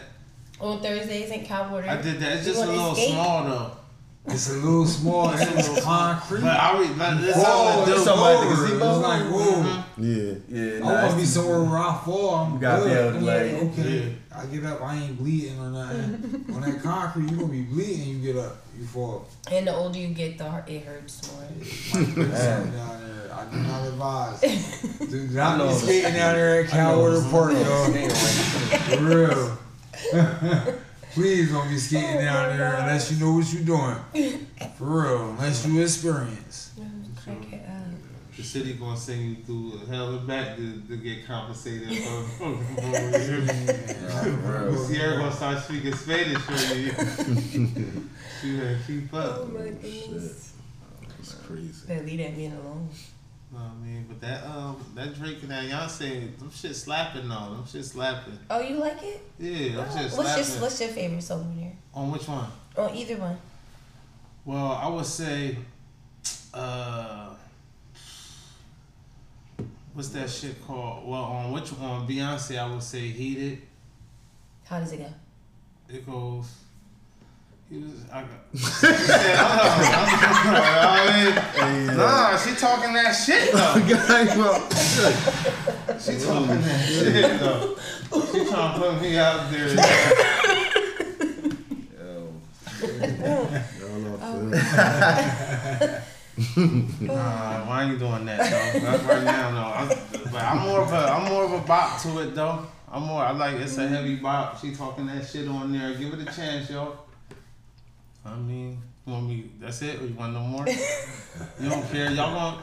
on 0.60 0.82
Thursdays 0.82 1.32
in 1.32 1.46
Cowboy. 1.46 1.88
I 1.88 2.02
did 2.02 2.20
that. 2.20 2.38
It's 2.38 2.46
just 2.46 2.64
a 2.64 2.68
little 2.68 2.94
skate? 2.96 3.10
small 3.12 3.44
though. 3.44 3.72
It's 4.28 4.50
a 4.50 4.54
little 4.54 4.86
small. 4.88 5.30
and 5.30 5.60
It's 5.60 5.84
concrete. 5.84 6.42
But 6.42 6.60
I 6.60 6.80
re- 6.80 6.90
but 6.98 7.24
it's 7.24 7.38
Whoa, 7.38 7.44
something 7.44 7.94
to 7.94 8.00
it's 8.00 8.08
like 8.08 8.40
the 8.40 8.56
gazebo? 8.56 8.90
It's 8.90 9.04
like, 9.04 9.22
whoa. 9.32 9.64
Mm-hmm. 9.64 10.04
Yeah. 10.04 10.34
Yeah, 10.50 10.76
I 10.76 10.80
nah, 10.80 11.02
want 11.02 11.12
to 11.12 11.18
be 11.18 11.26
somewhere 11.26 11.64
where 11.64 11.78
I 11.78 12.02
fall. 12.04 12.36
I'm 12.36 12.54
You 12.54 12.60
gotta 12.60 12.84
be 12.84 12.90
good. 12.90 13.16
able 13.16 13.20
to, 13.20 13.26
like- 13.26 13.80
okay. 13.80 14.16
I 14.36 14.46
get 14.48 14.66
up. 14.66 14.82
I 14.82 14.96
ain't 14.98 15.18
bleeding 15.18 15.60
or 15.60 15.70
nothing. 15.70 16.46
On 16.56 16.62
that 16.62 16.82
concrete, 16.82 17.30
you 17.32 17.38
gonna 17.38 17.48
be 17.52 17.62
bleeding. 17.62 18.08
You 18.20 18.34
get 18.34 18.44
up. 18.44 18.58
You 18.78 18.86
fall. 18.86 19.28
And 19.52 19.68
the 19.68 19.74
older 19.76 19.98
you 20.00 20.08
get, 20.10 20.38
the 20.38 20.44
har- 20.50 20.66
it 20.68 20.84
hurts 20.84 21.32
more. 21.32 21.42
Might 22.02 22.16
down 22.16 22.72
there. 22.74 23.32
I 23.32 23.46
do 23.52 23.58
not 23.58 23.88
advise. 23.88 24.42
Do 25.10 25.28
I 25.32 25.34
not 25.36 25.58
know 25.60 25.68
be 25.70 25.74
skating 25.76 26.14
down 26.14 26.36
there 26.36 26.62
at 26.64 26.70
Cadwalader 26.70 27.30
Park, 27.32 27.54
y'all. 27.54 27.92
For 28.90 28.98
real. 29.04 30.76
Please 31.16 31.50
don't 31.50 31.70
be 31.70 31.78
skating 31.78 32.18
oh 32.18 32.22
down 32.22 32.58
there 32.58 32.76
unless 32.76 33.10
you 33.10 33.26
know 33.26 33.32
what 33.36 33.54
you're 33.54 33.64
doing. 33.64 33.96
For 34.78 34.84
real, 34.84 35.30
unless 35.30 35.66
you 35.66 35.82
experience. 35.82 36.74
Check 37.24 37.54
it 37.54 37.66
out. 37.66 38.36
The 38.36 38.44
city 38.44 38.74
gonna 38.74 38.98
send 38.98 39.22
you 39.22 39.36
through 39.46 39.86
hell 39.90 40.10
and 40.10 40.28
back 40.28 40.58
to, 40.58 40.82
to 40.82 40.98
get 40.98 41.26
compensated 41.26 41.88
for. 42.04 42.24
for 42.38 42.50
real. 44.30 44.76
Sierra 44.86 45.16
gonna 45.16 45.32
start 45.32 45.64
speaking 45.64 45.94
Spanish 45.96 46.38
for 46.40 46.76
you. 46.76 46.92
she 48.42 48.58
better 48.58 48.78
keep 48.86 49.14
up. 49.14 49.38
Oh 49.40 49.46
my 49.46 49.70
goodness. 49.70 50.52
It's 51.18 51.34
crazy. 51.36 51.88
Better 51.88 52.04
leave 52.04 52.20
that 52.20 52.38
man 52.38 52.58
alone. 52.58 52.90
Know 53.56 53.62
what 53.62 53.72
I 53.82 53.86
mean? 53.86 54.06
But 54.08 54.22
that 54.22 54.44
um 54.46 54.86
that 54.96 55.16
Drake 55.16 55.42
and 55.42 55.52
that 55.52 55.64
Beyonce, 55.64 56.38
them 56.38 56.52
shit 56.54 56.76
slapping 56.76 57.28
though. 57.28 57.56
Them 57.56 57.66
shit 57.68 57.86
slapping. 57.86 58.38
Oh, 58.50 58.60
you 58.62 58.76
like 58.78 59.02
it? 59.02 59.22
Yeah, 59.40 59.50
shit 59.60 59.78
What's 59.78 60.14
slapping. 60.16 60.54
your 60.54 60.62
What's 60.62 60.82
your 60.82 60.90
favorite 60.90 61.24
song 61.24 61.42
on 61.42 61.58
there? 61.58 61.74
On 61.94 62.12
which 62.12 62.28
one? 62.28 62.48
On 62.78 62.96
either 62.96 63.16
one. 63.18 63.38
Well, 64.44 64.72
I 64.74 64.88
would 64.88 65.06
say, 65.06 65.58
uh, 66.54 67.34
what's 69.94 70.10
that 70.10 70.30
shit 70.30 70.64
called? 70.68 71.08
Well, 71.08 71.24
on 71.24 71.52
which 71.52 71.72
on 71.74 72.08
Beyonce, 72.08 72.60
I 72.60 72.72
would 72.72 72.84
say 72.84 73.08
"Heated." 73.08 73.62
How 74.66 74.80
does 74.80 74.92
it 74.94 74.98
go? 74.98 75.14
It 75.90 76.06
goes. 76.06 76.48
He 77.70 77.78
was. 77.80 77.92
I 78.14 78.22
got. 78.22 78.30
She 78.56 78.88
I 81.58 81.60
mean, 81.74 81.88
nah, 81.98 82.38
she 82.38 82.54
talking 82.56 82.94
that 82.94 83.12
shit 83.14 83.52
though. 83.52 83.76
She 86.00 86.18
talking 86.24 86.62
that 86.62 86.80
shit 86.88 87.40
though. 87.40 87.76
She 88.32 88.40
trying 88.46 88.74
to 88.74 88.80
put 88.80 89.02
me 89.02 89.18
out 89.18 89.50
there. 89.52 89.68
Yo, 91.98 92.30
Y'all 93.80 94.00
not 94.00 94.20
feeling- 96.38 97.08
Nah, 97.08 97.66
why 97.68 97.80
you 97.90 97.96
doing 97.98 98.26
that 98.26 98.40
though? 98.40 98.80
Not 98.92 99.00
right 99.08 99.24
now, 99.24 99.52
no. 99.52 99.64
I'm, 99.74 99.88
but 100.32 100.42
I'm 100.44 100.58
more 100.68 100.82
of 100.82 100.92
a 100.92 100.96
I'm 101.12 101.26
more 101.32 101.44
of 101.46 101.54
a 101.54 101.60
bop 101.66 102.00
to 102.02 102.20
it 102.20 102.36
though. 102.36 102.66
I'm 102.92 103.04
more 103.04 103.24
I 103.24 103.32
like 103.32 103.56
it's 103.56 103.78
a 103.78 103.88
heavy 103.88 104.16
bop. 104.18 104.60
She 104.62 104.76
talking 104.76 105.08
that 105.08 105.26
shit 105.28 105.48
on 105.48 105.72
there. 105.74 105.94
Give 105.96 106.14
it 106.14 106.20
a 106.22 106.26
chance, 106.26 106.70
yo. 106.70 106.98
I 108.26 108.36
mean, 108.36 108.82
you 109.06 109.14
want 109.14 109.28
me? 109.28 109.52
That's 109.60 109.82
it. 109.82 110.02
Or 110.02 110.06
you 110.06 110.16
want 110.16 110.34
no 110.34 110.42
more? 110.42 110.66
you 111.60 111.70
don't 111.70 111.88
care. 111.92 112.12
Y'all 112.12 112.36
want? 112.36 112.62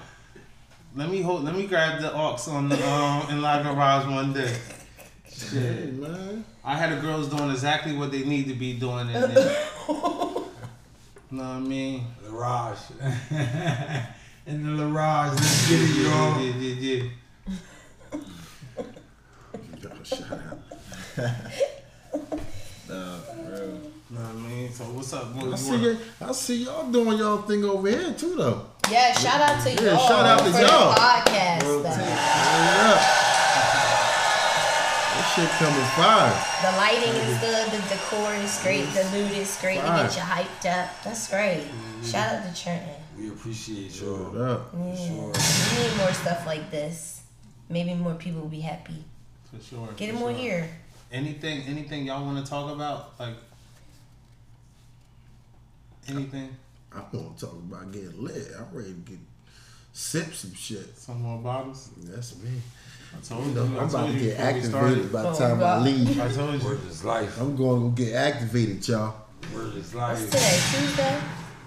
Let 0.94 1.08
me 1.08 1.22
hold. 1.22 1.44
Let 1.44 1.54
me 1.54 1.66
grab 1.66 2.00
the 2.00 2.12
aux 2.14 2.36
on 2.48 2.68
the 2.68 2.76
um 2.76 3.30
in 3.30 3.40
La'rage 3.40 4.10
one 4.12 4.32
day. 4.32 4.54
Shit. 5.30 5.94
man. 5.94 6.44
I 6.64 6.76
had 6.76 6.96
the 6.96 7.00
girls 7.00 7.28
doing 7.28 7.50
exactly 7.50 7.96
what 7.96 8.10
they 8.12 8.24
need 8.24 8.48
to 8.48 8.54
be 8.54 8.74
doing 8.78 9.08
in 9.08 9.34
there. 9.34 9.66
know 11.32 11.44
what 11.44 11.56
I 11.56 11.60
mean? 11.60 12.06
La'rage. 12.24 12.90
In 14.46 14.76
the 14.76 14.82
La'rage, 14.82 15.34
let's 15.34 15.68
get 15.68 15.80
it, 15.80 15.96
y'all. 16.02 16.40
Yeah, 16.40 16.54
yeah, 16.58 16.74
yeah. 16.80 17.08
Shout 20.04 20.32
out. 20.32 20.58
Nah, 21.18 21.28
for 21.28 21.48
real. 21.48 21.62
You 21.62 21.71
know 24.22 24.28
what 24.28 24.36
I 24.36 24.48
mean? 24.54 24.72
So 24.72 24.84
what's 24.84 25.12
up? 25.12 25.34
What, 25.34 25.44
I 25.44 25.48
you 25.50 25.56
see, 25.56 25.70
want- 25.70 26.00
y- 26.20 26.28
I 26.28 26.32
see 26.32 26.64
y'all 26.64 26.90
doing 26.90 27.18
y'all 27.18 27.42
thing 27.42 27.64
over 27.64 27.88
here 27.88 28.12
too, 28.14 28.34
though. 28.36 28.66
Yeah, 28.90 29.12
shout 29.12 29.40
out 29.40 29.62
to 29.64 29.70
Yeah, 29.72 29.92
y'all 29.92 30.08
shout 30.08 30.26
out 30.26 30.38
to 30.40 30.50
for 30.52 30.60
y'all. 30.60 30.94
the 30.94 31.00
podcast. 31.00 31.64
World 31.64 31.84
though. 31.84 31.90
Tank. 31.90 32.08
Yeah. 32.08 33.18
That 35.12 35.32
shit 35.36 35.50
coming 35.60 35.88
fire. 35.96 36.32
The 36.62 36.72
lighting 36.78 37.14
is 37.14 37.38
good, 37.40 37.66
the 37.70 37.88
decor 37.88 38.34
is 38.34 38.58
great, 38.62 38.86
the 38.94 39.04
mood 39.12 39.30
is 39.32 39.56
great 39.60 39.76
to 39.80 39.82
Fine. 39.86 40.06
get 40.06 40.16
you 40.16 40.22
hyped 40.22 40.66
up. 40.82 41.02
That's 41.04 41.28
great. 41.28 41.60
Mm-hmm. 41.64 42.04
Shout 42.06 42.34
out 42.34 42.54
to 42.54 42.62
Trenton. 42.62 42.94
We 43.18 43.28
appreciate 43.28 44.00
y'all. 44.00 44.42
up. 44.42 44.72
Yeah. 44.74 44.96
Sure. 44.96 45.32
We 45.32 45.82
need 45.88 45.96
more 45.98 46.12
stuff 46.12 46.46
like 46.46 46.70
this. 46.70 47.22
Maybe 47.68 47.94
more 47.94 48.14
people 48.14 48.40
will 48.42 48.48
be 48.48 48.60
happy. 48.60 49.04
For 49.50 49.60
sure. 49.62 49.88
Get 49.96 50.08
for 50.08 50.12
them 50.14 50.20
more 50.20 50.30
sure. 50.32 50.38
here. 50.40 50.68
Anything? 51.12 51.62
Anything 51.68 52.06
y'all 52.06 52.24
want 52.24 52.42
to 52.44 52.50
talk 52.50 52.72
about? 52.74 53.18
Like 53.20 53.34
anything? 56.08 56.56
I 56.94 57.00
want 57.12 57.38
to 57.38 57.46
talk 57.46 57.54
about 57.54 57.90
getting 57.92 58.22
lit. 58.22 58.48
I'm 58.58 58.76
ready 58.76 58.90
to 58.92 59.00
get 59.00 59.18
sip 59.92 60.32
some 60.34 60.54
shit. 60.54 60.96
Some 60.98 61.22
more 61.22 61.38
bottles? 61.38 61.90
That's 62.02 62.36
me. 62.42 62.50
I 63.16 63.20
told 63.26 63.44
You 63.44 63.48
you. 63.50 63.54
know, 63.56 63.62
I 63.62 63.66
I'm 63.82 63.90
told 63.90 63.90
about 63.90 64.06
to 64.06 64.12
get 64.18 64.36
before 64.36 64.52
we 64.54 64.62
started. 64.62 64.88
activated 64.98 65.12
by 65.12 65.22
the 65.22 65.28
Oh, 65.28 65.38
time 65.38 65.62
I 65.62 65.78
leave. 65.78 66.20
I 66.20 66.32
told 66.32 66.62
you. 66.62 66.68
Word 66.68 66.86
is 66.88 67.04
life. 67.04 67.40
I'm 67.40 67.56
going 67.56 67.94
to 67.94 68.02
get 68.02 68.14
activated, 68.14 68.88
y'all. 68.88 69.14
Word 69.54 69.74
is 69.76 69.94
What's 69.94 69.94
life. 69.94 70.30
today? 70.30 70.60
Tuesday? 70.80 71.20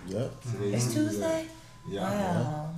Yep. 0.08 0.32
It's 0.76 0.94
Tuesday? 0.94 1.46
Yeah. 1.90 2.02
Wow. 2.02 2.70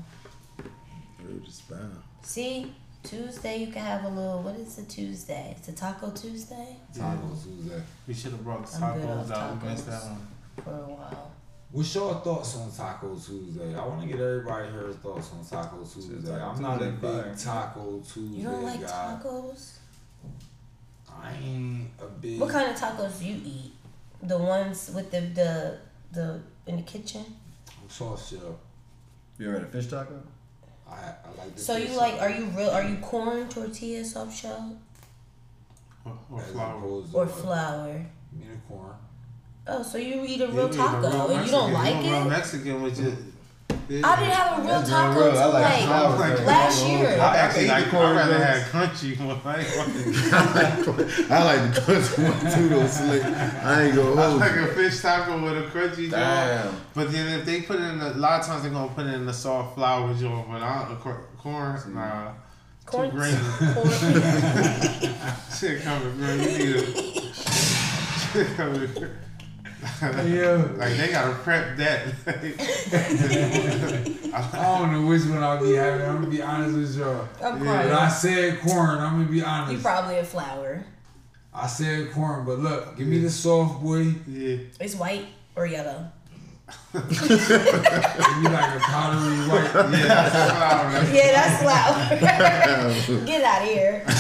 Word 1.24 1.48
is 1.48 1.62
bound. 1.70 2.02
See, 2.24 2.74
Tuesday 3.04 3.58
you 3.58 3.68
can 3.72 3.82
have 3.82 4.04
a 4.04 4.10
little. 4.10 4.42
What 4.42 4.56
is 4.56 4.78
a 4.80 4.84
Tuesday? 4.84 5.54
It's 5.58 5.68
a 5.70 5.74
Taco 5.74 6.12
Tuesday 6.12 6.76
Taco 6.98 7.30
Tuesday. 7.42 7.82
We 8.08 8.14
should 8.14 8.32
have 8.32 8.44
brought 8.44 8.66
the 8.66 8.76
I'm 8.86 9.00
tacos 9.00 9.32
out. 9.32 9.64
We 9.64 9.70
missed 9.70 9.86
that 9.86 10.04
one. 10.04 10.28
for 10.64 10.72
a 10.72 10.74
while. 10.94 11.32
What's 11.72 11.94
your 11.96 12.16
thoughts 12.16 12.56
on 12.56 12.72
Taco 12.72 13.16
Tuesday? 13.16 13.76
I 13.76 13.86
want 13.86 14.02
to 14.02 14.08
get 14.08 14.20
everybody 14.20 14.72
here 14.72 14.90
thoughts 15.04 15.32
on 15.34 15.46
Taco 15.46 15.84
Tuesday. 15.84 16.34
I'm 16.42 16.62
not 16.62 16.82
a 16.82 16.86
big. 16.92 17.38
Taco 17.38 18.00
Tuesday 18.00 18.38
You 18.38 18.44
don't 18.46 18.64
like 18.64 18.82
guy. 18.82 19.20
tacos? 19.22 19.74
I 21.12 21.34
ain't 21.44 21.90
a 22.02 22.06
big. 22.06 22.40
What 22.40 22.52
kind 22.52 22.72
of 22.72 22.78
tacos 22.80 23.20
do 23.20 23.26
you 23.26 23.42
eat? 23.44 23.74
The 24.24 24.38
ones 24.38 24.92
with 24.96 25.12
the 25.12 25.20
the 25.22 25.78
the 26.14 26.40
in 26.68 26.78
the 26.78 26.84
kitchen. 26.84 27.26
sauce 27.90 28.30
shell? 28.30 28.58
You 29.38 29.50
ever 29.50 29.60
had 29.60 29.68
a 29.68 29.72
fish 29.72 29.88
taco? 29.88 30.22
I 30.90 30.94
I 30.94 31.30
like. 31.38 31.54
The 31.56 31.62
So 31.62 31.76
you 31.76 31.88
fish 31.88 31.98
like? 31.98 32.14
shell. 32.14 32.22
Are 32.24 32.30
you 32.30 32.46
real? 32.46 32.70
Are 32.70 32.84
you 32.84 32.96
corn 32.98 33.50
tortilla 33.50 34.06
soft 34.06 34.36
shell 34.36 34.78
Or, 36.06 36.18
or 36.32 36.42
As 36.42 36.52
flour. 36.52 36.78
opposed 36.78 37.12
to 37.12 37.18
or 37.18 37.26
what? 37.26 37.36
flour? 37.36 38.06
Unicorn. 38.40 38.96
Oh, 39.70 39.84
so 39.84 39.98
you 39.98 40.24
eat 40.26 40.42
a 40.42 40.48
real 40.48 40.68
we 40.68 40.72
eat 40.72 40.76
a 40.76 40.78
taco 40.78 41.10
real 41.10 41.28
and 41.32 41.46
you 41.46 41.52
don't 41.52 41.74
like 41.74 41.96
You 42.04 42.10
a 42.10 42.14
real 42.14 42.26
it? 42.26 42.30
Mexican 42.30 42.82
with 42.84 43.00
your. 43.00 43.14
I 43.90 43.92
didn't 43.92 44.34
have 44.34 44.60
a 44.60 44.62
real 44.64 44.70
That's 44.80 44.90
taco 44.90 45.20
real. 45.20 45.30
I 45.30 45.34
till 45.44 45.52
like 45.52 45.64
like 46.20 46.46
last 46.46 46.84
I 46.84 46.88
year. 46.90 47.08
I 47.20 47.38
actually 47.38 47.64
eat 47.64 47.68
the 47.68 47.74
like. 47.74 47.90
corn 47.90 48.06
I'd 48.06 48.16
rather 48.16 48.38
dogs. 48.38 48.48
have 48.48 48.72
crunchy 48.72 49.18
one. 49.26 49.42
I 49.46 49.60
ain't 49.60 51.32
I 51.32 51.44
like 51.44 51.74
the 51.74 51.82
country 51.82 52.24
one 52.24 52.54
too, 52.54 52.70
though, 52.70 52.88
Slick. 52.88 53.24
I 53.24 53.84
ain't 53.84 53.96
gonna 53.96 54.08
hold. 54.08 54.20
I 54.20 54.46
like 54.48 54.56
you. 54.56 54.62
a 54.64 54.68
fish 54.68 55.02
taco 55.02 55.42
with 55.44 55.58
a 55.58 55.62
crunchy 55.70 55.96
joint. 55.96 56.12
Damn. 56.12 56.74
But 56.94 57.12
then 57.12 57.40
if 57.40 57.46
they 57.46 57.62
put 57.62 57.78
it 57.78 57.84
in, 57.84 58.02
a, 58.02 58.10
a 58.10 58.14
lot 58.16 58.42
of 58.42 58.46
times 58.48 58.64
they're 58.64 58.72
gonna 58.72 58.94
put 58.94 59.06
it 59.06 59.14
in 59.14 59.26
the 59.26 59.34
soft 59.34 59.76
flour 59.76 60.14
joint. 60.16 60.48
But 60.50 60.62
I 60.64 60.84
don't, 60.84 60.92
a 60.94 60.96
cor- 61.00 61.26
corn, 61.38 61.80
nah. 61.94 62.32
Corn, 62.86 63.10
Too 63.12 63.18
grainy. 63.18 63.38
corn. 63.74 63.90
Shit 65.58 65.82
coming, 65.84 66.18
bro. 66.18 66.34
You 66.34 66.58
need 66.58 66.76
a. 66.76 66.86
Shit 68.34 68.48
coming. 68.58 68.90
Yeah. 70.02 70.68
Like 70.76 70.98
they 70.98 71.10
gotta 71.12 71.34
prep 71.36 71.78
that. 71.78 72.08
I 74.34 74.78
don't 74.80 74.92
know 74.92 75.06
which 75.08 75.24
one 75.26 75.44
I'll 75.44 75.64
be 75.64 75.74
having. 75.74 76.02
I'm 76.08 76.16
gonna 76.16 76.28
be 76.28 76.42
honest 76.42 76.76
with 76.76 76.98
y'all. 76.98 77.28
I'm 77.44 77.60
When 77.60 77.70
I 77.70 78.08
said 78.08 78.60
corn, 78.62 78.98
I'm 79.00 79.20
gonna 79.20 79.32
be 79.32 79.44
honest. 79.44 79.74
You 79.74 79.78
probably 79.80 80.18
a 80.18 80.24
flour. 80.24 80.84
I 81.54 81.68
said 81.68 82.12
corn, 82.12 82.44
but 82.46 82.58
look, 82.60 82.98
give 82.98 83.08
me 83.08 83.20
the 83.20 83.30
soft 83.30 83.82
boy. 83.84 84.16
yeah. 84.28 84.58
It's 84.80 84.96
white 84.96 85.28
or 85.56 85.68
yellow. 85.68 86.12
Give 86.92 87.12
me 87.12 87.18
like 88.50 88.76
a 88.76 88.80
powdery 88.80 89.38
white. 89.48 89.72
Yeah, 89.74 90.08
that's 90.08 90.34
the 90.34 90.54
flour. 90.54 90.92
Yeah, 91.14 91.32
that's 91.32 91.58
flour. 93.06 93.22
Get 93.26 93.44
out 93.44 93.62
of 93.62 93.68
here, 93.70 94.04
you 94.06 94.14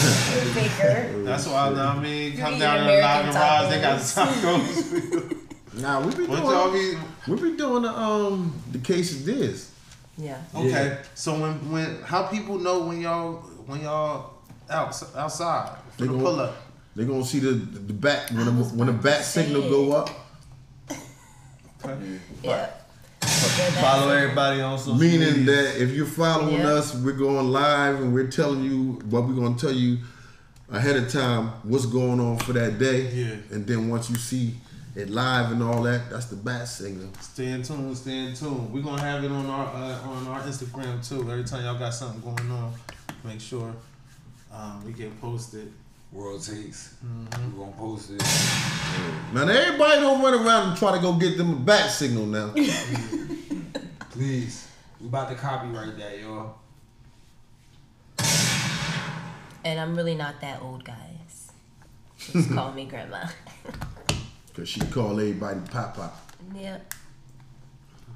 faker. 0.54 0.96
that's 1.24 1.46
why 1.48 1.70
I 1.70 1.72
mean, 2.00 2.32
You 2.34 2.38
come 2.38 2.54
eat 2.54 2.60
down 2.60 2.78
to 2.78 2.84
American 2.84 3.34
Laga 3.34 3.70
they 3.70 3.80
got 3.82 4.00
tacos. 4.00 5.34
tacos. 5.78 5.82
Nah, 5.82 6.06
we 6.06 6.16
be 6.16 6.26
what 6.26 6.40
y'all 6.44 6.72
doing. 6.72 6.98
be? 7.26 7.32
We 7.32 7.52
be 7.52 7.58
doing 7.58 7.84
the 7.84 7.90
um 7.98 8.54
the 8.72 8.78
this 8.80 9.72
Yeah. 10.18 10.38
Okay, 10.56 10.70
Yeah. 10.70 10.98
so 11.16 11.34
when 11.40 11.72
when 11.72 12.02
how 12.02 12.24
people 12.24 12.58
know 12.60 12.80
when 12.88 13.02
y'all 13.02 13.34
when 13.66 13.82
y'all 13.82 14.32
out 14.70 15.02
outside 15.16 15.78
for 15.96 16.02
They 16.02 16.08
the 16.08 16.14
gonna- 16.14 16.24
pull 16.24 16.40
up? 16.40 16.56
They 16.96 17.06
gonna 17.06 17.24
see 17.26 17.40
the 17.40 17.52
the 17.52 17.94
back 17.94 18.30
when 18.32 18.46
the 18.46 18.52
when 18.52 18.88
the 18.88 18.94
back 18.94 19.24
signal 19.24 19.64
it. 19.64 19.70
go 19.70 19.92
up. 19.94 20.10
Yeah. 22.44 22.70
Follow 23.82 24.10
everybody 24.12 24.62
on 24.62 24.78
social 24.78 24.96
Meaning 24.96 25.20
media. 25.40 25.46
that 25.46 25.82
if 25.82 25.92
you're 25.92 26.06
following 26.06 26.56
Yeah. 26.60 26.68
us, 26.74 26.96
we're 26.96 27.12
going 27.14 27.52
live 27.52 28.02
and 28.02 28.14
we're 28.14 28.28
telling 28.28 28.64
you 28.64 29.00
what 29.10 29.28
we're 29.28 29.36
gonna 29.36 29.56
tell 29.58 29.72
you 29.72 30.00
ahead 30.72 30.96
of 30.98 31.12
time 31.12 31.50
what's 31.64 31.86
going 31.86 32.20
on 32.20 32.38
for 32.40 32.54
that 32.54 32.80
day. 32.80 33.10
Yeah. 33.14 33.56
And 33.56 33.66
then 33.68 33.90
once 33.90 34.10
you 34.10 34.16
see 34.16 34.56
it 34.98 35.12
live 35.12 35.52
and 35.52 35.62
all 35.62 35.84
that, 35.84 36.10
that's 36.10 36.26
the 36.26 36.36
bat 36.36 36.68
signal. 36.68 37.08
Stay 37.22 37.52
in 37.52 37.62
tune, 37.62 37.94
stay 37.96 38.18
in 38.18 38.34
tune. 38.34 38.72
We're 38.74 38.82
gonna 38.82 39.00
have 39.00 39.24
it 39.24 39.32
on 39.32 39.46
our 39.46 39.68
uh, 39.68 40.10
on 40.10 40.28
our 40.28 40.42
Instagram 40.42 41.08
too. 41.08 41.22
Every 41.32 41.44
time 41.44 41.64
y'all 41.64 41.78
got 41.78 41.94
something 41.94 42.20
going 42.22 42.52
on, 42.52 42.74
make 43.24 43.40
sure 43.40 43.72
um, 44.52 44.84
we 44.84 44.94
get 44.94 45.20
posted. 45.22 45.72
World 46.12 46.44
takes. 46.44 46.96
Mm-hmm. 47.06 47.60
We're 47.60 47.66
gonna 47.66 47.78
post 47.78 48.10
it. 48.10 48.24
Now 49.34 49.48
everybody 49.48 50.02
don't 50.02 50.22
run 50.22 50.34
around 50.34 50.70
and 50.70 50.78
try 50.78 50.96
to 50.96 51.02
go 51.02 51.14
get 51.14 51.38
them 51.38 51.54
a 51.54 51.56
bat 51.58 51.92
signal 51.92 52.26
now. 52.26 52.54
Please. 54.12 54.68
We 55.00 55.08
about 55.08 55.30
to 55.30 55.36
copyright 55.36 55.96
that, 56.00 56.20
y'all. 56.20 56.56
And 59.64 59.80
I'm 59.80 59.96
really 59.96 60.16
not 60.16 60.42
that 60.42 60.62
old, 60.62 60.86
guys. 60.86 61.52
Just 62.18 62.52
call 62.52 62.72
me 62.72 62.86
grandma. 62.86 63.26
Cause 64.58 64.70
she 64.70 64.80
call 64.80 65.12
everybody 65.20 65.60
Papa. 65.70 65.94
pop. 66.02 66.32
Yep. 66.56 66.94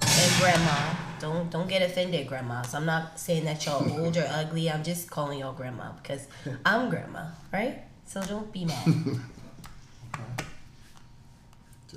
And 0.01 0.41
grandma. 0.41 0.95
Don't 1.19 1.51
don't 1.51 1.69
get 1.69 1.84
offended, 1.84 2.26
grandmas. 2.27 2.73
I'm 2.73 2.88
not 2.88 3.19
saying 3.19 3.45
that 3.45 3.63
y'all 3.63 3.88
old 3.99 4.18
or 4.18 4.26
ugly. 4.27 4.68
I'm 4.72 4.84
just 4.84 5.07
calling 5.11 5.38
y'all 5.38 5.53
grandma 5.53 5.91
because 6.01 6.26
I'm 6.65 6.89
grandma, 6.89 7.26
right? 7.53 7.84
So 8.07 8.23
don't 8.23 8.51
be 8.51 8.65
mad. 8.65 8.88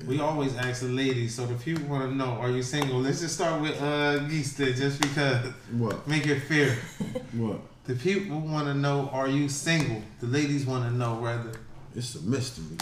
We 0.08 0.18
always 0.20 0.56
ask 0.56 0.80
the 0.82 0.88
ladies, 0.88 1.36
so 1.36 1.46
the 1.46 1.54
people 1.54 1.86
want 1.86 2.10
to 2.10 2.14
know: 2.16 2.30
Are 2.40 2.50
you 2.50 2.62
single? 2.64 2.98
Let's 2.98 3.20
just 3.20 3.36
start 3.36 3.62
with 3.62 3.80
uh, 3.80 4.18
Geese 4.28 4.54
there, 4.54 4.72
just 4.72 5.00
because 5.00 5.46
What? 5.70 6.06
make 6.08 6.26
it 6.26 6.40
fair. 6.40 6.76
What? 7.32 7.60
The 7.84 7.94
people 7.94 8.40
want 8.40 8.66
to 8.66 8.74
know: 8.74 9.08
Are 9.12 9.28
you 9.28 9.48
single? 9.48 10.02
The 10.20 10.26
ladies 10.26 10.66
want 10.66 10.84
to 10.84 10.90
know 10.90 11.14
whether. 11.14 11.52
It's 11.94 12.16
a 12.16 12.22
mystery. 12.22 12.76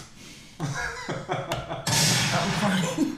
I'm 0.61 2.51
fine. 2.61 3.17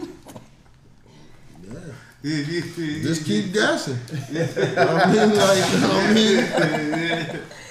Just 3.02 3.26
keep 3.26 3.52
guessing. 3.52 3.98
I 4.10 5.12
mean, 5.12 5.36
like, 5.36 5.64
I 5.76 6.12
mean, 6.14 6.38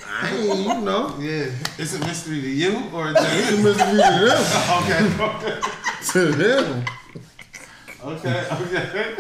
I 0.08 0.30
ain't, 0.30 0.60
you 0.60 0.82
know, 0.82 1.16
Yeah, 1.20 1.50
it's 1.80 1.96
a 1.96 2.00
mystery 2.00 2.40
to 2.42 2.48
you 2.50 2.84
or 2.94 3.10
it's 3.10 3.20
just 3.20 3.54
a 3.54 3.58
mystery 3.64 3.98
to 3.98 4.04
okay, 4.78 5.02
okay. 5.24 5.60
To 6.12 6.20
them. 6.32 6.86
okay, 8.04 8.46
okay. 8.62 9.16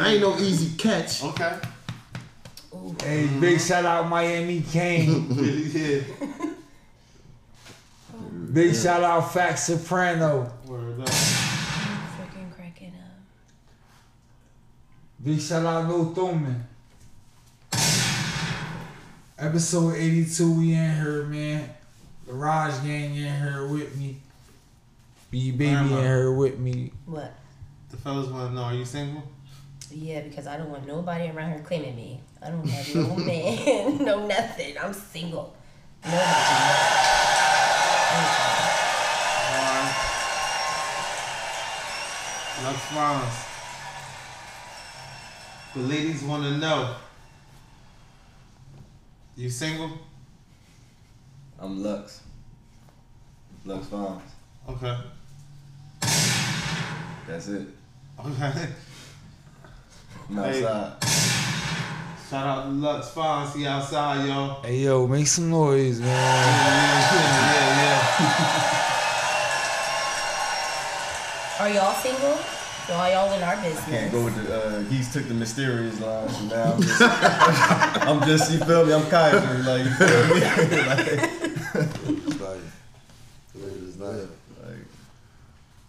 I 0.00 0.08
ain't 0.08 0.20
no 0.20 0.36
easy 0.38 0.76
catch. 0.76 1.22
Okay. 1.22 1.56
Hey, 3.00 3.26
big 3.38 3.60
shout 3.60 3.84
out 3.84 4.08
Miami 4.08 4.60
Kane. 4.62 5.26
Yeah. 5.72 6.00
Big 8.52 8.74
shout 8.74 9.02
out 9.02 9.32
Fact 9.32 9.58
Soprano. 9.58 10.52
Word 10.66 11.00
up. 11.00 11.08
Freaking 11.08 12.54
cracking 12.54 12.92
up. 12.96 13.18
Big 15.22 15.40
shout 15.40 15.64
out 15.64 15.88
Lil 15.88 16.14
Thuman. 16.14 16.62
Episode 19.38 19.94
82, 19.94 20.52
we 20.58 20.74
in 20.74 20.94
here, 20.96 21.22
man. 21.24 21.70
The 22.26 22.32
Raj 22.32 22.72
gang 22.82 23.14
in 23.14 23.40
here 23.40 23.68
with 23.68 23.96
me. 23.96 24.20
B 25.30 25.52
Baby 25.52 25.66
in 25.66 25.74
Grandma. 25.88 26.00
here 26.00 26.32
with 26.32 26.58
me. 26.58 26.92
What? 27.06 27.34
The 27.90 27.96
fellas 27.98 28.28
want 28.28 28.50
to 28.50 28.54
know: 28.54 28.62
Are 28.64 28.74
you 28.74 28.84
single? 28.84 29.22
Yeah, 29.90 30.20
because 30.22 30.46
I 30.46 30.56
don't 30.56 30.70
want 30.70 30.86
nobody 30.86 31.28
around 31.30 31.52
here 31.52 31.62
claiming 31.62 31.94
me. 31.96 32.20
I 32.42 32.50
don't 32.50 32.68
have 32.68 32.94
no 32.94 33.16
man, 33.24 33.98
no 34.04 34.26
nothing. 34.26 34.76
I'm 34.78 34.92
single. 34.92 35.54
Nobody. 36.04 36.24
Lux 42.64 42.78
Fonz. 42.92 43.44
The 45.74 45.80
ladies 45.80 46.22
want 46.22 46.42
to 46.44 46.56
know. 46.56 46.94
You 49.36 49.50
single? 49.50 49.90
I'm 51.58 51.82
Lux. 51.82 52.22
Lux 53.66 53.86
Fonz. 53.86 54.22
Okay. 54.68 54.96
That's 57.26 57.48
it. 57.48 57.68
Okay. 58.18 58.68
I'm 60.30 60.36
Hey. 60.36 60.62
Outside. 62.30 62.38
Shout 62.38 62.46
out 62.46 62.64
to 62.64 62.70
Lux 62.70 63.10
Fonz. 63.10 63.54
He 63.56 63.66
outside, 63.66 64.26
y'all. 64.28 64.62
Hey 64.62 64.78
yo, 64.78 65.06
make 65.06 65.26
some 65.26 65.50
noise, 65.50 66.00
man. 66.00 66.08
Yeah, 66.08 66.14
yeah, 67.14 67.76
yeah. 67.80 68.02
yeah. 68.20 68.74
Are 71.60 71.68
y'all 71.70 71.94
single? 71.94 72.36
So 72.86 72.94
are 72.94 73.10
y'all 73.10 73.32
in 73.32 73.42
our 73.42 73.54
I 73.54 73.62
business? 73.62 73.84
can't 73.84 74.12
go 74.12 74.24
with 74.24 74.36
the. 74.36 74.54
Uh, 74.54 74.80
he's 74.84 75.12
took 75.12 75.26
the 75.28 75.34
mysterious 75.34 76.00
line, 76.00 76.28
so 76.28 76.44
now 76.44 76.72
I'm 76.74 76.82
just, 76.82 77.02
I'm 77.02 78.22
just. 78.26 78.52
You 78.52 78.58
feel 78.60 78.86
me? 78.86 78.92
I'm 78.94 79.02
Kaiser, 79.10 79.58
like 79.64 79.84
you 79.84 79.90
feel 79.90 80.28
me? 80.34 80.40
like, 80.86 81.08
Like, 83.98 84.28
like, 84.64 84.84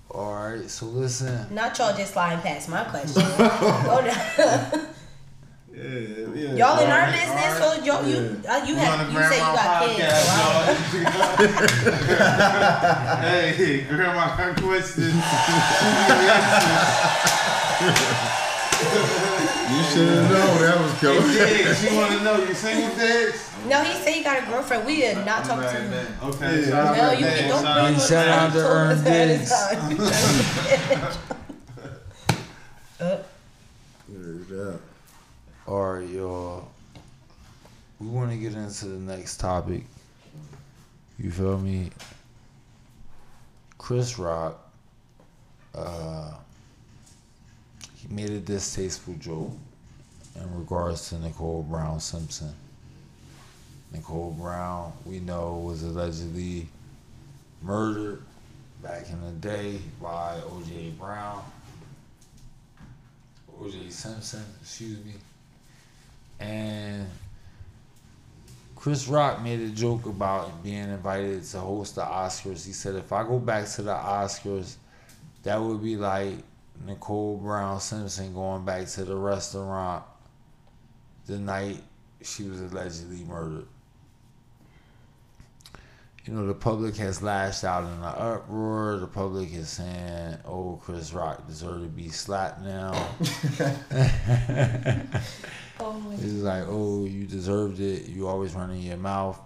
All 0.09 0.33
right, 0.33 0.69
so 0.69 0.87
listen. 0.87 1.53
Not 1.53 1.77
y'all 1.77 1.95
just 1.95 2.13
flying 2.13 2.41
past 2.41 2.67
my 2.69 2.83
question. 2.85 3.21
Hold 3.25 4.07
on. 4.07 4.87
Yeah, 5.79 6.27
yeah. 6.35 6.55
y'all 6.55 6.79
in 6.83 6.89
our 6.91 6.99
Alright, 7.07 7.13
business, 7.15 7.53
so 7.57 7.65
y'all 7.85 8.03
you 8.07 8.17
uh, 8.49 8.65
you 8.65 8.73
We 8.75 8.79
have 8.81 9.11
you 9.11 9.19
say 9.23 9.37
you 9.37 9.51
got 9.55 9.85
kids. 9.87 10.03
Podcast, 10.03 10.25
so 10.25 10.31
I- 10.35 11.03
y'all. 13.19 13.21
hey, 13.21 13.85
Grandma 13.87 14.23
got 14.35 14.51
questions. 14.61 15.13
you 19.69 19.83
should 19.91 20.09
have 20.09 20.27
known 20.31 20.55
that 20.61 20.77
was 20.79 20.91
Hey, 20.99 21.17
coming. 21.17 21.33
Diggs, 21.33 21.79
you 21.83 21.91
want 21.97 22.11
to 22.11 22.23
know 22.23 22.35
you 22.43 22.53
single, 22.53 22.95
Diggs? 22.97 23.39
No, 23.67 23.83
he 23.83 23.93
said 24.03 24.13
he 24.15 24.23
got 24.23 24.41
a 24.43 24.45
girlfriend. 24.47 24.85
We 24.85 25.05
are 25.07 25.23
not 25.25 25.43
talking 25.45 25.63
to 25.63 25.69
him. 25.69 26.07
Okay, 26.23 26.67
Yeah. 26.69 26.93
No, 26.95 27.11
you 27.11 27.25
Diggs, 27.25 27.39
can 27.39 27.49
don't 27.49 27.63
shout 27.63 27.83
bring 27.85 27.95
out 27.95 28.01
shout 28.01 28.27
out 28.27 28.51
to 28.53 28.59
the 28.59 28.65
Earn 28.67 28.95
phone 28.97 29.03
Diggs. 29.05 29.51
ahead 29.51 29.79
of 30.91 31.09
time. 32.99 33.07
Uh, 33.07 33.17
Yeah. 34.49 34.77
All 35.69 35.93
right, 35.93 36.09
y'all. 36.09 36.67
We 37.99 38.07
want 38.07 38.31
to 38.31 38.37
get 38.37 38.55
into 38.55 38.87
the 38.87 38.97
next 38.97 39.37
topic. 39.37 39.83
You 41.19 41.29
feel 41.29 41.59
me? 41.59 41.91
Chris 43.77 44.17
Rock, 44.17 44.67
uh, 45.75 46.31
he 47.97 48.07
made 48.11 48.31
a 48.31 48.39
distasteful 48.39 49.13
joke 49.19 49.51
in 50.35 50.57
regards 50.59 51.09
to 51.09 51.19
Nicole 51.19 51.61
Brown 51.61 51.99
Simpson. 51.99 52.55
Nicole 53.93 54.31
Brown, 54.31 54.91
we 55.05 55.19
know, 55.19 55.61
was 55.63 55.83
allegedly 55.83 56.67
murdered 57.61 58.23
back 58.81 59.07
in 59.11 59.21
the 59.21 59.33
day 59.33 59.77
by 60.01 60.41
O.J. 60.47 60.93
Brown. 60.99 61.43
O.J. 63.61 63.91
Simpson, 63.91 64.43
excuse 64.63 64.97
me. 65.05 65.13
And 66.39 67.07
Chris 68.75 69.07
Rock 69.07 69.41
made 69.41 69.59
a 69.59 69.69
joke 69.69 70.05
about 70.05 70.63
being 70.63 70.89
invited 70.89 71.43
to 71.43 71.59
host 71.59 71.95
the 71.95 72.01
Oscars. 72.01 72.65
He 72.65 72.71
said, 72.71 72.95
if 72.95 73.11
I 73.11 73.23
go 73.23 73.37
back 73.37 73.67
to 73.71 73.81
the 73.81 73.93
Oscars, 73.93 74.75
that 75.43 75.61
would 75.61 75.83
be 75.83 75.97
like 75.97 76.35
Nicole 76.85 77.37
Brown 77.37 77.81
Simpson 77.81 78.33
going 78.33 78.63
back 78.63 78.87
to 78.87 79.03
the 79.03 79.15
restaurant 79.15 80.03
the 81.25 81.37
night 81.37 81.83
she 82.21 82.43
was 82.43 82.61
allegedly 82.61 83.23
murdered. 83.25 83.67
You 86.25 86.33
know, 86.33 86.47
the 86.47 86.53
public 86.53 86.95
has 86.97 87.21
lashed 87.21 87.63
out 87.63 87.83
in 87.83 87.89
an 87.89 88.03
uproar. 88.03 88.97
The 88.97 89.07
public 89.07 89.53
is 89.53 89.69
saying, 89.69 90.37
oh, 90.45 90.79
Chris 90.83 91.11
Rock 91.11 91.47
deserved 91.47 91.83
to 91.83 91.89
be 91.89 92.09
slapped 92.09 92.61
now. 92.61 92.91
oh 95.79 95.93
my 95.93 96.13
It's 96.13 96.23
like, 96.23 96.65
oh, 96.67 97.05
you 97.05 97.25
deserved 97.25 97.79
it. 97.79 98.07
You 98.07 98.27
always 98.27 98.53
running 98.53 98.81
your 98.81 98.97
mouth. 98.97 99.39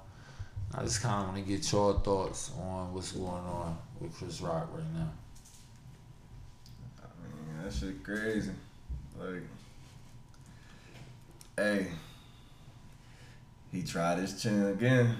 I 0.76 0.84
just 0.84 1.02
kind 1.02 1.22
of 1.22 1.34
want 1.34 1.46
to 1.46 1.52
get 1.52 1.72
your 1.72 2.00
thoughts 2.00 2.52
on 2.60 2.94
what's 2.94 3.12
going 3.12 3.30
on 3.30 3.78
with 4.00 4.16
Chris 4.16 4.42
Rock 4.42 4.70
right 4.74 4.94
now. 4.94 5.12
I 7.00 7.06
mean, 7.24 7.64
that 7.64 7.74
shit 7.74 8.04
crazy. 8.04 8.52
Like, 9.20 9.44
hey, 11.56 11.88
he 13.72 13.84
tried 13.84 14.18
his 14.18 14.42
chin 14.42 14.66
again. 14.66 15.16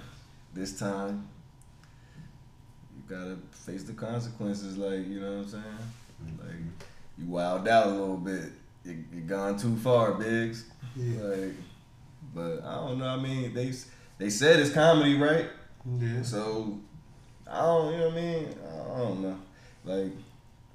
This 0.56 0.78
time, 0.78 1.28
you 2.96 3.16
gotta 3.16 3.38
face 3.52 3.84
the 3.84 3.94
consequences. 3.94 4.78
Like, 4.78 5.08
you 5.08 5.20
know 5.20 5.38
what 5.38 5.44
I'm 5.44 5.48
saying? 5.50 5.64
Mm-hmm. 6.26 6.48
Like, 6.48 6.56
you 7.20 7.28
wild 7.28 7.68
out 7.68 7.88
a 7.88 7.90
little 7.92 8.18
bit. 8.18 8.50
You, 8.84 9.04
you 9.14 9.22
gone 9.22 9.58
too 9.58 9.76
far, 9.78 10.14
Biggs. 10.14 10.66
Yeah. 10.96 11.22
Like, 11.24 11.54
but 12.34 12.64
I 12.64 12.76
don't 12.76 13.00
know. 13.00 13.08
I 13.08 13.18
mean, 13.18 13.54
they 13.54 13.74
they 14.18 14.30
said 14.30 14.60
it's 14.60 14.74
comedy, 14.74 15.18
right? 15.18 15.48
Yeah. 16.00 16.22
So 16.22 16.80
I 17.50 17.62
don't, 17.62 17.92
you 17.94 18.00
know 18.00 18.06
what 18.10 18.14
I 18.18 18.22
mean? 18.22 18.56
I 18.66 18.98
don't 18.98 19.22
know. 19.22 19.40
Like, 19.86 20.12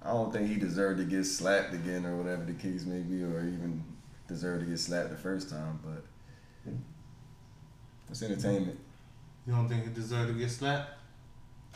I 0.03 0.11
don't 0.11 0.33
think 0.33 0.49
he 0.49 0.57
deserved 0.57 0.99
to 0.99 1.05
get 1.05 1.25
slapped 1.25 1.73
again 1.75 2.05
or 2.07 2.17
whatever 2.17 2.45
the 2.45 2.53
case 2.53 2.85
may 2.85 3.01
be, 3.01 3.23
or 3.23 3.41
even 3.41 3.83
deserved 4.27 4.65
to 4.65 4.71
get 4.71 4.79
slapped 4.79 5.11
the 5.11 5.17
first 5.17 5.51
time. 5.51 5.81
But 5.85 6.73
it's 8.11 8.23
entertainment. 8.23 8.79
You 9.47 9.55
don't 9.55 9.69
think 9.69 9.85
he 9.85 9.91
deserved 9.91 10.33
to 10.33 10.39
get 10.39 10.51
slapped? 10.51 10.91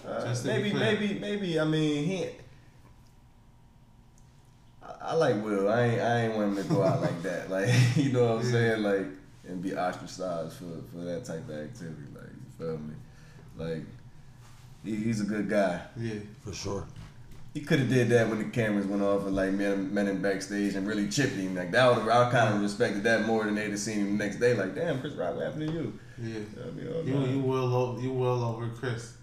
Uh, 0.06 0.24
Just 0.24 0.44
to 0.44 0.48
be 0.54 0.72
maybe, 0.72 0.74
maybe, 0.74 1.18
maybe. 1.18 1.60
I 1.60 1.64
mean, 1.64 2.04
he. 2.04 2.26
I, 5.00 5.10
I 5.10 5.14
like 5.14 5.42
Will. 5.44 5.68
I 5.68 5.82
ain't, 5.82 6.00
I 6.00 6.20
ain't 6.22 6.34
want 6.36 6.56
him 6.56 6.62
to 6.64 6.68
go 6.68 6.82
out 6.82 7.00
like 7.00 7.22
that. 7.22 7.50
Like, 7.50 7.68
you 7.96 8.12
know 8.12 8.36
what 8.36 8.44
I'm 8.44 8.50
saying? 8.50 8.82
Like, 8.82 9.06
and 9.48 9.62
be 9.62 9.74
ostracized 9.74 10.56
for 10.56 10.80
for 10.92 11.04
that 11.04 11.24
type 11.24 11.48
of 11.48 11.56
activity. 11.56 12.02
Like, 12.14 12.24
you 12.24 12.58
feel 12.58 12.78
me? 12.78 12.94
Like, 13.56 13.84
he, 14.84 14.96
he's 14.96 15.20
a 15.20 15.24
good 15.24 15.48
guy. 15.48 15.80
Yeah. 15.96 16.20
For 16.44 16.52
sure. 16.52 16.86
He 17.54 17.60
could 17.60 17.80
have 17.80 17.90
did 17.90 18.08
that 18.08 18.28
when 18.28 18.38
the 18.38 18.46
cameras 18.46 18.86
went 18.86 19.02
off 19.02 19.26
and 19.26 19.36
like 19.36 19.52
met 19.52 19.74
him, 19.74 19.92
met 19.92 20.06
him 20.06 20.22
backstage 20.22 20.74
and 20.74 20.86
really 20.86 21.08
chipped 21.08 21.34
him. 21.34 21.54
Like 21.54 21.70
that 21.72 21.94
would 21.94 22.10
I 22.10 22.30
kind 22.30 22.54
of 22.54 22.62
respected 22.62 23.02
that 23.02 23.26
more 23.26 23.44
than 23.44 23.54
they'd 23.56 23.68
have 23.68 23.78
seen 23.78 23.98
him 23.98 24.16
the 24.16 24.24
next 24.24 24.36
day. 24.36 24.54
Like, 24.54 24.74
damn, 24.74 25.00
Chris 25.00 25.12
Rock, 25.12 25.34
what 25.34 25.44
happened 25.44 25.68
to 25.68 25.72
you? 25.72 25.98
Yeah. 26.18 26.38
I 26.64 26.70
mean, 26.70 27.06
You 27.06 27.26
you 27.26 27.38
will 27.40 27.74
over 27.74 28.00
you 28.00 28.10
will 28.10 28.42
over 28.42 28.68
Chris. 28.68 29.16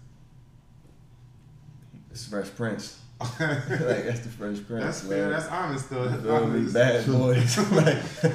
It's 2.12 2.26
Fresh 2.28 2.54
Prince. 2.54 2.99
That's 3.20 3.70
like 3.70 4.04
that's 4.04 4.20
the 4.20 4.28
Fresh 4.30 4.58
Prince. 4.66 5.02
fair. 5.02 5.22
man. 5.28 5.30
That's 5.32 5.48
honest 5.48 5.90
though. 5.90 6.04
You 6.04 6.08
That's 6.10 6.22
feel 6.22 6.46
me? 6.48 6.58
honest. 6.60 6.74
Bad 6.74 7.06
boys, 7.06 7.72
like 7.72 8.32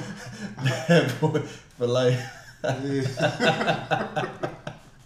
bad 0.88 1.20
boy 1.20 1.40
for 1.78 1.86
life. 1.86 2.32
Yeah. 2.64 4.26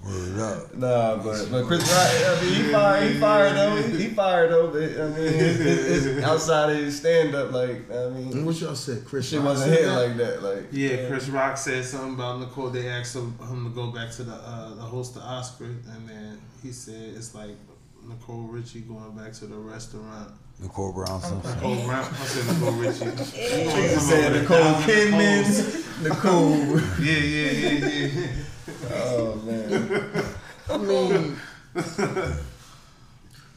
Word 0.02 0.38
up. 0.38 0.74
Nah, 0.74 1.16
but 1.16 1.48
but 1.50 1.66
Chris 1.66 1.82
Rock, 1.82 2.38
I 2.38 2.42
mean, 2.42 2.54
he 2.54 2.72
fired, 2.72 3.12
he 3.12 3.18
fired 3.20 3.54
though, 3.54 3.76
he, 3.76 4.02
he 4.04 4.08
fired 4.14 4.50
though. 4.50 4.68
But 4.68 4.82
I 4.82 5.08
mean, 5.08 5.18
it's, 5.18 5.58
it's, 5.60 6.06
it's 6.06 6.24
outside 6.24 6.70
of 6.70 6.76
his 6.78 6.96
stand 6.96 7.34
up, 7.34 7.52
like 7.52 7.90
I 7.90 7.94
And 8.04 8.14
mean, 8.34 8.46
what 8.46 8.58
y'all 8.60 8.74
said, 8.74 9.04
Chris? 9.04 9.28
shit 9.28 9.40
Rock 9.40 9.48
wasn't 9.48 9.74
said 9.74 9.84
hit 9.84 9.92
like 9.92 10.16
that. 10.16 10.42
Like 10.42 10.64
Yeah, 10.72 11.06
Chris 11.08 11.28
Rock 11.28 11.58
said 11.58 11.84
something 11.84 12.14
about 12.14 12.40
Nicole. 12.40 12.70
They 12.70 12.88
asked 12.88 13.14
him, 13.14 13.36
him 13.40 13.64
to 13.64 13.70
go 13.74 13.88
back 13.92 14.10
to 14.12 14.22
the 14.24 14.32
uh, 14.34 14.74
the 14.74 14.82
host 14.82 15.16
of 15.16 15.22
Oscar, 15.22 15.64
and 15.66 16.08
then 16.08 16.40
he 16.62 16.72
said 16.72 17.12
it's 17.14 17.34
like 17.34 17.56
Nicole 18.08 18.42
Richie 18.42 18.80
going 18.80 19.12
back 19.16 19.32
to 19.34 19.46
the 19.46 19.56
restaurant. 19.56 20.32
Nicole 20.60 20.92
Brown 20.92 21.20
Nicole 21.20 21.84
Brown. 21.86 22.04
I 22.04 22.24
said 22.24 22.54
Nicole 22.54 22.72
Richie. 22.72 23.04
Nigga 23.04 23.98
said 23.98 24.32
Nicole 24.32 24.74
Kidman, 24.82 26.02
Nicole. 26.02 26.80
Yeah, 27.00 27.18
yeah, 27.18 27.50
yeah, 27.52 28.06
yeah. 28.06 28.28
Oh 28.92 29.36
man, 29.44 30.24
I 30.70 30.76
mean, 30.78 31.36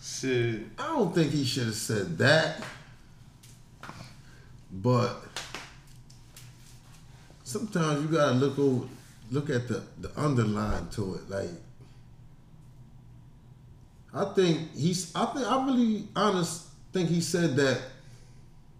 Shit. 0.01 0.61
I 0.79 0.87
don't 0.87 1.13
think 1.13 1.31
he 1.31 1.43
should 1.43 1.65
have 1.65 1.75
said 1.75 2.17
that. 2.17 2.63
But 4.71 5.23
sometimes 7.43 8.01
you 8.03 8.07
gotta 8.17 8.33
look 8.33 8.57
over, 8.57 8.87
look 9.31 9.49
at 9.49 9.67
the 9.67 9.83
the 9.99 10.11
underline 10.17 10.87
to 10.91 11.15
it. 11.15 11.29
Like, 11.29 11.49
I 14.13 14.25
think 14.33 14.73
he's. 14.75 15.13
I 15.15 15.25
think 15.27 15.45
I 15.47 15.65
really 15.65 16.07
honest 16.15 16.67
think 16.91 17.09
he 17.09 17.21
said 17.21 17.55
that 17.55 17.81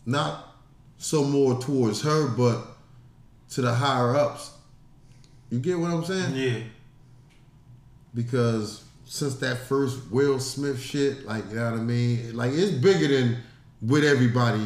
not 0.05 0.55
so 0.97 1.23
more 1.23 1.59
towards 1.59 2.01
her, 2.03 2.27
but 2.29 2.65
to 3.51 3.61
the 3.61 3.73
higher 3.73 4.15
ups. 4.15 4.51
You 5.49 5.59
get 5.59 5.77
what 5.79 5.91
I'm 5.91 6.03
saying? 6.05 6.35
Yeah. 6.35 6.59
because 8.15 8.83
since 9.05 9.35
that 9.35 9.57
first 9.57 9.99
Will 10.11 10.39
Smith 10.39 10.79
shit, 10.81 11.25
like 11.25 11.47
you 11.49 11.55
know 11.55 11.71
what 11.71 11.79
I 11.79 11.83
mean, 11.83 12.35
like 12.35 12.51
it's 12.53 12.71
bigger 12.71 13.07
than 13.07 13.37
what 13.81 14.03
everybody 14.03 14.65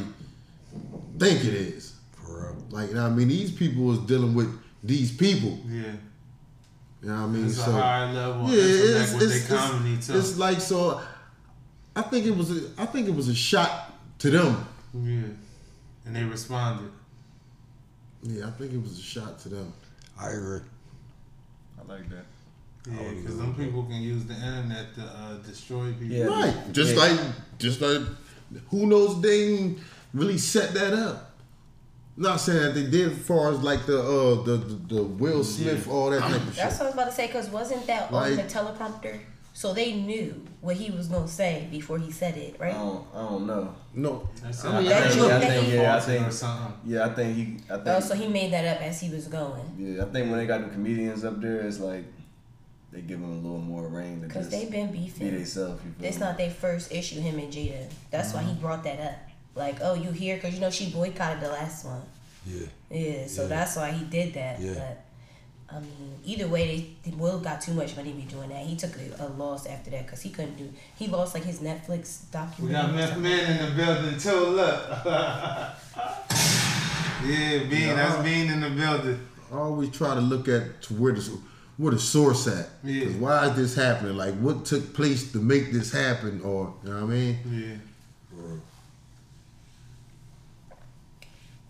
think 1.17 1.43
it 1.43 1.53
is. 1.53 1.95
For 2.11 2.51
real. 2.53 2.63
Like 2.69 2.89
you 2.89 2.95
know 2.95 3.03
what 3.03 3.11
I 3.11 3.15
mean, 3.15 3.27
these 3.29 3.51
people 3.51 3.91
is 3.91 3.99
dealing 3.99 4.33
with 4.33 4.53
these 4.83 5.11
people. 5.11 5.59
Yeah. 5.67 5.91
You 7.07 7.13
know 7.13 7.21
what 7.21 7.27
I 7.27 7.31
mean? 7.31 7.45
It's 7.45 7.57
a 7.57 7.63
so 7.63 7.71
high 7.71 8.11
level 8.11 8.49
yeah, 8.49 8.63
intellect 8.63 9.13
it's, 9.13 9.35
it's, 9.35 9.47
comedy 9.47 9.93
it's, 9.93 10.07
too. 10.07 10.17
it's 10.17 10.37
like 10.37 10.59
so. 10.59 11.01
I 11.95 12.01
think 12.01 12.25
it 12.25 12.35
was 12.35 12.51
a, 12.51 12.69
I 12.77 12.85
think 12.85 13.07
it 13.07 13.15
was 13.15 13.29
a 13.29 13.33
shot 13.33 13.93
to 14.19 14.29
them. 14.29 14.67
yeah. 14.93 15.21
And 16.05 16.13
they 16.13 16.23
responded. 16.25 16.91
Yeah, 18.23 18.47
I 18.47 18.51
think 18.51 18.73
it 18.73 18.81
was 18.81 18.99
a 18.99 19.01
shot 19.01 19.39
to 19.39 19.49
them. 19.49 19.71
I 20.19 20.31
agree. 20.31 20.59
I 21.79 21.93
like 21.93 22.09
that. 22.09 22.25
Yeah, 22.91 22.97
because 22.97 23.35
agree 23.35 23.37
them 23.37 23.47
with 23.47 23.57
that. 23.57 23.63
people 23.63 23.83
can 23.83 24.01
use 24.01 24.25
the 24.25 24.33
internet 24.33 24.93
to 24.95 25.01
uh, 25.01 25.37
destroy 25.45 25.93
people. 25.93 26.07
Yeah. 26.07 26.25
Right. 26.25 26.73
Just 26.73 26.93
Yeah. 26.93 27.03
like 27.03 27.19
just 27.57 27.79
like 27.79 28.01
who 28.69 28.85
knows 28.85 29.21
they 29.21 29.75
really 30.13 30.37
set 30.37 30.73
that 30.73 30.93
up. 30.93 31.26
Not 32.19 32.37
saying 32.39 32.59
that 32.63 32.73
they 32.73 32.87
did 32.89 33.11
as 33.11 33.17
far 33.19 33.51
as 33.51 33.61
like 33.61 33.85
the 33.85 33.99
uh 34.01 34.41
the 34.43 34.57
the, 34.57 34.95
the 34.95 35.03
Will 35.03 35.43
Smith, 35.43 35.87
all 35.87 36.09
that 36.09 36.21
type 36.21 36.35
of 36.35 36.45
shit. 36.47 36.55
That's 36.55 36.79
what 36.79 36.83
I 36.83 36.85
was 36.85 36.93
about 36.95 37.05
to 37.09 37.11
say. 37.11 37.27
Cause 37.27 37.49
wasn't 37.49 37.85
that 37.87 38.11
on 38.11 38.13
Like- 38.13 38.35
the 38.35 38.43
teleprompter? 38.53 39.19
So 39.53 39.73
they 39.73 39.93
knew 39.93 40.45
what 40.61 40.75
he 40.75 40.91
was 40.91 41.07
gonna 41.07 41.27
say 41.27 41.67
before 41.71 41.97
he 41.97 42.11
said 42.11 42.37
it, 42.37 42.57
I 42.59 42.63
right? 42.65 42.73
don't, 42.75 43.07
I 43.11 43.21
don't 43.23 43.47
know. 43.47 43.73
No. 43.95 44.29
That's 44.43 44.63
I 44.63 44.77
mean, 44.77 44.85
it. 44.85 44.89
that 44.89 45.03
I 45.03 45.09
think 45.09 45.27
that 45.27 45.41
they 45.41 45.67
you- 45.71 45.81
Yeah, 45.81 45.95
I 45.95 45.99
think- 45.99 46.27
or. 46.27 46.73
Yeah, 46.85 47.05
I 47.05 47.09
think 47.15 47.35
he. 47.35 47.57
I 47.67 47.75
think. 47.77 47.87
Oh, 47.87 47.99
so 47.99 48.13
he 48.13 48.27
made 48.27 48.53
that 48.53 48.65
up 48.77 48.83
as 48.83 49.01
he 49.01 49.09
was 49.09 49.27
going. 49.27 49.63
yeah, 49.79 50.03
I 50.03 50.05
think 50.05 50.29
when 50.29 50.37
they 50.37 50.45
got 50.45 50.61
the 50.61 50.69
comedians 50.69 51.25
up 51.25 51.41
there, 51.41 51.61
it's 51.61 51.79
like 51.79 52.03
they 52.91 53.01
give 53.01 53.19
them 53.19 53.31
a 53.31 53.35
little 53.35 53.57
more 53.59 53.87
reign 53.87 54.21
to 54.21 54.27
Cause 54.27 54.47
just 54.47 54.51
they've 54.51 54.69
been 54.71 54.91
beefing. 54.91 55.29
be 55.31 55.35
themselves. 55.37 55.81
It's 56.01 56.19
not 56.19 56.37
their 56.37 56.51
first 56.51 56.91
issue, 56.91 57.19
him 57.19 57.39
and 57.39 57.51
Jada. 57.51 57.89
That's 58.11 58.33
why 58.35 58.43
he 58.43 58.53
brought 58.53 58.83
that 58.83 58.99
up. 58.99 59.15
Like, 59.57 59.77
oh, 59.81 59.93
you 59.95 60.11
here? 60.11 60.37
Cause 60.39 60.53
you 60.53 60.59
know 60.59 60.69
she 60.69 60.89
boycotted 60.91 61.41
the 61.41 61.49
last 61.49 61.85
one. 61.85 62.01
Yeah. 62.45 62.67
Yeah, 62.91 63.27
so 63.27 63.41
Yeah. 63.43 63.47
that's 63.49 63.75
why 63.75 63.91
he 63.91 64.05
did 64.05 64.33
that. 64.35 64.59
Yeah. 64.61 64.73
But 64.75 65.03
I 65.69 65.79
mean, 65.81 66.15
either 66.23 66.47
way, 66.47 66.95
they, 67.03 67.09
they 67.11 67.17
Will 67.17 67.39
got 67.39 67.59
too 67.59 67.73
much 67.73 67.95
money 67.97 68.11
to 68.11 68.15
be 68.17 68.21
doing 68.23 68.47
that. 68.49 68.65
He 68.65 68.75
took 68.77 68.91
a, 68.95 69.25
a 69.25 69.27
loss 69.37 69.65
after 69.65 69.89
that 69.91 70.05
because 70.05 70.21
he 70.21 70.29
couldn't 70.29 70.55
do. 70.57 70.71
He 70.97 71.07
lost 71.07 71.33
like 71.33 71.43
his 71.43 71.59
Netflix 71.59 72.31
documentary. 72.31 72.67
We 72.67 72.71
got 72.71 72.89
or 72.89 72.93
Meth. 72.93 73.17
Man 73.17 73.51
in 73.59 73.65
the 73.65 73.83
building 73.83 74.17
too. 74.17 74.45
Look. 74.55 74.87
yeah, 77.25 77.63
Bean. 77.69 77.95
That's 77.95 78.23
Bean 78.23 78.49
in 78.51 78.61
the 78.61 78.69
building. 78.69 79.19
I 79.51 79.55
always 79.57 79.89
try 79.91 80.13
to 80.13 80.21
look 80.21 80.47
at 80.47 80.81
to 80.83 80.93
where 80.93 81.13
the 81.13 81.37
where 81.77 81.91
the 81.93 81.99
source 81.99 82.47
at. 82.47 82.69
Yeah. 82.83 83.05
'Cause 83.05 83.13
why 83.15 83.47
is 83.49 83.55
this 83.55 83.75
happening? 83.75 84.15
Like 84.17 84.35
what 84.39 84.65
took 84.65 84.93
place 84.93 85.31
to 85.33 85.37
make 85.39 85.71
this 85.71 85.91
happen 85.91 86.41
or 86.43 86.73
you 86.83 86.89
know 86.89 87.05
what 87.05 87.11
I 87.11 87.15
mean? 87.15 87.37
Yeah. 87.51 87.75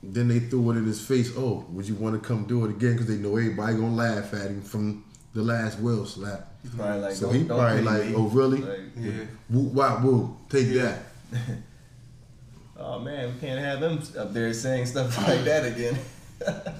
Then 0.09 0.29
they 0.29 0.39
threw 0.39 0.71
it 0.71 0.77
in 0.77 0.85
his 0.85 1.05
face. 1.05 1.34
Oh, 1.38 1.65
would 1.69 1.85
you 1.88 1.95
want 1.95 2.21
to 2.21 2.25
come 2.25 2.45
do 2.45 2.63
it 2.65 2.69
again? 2.71 2.93
Because 2.93 3.07
they 3.07 3.17
know 3.17 3.35
everybody 3.35 3.73
gonna 3.73 3.93
laugh 3.93 4.34
at 4.34 4.47
him 4.47 4.61
from 4.61 5.03
the 5.34 5.41
last 5.41 5.79
Will 5.79 6.05
slap. 6.05 6.47
He's 6.63 6.71
probably 6.73 7.01
like, 7.01 7.13
So 7.13 7.25
don't, 7.27 7.35
he 7.35 7.43
don't 7.43 7.59
probably 7.59 7.81
like, 7.81 8.05
me. 8.07 8.13
oh 8.15 8.27
really? 8.29 8.57
Like, 8.61 8.79
Yeah. 8.97 9.11
Woo, 9.49 9.63
wop, 9.63 10.01
woo, 10.03 10.38
take 10.49 10.67
Yeah. 10.69 10.97
that. 11.31 11.39
oh 12.77 12.99
man, 12.99 13.34
we 13.34 13.39
can't 13.41 13.59
have 13.59 13.81
them 13.81 14.01
up 14.17 14.34
there 14.34 14.53
saying 14.53 14.85
stuff 14.85 15.17
like 15.27 15.43
that 15.43 15.65
again. 15.65 15.97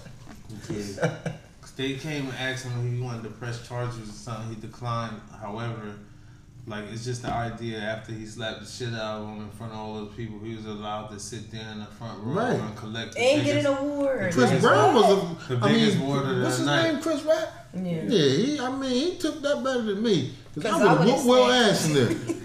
Yeah. 0.70 1.18
'Cause 1.62 1.72
They 1.76 1.96
came 1.96 2.26
and 2.30 2.38
asked 2.38 2.66
him 2.66 2.72
if 2.88 2.94
he 2.94 3.00
wanted 3.02 3.24
to 3.24 3.30
press 3.30 3.68
charges 3.68 4.10
or 4.10 4.12
something. 4.14 4.56
He 4.56 4.62
declined. 4.62 5.20
However, 5.42 5.96
like 6.68 6.84
it's 6.92 7.06
just 7.06 7.22
the 7.22 7.32
idea 7.34 7.80
after 7.80 8.12
he 8.12 8.26
slapped 8.26 8.60
the 8.60 8.66
shit 8.66 8.94
out 8.94 9.22
of 9.22 9.28
him 9.30 9.42
in 9.44 9.50
front 9.52 9.72
of 9.72 9.80
all 9.80 9.94
those 9.96 10.14
people, 10.16 10.38
he 10.40 10.54
was 10.56 10.66
allowed 10.66 11.08
to 11.08 11.20
sit 11.20 11.50
there 11.52 11.66
in 11.72 11.80
the 11.80 11.86
front 11.86 12.20
row 12.22 12.34
Right. 12.34 12.60
and 12.60 12.76
collect 12.76 13.14
the 13.16 13.22
And 13.22 13.44
get 13.46 13.66
an 13.66 13.66
award. 13.68 14.20
The 14.20 14.34
Chris 14.34 14.50
biggest- 14.50 14.62
Brown 14.68 14.94
was 14.94 15.48
the 15.48 15.54
a. 15.56 15.58
I 15.60 15.72
biggest 15.74 15.98
mean, 15.98 16.08
word 16.10 16.26
of 16.38 16.44
what's 16.44 16.58
his 16.58 16.66
night. 16.66 16.92
name? 16.94 17.02
Chris 17.02 17.24
Rock. 17.24 17.48
Yeah. 17.74 17.82
Yeah, 18.08 18.30
he, 18.38 18.60
I 18.60 18.70
mean, 18.76 18.90
he 18.92 19.18
took 19.18 19.42
that 19.44 19.64
better 19.64 19.82
than 19.82 20.04
me. 20.04 20.34
Cause, 20.62 20.72
'Cause 20.72 20.82
I 20.82 20.86
I 20.86 20.94
would 20.94 20.98
have 20.98 21.00
would've 21.00 21.26
whooped 21.26 21.28
Will 21.28 21.46
snapped. 21.48 21.72
ass 21.72 21.86
in 21.88 21.94
there. 21.94 22.36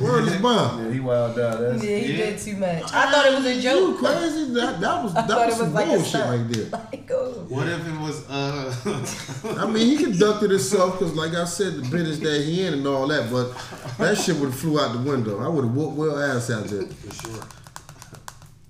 Word 0.00 0.28
is 0.28 0.36
bomb. 0.36 0.84
Yeah, 0.86 0.92
he 0.92 1.00
wild 1.00 1.36
out. 1.38 1.58
That's, 1.60 1.82
Yeah, 1.82 1.96
he 1.98 2.12
Yeah. 2.12 2.26
did 2.26 2.38
too 2.38 2.56
much. 2.56 2.82
I 2.92 3.10
thought 3.10 3.26
it 3.26 3.34
was 3.34 3.44
a 3.44 3.60
joke. 3.60 3.88
You 4.00 4.06
crazy? 4.06 4.54
That 4.54 4.80
that 4.80 5.02
was 5.02 5.14
that 5.14 5.28
thought 5.28 5.46
was 5.46 5.54
it 5.54 5.58
some 5.58 5.66
was 5.66 5.74
like 5.74 5.86
bullshit 5.88 6.20
right 6.26 6.48
there. 6.52 6.66
Like, 6.92 7.10
oh. 7.12 7.44
What 7.48 7.66
if 7.66 7.86
it 7.88 7.98
was 8.00 8.30
uh? 8.30 9.56
I 9.58 9.66
mean, 9.66 9.86
he 9.88 9.96
conducted 9.96 10.50
himself 10.50 10.98
because, 10.98 11.14
like 11.16 11.34
I 11.34 11.44
said, 11.44 11.74
the 11.74 11.82
business 11.82 12.18
that 12.20 12.42
he 12.44 12.64
in 12.66 12.74
and 12.74 12.86
all 12.86 13.08
that. 13.08 13.30
But 13.32 13.52
that 13.98 14.16
shit 14.16 14.36
would 14.36 14.50
have 14.50 14.58
flew 14.58 14.78
out 14.80 14.92
the 14.92 15.00
window. 15.10 15.40
I 15.40 15.48
would 15.48 15.64
have 15.64 15.74
whooped 15.74 15.96
Will 15.96 16.20
ass 16.22 16.50
out 16.50 16.66
there. 16.66 16.84
For 16.86 17.14
sure. 17.28 17.42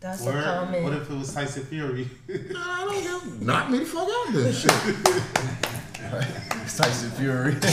That's 0.01 0.24
a 0.27 0.32
comment. 0.32 0.85
What 0.85 0.94
if 0.94 1.11
it 1.11 1.19
was 1.19 1.35
Tyson 1.35 1.65
Fury? 1.66 2.09
Nah, 2.28 2.59
I 2.59 2.85
don't 3.05 3.24
give. 3.24 3.43
Knock 3.43 3.69
me 3.69 3.78
the 3.81 3.85
fuck 3.85 4.09
out 4.09 4.32
there. 4.32 4.51
Shit. 4.55 4.73
Tyson 6.69 7.11
Fury. 7.12 7.57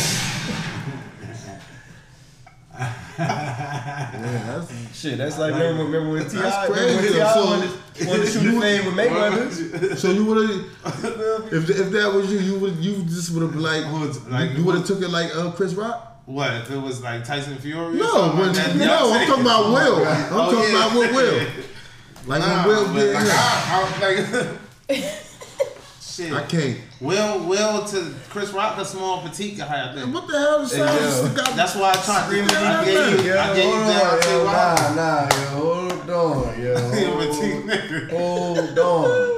Yeah, 3.20 4.12
that's, 4.60 4.96
Shit, 5.00 5.18
that's 5.18 5.40
like 5.40 5.54
remember, 5.54 5.84
remember 5.86 6.12
when 6.14 6.30
T.I. 6.30 6.42
That's 6.42 6.70
remember 6.70 7.02
when. 7.02 7.12
T.I. 7.14 7.34
So- 7.34 7.46
wanted, 7.46 7.70
wanted 8.08 8.26
to 8.26 8.32
shoot 8.32 8.42
you- 8.44 8.52
the 8.52 8.62
fade 8.62 8.86
with 8.86 8.94
Mayweather. 8.96 9.98
so 9.98 10.12
you 10.12 10.26
would 10.26 10.50
have, 10.50 11.54
if 11.54 11.70
if 11.72 11.90
that 11.92 12.14
was 12.14 12.32
you, 12.32 12.38
you 12.40 12.60
would 12.60 12.76
you 12.76 13.04
just 13.06 13.32
would 13.34 13.42
have 13.42 13.56
like, 13.56 13.84
like, 14.30 14.56
you 14.56 14.64
would 14.64 14.76
have 14.76 14.86
took 14.86 15.02
it 15.02 15.10
like 15.10 15.36
uh, 15.36 15.50
Chris 15.52 15.74
Rock. 15.74 16.22
what 16.28 16.54
if 16.54 16.70
it 16.72 16.78
was 16.78 17.02
like 17.02 17.24
Tyson 17.24 17.58
Fury? 17.58 17.96
No, 17.96 18.30
when, 18.36 18.48
like 18.50 18.56
that? 18.58 18.76
no, 18.76 19.12
I'm 19.14 19.26
talking 19.28 19.42
about 19.42 19.70
Will. 19.74 20.06
I'm 20.06 20.34
Oh, 20.34 20.52
talking 20.54 20.72
yeah. 20.72 20.86
about 20.86 21.00
with 21.00 21.12
Will. 21.16 21.48
Like 22.28 22.42
Nah, 22.42 22.68
when 22.68 22.76
Will 22.78 22.94
did 22.94 23.14
like. 23.16 23.26
I, 23.26 23.30
I, 23.72 24.90
like, 24.92 24.98
shit. 26.18 26.34
I 26.34 26.44
can't. 26.46 26.78
Will 27.00 27.40
Will 27.48 27.86
to 27.86 28.14
Chris 28.30 28.52
Rock 28.52 28.78
a 28.78 28.86
small 28.86 29.22
petite 29.22 29.58
guy, 29.58 29.92
I 29.92 29.96
think. 29.96 30.14
What 30.14 30.28
the 30.28 30.38
hell 30.40 30.62
is 30.62 30.72
Hey, 30.74 30.80
that? 30.80 31.02
yo. 31.02 31.56
That's 31.56 31.76
why 31.76 31.90
I 31.92 31.94
tried 31.94 32.04
to 32.04 32.26
Screaming 32.26 32.52
I 32.52 32.80
at 32.80 32.86
gave 32.86 33.20
you, 33.26 33.32
you, 33.32 33.38
I 33.38 33.56
gave 33.56 33.66
you 33.66 33.72
hold 33.72 33.88
that. 33.88 34.04
on, 34.04 34.18
I 34.18 34.22
tell 34.22 34.40
yo, 34.40 34.46
nah, 34.46 34.96
nah, 34.96 35.30
yo, 35.36 35.46
hold 35.58 36.10
on, 36.10 36.62
yo, 36.62 36.74
hold, 38.10 38.78
hold 38.78 38.80
on. 38.80 39.34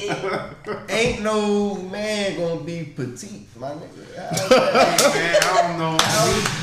Ain't 0.88 1.22
no 1.22 1.74
man 1.76 2.36
gonna 2.38 2.60
be 2.62 2.84
petite, 2.84 3.46
my 3.58 3.68
nigga. 3.70 4.16
How's? 4.16 4.50
Man, 5.14 5.36
I 5.42 5.44
don't 5.68 5.78
know. 5.78 5.96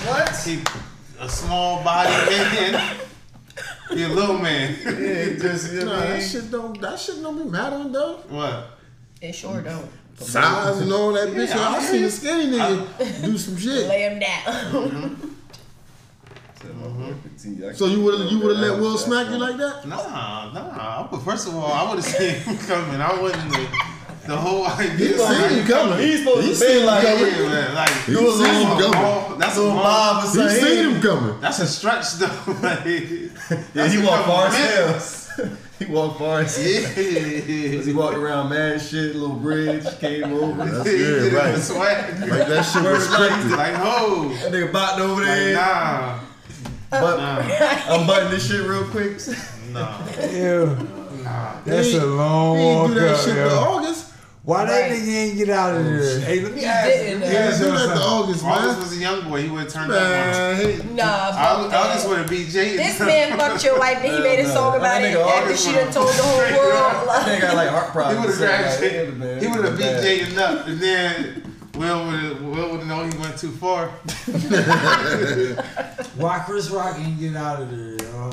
what? 0.10 0.36
He, 0.44 0.60
a 1.20 1.30
small 1.30 1.84
body 1.84 2.10
man. 2.12 2.98
He 3.90 4.04
a 4.04 4.08
little 4.10 4.38
man. 4.40 4.76
Yeah, 4.84 5.38
just 5.40 5.72
you 5.74 5.80
know 5.82 5.86
Nah, 5.86 5.92
what 6.00 6.08
I 6.08 6.10
that 6.14 6.22
shit 6.24 6.52
don't. 6.52 6.82
That 6.82 7.00
shit 7.00 7.22
don't 7.22 7.38
be 7.44 7.50
mattering 7.50 7.92
though. 7.92 8.18
What? 8.30 8.77
It 9.22 9.34
sure 9.34 9.62
don't. 9.62 9.90
Size 10.20 10.80
and 10.82 10.92
all 10.92 11.14
that 11.14 11.30
bitch. 11.30 11.50
Yeah, 11.50 11.60
I 11.70 11.76
I 11.78 11.80
seen 11.82 12.04
a 12.04 12.10
skinny 12.10 12.46
nigga 12.58 13.24
do 13.24 13.38
some 13.38 13.58
shit. 13.58 13.88
Lay 13.88 14.02
him 14.04 14.20
down. 14.20 15.34
Said 16.62 16.76
my 16.76 16.88
boy 16.88 17.14
petite. 17.22 17.76
So 17.76 17.86
you 17.86 18.04
would 18.04 18.32
you 18.32 18.40
would 18.40 18.58
have 18.58 18.66
let 18.72 18.80
Will 18.80 18.94
that 18.94 18.98
smack 18.98 19.30
you 19.30 19.38
like 19.38 19.58
that? 19.58 19.88
Nah, 19.88 20.52
nah. 20.54 21.08
But 21.10 21.20
first 21.20 21.48
of 21.48 21.56
all, 21.56 21.72
I 21.72 21.88
would 21.90 22.04
have 22.04 22.06
seen 22.14 22.34
him 22.36 22.58
coming. 22.58 23.00
I 23.02 23.14
wouldn't. 23.22 23.56
have- 23.56 23.94
The 24.28 24.36
whole 24.36 24.66
idea. 24.68 25.08
He 25.08 25.18
seen 25.18 25.50
him 25.60 25.68
coming. 25.68 26.00
He's 26.00 26.20
supposed 26.20 26.42
He 26.44 26.50
to 26.50 26.56
seen 26.56 26.68
be 26.68 26.80
him 26.82 26.86
like, 26.88 27.06
coming. 27.06 27.26
Yeah, 27.34 27.48
man, 27.48 27.76
like 27.76 27.90
He 28.06 28.12
do 28.14 28.28
a 28.28 28.32
seen 28.32 28.42
little 28.42 28.62
him 28.62 28.78
coming. 28.82 28.92
ball- 28.92 29.36
That's 29.38 29.56
a 29.58 29.60
little 29.62 29.76
ball. 29.76 30.14
mob 30.16 30.24
or 30.26 30.50
He 30.50 30.50
seen 30.50 30.90
him 30.90 31.02
coming. 31.02 31.40
That's 31.42 31.60
a 31.60 31.68
stretch 31.68 32.14
though. 32.14 32.54
like, 32.62 32.86
Yeah, 33.76 33.88
he 33.88 33.98
walked 34.04 34.26
far 34.28 34.48
as 34.48 34.56
as 34.56 34.60
hell. 34.76 35.27
he 35.80 35.86
walked 35.86 36.20
far 36.20 36.42
as 36.42 36.56
hell. 36.58 37.04
Yeah. 37.04 37.82
He 37.88 37.94
walked 37.94 38.16
around 38.18 38.50
mad 38.50 38.82
shit, 38.82 39.16
little 39.16 39.36
bridge, 39.36 39.86
came 40.00 40.26
over. 40.34 40.66
That's 40.66 40.84
that 40.84 40.92
He 40.92 40.98
did 40.98 41.34
right. 41.34 41.54
with 41.54 41.64
swag. 41.64 42.20
Like 42.20 42.48
that 42.48 42.64
shit 42.64 42.84
was 42.84 43.08
scripted. 43.08 43.56
Like, 43.58 43.76
ho. 43.76 44.30
nigga 44.50 44.72
bopped 44.72 45.00
over 45.00 45.22
Like, 45.22 45.26
there. 45.26 45.56
nah. 45.56 46.20
But 46.90 47.18
Nah. 47.18 47.94
I'm 47.96 48.08
butting 48.08 48.30
this 48.32 48.48
shit 48.50 48.62
real 48.66 48.86
quick. 48.86 49.18
Nah. 49.72 50.00
Yeah. 50.20 50.76
That's 51.66 51.88
He- 51.88 51.98
a 51.98 52.06
long 52.06 52.56
He 52.58 52.64
ain't 52.64 52.80
walk 52.80 52.88
do 52.90 53.00
that 53.02 53.14
up, 53.16 53.20
shit 53.26 53.36
yo. 53.36 53.50
to 53.50 53.56
August. 53.56 54.06
Why 54.48 54.64
that 54.64 54.72
Right. 54.90 54.92
nigga 54.94 55.08
ain't 55.14 55.36
get 55.38 55.50
out 55.50 55.76
of 55.76 55.84
there? 55.84 56.20
Hey, 56.22 56.40
let 56.40 56.54
me 56.54 56.62
He 56.62 56.66
ask 56.66 56.88
didn't, 56.88 57.20
let 57.20 57.30
me 57.30 57.36
uh, 57.36 57.42
you 57.42 57.44
do 57.44 57.44
that 57.44 57.52
to 57.52 57.58
something. 57.80 57.98
August, 58.02 58.46
August 58.46 58.72
man. 58.72 58.80
was 58.80 58.92
a 58.94 58.96
young 58.96 59.28
boy. 59.30 59.42
He 59.42 59.50
would 59.50 59.64
have 59.64 59.74
turned 59.74 59.92
up 59.92 60.02
on 60.02 60.08
Man, 60.08 60.96
Nah, 60.96 61.04
I, 61.04 61.34
fuck 61.34 61.74
I 61.74 61.94
just 61.94 62.04
that. 62.04 62.10
would 62.10 62.18
have 62.20 62.30
beat 62.30 62.48
Jay. 62.48 62.78
This 62.78 62.98
man 63.02 63.38
fucked 63.38 63.66
your 63.66 63.78
wife 63.78 63.98
and 63.98 64.08
he 64.16 64.20
made 64.22 64.40
a 64.40 64.48
song 64.48 64.78
about 64.78 65.02
it 65.02 65.18
after 65.18 65.44
August 65.44 65.66
she 65.68 65.74
done 65.74 65.92
told 65.92 66.08
the 66.08 66.24
whole 66.24 66.38
world. 66.38 67.08
That 67.18 67.26
nigga 67.28 67.42
got 67.42 67.56
like 67.58 67.70
heart 67.70 67.92
He 68.14 68.20
would 68.20 68.30
have 68.30 68.38
grabbed 68.38 68.82
Like, 68.82 68.92
Jay. 68.92 69.12
man, 69.12 69.40
He 69.42 69.48
would 69.48 69.66
have 69.66 69.76
beat 69.78 69.84
bad. 69.84 70.02
Jay 70.04 70.22
enough, 70.32 70.68
and 70.68 70.80
then 70.80 71.44
Will 71.76 72.06
would 72.06 72.20
have 72.22 72.42
Will 72.42 72.70
would 72.72 72.80
have 72.80 72.88
known 72.88 73.12
he 73.12 73.18
went 73.18 73.38
too 73.38 73.52
far. 73.52 73.88
Why 76.16 76.40
Chris 76.46 76.70
Rock 76.70 76.98
ain't 77.00 77.20
get 77.20 77.36
out 77.36 77.62
of 77.64 77.70
there, 77.70 77.98
yo? 78.10 78.32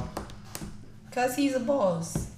Cause 1.10 1.34
he's 1.34 1.54
a 1.56 1.60
boss. 1.60 2.28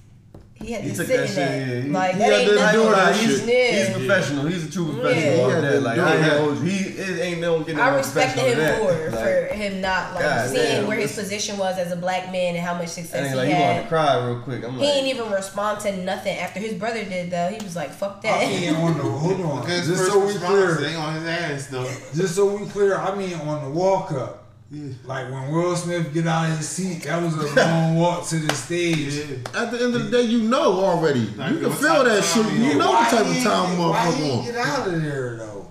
He 0.67 0.73
He 0.73 0.73
had 0.73 0.83
He 0.83 0.91
to 0.91 0.97
took 0.97 1.07
sit 1.07 1.17
that 1.17 1.23
in 1.23 1.27
shit, 1.29 1.37
that. 1.37 1.59
yeah, 1.59 1.81
he- 1.83 1.89
like 1.91 2.13
he 2.15 2.19
that 2.19 2.25
had 2.27 2.41
ain't 2.41 2.49
to 2.51 2.55
nothing. 2.57 2.81
do 2.81 2.91
that 2.91 3.07
Nah, 3.07 3.13
he's, 3.13 3.47
yeah. 3.47 3.71
he's 3.71 3.89
a 3.89 3.93
professional. 3.99 4.47
He's 4.47 4.65
a 4.67 4.71
true 4.73 4.93
professional 4.93 5.15
Yeah. 5.23 5.47
He 5.47 5.51
had 5.53 5.63
that. 5.65 5.83
Like 5.83 5.99
I 5.99 6.13
ain't 6.13 6.21
that. 6.23 6.31
gonna 6.31 6.41
hold 6.43 6.57
you. 6.59 6.65
He 6.71 6.79
it 6.99 7.21
ain't 7.21 7.41
no 7.41 7.59
getting 7.61 7.81
I 7.81 7.91
no 7.91 7.97
respected 7.99 8.35
professional 8.43 8.51
him 8.53 8.59
than 8.59 8.83
more 8.83 9.11
that. 9.11 9.49
for 9.51 9.55
him 9.55 9.81
not 9.81 10.15
like 10.15 10.23
God 10.25 10.51
seeing 10.51 10.65
damn, 10.65 10.87
where 10.89 10.99
his 10.99 11.15
position 11.15 11.57
was 11.57 11.79
as 11.79 11.93
a 11.93 11.97
black 11.97 12.33
man 12.33 12.57
and 12.57 12.67
how 12.67 12.75
much 12.75 12.89
success 12.89 13.15
ain't 13.21 13.29
he 13.31 13.35
like 13.37 13.47
he 13.49 13.55
wanted 13.55 13.67
to 13.69 13.75
had. 13.83 13.89
cry 13.89 14.27
real 14.27 14.41
quick. 14.41 14.65
I'm 14.65 14.73
He 14.75 14.87
ain't 14.91 15.07
even 15.07 15.31
respond 15.31 15.81
to 15.83 15.97
nothing 15.99 16.37
after 16.37 16.59
his 16.59 16.75
brother 16.75 17.05
did 17.05 17.31
though. 17.31 17.49
He 17.57 17.63
was 17.65 17.77
like, 17.77 17.93
"Fuck 17.93 18.19
I 18.25 18.29
that." 18.29 18.49
mean, 18.49 18.75
on 18.75 18.97
the 18.99 19.05
hold 19.05 19.41
on, 19.43 19.61
Because 19.61 19.87
just 19.87 20.01
first 20.01 20.13
so 20.13 20.27
we 20.27 20.35
clear, 20.35 20.97
on 20.99 21.15
his 21.15 21.25
ass 21.29 21.67
though. 21.69 21.89
just 22.15 22.35
so 22.35 22.47
we 22.57 22.67
clear. 22.67 22.97
I 22.97 23.15
mean, 23.15 23.35
on 23.35 23.63
the 23.63 23.71
walk 23.71 24.11
up, 24.11 24.43
Yeah. 24.69 24.93
like 25.05 25.31
when 25.31 25.53
Will 25.53 25.77
Smith 25.77 26.13
get 26.13 26.27
out 26.27 26.51
of 26.51 26.57
his 26.59 26.69
seat, 26.69 27.05
that 27.05 27.23
was 27.23 27.35
a 27.37 27.55
long 27.55 27.95
walk 27.97 28.27
to 28.29 28.37
the 28.41 28.53
stage. 28.55 29.15
Yeah. 29.15 29.37
At 29.63 29.71
the 29.71 29.79
end 29.85 29.95
of 29.95 30.05
the 30.05 30.11
day, 30.11 30.23
you 30.23 30.43
know 30.43 30.85
already. 30.85 31.27
Like, 31.37 31.53
you 31.53 31.61
can 31.61 31.71
feel 31.71 32.03
that 32.03 32.25
shit. 32.25 32.47
You 32.53 32.75
know 32.75 32.91
Why 32.91 33.03
what 33.03 33.11
type 33.11 33.27
of 33.27 33.43
time 33.45 33.71
ain't- 33.71 33.79
Why 33.79 34.11
he 34.13 34.23
motherfucker 34.25 34.39
on. 34.39 34.45
get 34.45 34.57
out 34.57 34.89
of 34.89 35.03
there 35.03 35.37
though? 35.37 35.67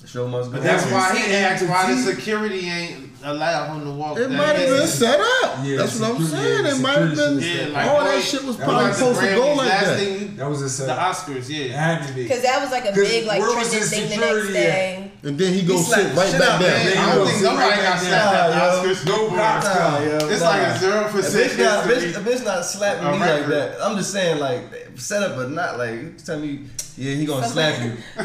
the 0.00 0.06
show 0.06 0.28
must 0.28 0.50
go 0.50 0.58
But 0.58 0.64
that's 0.64 0.84
why 0.92 1.14
he 1.16 1.22
saying 1.22 1.44
asked 1.44 1.66
why 1.68 1.94
the 1.94 2.00
security 2.02 2.68
ain't 2.68 3.05
allowed 3.26 3.74
him 3.76 3.84
to 3.84 3.90
walk. 3.90 4.18
It 4.18 4.30
might 4.30 4.56
have 4.56 4.68
been 4.68 4.86
set 4.86 5.20
up. 5.20 5.58
Yeah, 5.64 5.76
That's 5.78 5.98
what 6.00 6.10
I'm 6.16 6.24
saying. 6.24 6.64
yeah, 6.64 6.70
It 6.74 6.80
might 6.80 6.98
have 6.98 7.14
been. 7.16 7.40
shit 7.40 7.68
Yeah, 7.68 7.74
like 7.74 7.90
all 7.90 8.04
that 8.04 8.22
shit 8.22 8.44
was 8.44 8.56
probably 8.56 8.86
was 8.86 8.96
supposed 8.96 9.20
to 9.20 9.26
go 9.26 9.42
Grammys, 9.42 9.56
like 9.56 9.68
that. 9.68 9.98
thing- 9.98 10.36
That 10.36 10.48
was 10.50 10.80
a 10.80 10.84
the. 10.86 10.92
Oscars, 10.92 11.48
yeah. 11.48 11.64
It 11.64 11.70
had 11.72 12.06
to 12.06 12.12
be. 12.14 12.22
Because 12.24 12.42
that 12.42 12.60
was 12.62 12.70
like 12.70 12.84
a 12.86 12.92
big 12.92 13.26
like 13.26 13.40
where 13.40 13.56
was 13.56 13.68
trending 13.70 13.80
the 13.80 13.86
thing 13.96 14.02
the 14.08 14.14
security 14.14 14.52
next 14.52 14.56
at? 14.56 14.62
day. 14.62 15.10
And 15.24 15.38
then 15.38 15.52
he 15.54 15.60
He 15.60 15.66
goes 15.66 15.86
slapped 15.86 16.02
sit 16.02 16.14
right 16.16 16.32
back 16.38 16.50
out, 16.50 16.60
there. 16.60 16.70
man. 16.70 16.86
I 16.86 16.90
Yeah, 17.06 17.14
don't 17.16 17.26
think 17.26 17.38
sit 17.38 17.44
nobody 17.44 17.68
right 17.70 17.76
got 17.76 17.82
back 17.82 18.00
slapped 18.00 18.36
at 18.36 18.82
the. 18.82 18.88
Oscars. 18.88 19.06
No 19.06 19.16
No 19.16 19.28
cops 19.36 19.66
cops. 19.66 19.78
come. 19.78 19.92
Nah, 19.92 19.98
yo, 20.20 20.28
It's 20.28 20.42
like 20.42 20.62
a 20.62 20.78
zero 20.78 21.04
A 21.04 21.08
percent 21.10 21.50
bitch 21.52 21.58
not, 21.64 21.84
a 21.84 21.88
bitch, 21.88 22.00
history. 22.02 22.22
a 22.22 22.24
bitch 22.36 22.44
not 22.44 22.64
slapping 22.64 23.10
me 23.12 23.18
like 23.26 23.46
that. 23.48 23.76
I'm 23.82 23.96
just 23.96 24.12
saying, 24.12 24.38
like, 24.38 24.62
set 24.96 25.22
up 25.22 25.36
or 25.38 25.48
not, 25.48 25.78
like, 25.78 26.22
tell 26.22 26.38
me, 26.38 26.60
yeah, 26.96 27.14
he 27.14 27.26
gonna 27.26 27.46
slap 27.48 27.82
you. 27.82 27.90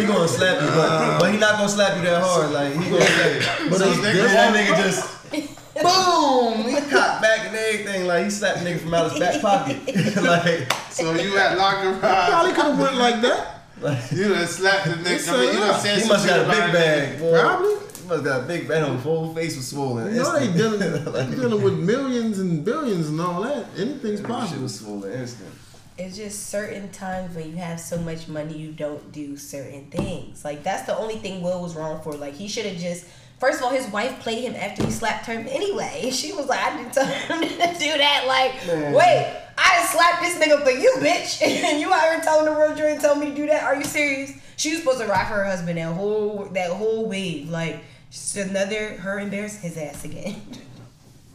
he 0.00 0.06
gonna 0.06 0.28
slap 0.28 0.60
you, 0.62 0.68
but, 0.68 0.90
uh, 0.90 1.18
but 1.20 1.32
he 1.32 1.38
not 1.38 1.52
gonna 1.58 1.68
slap 1.68 1.96
you 1.96 2.02
that 2.04 2.22
hard. 2.22 2.50
Like, 2.52 2.72
he 2.72 2.90
gonna 2.90 3.04
slap 3.04 3.60
you. 3.60 3.70
But 3.70 3.78
So 3.78 3.92
so 3.92 4.00
this- 4.02 4.32
that 4.32 4.54
nigga 4.54 4.76
just, 4.82 5.04
boom, 5.82 6.64
he 6.64 6.80
cocked 6.90 7.22
back 7.22 7.46
and 7.46 7.56
everything. 7.56 8.06
Like, 8.06 8.24
he 8.24 8.30
slapped 8.30 8.58
nigga 8.60 8.80
from 8.80 8.94
out 8.94 9.10
his 9.12 9.20
back 9.20 9.40
pocket. 9.40 9.76
like, 10.22 10.72
So 10.92 11.12
you 11.14 11.36
at 11.38 11.56
Locker 11.58 11.90
room. 11.90 12.00
Probably 12.00 12.52
could 12.52 12.64
have 12.64 12.78
went 12.78 12.96
like 12.96 13.20
that. 13.22 13.62
like 13.80 14.10
you 14.12 14.28
done 14.28 14.46
slapped 14.46 14.86
the 14.86 14.94
nigga. 14.94 15.28
I 15.32 15.36
mean, 15.40 15.52
you 15.54 15.58
done 15.60 15.80
said 15.80 15.94
he 15.94 16.00
some 16.00 16.08
must 16.08 16.26
shit 16.26 16.34
got 16.36 16.46
a 16.46 16.60
big 16.60 16.72
bag. 16.72 17.18
boy. 17.20 17.40
Probably. 17.40 17.74
He 18.02 18.08
must 18.08 18.24
got 18.24 18.40
a 18.40 18.44
big 18.46 18.66
bag. 18.68 18.90
His 18.92 19.02
whole 19.02 19.34
face 19.34 19.56
was 19.56 19.68
swollen. 19.68 20.14
You 20.14 20.22
know 20.22 20.32
they 20.38 20.46
instant. 20.48 20.80
dealing, 20.80 21.12
they 21.30 21.36
dealing 21.36 21.62
with 21.62 21.78
millions 21.78 22.38
and 22.40 22.64
billions 22.64 23.08
and 23.10 23.20
all 23.20 23.42
that. 23.42 23.66
Anything's 23.76 24.18
Shit 24.20 24.28
possible. 24.28 24.62
was 24.64 24.78
swollen 24.80 25.12
instant. 25.12 25.50
It's 25.98 26.16
just 26.16 26.46
certain 26.46 26.90
times 26.90 27.34
when 27.34 27.50
you 27.50 27.56
have 27.56 27.80
so 27.80 27.98
much 27.98 28.28
money, 28.28 28.56
you 28.56 28.70
don't 28.70 29.10
do 29.10 29.36
certain 29.36 29.86
things. 29.86 30.44
Like 30.44 30.62
that's 30.62 30.84
the 30.86 30.96
only 30.96 31.16
thing 31.16 31.42
Will 31.42 31.60
was 31.60 31.74
wrong 31.74 32.00
for. 32.02 32.12
Like 32.12 32.34
he 32.34 32.46
should 32.48 32.66
have 32.66 32.78
just. 32.78 33.06
First 33.40 33.58
of 33.58 33.66
all, 33.66 33.70
his 33.70 33.86
wife 33.88 34.18
played 34.18 34.42
him 34.42 34.56
after 34.56 34.84
he 34.84 34.90
slapped 34.90 35.26
her 35.26 35.32
anyway. 35.32 36.10
She 36.12 36.32
was 36.32 36.46
like, 36.46 36.58
I 36.60 36.76
didn't 36.76 36.92
tell 36.92 37.06
him 37.06 37.40
to 37.40 37.48
do 37.78 37.98
that. 37.98 38.24
Like, 38.26 38.66
Man. 38.66 38.92
wait, 38.92 39.36
I 39.56 39.76
just 39.78 39.92
slapped 39.92 40.22
this 40.22 40.36
nigga 40.38 40.62
for 40.64 40.70
you, 40.70 40.92
bitch. 40.98 41.40
And 41.70 41.80
you 41.80 41.92
out 41.92 42.02
here 42.02 42.20
telling 42.20 42.46
the 42.46 42.52
world 42.52 42.76
you 42.78 42.84
ain't 42.84 43.00
telling 43.00 43.20
me 43.20 43.30
to 43.30 43.34
do 43.36 43.46
that? 43.46 43.62
Are 43.62 43.76
you 43.76 43.84
serious? 43.84 44.32
She 44.56 44.70
was 44.70 44.80
supposed 44.80 45.00
to 45.00 45.06
rock 45.06 45.28
her 45.28 45.44
husband 45.44 45.78
that 45.78 45.94
whole 45.94 46.46
that 46.52 46.70
whole 46.70 47.08
wave. 47.08 47.48
Like, 47.48 47.78
just 48.10 48.36
another 48.36 48.96
her 48.98 49.18
embarrassing 49.20 49.62
his 49.68 49.76
ass 49.76 50.04
again. 50.04 50.42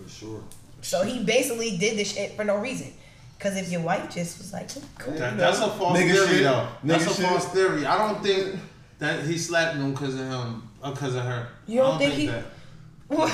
For 0.02 0.10
sure. 0.10 0.44
So 0.81 1.03
he 1.03 1.23
basically 1.23 1.77
did 1.77 1.98
this 1.98 2.14
shit 2.14 2.35
for 2.35 2.44
no 2.44 2.57
reason. 2.57 2.94
Cause 3.43 3.57
if 3.57 3.69
your 3.69 3.81
wife 3.81 4.13
just 4.13 4.37
was 4.37 4.53
like, 4.53 4.69
cool. 4.97 5.13
That, 5.15 5.35
that's 5.35 5.59
a 5.59 5.67
false 5.67 5.99
Nigga 5.99 6.13
theory, 6.13 6.27
shit. 6.27 6.43
though. 6.43 6.67
That's 6.85 7.03
Nigga 7.03 7.11
a 7.11 7.13
shit. 7.15 7.25
false 7.25 7.45
theory. 7.49 7.85
I 7.85 7.97
don't 8.07 8.23
think 8.23 8.55
that 8.99 9.25
he 9.25 9.37
slapped 9.37 9.75
him 9.75 9.91
because 9.91 10.13
of 10.13 10.21
him 10.21 10.63
uh, 10.81 10.87
or 10.87 10.91
because 10.93 11.15
of 11.15 11.23
her. 11.25 11.49
You 11.67 11.79
don't 11.81 11.95
I 11.95 11.97
think 11.97 12.13
he- 12.13 12.27
that. 12.27 12.45
Why 13.09 13.25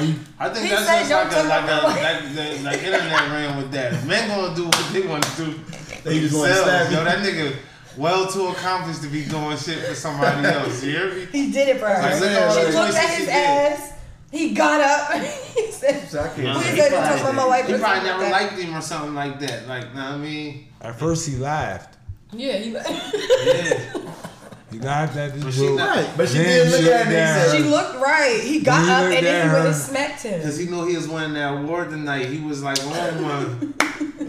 you? 0.00 0.14
I 0.38 0.48
think 0.50 0.64
He 0.66 0.70
that's 0.70 0.86
just 0.86 1.10
don't 1.10 1.28
like 1.28 1.44
a, 1.44 1.48
like 1.48 1.60
a 1.62 1.64
about 1.64 1.84
like, 1.84 2.62
like 2.62 2.82
internet 2.84 3.30
ran 3.30 3.56
with 3.56 3.72
that. 3.72 4.06
Men 4.06 4.28
gonna 4.28 4.54
do 4.54 4.66
what 4.66 4.90
they 4.92 5.00
want 5.06 5.24
to 5.24 5.44
do. 5.44 5.54
They 6.04 6.20
just 6.20 6.34
wanna 6.36 6.54
themselves, 6.54 6.90
slap 6.90 6.92
yo. 6.92 7.04
That 7.04 7.18
nigga 7.26 7.56
well 7.96 8.26
too 8.30 8.46
accomplished 8.48 9.02
to 9.02 9.08
be 9.08 9.24
doing 9.24 9.56
shit 9.56 9.78
for 9.80 9.94
somebody 9.94 10.46
else. 10.46 10.84
You 10.84 10.90
hear 10.92 11.14
me? 11.14 11.24
He 11.32 11.50
did 11.50 11.68
it 11.70 11.80
for 11.80 11.88
her. 11.88 12.00
Like, 12.02 12.20
look 12.20 12.70
she 12.70 12.76
looked 12.76 12.94
at 12.94 13.10
his 13.10 13.18
he 13.18 13.24
did. 13.26 13.97
Ass. 14.32 14.38
He 14.38 14.54
got 14.54 14.80
up. 14.80 15.22
he 15.54 15.70
said, 15.72 16.08
So 16.08 16.20
I 16.20 16.28
can't. 16.28 16.64
He 16.64 16.76
talk 16.76 17.20
about 17.20 17.34
my 17.34 17.46
wife." 17.46 17.66
He 17.66 17.78
probably 17.78 18.04
never 18.04 18.22
like 18.22 18.32
liked 18.32 18.58
him 18.58 18.74
or 18.74 18.80
something 18.80 19.14
like 19.14 19.38
that. 19.40 19.66
Like, 19.66 19.94
know 19.94 20.02
what 20.02 20.12
I 20.12 20.16
mean? 20.18 20.68
At 20.80 20.98
first 20.98 21.28
he 21.28 21.36
laughed. 21.36 21.96
Yeah, 22.32 22.56
he. 22.58 22.72
Laughed. 22.72 23.14
yeah. 23.46 24.12
He 24.70 24.78
laughed 24.80 25.16
at 25.16 25.32
this 25.34 25.44
But 25.44 25.52
she 25.54 25.60
joke. 25.60 25.76
not- 25.78 25.96
Right. 25.96 26.08
But 26.16 26.28
she 26.28 26.38
Then 26.38 26.70
did 26.70 26.84
look 26.84 26.92
at 26.92 27.06
him. 27.06 27.12
down. 27.12 27.56
she 27.56 27.62
looked 27.62 27.94
right. 28.00 28.40
He 28.42 28.60
got 28.60 28.84
He 28.84 28.90
up 28.90 29.02
and 29.04 29.12
then 29.12 29.22
he 29.22 29.52
went 29.52 29.62
her. 29.62 29.66
and 29.68 29.76
smacked 29.76 30.22
him. 30.22 30.42
Cause 30.42 30.58
he 30.58 30.66
knew 30.66 30.86
he 30.86 30.96
was 30.96 31.08
winning 31.08 31.32
that 31.34 31.54
award 31.54 31.90
tonight. 31.90 32.26
He 32.26 32.40
was 32.40 32.62
like 32.62 32.78
on 32.84 33.22
one. 33.22 33.74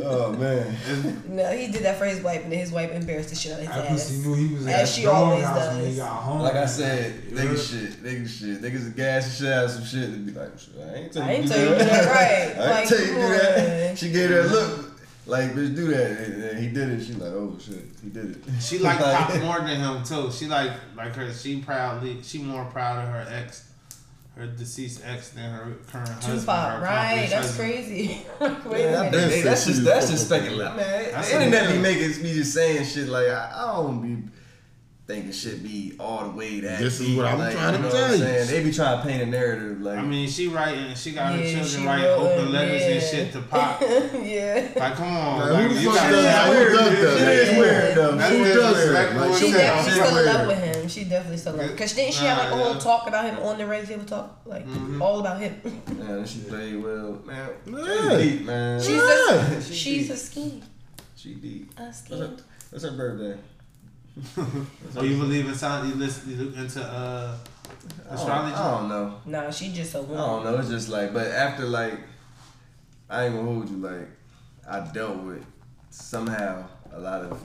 "Oh 0.01 0.31
man." 0.31 0.77
No, 1.27 1.51
he 1.51 1.67
did 1.67 1.83
that 1.83 1.97
for 1.97 2.05
his 2.05 2.21
wife, 2.21 2.43
and 2.43 2.51
then 2.53 2.59
his 2.59 2.71
wife 2.71 2.89
embarrassed 2.91 3.29
the 3.31 3.35
shit 3.35 3.51
out 3.51 3.59
of 3.59 3.67
his 3.67 3.75
At 3.77 3.89
first 3.89 4.11
he 4.11 4.17
knew 4.19 4.33
he 4.35 4.55
was 4.55 4.65
As 4.67 4.95
she 4.95 5.05
always 5.07 5.43
doghouse 5.43 5.73
when 5.73 5.81
he 5.81 5.87
does. 5.89 5.97
got 5.97 6.07
home. 6.23 6.39
Like 6.41 6.55
I 6.55 6.65
said, 6.65 7.21
You 7.29 7.35
nigga 7.35 7.47
heard? 7.49 7.59
shit, 7.59 8.03
nigga 8.03 8.29
shit, 8.29 8.61
niggas 8.61 8.75
is 8.75 8.89
gas 8.89 9.25
and 9.25 9.33
shit 9.33 9.51
out 9.53 9.65
of 9.65 9.71
some 9.71 9.83
shit 9.83 10.03
to 10.13 10.17
be 10.19 10.31
like, 10.31 10.51
I 10.79 10.95
ain't 10.95 11.11
tell 11.13 11.23
I 11.23 11.31
you 11.31 11.37
ain't 11.37 11.47
tell 11.51 11.59
you 11.59 11.69
that. 11.69 11.79
that 11.79 12.15
right. 12.15 12.57
I 12.65 12.69
Like, 12.69 12.79
ain't 12.79 12.89
tell 12.89 12.99
you 12.99 13.05
to 13.07 13.11
do 13.13 13.19
come 13.19 13.29
that. 13.31 13.97
She 13.97 14.11
gave 14.11 14.29
that 14.29 14.47
look, 14.47 14.88
like 15.25 15.51
bitch, 15.51 15.75
do 15.75 15.87
that, 15.87 16.11
and, 16.11 16.43
and 16.43 16.59
he 16.59 16.67
did 16.69 16.89
it. 16.89 17.03
She 17.03 17.13
like, 17.13 17.31
oh 17.31 17.55
shit, 17.59 17.83
he 18.03 18.09
did 18.09 18.31
it. 18.31 18.37
She 18.61 18.79
like 18.79 18.97
Pop 18.99 19.35
more 19.41 19.59
than 19.59 19.79
him 19.79 20.03
too. 20.03 20.31
She 20.31 20.45
like 20.47 20.71
like 20.95 21.15
her. 21.15 21.31
She 21.33 21.61
proudly. 21.61 22.21
She 22.23 22.39
more 22.39 22.65
proud 22.65 23.03
of 23.05 23.09
her 23.13 23.25
ex, 23.29 23.69
her 24.35 24.47
deceased 24.47 25.01
ex 25.05 25.29
than 25.29 25.51
her 25.51 25.73
current 25.91 26.09
husband. 26.09 26.39
Tupac, 26.41 26.73
her 26.77 26.81
right? 26.83 27.27
That's 27.29 27.47
husband. 27.47 27.69
crazy. 27.69 28.25
Wait 28.39 28.85
Man, 28.85 28.93
a 28.93 28.97
I 28.97 29.09
minute. 29.11 29.11
think 29.11 29.31
they- 29.31 29.41
that's 29.43 29.65
just 29.65 29.83
that's 29.83 30.09
just 30.09 30.11
was 30.11 30.25
speculating. 30.39 30.75
Man, 30.77 31.11
That's 31.11 31.29
the 31.29 31.43
internet 31.43 31.71
be 31.73 31.79
making 31.79 32.23
me 32.23 32.33
just 32.33 32.53
saying 32.53 32.85
shit 32.85 33.07
like 33.09 33.27
I, 33.27 33.51
I 33.55 33.73
don't 33.75 34.01
be 34.01 34.29
thinking 35.09 35.31
shit 35.31 35.63
be 35.63 35.93
all 35.99 36.23
the 36.23 36.29
way 36.37 36.59
that. 36.59 36.77
This 36.77 36.99
is 36.99 37.17
what 37.17 37.25
I'm 37.25 37.39
like, 37.39 37.53
trying 37.53 37.73
to 37.73 37.79
you 37.79 37.83
know 37.85 37.89
tell 37.89 38.11
you. 38.11 38.23
saying? 38.23 38.47
They 38.47 38.63
be 38.63 38.71
trying 38.71 38.99
to 38.99 39.07
paint 39.07 39.23
a 39.23 39.25
narrative 39.25 39.81
like. 39.81 39.97
I 39.97 40.03
mean, 40.03 40.29
she 40.29 40.47
writing. 40.47 40.93
She 40.93 41.13
got 41.13 41.33
her 41.33 41.41
children 41.41 41.85
writing 41.85 42.05
wrote 42.05 42.19
open 42.19 42.45
it, 42.45 42.51
letters 42.51 42.81
and 42.83 43.01
shit 43.01 43.33
to 43.33 43.41
Pop. 43.41 43.81
yeah. 43.81 44.69
Like, 44.75 44.93
come 44.93 45.07
on, 45.07 45.39
Like, 45.39 45.51
like, 45.51 45.63
who 45.63 45.73
the 45.73 45.81
you 45.81 45.93
gotta 45.93 46.11
does 46.11 46.23
that? 46.23 46.47
Who 46.47 46.77
does 46.77 46.99
that? 46.99 47.17
Shit 47.17 47.49
is 47.49 47.57
weird 47.57 47.97
though. 47.97 48.15
That's 48.15 48.35
Who 48.35 48.43
does 48.43 48.91
that? 48.91 49.15
Like, 49.15 49.39
She 49.39 49.51
definitely 49.51 49.91
shit 49.91 50.05
still 50.05 50.17
in 50.17 50.25
love 50.25 50.47
with 50.47 50.75
him. 50.75 50.87
She 50.87 51.03
definitely 51.05 51.37
still 51.37 51.59
in 51.59 51.67
love. 51.67 51.77
Cause 51.77 51.93
didn't 51.93 52.13
she 52.13 52.25
have 52.25 52.37
like 52.37 52.51
a 52.51 52.63
whole 52.63 52.75
talk 52.75 53.07
about 53.07 53.25
him 53.25 53.39
on 53.39 53.57
the 53.57 53.65
Red 53.65 53.87
Table 53.87 54.05
Talk, 54.05 54.41
like 54.45 54.67
mm-hmm. 54.67 55.01
all 55.01 55.19
about 55.19 55.41
him? 55.41 55.59
Man, 55.97 56.23
she 56.27 56.41
played 56.41 56.83
well, 56.83 57.19
man. 57.25 57.49
Yeah. 57.65 58.17
Deep, 58.17 58.41
man. 58.43 58.79
She's 58.79 58.89
Yeah. 58.89 59.57
a 59.57 59.61
she's 59.61 60.09
a 60.11 60.17
ski, 60.17 60.61
She 61.15 61.33
deep. 61.33 61.71
a 61.77 61.85
What's 61.85 61.97
ski. 61.97 62.19
her, 62.19 62.37
what's 62.69 62.83
her 62.83 62.91
birthday? 62.91 63.39
Oh, 64.95 65.03
you 65.03 65.17
believe 65.17 65.47
in 65.47 65.53
science? 65.55 65.89
You 65.89 65.95
listen 65.95 66.29
you 66.31 66.35
look 66.45 66.57
into 66.57 66.83
uh, 66.83 67.37
I 68.09 68.15
don't. 68.15 68.29
I 68.29 68.71
don't 68.71 68.89
know. 68.89 69.15
Nah, 69.25 69.51
she 69.51 69.71
just 69.71 69.95
a 69.95 70.01
woman. 70.01 70.17
I 70.17 70.25
don't 70.25 70.43
know. 70.43 70.57
It's 70.57 70.69
just 70.69 70.89
like, 70.89 71.13
but 71.13 71.27
after 71.27 71.65
like, 71.65 71.93
I 73.09 73.25
ain't 73.25 73.35
gonna 73.35 73.45
hold 73.51 73.69
you. 73.69 73.77
Like, 73.77 74.07
I 74.67 74.79
dealt 74.91 75.17
with 75.23 75.45
somehow 75.89 76.67
a 76.91 76.99
lot 76.99 77.21
of 77.21 77.41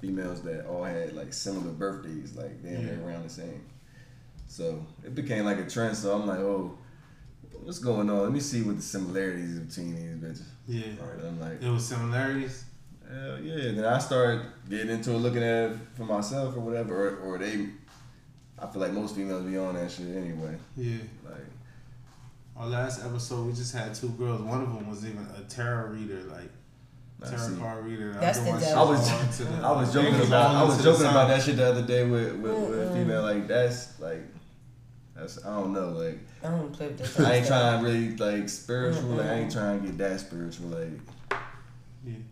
females 0.00 0.42
that 0.42 0.66
all 0.66 0.84
had 0.84 1.12
like 1.14 1.32
similar 1.32 1.72
birthdays, 1.72 2.34
like 2.36 2.62
they 2.62 2.70
Yeah. 2.72 2.96
were 3.00 3.08
around 3.08 3.24
the 3.24 3.28
same. 3.30 3.64
So 4.46 4.84
it 5.04 5.14
became 5.14 5.44
like 5.44 5.58
a 5.58 5.68
trend. 5.68 5.96
So 5.96 6.14
I'm 6.14 6.26
like, 6.26 6.38
oh, 6.38 6.78
what's 7.62 7.78
going 7.80 8.08
on? 8.08 8.22
Let 8.22 8.32
me 8.32 8.40
see 8.40 8.62
what 8.62 8.76
the 8.76 8.82
similarities 8.82 9.58
between 9.58 9.94
these 9.94 10.16
bitches. 10.40 10.46
Yeah. 10.66 10.82
Right. 11.04 11.24
I'm 11.26 11.40
like, 11.40 11.60
There 11.60 11.72
was 11.72 11.84
similarities. 11.86 12.64
Hell 13.08 13.40
yeah. 13.40 13.72
Then 13.72 13.84
I 13.84 13.98
started 13.98 14.42
getting 14.68 14.90
into 14.90 15.12
it, 15.12 15.18
looking 15.18 15.42
at 15.42 15.70
it 15.72 15.78
for 15.96 16.04
myself 16.04 16.56
or 16.56 16.60
whatever, 16.60 17.08
or, 17.08 17.34
or 17.34 17.38
they. 17.38 17.68
I 18.60 18.66
feel 18.66 18.80
like 18.82 18.92
most 18.92 19.14
females 19.14 19.44
be 19.44 19.56
on 19.56 19.74
that 19.74 19.90
shit 19.90 20.08
anyway. 20.16 20.56
Yeah. 20.76 20.96
Like, 21.24 21.46
Our 22.56 22.66
last 22.66 23.04
episode, 23.04 23.46
we 23.46 23.52
just 23.52 23.72
had 23.74 23.94
two 23.94 24.08
girls. 24.10 24.40
One 24.42 24.62
of 24.62 24.74
them 24.74 24.88
was 24.90 25.06
even 25.06 25.26
a 25.36 25.42
tarot 25.48 25.90
reader, 25.90 26.22
like 26.24 26.50
I 27.22 27.30
tarot 27.36 27.56
card 27.56 27.84
reader. 27.84 28.12
That's 28.14 28.38
other 28.40 28.52
the 28.52 28.58
devil. 28.58 28.78
I 28.78 28.90
was, 28.90 29.06
she 29.08 29.14
all 29.14 29.20
into 29.20 29.44
the- 29.44 29.66
I 29.66 29.72
was 29.72 29.92
joking 29.94 30.18
was 30.18 30.28
about, 30.28 30.54
I 30.56 30.62
was 30.64 30.82
joking 30.82 31.06
about 31.06 31.28
that 31.28 31.42
shit 31.42 31.56
the 31.56 31.66
other 31.66 31.82
day 31.82 32.04
with, 32.04 32.34
with, 32.36 32.52
with 32.70 32.88
a 32.90 32.92
female. 32.94 33.22
Like 33.22 33.46
that's 33.46 33.98
like, 34.00 34.22
that's 35.14 35.44
I 35.44 35.50
don't 35.54 35.72
know. 35.72 35.90
Like 35.90 36.18
I 36.42 36.48
don't 36.50 36.72
play 36.72 36.88
with 36.88 37.16
that. 37.16 37.26
I 37.26 37.34
ain't 37.36 37.46
stuff. 37.46 37.80
trying 37.80 37.84
really 37.84 38.16
like 38.16 38.48
spiritual. 38.48 39.10
Like 39.10 39.26
I 39.26 39.34
ain't 39.34 39.52
trying 39.52 39.80
to 39.80 39.86
get 39.86 39.98
that 39.98 40.20
spiritual. 40.20 40.66
Like 40.68 40.90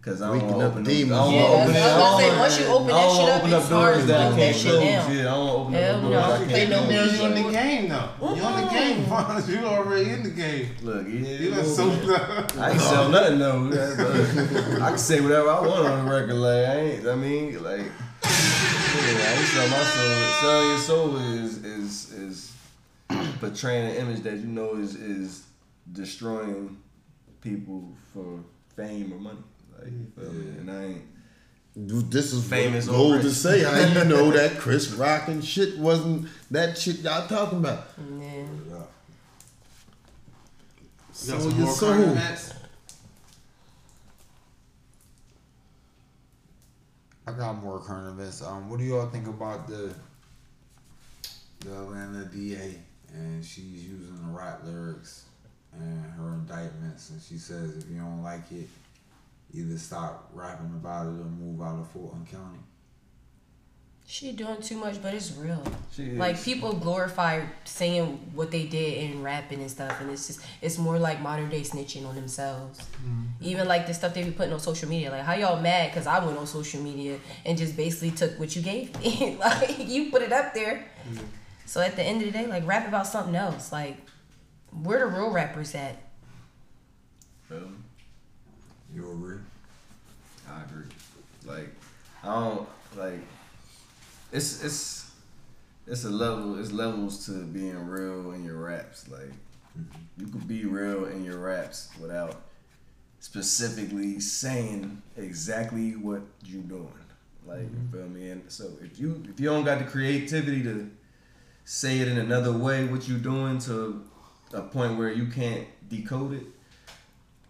Cause 0.00 0.22
I 0.22 0.28
don't 0.28 0.34
Waking 0.36 0.48
want 0.48 0.60
to 0.60 0.66
up 0.66 0.72
open 0.72 0.84
demons. 0.84 1.10
Them, 1.10 1.18
I 1.18 1.24
don't 1.24 1.34
Yeah, 1.34 1.42
open 1.42 1.74
it. 1.74 1.74
what 1.74 1.76
I 1.76 1.96
was 1.96 2.06
gonna 2.06 2.22
say. 2.22 2.38
Once 2.38 2.58
you 2.60 2.66
open 2.66 2.86
that 2.86 3.10
shit 3.10 3.28
up, 3.28 3.36
open 3.40 3.52
up 3.52 3.60
it's 3.60 3.68
hard 3.68 3.92
doors 3.94 4.00
to 4.00 4.06
that 4.06 4.20
I 4.20 4.30
that 4.30 4.36
can't 4.38 4.56
shit 4.56 4.70
close. 4.70 4.84
down. 4.84 5.12
Yeah, 5.16 5.20
I 5.20 5.24
don't 5.24 5.48
open 5.50 5.72
Hell 5.74 5.96
up 5.96 6.02
no. 6.02 6.10
doors 6.10 6.24
I 6.24 6.44
They 6.44 6.54
can't 6.54 6.70
know 6.70 6.76
close. 6.78 6.88
me. 6.88 7.18
You 7.18 7.26
in 7.26 7.34
the 7.34 7.50
game 7.52 7.88
though. 7.88 8.10
You 8.36 8.42
on 8.42 8.64
the 8.64 8.70
game, 8.70 9.04
Fonz. 9.04 9.48
You 9.48 9.66
already 9.66 10.10
in 10.10 10.22
the 10.22 10.30
game. 10.30 10.68
Look, 10.82 11.06
You 11.08 11.18
yeah, 11.18 11.54
done 11.56 11.64
sold 11.66 12.10
up. 12.10 12.56
I 12.56 12.70
ain't 12.70 12.80
sell 12.80 13.08
nothing 13.10 13.38
though. 13.38 14.82
I 14.84 14.88
can 14.90 14.98
say 14.98 15.20
whatever 15.20 15.50
I 15.50 15.60
want 15.60 15.86
on 15.88 16.06
the 16.06 16.12
record. 16.12 16.34
Like 16.36 16.64
I 16.64 16.76
ain't. 16.78 17.06
I 17.08 17.14
mean, 17.16 17.62
like 17.62 17.80
yeah, 17.80 18.30
I 18.30 19.34
ain't 19.36 19.48
sell 19.50 19.68
my 19.68 19.82
soul. 19.82 20.40
Selling 20.40 20.68
your 20.68 20.78
soul 20.78 21.16
is 21.18 21.64
is 21.64 22.12
is 22.12 22.52
portraying 23.40 23.90
an 23.90 23.96
image 23.96 24.22
that 24.22 24.36
you 24.38 24.46
know 24.46 24.76
is 24.76 24.94
is 24.94 25.42
destroying 25.92 26.76
people 27.40 27.92
for 28.14 28.40
fame 28.76 29.12
or 29.12 29.18
money. 29.18 29.38
Like 29.86 29.94
you 29.94 30.06
feel 30.20 30.32
me? 30.32 30.46
And 30.58 30.70
I 30.70 30.84
ain't. 30.84 32.10
This 32.10 32.32
is 32.32 32.42
Famous 32.48 32.86
famous 32.86 32.88
gold 32.88 33.22
to 33.22 33.30
say. 33.30 33.62
How 33.62 33.78
you 33.78 34.04
know 34.08 34.30
that 34.32 34.58
Chris 34.58 34.90
Rock 34.92 35.28
and 35.28 35.44
shit 35.44 35.78
wasn't 35.78 36.28
that 36.50 36.76
shit 36.76 37.00
y'all 37.00 37.28
talking 37.28 37.58
about? 37.58 37.86
Yeah. 38.18 38.24
You 38.24 38.86
So 41.12 41.38
got 41.38 41.42
your 41.44 41.66
more 41.66 41.74
soul. 41.74 42.18
I 47.28 47.32
got 47.32 47.62
more 47.62 47.78
current 47.80 48.08
events. 48.18 48.42
Um, 48.42 48.68
what 48.70 48.78
do 48.78 48.84
y'all 48.84 49.08
think 49.08 49.28
about 49.28 49.68
the 49.68 49.94
the 51.60 51.72
Atlanta 51.72 52.24
DA 52.24 52.74
and 53.12 53.44
she's 53.44 53.88
using 53.88 54.16
the 54.16 54.32
rap 54.32 54.60
lyrics 54.64 55.24
and 55.72 56.04
her 56.12 56.34
indictments 56.34 57.10
and 57.10 57.20
she 57.20 57.38
says 57.38 57.76
if 57.78 57.90
you 57.90 57.98
don't 57.98 58.22
like 58.22 58.50
it, 58.52 58.68
either 59.56 59.78
stop 59.78 60.30
rapping 60.32 60.72
about 60.74 61.06
it 61.06 61.20
or 61.20 61.24
move 61.24 61.60
out 61.62 61.78
of 61.80 61.90
Fulton 61.90 62.26
County. 62.26 62.58
She 64.08 64.30
doing 64.30 64.60
too 64.62 64.76
much, 64.76 65.02
but 65.02 65.14
it's 65.14 65.32
real. 65.32 65.60
She 65.92 66.04
is. 66.04 66.18
Like 66.18 66.40
people 66.40 66.74
glorify 66.74 67.42
saying 67.64 68.30
what 68.34 68.52
they 68.52 68.64
did 68.64 69.10
and 69.10 69.24
rapping 69.24 69.60
and 69.60 69.68
stuff, 69.68 70.00
and 70.00 70.08
it's 70.12 70.28
just 70.28 70.40
it's 70.62 70.78
more 70.78 70.96
like 70.96 71.20
modern 71.20 71.50
day 71.50 71.62
snitching 71.62 72.06
on 72.06 72.14
themselves. 72.14 72.78
Mm-hmm. 72.78 73.22
Even 73.40 73.66
like 73.66 73.88
the 73.88 73.94
stuff 73.94 74.14
they 74.14 74.22
be 74.22 74.30
putting 74.30 74.52
on 74.52 74.60
social 74.60 74.88
media. 74.88 75.10
Like 75.10 75.22
how 75.22 75.34
y'all 75.34 75.60
mad 75.60 75.90
because 75.90 76.06
I 76.06 76.24
went 76.24 76.38
on 76.38 76.46
social 76.46 76.80
media 76.80 77.18
and 77.44 77.58
just 77.58 77.76
basically 77.76 78.12
took 78.12 78.38
what 78.38 78.54
you 78.54 78.62
gave 78.62 78.96
me. 79.00 79.36
like 79.40 79.88
you 79.88 80.12
put 80.12 80.22
it 80.22 80.32
up 80.32 80.54
there. 80.54 80.84
So 81.64 81.80
at 81.80 81.96
the 81.96 82.02
end 82.04 82.22
of 82.22 82.32
the 82.32 82.38
day, 82.38 82.46
like 82.46 82.64
rap 82.64 82.86
about 82.86 83.08
something 83.08 83.34
else. 83.34 83.72
Like 83.72 83.96
where 84.70 85.00
the 85.00 85.06
real 85.06 85.30
rappers 85.30 85.74
at? 85.74 85.96
Feel 87.48 87.60
me? 87.60 87.75
You 88.96 89.12
agree? 89.12 89.36
I 90.50 90.62
agree. 90.62 90.86
Like 91.44 91.68
I 92.24 92.28
don't 92.28 92.66
like 92.96 93.20
it's 94.32 94.64
it's 94.64 95.10
it's 95.86 96.04
a 96.04 96.08
level 96.08 96.58
it's 96.58 96.72
levels 96.72 97.26
to 97.26 97.44
being 97.44 97.86
real 97.86 98.32
in 98.32 98.42
your 98.42 98.56
raps. 98.56 99.06
Like 99.10 99.32
mm-hmm. 99.78 99.82
you 100.16 100.28
could 100.28 100.48
be 100.48 100.64
real 100.64 101.04
in 101.04 101.26
your 101.26 101.40
raps 101.40 101.90
without 102.00 102.40
specifically 103.20 104.18
saying 104.18 105.02
exactly 105.18 105.90
what 105.90 106.22
you're 106.42 106.62
doing. 106.62 106.88
Like 107.46 107.60
you 107.60 107.66
mm-hmm. 107.66 107.98
feel 107.98 108.08
me? 108.08 108.30
And 108.30 108.50
so 108.50 108.70
if 108.82 108.98
you 108.98 109.22
if 109.28 109.38
you 109.38 109.50
don't 109.50 109.64
got 109.64 109.78
the 109.78 109.84
creativity 109.84 110.62
to 110.62 110.90
say 111.66 111.98
it 111.98 112.08
in 112.08 112.16
another 112.16 112.52
way 112.52 112.86
what 112.86 113.06
you're 113.06 113.18
doing 113.18 113.58
to 113.58 114.02
a 114.54 114.62
point 114.62 114.96
where 114.96 115.12
you 115.12 115.26
can't 115.26 115.66
decode 115.90 116.32
it, 116.32 116.46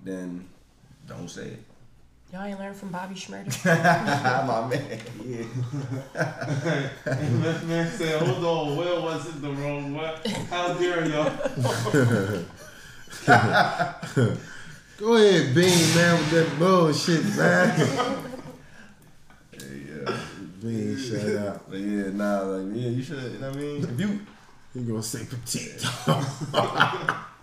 then 0.02 0.48
don't 1.06 1.28
say 1.28 1.48
it. 1.48 1.62
Y'all 2.32 2.42
ain't 2.42 2.58
learned 2.58 2.76
from 2.76 2.88
Bobby 2.90 3.14
Shmurda. 3.14 3.64
My 4.46 4.66
man, 4.66 4.98
yeah. 5.24 5.44
man, 7.14 7.68
man 7.68 7.90
said, 7.92 8.20
hold 8.20 8.44
on, 8.44 8.76
Will 8.76 9.02
wasn't 9.02 9.42
the 9.42 9.50
wrong 9.52 9.94
one. 9.94 10.14
How 10.50 10.74
dare 10.74 11.06
y'all? 11.06 11.30
Go 14.98 15.14
ahead, 15.16 15.54
Bean, 15.54 15.94
man, 15.94 16.18
with 16.18 16.30
that 16.30 16.58
bullshit, 16.58 17.24
man. 17.36 17.78
yeah. 19.52 20.16
Bean, 20.60 20.98
shut 20.98 21.36
up. 21.36 21.70
But 21.70 21.78
yeah, 21.78 22.10
nah, 22.10 22.40
like 22.42 22.76
yeah, 22.76 22.88
you 22.88 23.02
should. 23.04 23.22
You 23.32 23.38
know 23.38 23.50
what 23.50 23.56
I 23.56 23.60
mean? 23.60 23.84
If 23.84 24.00
you, 24.00 24.20
He 24.74 24.80
gonna 24.80 25.02
say 25.02 25.24
petite. 25.26 25.84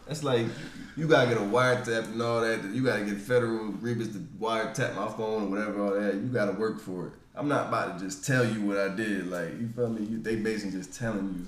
that's 0.07 0.23
like 0.23 0.47
you 0.95 1.07
gotta 1.07 1.27
get 1.27 1.37
a 1.37 1.41
wiretap 1.41 2.05
and 2.05 2.21
all 2.21 2.41
that. 2.41 2.63
You 2.65 2.83
gotta 2.83 3.03
get 3.03 3.17
federal 3.17 3.69
agreements 3.69 4.13
to 4.13 4.19
wiretap 4.39 4.95
my 4.95 5.07
phone 5.07 5.43
or 5.43 5.47
whatever, 5.47 5.83
all 5.83 5.99
that. 5.99 6.15
You 6.15 6.27
gotta 6.27 6.53
work 6.53 6.79
for 6.79 7.07
it. 7.07 7.13
I'm 7.35 7.47
not 7.47 7.67
about 7.69 7.97
to 7.97 8.05
just 8.05 8.25
tell 8.25 8.45
you 8.45 8.61
what 8.61 8.77
I 8.77 8.89
did. 8.89 9.27
Like 9.27 9.59
you 9.59 9.67
feel 9.69 9.89
me? 9.89 10.05
You, 10.05 10.19
they 10.19 10.35
basically 10.35 10.77
just 10.77 10.93
telling 10.97 11.33
you 11.37 11.47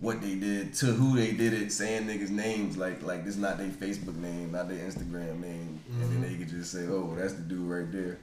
what 0.00 0.20
they 0.20 0.34
did 0.34 0.74
to 0.74 0.86
who 0.86 1.16
they 1.16 1.32
did 1.32 1.54
it, 1.54 1.72
saying 1.72 2.06
niggas 2.06 2.30
names 2.30 2.76
like 2.76 3.02
like 3.02 3.24
this 3.24 3.36
not 3.36 3.58
their 3.58 3.68
Facebook 3.68 4.16
name, 4.16 4.52
not 4.52 4.68
their 4.68 4.78
Instagram 4.78 5.40
name, 5.40 5.80
and 5.90 6.02
then 6.02 6.08
mm-hmm. 6.08 6.22
they 6.22 6.34
could 6.36 6.48
just 6.48 6.72
say, 6.72 6.86
oh, 6.86 7.14
that's 7.18 7.32
the 7.32 7.42
dude 7.42 7.68
right 7.68 7.90
there, 7.90 8.18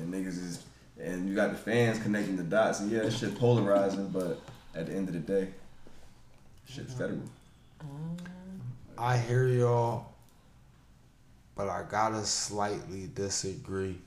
and 0.00 0.12
niggas 0.12 0.38
is. 0.38 0.64
And 0.98 1.28
you 1.28 1.34
got 1.34 1.50
the 1.50 1.58
fans 1.58 2.02
connecting 2.02 2.38
the 2.38 2.42
dots, 2.42 2.80
and 2.80 2.90
yeah, 2.90 3.00
that 3.00 3.12
shit 3.12 3.38
polarizing, 3.38 4.08
but 4.08 4.40
at 4.74 4.86
the 4.86 4.94
end 4.94 5.08
of 5.08 5.12
the 5.12 5.20
day, 5.20 5.50
shit's 6.66 6.94
federal. 6.94 7.20
Oh. 7.82 7.86
I 8.98 9.18
hear 9.18 9.46
y'all, 9.46 10.06
but 11.54 11.68
I 11.68 11.82
gotta 11.88 12.24
slightly 12.24 13.10
disagree 13.14 13.98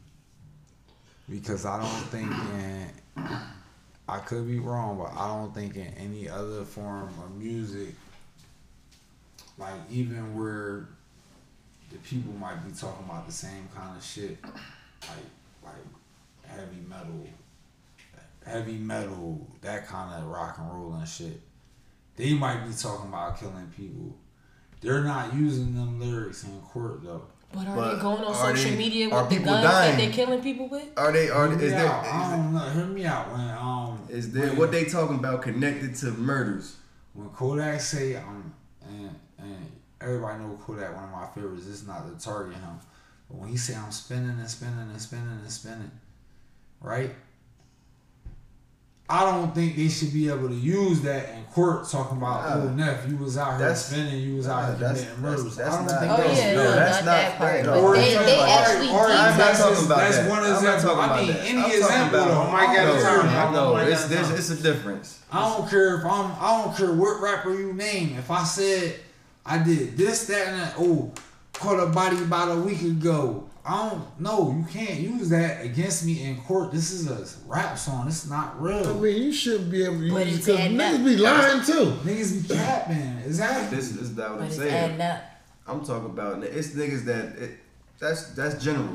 because 1.29 1.65
I 1.65 1.79
don't 1.79 2.07
think 2.09 2.31
in 2.31 2.91
I 4.07 4.17
could 4.17 4.47
be 4.47 4.57
wrong, 4.57 4.97
but 4.97 5.15
I 5.15 5.27
don't 5.27 5.53
think 5.53 5.75
in 5.75 5.93
any 5.95 6.27
other 6.27 6.63
form 6.65 7.09
of 7.23 7.35
music, 7.35 7.93
like 9.59 9.75
even 9.91 10.35
where 10.35 10.87
the 11.91 11.97
people 11.99 12.33
might 12.33 12.65
be 12.65 12.71
talking 12.71 13.05
about 13.05 13.27
the 13.27 13.31
same 13.31 13.69
kind 13.75 13.95
of 13.95 14.03
shit, 14.03 14.37
like 14.43 15.63
like 15.63 16.47
heavy 16.47 16.81
metal, 16.87 17.27
heavy 18.43 18.77
metal, 18.77 19.47
that 19.61 19.85
kind 19.85 20.19
of 20.19 20.27
rock 20.29 20.57
and 20.57 20.71
roll 20.71 20.93
and 20.93 21.07
shit. 21.07 21.39
They 22.15 22.33
might 22.33 22.65
be 22.65 22.73
talking 22.73 23.09
about 23.09 23.39
killing 23.39 23.71
people. 23.77 24.15
They're 24.81 25.03
not 25.03 25.33
using 25.33 25.75
them 25.75 25.99
lyrics 25.99 26.43
in 26.43 26.59
court 26.61 27.03
though. 27.03 27.23
But 27.51 27.67
are 27.67 27.75
But 27.75 27.95
they 27.95 28.01
going 28.01 28.23
on 28.23 28.35
social 28.55 28.71
they- 28.71 28.77
media 28.77 29.09
with 29.09 29.29
the 29.29 29.35
people 29.35 29.51
guns 29.53 29.63
dying? 29.63 29.97
that 29.97 30.03
they're 30.03 30.13
killing 30.13 30.41
people 30.41 30.69
with? 30.69 30.85
Are 30.97 31.11
they? 31.11 31.29
Are 31.29 31.47
Hear 31.47 31.55
is 31.57 31.61
me 31.63 31.69
there? 31.69 31.87
out. 31.87 32.05
I 32.05 32.35
don't 32.35 32.53
know. 32.53 32.59
Hear 32.69 32.85
me 32.85 33.05
out. 33.05 33.31
When 33.31 33.41
um 33.49 33.99
Is, 34.07 34.25
is 34.27 34.31
there 34.33 34.47
when, 34.49 34.57
what 34.57 34.71
they 34.71 34.85
talking 34.85 35.15
about 35.17 35.41
connected 35.41 35.95
to 35.95 36.11
murders? 36.11 36.75
when 37.13 37.29
Kodak 37.29 37.81
say 37.81 38.15
um 38.15 38.53
and 38.87 39.15
and 39.39 39.71
everybody 39.99 40.43
know 40.43 40.57
Kodak 40.63 40.95
one 40.95 41.05
of 41.05 41.11
my 41.11 41.27
favorites. 41.33 41.65
It's 41.67 41.85
not 41.87 42.07
to 42.07 42.23
target 42.23 42.53
him, 42.55 42.79
but 43.29 43.37
when 43.39 43.49
he 43.49 43.57
say 43.57 43.75
I'm 43.75 43.91
spinning 43.91 44.29
and 44.39 44.49
spinning 44.49 44.79
and 44.89 45.01
spinning 45.01 45.27
and 45.41 45.51
spinning, 45.51 45.91
right? 46.81 47.15
I 49.11 49.25
don't 49.25 49.55
think 49.55 49.75
they 49.75 49.87
should 49.87 50.13
be 50.13 50.29
able 50.29 50.49
to 50.49 50.53
use 50.55 51.01
that 51.01 51.29
in 51.29 51.43
court 51.45 51.89
talking 51.89 52.17
about 52.17 52.47
Nah. 52.47 52.63
oh 52.63 52.69
Neff, 52.75 53.09
you 53.09 53.17
was 53.17 53.39
out 53.39 53.49
here 53.51 53.59
That's- 53.59 53.87
spinning, 53.87 54.21
you 54.21 54.35
was 54.35 54.45
nah, 54.45 54.59
out 54.59 54.77
here 54.77 54.87
committing 54.87 55.21
murders. 55.21 55.55
that's 55.55 55.73
I 55.73 55.77
don't 55.77 55.85
not- 55.87 55.99
think 55.99 56.11
Oh 56.13 56.17
that's 56.17 56.39
yeah, 56.39 56.53
no, 56.53 56.63
no, 56.63 56.71
that's 56.75 56.97
not 56.97 57.05
not- 57.05 57.11
that 57.21 57.37
part. 57.39 57.53
that- 57.53 57.65
no. 57.65 57.81
Or 57.81 57.95
they, 57.95 58.13
they 58.13 58.37
like- 58.37 58.49
actually 58.51 58.89
or- 58.91 58.99
or 58.99 59.07
deep 59.07 59.15
it's 59.15 59.19
I'm 59.19 59.37
not 59.39 59.55
talking 59.55 59.73
just- 59.73 59.85
about 59.87 59.97
that's 59.97 60.17
that. 60.17 60.29
one 60.29 60.39
I'm 60.43 60.49
not 60.51 60.55
example. 60.57 60.83
talking 60.89 60.99
I 60.99 61.05
about 61.05 61.17
mean, 61.25 61.27
that. 61.33 61.39
any 61.41 61.49
I'm 61.57 61.63
talking 61.63 61.77
example 61.79 62.19
about- 62.19 62.27
though. 62.45 62.51
Mike 62.51 62.75
got 62.77 62.85
no, 62.85 62.93
a 62.95 63.01
turn. 63.01 63.25
I 63.27 63.51
know 63.51 63.73
Mike 63.73 63.87
it's 63.87 64.01
got 64.01 64.05
a 64.05 64.13
there's 64.13 64.29
it's 64.31 64.49
a 64.51 64.61
difference. 64.63 65.19
I 65.31 65.39
don't 65.57 65.69
care 65.69 65.95
if 65.97 66.05
I'm. 66.05 66.31
I 66.39 66.61
don't 66.63 66.77
care 66.77 66.91
what 66.93 67.19
rapper 67.19 67.53
you 67.53 67.73
name. 67.73 68.15
If 68.17 68.29
I 68.29 68.43
said 68.43 68.95
I 69.43 69.57
did 69.57 69.97
this, 69.97 70.25
that, 70.27 70.47
and 70.49 70.61
that, 70.61 70.73
oh, 70.77 71.11
caught 71.53 71.79
a 71.79 71.87
body 71.87 72.17
about 72.19 72.51
a 72.55 72.59
week 72.61 72.81
ago. 72.83 73.48
I 73.69 73.89
don't 73.89 74.19
know. 74.19 74.51
You 74.57 74.65
can't 74.71 74.99
use 74.99 75.29
that 75.29 75.63
against 75.63 76.03
me 76.03 76.23
in 76.23 76.41
court. 76.41 76.71
This 76.71 76.89
is 76.91 77.07
a 77.07 77.47
rap 77.47 77.77
song. 77.77 78.07
It's 78.07 78.27
not 78.27 78.59
real. 78.59 78.97
I 78.97 78.99
mean, 78.99 79.21
you 79.21 79.31
shouldn't 79.31 79.69
be 79.69 79.83
able 79.83 79.99
to 79.99 80.11
But 80.11 80.25
use 80.25 80.37
it 80.37 80.45
because 80.53 80.59
adding 80.59 80.77
niggas 80.77 81.05
be 81.05 81.17
lying 81.17 81.63
too. 81.63 81.91
Niggas 82.03 82.47
be 82.47 82.55
capping. 82.55 83.17
Exactly. 83.23 83.77
This 83.77 83.91
is 83.95 84.15
that 84.15 84.31
what 84.31 84.39
But 84.39 84.45
I'm 84.45 84.51
saying. 84.51 85.01
I'm 85.67 85.85
talking 85.85 86.09
about 86.09 86.43
it's 86.43 86.69
niggas 86.69 87.05
that 87.05 87.25
it, 87.37 87.59
that's 87.99 88.31
that's 88.33 88.63
general. 88.63 88.89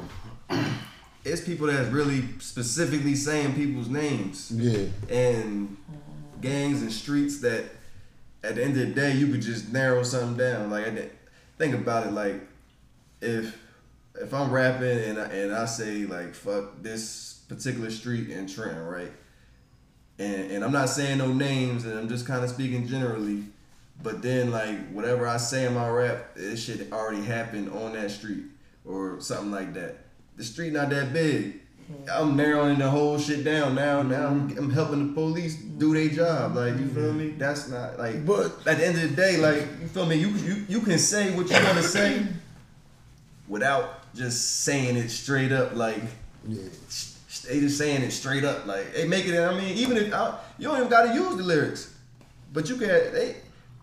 it's 1.24 1.42
people 1.42 1.68
that's 1.68 1.88
really 1.90 2.24
specifically 2.40 3.14
saying 3.14 3.54
people's 3.54 3.88
names 3.88 4.50
Yeah. 4.50 4.86
and 5.08 5.76
gangs 6.40 6.82
and 6.82 6.90
streets 6.92 7.40
that 7.42 7.64
at 8.42 8.56
the 8.56 8.64
end 8.64 8.72
of 8.72 8.88
the 8.88 8.92
day 8.92 9.12
you 9.12 9.28
could 9.28 9.40
just 9.40 9.72
narrow 9.72 10.02
something 10.02 10.36
down. 10.36 10.68
Like 10.68 10.88
I- 10.88 11.10
think 11.58 11.76
about 11.76 12.08
it, 12.08 12.12
like 12.12 12.40
if 13.20 13.56
if 14.20 14.32
I'm 14.32 14.50
rapping 14.50 14.98
and 14.98 15.18
I, 15.18 15.24
and 15.24 15.54
I 15.54 15.64
say 15.64 16.06
like 16.06 16.34
fuck 16.34 16.82
this 16.82 17.42
particular 17.48 17.90
street 17.90 18.30
in 18.30 18.46
Trenton, 18.46 18.84
right? 18.86 19.12
And 20.18 20.50
and 20.52 20.64
I'm 20.64 20.72
not 20.72 20.88
saying 20.88 21.18
no 21.18 21.32
names 21.32 21.84
and 21.84 21.98
I'm 21.98 22.08
just 22.08 22.26
kind 22.26 22.44
of 22.44 22.50
speaking 22.50 22.86
generally. 22.86 23.44
But 24.02 24.22
then 24.22 24.50
like 24.50 24.90
whatever 24.90 25.26
I 25.26 25.36
say 25.36 25.66
in 25.66 25.74
my 25.74 25.88
rap, 25.88 26.30
it 26.36 26.56
should 26.56 26.92
already 26.92 27.22
happen 27.22 27.70
on 27.70 27.92
that 27.94 28.10
street 28.10 28.44
or 28.84 29.20
something 29.20 29.50
like 29.50 29.74
that. 29.74 29.98
the 30.36 30.44
street 30.44 30.72
not 30.72 30.90
that 30.90 31.12
big. 31.12 31.60
Mm-hmm. 31.90 32.08
I'm 32.10 32.36
narrowing 32.36 32.78
the 32.78 32.88
whole 32.88 33.18
shit 33.18 33.44
down 33.44 33.74
now. 33.74 34.02
Now 34.02 34.28
I'm, 34.28 34.48
mm-hmm. 34.48 34.58
I'm 34.58 34.70
helping 34.70 35.08
the 35.08 35.12
police 35.12 35.56
do 35.56 35.92
their 35.92 36.08
job. 36.08 36.56
Like 36.56 36.78
you 36.78 36.86
feel 36.88 37.04
mm-hmm. 37.04 37.18
me? 37.18 37.28
That's 37.30 37.68
not 37.68 37.98
like. 37.98 38.24
But- 38.24 38.66
at 38.66 38.78
the 38.78 38.86
end 38.86 38.96
of 38.96 39.10
the 39.10 39.16
day, 39.16 39.36
like 39.36 39.60
you 39.80 39.88
feel 39.88 40.06
me? 40.06 40.16
You 40.16 40.28
you 40.30 40.64
you 40.68 40.80
can 40.80 40.98
say 40.98 41.34
what 41.36 41.48
you 41.48 41.54
want 41.54 41.76
to 41.76 41.82
say 41.82 42.26
without 43.48 44.03
just 44.14 44.60
saying 44.64 44.96
it 44.96 45.08
straight 45.10 45.52
up. 45.52 45.74
Like 45.74 46.00
Yeah. 46.48 46.62
they 47.48 47.60
just 47.60 47.78
saying 47.78 48.02
it 48.02 48.10
straight 48.12 48.44
up. 48.44 48.66
Like 48.66 48.94
they 48.94 49.06
make 49.06 49.26
it. 49.26 49.38
I 49.38 49.52
mean, 49.58 49.76
even 49.76 49.96
if 49.96 50.12
I, 50.12 50.38
you 50.58 50.68
don't 50.68 50.76
even 50.78 50.88
got 50.88 51.06
to 51.08 51.14
use 51.14 51.36
the 51.36 51.42
lyrics, 51.42 51.92
but 52.52 52.68
you 52.68 52.76
can. 52.76 52.88
They. 52.88 53.36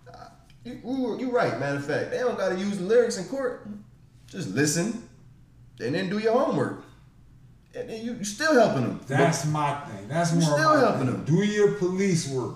uh, 0.08 0.28
You, 0.64 0.80
you 0.86 1.20
you 1.20 1.32
right. 1.32 1.60
Matter 1.60 1.78
of 1.78 1.86
fact, 1.86 2.12
they 2.12 2.20
don't 2.20 2.38
got 2.38 2.50
to 2.50 2.56
use 2.58 2.78
the 2.78 2.84
lyrics 2.86 3.18
in 3.18 3.26
court. 3.26 3.68
Just 4.28 4.50
listen, 4.50 5.08
and 5.80 5.94
then 5.96 6.10
do 6.10 6.18
your 6.20 6.38
homework, 6.40 6.84
and 7.76 7.90
then 7.90 8.06
you 8.06 8.14
you 8.14 8.24
still 8.24 8.54
helping 8.54 8.84
them. 8.84 9.00
That's 9.08 9.46
my 9.46 9.74
thing. 9.82 10.08
That's 10.08 10.32
You 10.34 10.40
more 10.40 10.58
still 10.58 10.74
my 10.76 10.80
helping 10.80 11.08
thing. 11.08 11.26
them. 11.26 11.36
Do 11.36 11.44
your 11.44 11.74
police 11.74 12.30
work. 12.30 12.56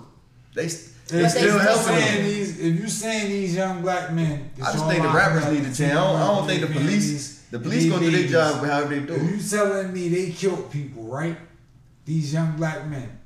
They 0.54 0.68
they 1.08 1.24
If 1.24 1.30
still 1.32 1.52
you 1.52 1.58
helping 1.58 1.84
saying 1.84 2.14
them. 2.16 2.24
these, 2.24 2.58
if 2.58 2.78
you're 2.78 2.88
saying 2.88 3.28
these 3.28 3.54
young 3.54 3.82
black 3.82 4.12
men, 4.12 4.50
I 4.64 4.72
just 4.72 4.86
think 4.88 5.02
the 5.02 5.10
rappers 5.10 5.44
need 5.52 5.64
to 5.64 5.74
change. 5.74 5.92
I 5.92 5.94
don't, 6.02 6.16
I 6.16 6.26
don't 6.28 6.46
think 6.46 6.60
the 6.62 6.72
police 6.72 7.35
the 7.50 7.58
police 7.58 7.90
gonna 7.90 8.10
do 8.10 8.10
their 8.10 8.28
job 8.28 8.64
however 8.64 8.94
they 8.94 9.00
do. 9.06 9.14
If 9.14 9.22
you 9.52 9.58
telling 9.58 9.92
me 9.92 10.08
they 10.08 10.30
killed 10.30 10.70
people, 10.70 11.04
right? 11.04 11.36
These 12.04 12.32
young 12.34 12.56
black 12.56 12.86
men, 12.88 13.18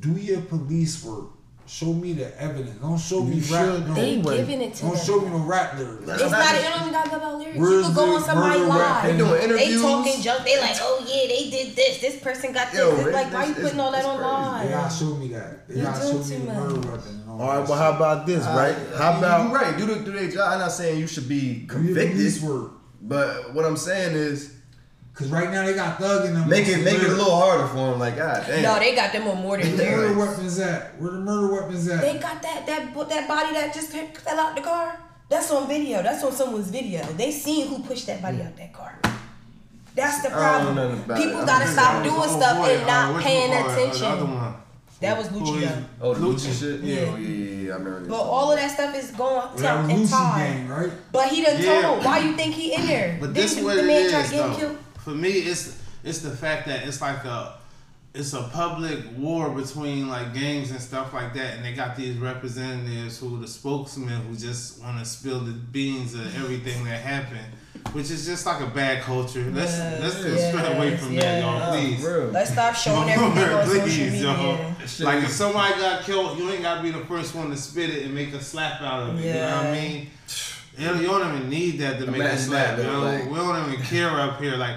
do 0.00 0.12
your 0.12 0.40
police 0.42 1.02
work. 1.04 1.30
Show 1.68 1.92
me 1.92 2.12
the 2.12 2.30
evidence. 2.40 2.78
Don't 2.80 2.96
show 2.96 3.22
me 3.24 3.36
You 3.38 3.52
rap. 3.52 3.64
should. 3.64 3.88
No, 3.88 3.94
They 3.94 4.18
Wait. 4.18 4.36
giving 4.36 4.62
it 4.62 4.74
to 4.74 4.82
don't 4.82 4.94
them. 4.94 5.04
show 5.04 5.20
me 5.20 5.30
no 5.30 5.38
rap 5.38 5.76
lyrics. 5.76 6.06
That's 6.06 6.22
It's 6.22 6.30
not 6.30 6.38
not. 6.38 6.54
It 6.54 6.62
don't 6.62 6.80
even 6.82 6.92
got 6.92 7.06
about 7.12 7.38
lyrics. 7.40 7.58
Where's 7.58 7.72
you 7.74 7.82
could 7.86 7.94
go 7.96 8.14
on 8.14 8.22
somebody's 8.22 8.58
murder 8.60 8.68
live. 8.70 9.02
They 9.04 9.16
doing 9.18 9.42
interviews. 9.42 9.82
They 9.82 9.88
talking 9.88 10.22
junk. 10.22 10.44
They 10.44 10.60
like, 10.60 10.76
oh 10.80 11.04
yeah, 11.08 11.26
they 11.26 11.50
did 11.50 11.74
this. 11.74 12.00
This 12.00 12.20
person 12.22 12.52
got 12.52 12.70
this. 12.70 12.78
Yo, 12.78 12.90
it's 12.90 12.98
it's- 13.08 13.14
like, 13.14 13.32
why 13.34 13.46
you 13.46 13.54
putting 13.54 13.80
all 13.80 13.90
that 13.90 13.98
it's 13.98 14.06
crazy. 14.06 14.22
online? 14.22 14.66
They 14.66 14.72
gotta 14.74 14.94
show 14.94 15.14
me 15.16 15.28
that. 15.28 15.68
They 15.68 15.74
You 15.74 15.82
gotta 15.82 16.06
show 16.06 16.18
me 16.18 16.36
the 16.36 16.52
murder 16.52 16.74
much. 16.76 16.86
weapon 16.86 17.24
all, 17.28 17.40
All 17.42 17.48
right, 17.48 17.56
that 17.58 17.68
well, 17.68 17.78
how 17.80 17.92
about 17.96 18.26
this, 18.26 18.44
right? 18.46 18.76
Uh, 18.94 18.98
How 18.98 19.18
about 19.18 19.48
you 19.48 19.54
right? 19.56 19.76
Do 19.76 19.86
the 19.86 19.94
do 20.04 20.12
their 20.12 20.28
job. 20.30 20.52
I'm 20.52 20.58
not 20.60 20.70
saying 20.70 21.00
you 21.00 21.08
should 21.08 21.28
be 21.28 21.40
shit. 21.40 21.66
Do 21.68 21.74
your 21.74 21.84
convicted, 21.84 22.12
police 22.16 22.42
work. 22.42 22.70
But 23.06 23.54
what 23.54 23.64
I'm 23.64 23.76
saying 23.76 24.14
is 24.14 24.56
Cause 25.16 25.28
right 25.28 25.50
now 25.50 25.64
they 25.64 25.72
got 25.72 25.98
thug 25.98 26.26
in 26.26 26.34
them. 26.34 26.46
make 26.46 26.68
it 26.68 26.84
make 26.84 27.00
it 27.00 27.08
a 27.08 27.14
little 27.16 27.34
harder 27.34 27.66
for 27.68 27.90
them. 27.90 27.98
Like 27.98 28.16
God 28.16 28.44
damn. 28.46 28.62
No, 28.62 28.78
they 28.78 28.94
got 28.94 29.12
them 29.12 29.26
on 29.26 29.40
more 29.40 29.56
than 29.56 29.74
Where 29.74 29.86
the 29.86 30.14
murder 30.14 30.18
weapons 30.18 30.58
at? 30.58 31.00
Where 31.00 31.10
the 31.10 31.20
murder 31.20 31.54
weapons 31.54 31.88
at? 31.88 32.02
They 32.02 32.18
got 32.18 32.42
that 32.42 32.66
that 32.66 32.92
that 33.08 33.26
body 33.26 33.54
that 33.54 33.72
just 33.72 33.92
fell 33.92 34.38
out 34.38 34.54
the 34.54 34.60
car. 34.60 35.00
That's 35.30 35.50
on 35.50 35.66
video. 35.68 36.02
That's 36.02 36.22
on 36.22 36.32
someone's 36.32 36.68
video. 36.68 37.02
They 37.14 37.30
seen 37.30 37.68
who 37.68 37.78
pushed 37.82 38.06
that 38.08 38.20
body 38.20 38.42
out 38.42 38.58
that 38.58 38.74
car. 38.74 39.00
That's 39.94 40.20
the 40.20 40.36
I 40.36 40.62
don't 40.62 40.74
know 40.74 40.88
problem. 40.88 41.04
about 41.04 41.16
People 41.16 41.40
it. 41.40 41.46
Gotta 41.46 41.64
don't 41.64 41.72
stop 41.72 42.04
doing 42.04 42.28
stuff 42.28 42.58
boy, 42.58 42.76
and 42.76 42.86
not 42.86 43.14
what 43.14 43.22
paying 43.22 43.52
you 43.52 43.56
call? 43.56 43.70
Uh, 43.70 43.72
attention. 43.72 44.65
The 45.00 45.08
other 45.08 45.20
one. 45.22 45.32
That 45.32 45.40
was 45.42 45.48
Who 45.50 45.56
Lucci 45.58 45.62
is- 45.62 45.84
Oh, 46.00 46.14
the 46.14 46.20
Lucci 46.20 46.34
Lucci. 46.48 46.60
shit. 46.60 46.80
Yeah, 46.80 46.94
Yeah. 46.94 47.10
oh, 47.12 47.16
yeah, 47.16 47.28
yeah, 47.28 47.44
yeah. 47.66 47.72
I 47.72 47.76
remember 47.76 48.00
this. 48.00 48.08
But 48.08 48.20
all 48.20 48.52
of 48.52 48.58
that 48.58 48.70
stuff 48.70 48.94
is 48.96 49.10
going 49.10 49.34
Well, 49.34 49.52
that 49.56 49.82
was 49.82 49.90
and 49.90 50.00
Lucy 50.00 50.12
tied. 50.12 50.38
gang, 50.52 50.68
right? 50.68 50.92
But 51.12 51.28
he 51.28 51.42
done 51.44 51.60
Yeah. 51.62 51.82
told. 51.82 52.04
Why 52.04 52.18
you 52.20 52.36
think 52.36 52.54
he 52.54 52.74
in 52.74 52.86
there? 52.86 53.18
But 53.20 53.34
this 53.34 53.54
the 53.54 53.64
what 53.64 53.78
it 53.78 53.84
man 53.86 54.10
try 54.10 54.20
is 54.20 54.28
to 54.30 54.34
get 54.34 54.44
him 54.44 54.52
though. 54.52 54.58
killed? 54.58 54.78
For 55.04 55.10
me, 55.10 55.30
it's 55.30 55.72
it's 56.04 56.20
the 56.20 56.30
fact 56.30 56.66
that 56.68 56.86
it's 56.86 57.00
like 57.00 57.24
a 57.24 57.54
it's 58.14 58.32
a 58.32 58.44
public 58.44 59.00
war 59.18 59.50
between 59.50 60.08
like 60.08 60.32
gangs 60.32 60.70
and 60.70 60.80
stuff 60.80 61.12
like 61.12 61.34
that, 61.34 61.56
and 61.56 61.64
they 61.64 61.72
got 61.74 61.96
these 61.96 62.16
representatives 62.16 63.18
who 63.18 63.38
the 63.38 63.46
spokesmen 63.48 64.22
who 64.26 64.34
just 64.36 64.80
want 64.82 64.98
to 64.98 65.04
spill 65.04 65.40
the 65.40 65.52
beans 65.52 66.14
of 66.14 66.34
everything 66.36 66.82
that 66.84 67.00
happened, 67.02 67.46
which 67.92 68.10
is 68.10 68.26
just 68.26 68.46
like 68.46 68.60
a 68.60 68.66
bad 68.66 69.02
culture. 69.02 69.44
Let's 69.52 69.72
Yes, 69.78 70.00
let's 70.02 70.24
get 70.24 70.48
straight 70.52 70.76
away 70.76 70.90
yes, 70.90 71.02
from 71.04 71.16
that, 71.16 71.42
y'all, 71.42 71.58
yes. 71.58 71.70
please. 72.00 72.06
Real. 72.06 72.26
Let's 72.28 72.50
stop 72.52 72.74
showing 72.74 73.08
everything 73.10 73.48
on 73.54 73.66
social 73.66 73.80
Please, 73.82 74.22
yo. 74.22 74.32
media. 74.36 74.76
Like 75.00 75.24
if 75.24 75.30
somebody 75.30 75.74
got 75.80 76.02
killed, 76.04 76.38
you 76.38 76.50
ain't 76.50 76.62
gotta 76.62 76.82
be 76.82 76.90
the 76.90 77.04
first 77.06 77.34
one 77.34 77.50
to 77.50 77.56
spit 77.56 77.90
it 77.90 78.04
and 78.04 78.14
make 78.14 78.32
a 78.32 78.42
slap 78.42 78.80
out 78.82 79.08
of 79.10 79.18
it. 79.18 79.26
You 79.26 79.34
know 79.34 79.56
what 79.56 79.66
I 79.66 79.72
mean? 79.72 80.10
You 80.78 80.88
don't, 80.88 81.00
you 81.00 81.06
don't 81.06 81.36
even 81.36 81.48
need 81.50 81.78
that 81.80 81.98
to 82.00 82.10
make 82.10 82.20
a 82.20 82.36
slap. 82.36 82.76
that, 82.76 82.84
yo. 82.84 82.92
though, 82.92 83.00
like- 83.06 83.30
we 83.30 83.34
don't 83.36 83.72
even 83.72 83.84
care 83.84 84.10
up 84.10 84.40
here. 84.40 84.56
Like, 84.56 84.76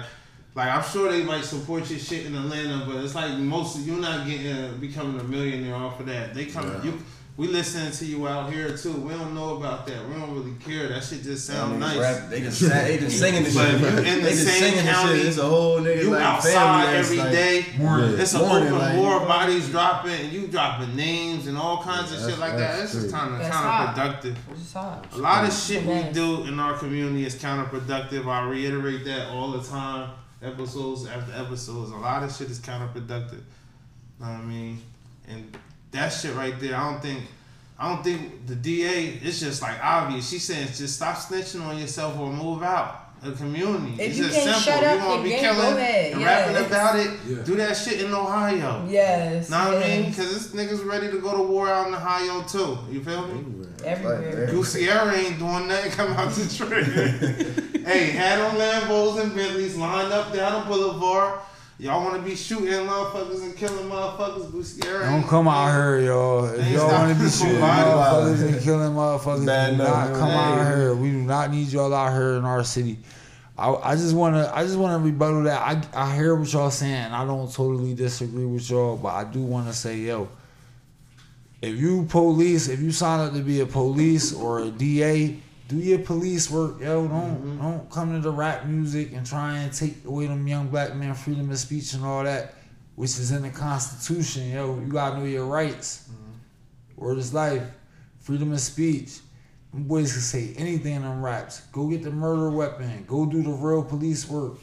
like 0.54 0.68
I'm 0.68 0.82
sure 0.82 1.12
they 1.12 1.22
might 1.22 1.44
support 1.44 1.88
your 1.90 1.98
shit 1.98 2.26
in 2.26 2.34
Atlanta, 2.34 2.84
but 2.86 2.96
it's 3.04 3.14
like 3.14 3.36
most 3.38 3.76
of 3.78 3.86
you 3.86 3.96
not 3.96 4.26
getting 4.26 4.50
uh, 4.52 4.72
becoming 4.80 5.20
a 5.20 5.24
millionaire 5.24 5.74
off 5.76 6.00
of 6.00 6.06
that. 6.06 6.34
They 6.34 6.46
come, 6.46 6.66
Yeah. 6.68 6.84
you. 6.84 6.98
We 7.40 7.48
listening 7.48 7.90
to 7.90 8.04
you 8.04 8.28
out 8.28 8.52
here 8.52 8.76
too. 8.76 8.92
We 8.92 9.14
don't 9.14 9.34
know 9.34 9.56
about 9.56 9.86
that. 9.86 10.06
We 10.06 10.14
don't 10.14 10.34
really 10.34 10.52
care. 10.60 10.88
That 10.88 11.02
shit 11.02 11.22
just 11.22 11.48
Them 11.48 11.56
sound 11.56 11.76
niggas 11.76 11.78
nice. 11.80 11.98
rap- 11.98 12.28
they 12.30 12.40
just 12.42 12.60
sa- 12.60 12.68
they 12.68 12.98
just 12.98 13.18
singing 13.24 13.44
the 13.44 13.50
shit. 13.50 13.80
you 13.80 13.86
in 13.86 13.94
the 13.94 14.02
they 14.02 14.20
just 14.30 14.46
same 14.46 14.60
singing 14.62 14.84
the 14.84 14.90
county, 14.92 15.16
shit. 15.18 15.26
It's 15.26 15.38
a 15.38 15.42
whole 15.48 15.80
nigga 15.80 16.02
You 16.02 16.10
like 16.10 16.22
outside 16.22 16.52
family. 16.52 16.96
every 16.98 17.16
like, 17.16 17.30
day. 17.32 17.64
Morning. 17.78 18.18
It's 18.18 18.34
an 18.34 18.40
Morning, 18.40 18.68
open 18.68 18.78
like, 18.78 18.96
war, 18.98 19.20
bodies 19.20 19.68
dropping, 19.70 20.12
and 20.12 20.32
you 20.32 20.48
dropping 20.48 20.94
names 20.94 21.46
and 21.46 21.56
all 21.56 21.82
kinds 21.82 22.12
Yeah, 22.12 22.18
of 22.24 22.30
shit 22.30 22.38
like 22.38 22.52
that. 22.58 22.76
that's 22.78 22.92
just 22.92 22.94
is 22.94 23.00
crazy. 23.10 23.16
kind 23.16 23.32
of 23.32 23.38
That's 23.40 23.56
hot. 23.56 23.96
counterproductive. 23.96 24.36
It's. 24.52 24.74
A 24.74 25.18
lot 25.22 25.44
of 25.48 25.52
shit 25.54 25.86
we 25.86 26.12
do 26.12 26.44
in 26.44 26.60
our 26.60 26.76
community 26.76 27.24
is 27.24 27.36
counterproductive. 27.36 28.26
I 28.26 28.46
reiterate 28.50 29.06
that 29.06 29.28
all 29.30 29.52
the 29.52 29.62
time, 29.66 30.10
episodes 30.42 31.06
after 31.06 31.32
episodes. 31.42 31.90
A 31.90 31.96
lot 31.96 32.22
of 32.22 32.30
shit 32.36 32.50
is 32.50 32.60
counterproductive. 32.60 33.32
You 33.32 34.26
Know 34.26 34.26
what 34.26 34.28
I 34.28 34.42
mean? 34.42 34.82
And 35.26 35.56
that 35.92 36.08
shit 36.10 36.34
right 36.34 36.58
there, 36.60 36.76
I 36.76 36.90
don't 36.92 37.02
think. 37.02 37.24
I 37.78 37.88
don't 37.88 38.04
think 38.04 38.46
the 38.46 38.54
DA. 38.54 39.18
It's 39.22 39.40
just 39.40 39.62
like 39.62 39.82
obvious. 39.82 40.28
She's 40.28 40.44
saying 40.44 40.66
just 40.68 40.96
stop 40.96 41.16
snitching 41.16 41.62
on 41.64 41.78
yourself 41.78 42.18
or 42.18 42.30
move 42.30 42.62
out 42.62 43.20
the 43.22 43.32
community. 43.32 43.94
If 43.94 44.00
it's 44.10 44.18
you 44.18 44.24
just 44.24 44.36
can't 44.38 44.56
simple. 44.56 44.80
shut 44.80 44.84
up 44.84 44.98
you 45.00 45.06
want 45.06 45.14
and 45.20 45.24
to 45.24 45.24
be 45.24 45.30
gang, 45.30 45.54
killing 45.54 45.76
ahead. 45.78 46.12
and 46.12 46.20
Yes. 46.20 46.48
rapping 46.54 46.66
about 46.66 46.96
it. 46.98 47.10
Yeah. 47.26 47.42
Do 47.42 47.56
that 47.56 47.76
shit 47.76 48.02
in 48.02 48.12
Ohio. 48.12 48.86
Yes. 48.88 49.48
Know 49.50 49.58
what 49.72 49.82
I 49.82 49.88
mean? 49.88 50.10
Because 50.10 50.52
this 50.52 50.66
niggas 50.66 50.86
ready 50.86 51.10
to 51.10 51.18
go 51.20 51.36
to 51.38 51.42
war 51.42 51.68
out 51.70 51.88
in 51.88 51.94
Ohio 51.94 52.42
too. 52.42 52.78
You 52.90 53.02
feel 53.02 53.26
me? 53.28 53.66
Everywhere. 53.84 54.46
Like, 54.46 54.54
Luciera 54.54 55.14
ain't 55.14 55.38
doing 55.38 55.66
nothing. 55.68 55.90
Come 55.92 56.12
out 56.12 56.32
to 56.34 56.54
trade. 56.56 56.84
hey, 57.86 58.10
had 58.10 58.38
on 58.40 58.56
Lambos 58.56 59.22
and 59.22 59.34
Bentleys 59.34 59.74
lined 59.76 60.12
up 60.12 60.34
down 60.34 60.60
the 60.60 60.66
boulevard. 60.74 61.40
Y'all 61.80 62.04
want 62.04 62.22
to 62.22 62.28
be 62.28 62.36
shooting 62.36 62.66
motherfuckers 62.66 63.42
and 63.42 63.56
killing 63.56 63.88
motherfuckers? 63.88 64.50
Luciera 64.50 65.00
Don't 65.00 65.26
come 65.26 65.48
out 65.48 65.72
here, 65.72 66.00
y'all. 66.00 66.44
If 66.44 66.70
y'all 66.72 66.92
want 66.92 67.16
to 67.16 67.24
be 67.24 67.30
shooting 67.30 67.54
motherfuckers 67.54 68.46
and 68.52 68.62
killing 68.62 68.92
motherfuckers, 68.92 69.46
Bad 69.46 69.70
do 69.70 69.76
not 69.78 70.10
man. 70.10 70.18
come 70.18 70.28
out 70.28 70.76
here. 70.76 70.94
We 70.94 71.10
do 71.10 71.22
not 71.22 71.50
need 71.50 71.68
y'all 71.68 71.94
out 71.94 72.12
here 72.12 72.34
in 72.34 72.44
our 72.44 72.64
city. 72.64 72.98
I, 73.56 73.72
I 73.72 73.96
just 73.96 74.14
want 74.14 74.34
to 74.34 74.54
I 74.54 74.62
just 74.62 74.76
want 74.76 75.00
to 75.00 75.02
rebuttal 75.02 75.44
that. 75.44 75.88
I, 75.94 76.04
I 76.04 76.14
hear 76.14 76.34
what 76.36 76.52
y'all 76.52 76.70
saying. 76.70 77.12
I 77.12 77.24
don't 77.24 77.50
totally 77.50 77.94
disagree 77.94 78.44
with 78.44 78.68
y'all, 78.68 78.98
but 78.98 79.14
I 79.14 79.24
do 79.24 79.40
want 79.40 79.66
to 79.68 79.72
say, 79.72 79.96
yo, 80.00 80.28
if 81.62 81.78
you 81.78 82.04
police, 82.10 82.68
if 82.68 82.80
you 82.80 82.92
sign 82.92 83.20
up 83.26 83.32
to 83.32 83.40
be 83.40 83.60
a 83.60 83.66
police 83.66 84.34
or 84.34 84.60
a 84.60 84.70
DA, 84.70 85.38
do 85.70 85.76
your 85.76 86.00
police 86.00 86.50
work, 86.50 86.80
yo. 86.80 87.06
Don't 87.06 87.36
mm-hmm. 87.36 87.62
don't 87.62 87.90
come 87.90 88.12
to 88.12 88.20
the 88.20 88.32
rap 88.32 88.66
music 88.66 89.12
and 89.12 89.24
try 89.24 89.56
and 89.58 89.72
take 89.72 90.04
away 90.04 90.26
them 90.26 90.46
young 90.46 90.68
black 90.68 90.96
men 90.96 91.14
freedom 91.14 91.48
of 91.50 91.58
speech 91.58 91.94
and 91.94 92.04
all 92.04 92.24
that, 92.24 92.54
which 92.96 93.10
is 93.10 93.30
in 93.30 93.42
the 93.42 93.50
Constitution, 93.50 94.50
yo. 94.50 94.78
You 94.80 94.88
gotta 94.88 95.18
know 95.18 95.24
your 95.24 95.46
rights. 95.46 96.08
Mm-hmm. 96.10 97.04
Word 97.04 97.18
is 97.18 97.32
life, 97.32 97.62
freedom 98.18 98.52
of 98.52 98.60
speech. 98.60 99.20
Them 99.72 99.84
boys 99.84 100.12
can 100.12 100.22
say 100.22 100.52
anything 100.56 100.96
in 100.96 101.02
them 101.02 101.24
raps. 101.24 101.60
Go 101.72 101.86
get 101.86 102.02
the 102.02 102.10
murder 102.10 102.50
weapon. 102.50 103.04
Go 103.06 103.24
do 103.24 103.40
the 103.40 103.50
real 103.50 103.84
police 103.84 104.28
work, 104.28 104.58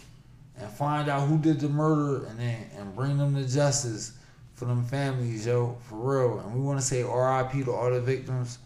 and 0.59 0.69
find 0.69 1.07
out 1.07 1.29
who 1.29 1.37
did 1.37 1.61
the 1.61 1.69
murder, 1.69 2.25
and 2.25 2.37
then 2.37 2.69
and 2.77 2.93
bring 2.93 3.17
them 3.17 3.33
to 3.35 3.47
justice 3.47 4.11
for 4.55 4.65
them 4.65 4.83
families, 4.83 5.47
yo, 5.47 5.77
for 5.87 5.95
real. 5.95 6.39
And 6.39 6.53
we 6.53 6.59
want 6.59 6.79
to 6.79 6.85
say 6.85 7.01
R.I.P. 7.01 7.63
to 7.63 7.71
all 7.71 7.91
the 7.91 8.01
victims. 8.01 8.59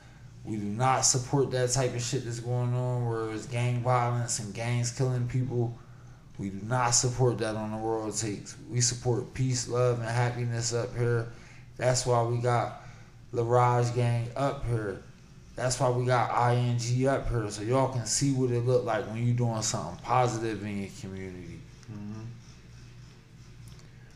We 0.44 0.58
do 0.58 0.64
not 0.64 1.02
support 1.02 1.52
that 1.52 1.70
type 1.72 1.94
of 1.96 2.02
shit 2.02 2.26
that's 2.26 2.40
going 2.40 2.74
on, 2.74 3.08
where 3.08 3.32
it's 3.32 3.46
gang 3.46 3.82
violence 3.82 4.40
and 4.40 4.54
gangs 4.54 4.92
killing 4.92 5.28
people. 5.28 5.78
We 6.40 6.50
do 6.50 6.60
not 6.64 6.92
support 6.92 7.38
that 7.40 7.56
on 7.56 7.72
the 7.72 7.78
world 7.78 8.18
takes. 8.18 8.58
We 8.70 8.82
support 8.82 9.34
peace, 9.36 9.68
love, 9.68 10.00
and 10.00 10.10
happiness 10.10 10.74
up 10.74 10.96
here. 10.98 11.28
That's 11.78 12.06
why 12.06 12.24
we 12.24 12.38
got 12.38 12.82
La'rage 13.34 13.94
Gang 13.94 14.28
up 14.36 14.66
here. 14.66 15.04
That's 15.56 15.80
why 15.80 15.90
we 15.90 16.06
got 16.06 16.32
ING 16.52 17.08
up 17.08 17.30
here, 17.30 17.50
so 17.52 17.62
y'all 17.62 17.94
can 17.94 18.06
see 18.06 18.34
what 18.34 18.50
it 18.50 18.66
look 18.66 18.84
like 18.84 19.06
when 19.08 19.28
you 19.28 19.34
doing 19.34 19.62
something 19.62 20.04
positive 20.04 20.64
in 20.64 20.82
your 20.82 20.90
community. 21.00 21.60
Mm-hmm. 21.92 22.22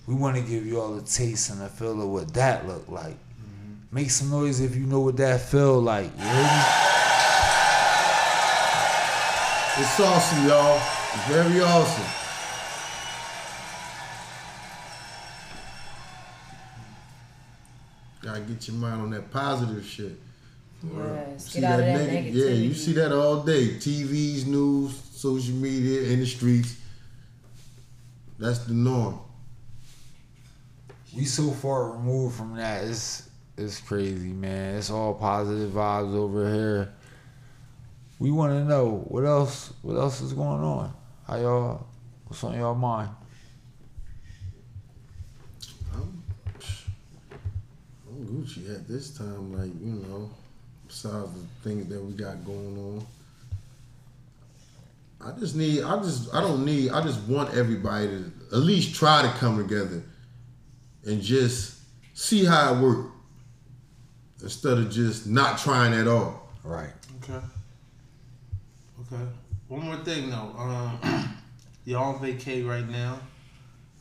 We 0.08 0.16
want 0.16 0.38
to 0.38 0.42
give 0.42 0.66
you 0.66 0.82
all 0.82 0.98
a 0.98 1.02
taste 1.02 1.52
and 1.52 1.62
a 1.62 1.70
feel 1.70 2.02
of 2.02 2.10
what 2.10 2.34
that 2.34 2.66
look 2.68 2.90
like. 2.90 3.18
Make 3.96 4.12
some 4.12 4.30
noise 4.30 4.60
if 4.60 4.76
you 4.76 4.86
know 4.86 5.00
what 5.00 5.16
that 5.16 5.40
feel 5.40 5.80
like. 5.80 6.12
You 6.18 6.24
hear 6.26 6.34
me? 6.34 6.60
It's 9.78 10.00
awesome, 10.02 10.48
y'all. 10.50 10.82
It's 11.14 11.28
very 11.30 11.62
awesome. 11.62 12.04
Gotta 18.22 18.42
get 18.42 18.68
your 18.68 18.76
mind 18.76 19.02
on 19.02 19.10
that 19.12 19.32
positive 19.32 19.86
shit. 19.86 20.20
Yes. 20.84 21.46
See 21.46 21.62
Get 21.62 21.72
out 21.72 21.80
of 21.80 21.86
that 21.86 22.12
neg- 22.12 22.26
negativity. 22.26 22.36
Yeah, 22.36 22.50
you 22.50 22.74
see 22.74 22.92
that 22.96 23.14
all 23.14 23.44
day. 23.44 23.76
TVs, 23.76 24.46
news, 24.46 24.94
social 25.14 25.56
media, 25.56 26.02
in 26.12 26.20
the 26.20 26.26
streets. 26.26 26.76
That's 28.38 28.60
the 28.60 28.74
norm. 28.74 29.20
we 31.16 31.24
so 31.24 31.52
far 31.52 31.92
removed 31.92 32.36
from 32.36 32.58
that. 32.58 32.84
It's 32.84 33.30
it's 33.58 33.80
crazy, 33.80 34.34
man. 34.34 34.76
It's 34.76 34.90
all 34.90 35.14
positive 35.14 35.72
vibes 35.72 36.14
over 36.14 36.54
here. 36.54 36.94
We 38.20 38.32
want 38.32 38.54
to 38.54 38.64
know 38.66 39.06
what 39.08 39.26
else. 39.26 39.74
What 39.82 39.96
else 39.96 40.22
is 40.22 40.34
going 40.34 40.62
on? 40.62 40.94
How 41.28 41.38
y'all? 41.38 41.88
What's 42.28 42.44
on 42.44 42.58
y'all 42.58 42.76
mind? 42.76 43.10
I'm, 45.94 46.24
Gucci 48.26 48.74
at 48.74 48.88
this 48.88 49.18
time, 49.18 49.54
like, 49.54 49.72
you 49.80 49.94
know, 50.08 50.30
besides 50.88 51.30
the 51.34 51.70
things 51.70 51.88
that 51.88 52.02
we 52.02 52.14
got 52.14 52.44
going 52.46 52.78
on. 52.78 53.06
I 55.22 55.38
just 55.40 55.56
need, 55.56 55.84
I 55.84 55.98
just, 56.02 56.34
I 56.34 56.42
don't 56.42 56.66
need, 56.66 56.92
I 56.92 57.02
just 57.02 57.22
want 57.22 57.54
everybody 57.56 58.08
to 58.08 58.32
at 58.52 58.60
least 58.60 58.96
try 58.96 59.22
to 59.22 59.30
come 59.40 59.58
together 59.58 60.04
and 61.06 61.22
just 61.22 61.80
see 62.14 62.46
how 62.46 62.74
it 62.74 62.80
works 62.80 63.15
instead 64.42 64.78
of 64.78 64.90
just 64.90 65.28
not 65.28 65.58
trying 65.60 65.94
at 65.94 66.08
all. 66.08 66.50
Right. 66.64 66.92
Okay. 67.24 67.40
Okay. 69.02 69.24
One 69.68 69.86
more 69.86 69.98
thing 69.98 70.30
though. 70.30 70.54
Um, 70.58 71.38
y'all 71.86 72.16
on 72.16 72.20
vacay 72.20 72.68
right 72.68 72.88
now. 72.88 73.20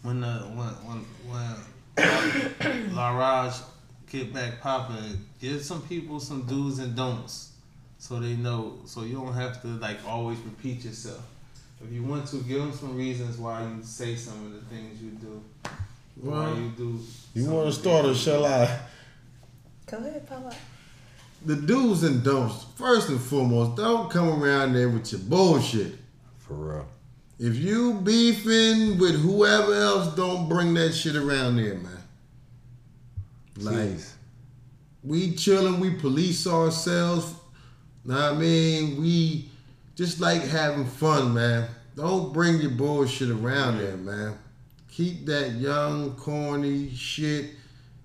When 0.02 0.20
the 0.20 0.28
when 0.28 0.68
when 0.86 1.04
when 1.28 1.56
La'rage 2.94 3.62
get 4.10 4.32
back 4.32 4.60
popping, 4.60 5.26
give 5.40 5.62
some 5.62 5.82
people 5.82 6.20
some 6.20 6.42
do's 6.42 6.78
and 6.78 6.94
don'ts, 6.94 7.52
so 7.98 8.20
they 8.20 8.34
know. 8.34 8.78
So 8.84 9.02
you 9.02 9.14
don't 9.14 9.32
have 9.32 9.60
to 9.62 9.68
like 9.68 9.98
always 10.06 10.38
repeat 10.40 10.84
yourself. 10.84 11.24
If 11.82 11.92
you 11.92 12.02
want 12.02 12.26
to, 12.28 12.36
give 12.36 12.60
them 12.60 12.72
some 12.72 12.96
reasons 12.96 13.36
why 13.36 13.62
you 13.62 13.82
say 13.82 14.14
some 14.14 14.46
of 14.46 14.52
the 14.52 14.60
things 14.74 15.02
you 15.02 15.10
do. 15.10 15.42
Why 16.16 16.52
you 16.54 16.72
do. 16.76 17.00
You 17.34 17.50
want 17.50 17.66
to 17.66 17.72
start 17.72 18.06
or 18.06 18.14
shall. 18.14 18.46
I? 18.46 18.78
Go 19.86 19.98
ahead, 19.98 20.26
Papa. 20.28 20.54
The 21.44 21.56
do's 21.56 22.02
and 22.04 22.24
don'ts. 22.24 22.64
First 22.76 23.10
and 23.10 23.20
foremost, 23.20 23.76
don't 23.76 24.10
come 24.10 24.42
around 24.42 24.72
there 24.72 24.88
with 24.88 25.12
your 25.12 25.20
bullshit. 25.20 25.98
For 26.38 26.54
real. 26.54 26.86
If 27.38 27.56
you 27.56 27.94
beefing 27.94 28.98
with 28.98 29.20
whoever 29.20 29.74
else, 29.74 30.14
don't 30.14 30.48
bring 30.48 30.72
that 30.74 30.92
shit 30.92 31.16
around 31.16 31.56
there, 31.56 31.74
man. 31.74 31.98
Like 33.56 33.74
Please. 33.74 34.14
we 35.02 35.34
chilling, 35.34 35.80
we 35.80 35.90
police 35.90 36.46
ourselves. 36.46 37.34
Know 38.04 38.14
what 38.14 38.22
I 38.22 38.36
mean? 38.36 39.00
We 39.00 39.48
just 39.96 40.20
like 40.20 40.42
having 40.42 40.86
fun, 40.86 41.34
man. 41.34 41.68
Don't 41.96 42.32
bring 42.32 42.60
your 42.60 42.70
bullshit 42.70 43.30
around 43.30 43.78
there, 43.78 43.96
man. 43.96 44.38
Keep 44.90 45.26
that 45.26 45.52
young, 45.52 46.14
corny 46.16 46.90
shit. 46.90 47.50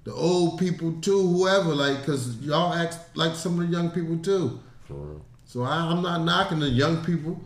The 0.09 0.15
old 0.15 0.57
people 0.57 0.91
too, 1.01 1.21
whoever, 1.21 1.75
like, 1.75 2.03
cause 2.03 2.35
y'all 2.37 2.73
act 2.73 2.97
like 3.13 3.35
some 3.35 3.59
of 3.59 3.67
the 3.67 3.71
young 3.71 3.91
people 3.91 4.17
too. 4.17 4.59
For 4.87 4.95
real. 4.95 5.25
So 5.45 5.61
I, 5.61 5.75
I'm 5.75 6.01
not 6.01 6.23
knocking 6.23 6.59
the 6.59 6.67
young 6.67 7.05
people. 7.05 7.39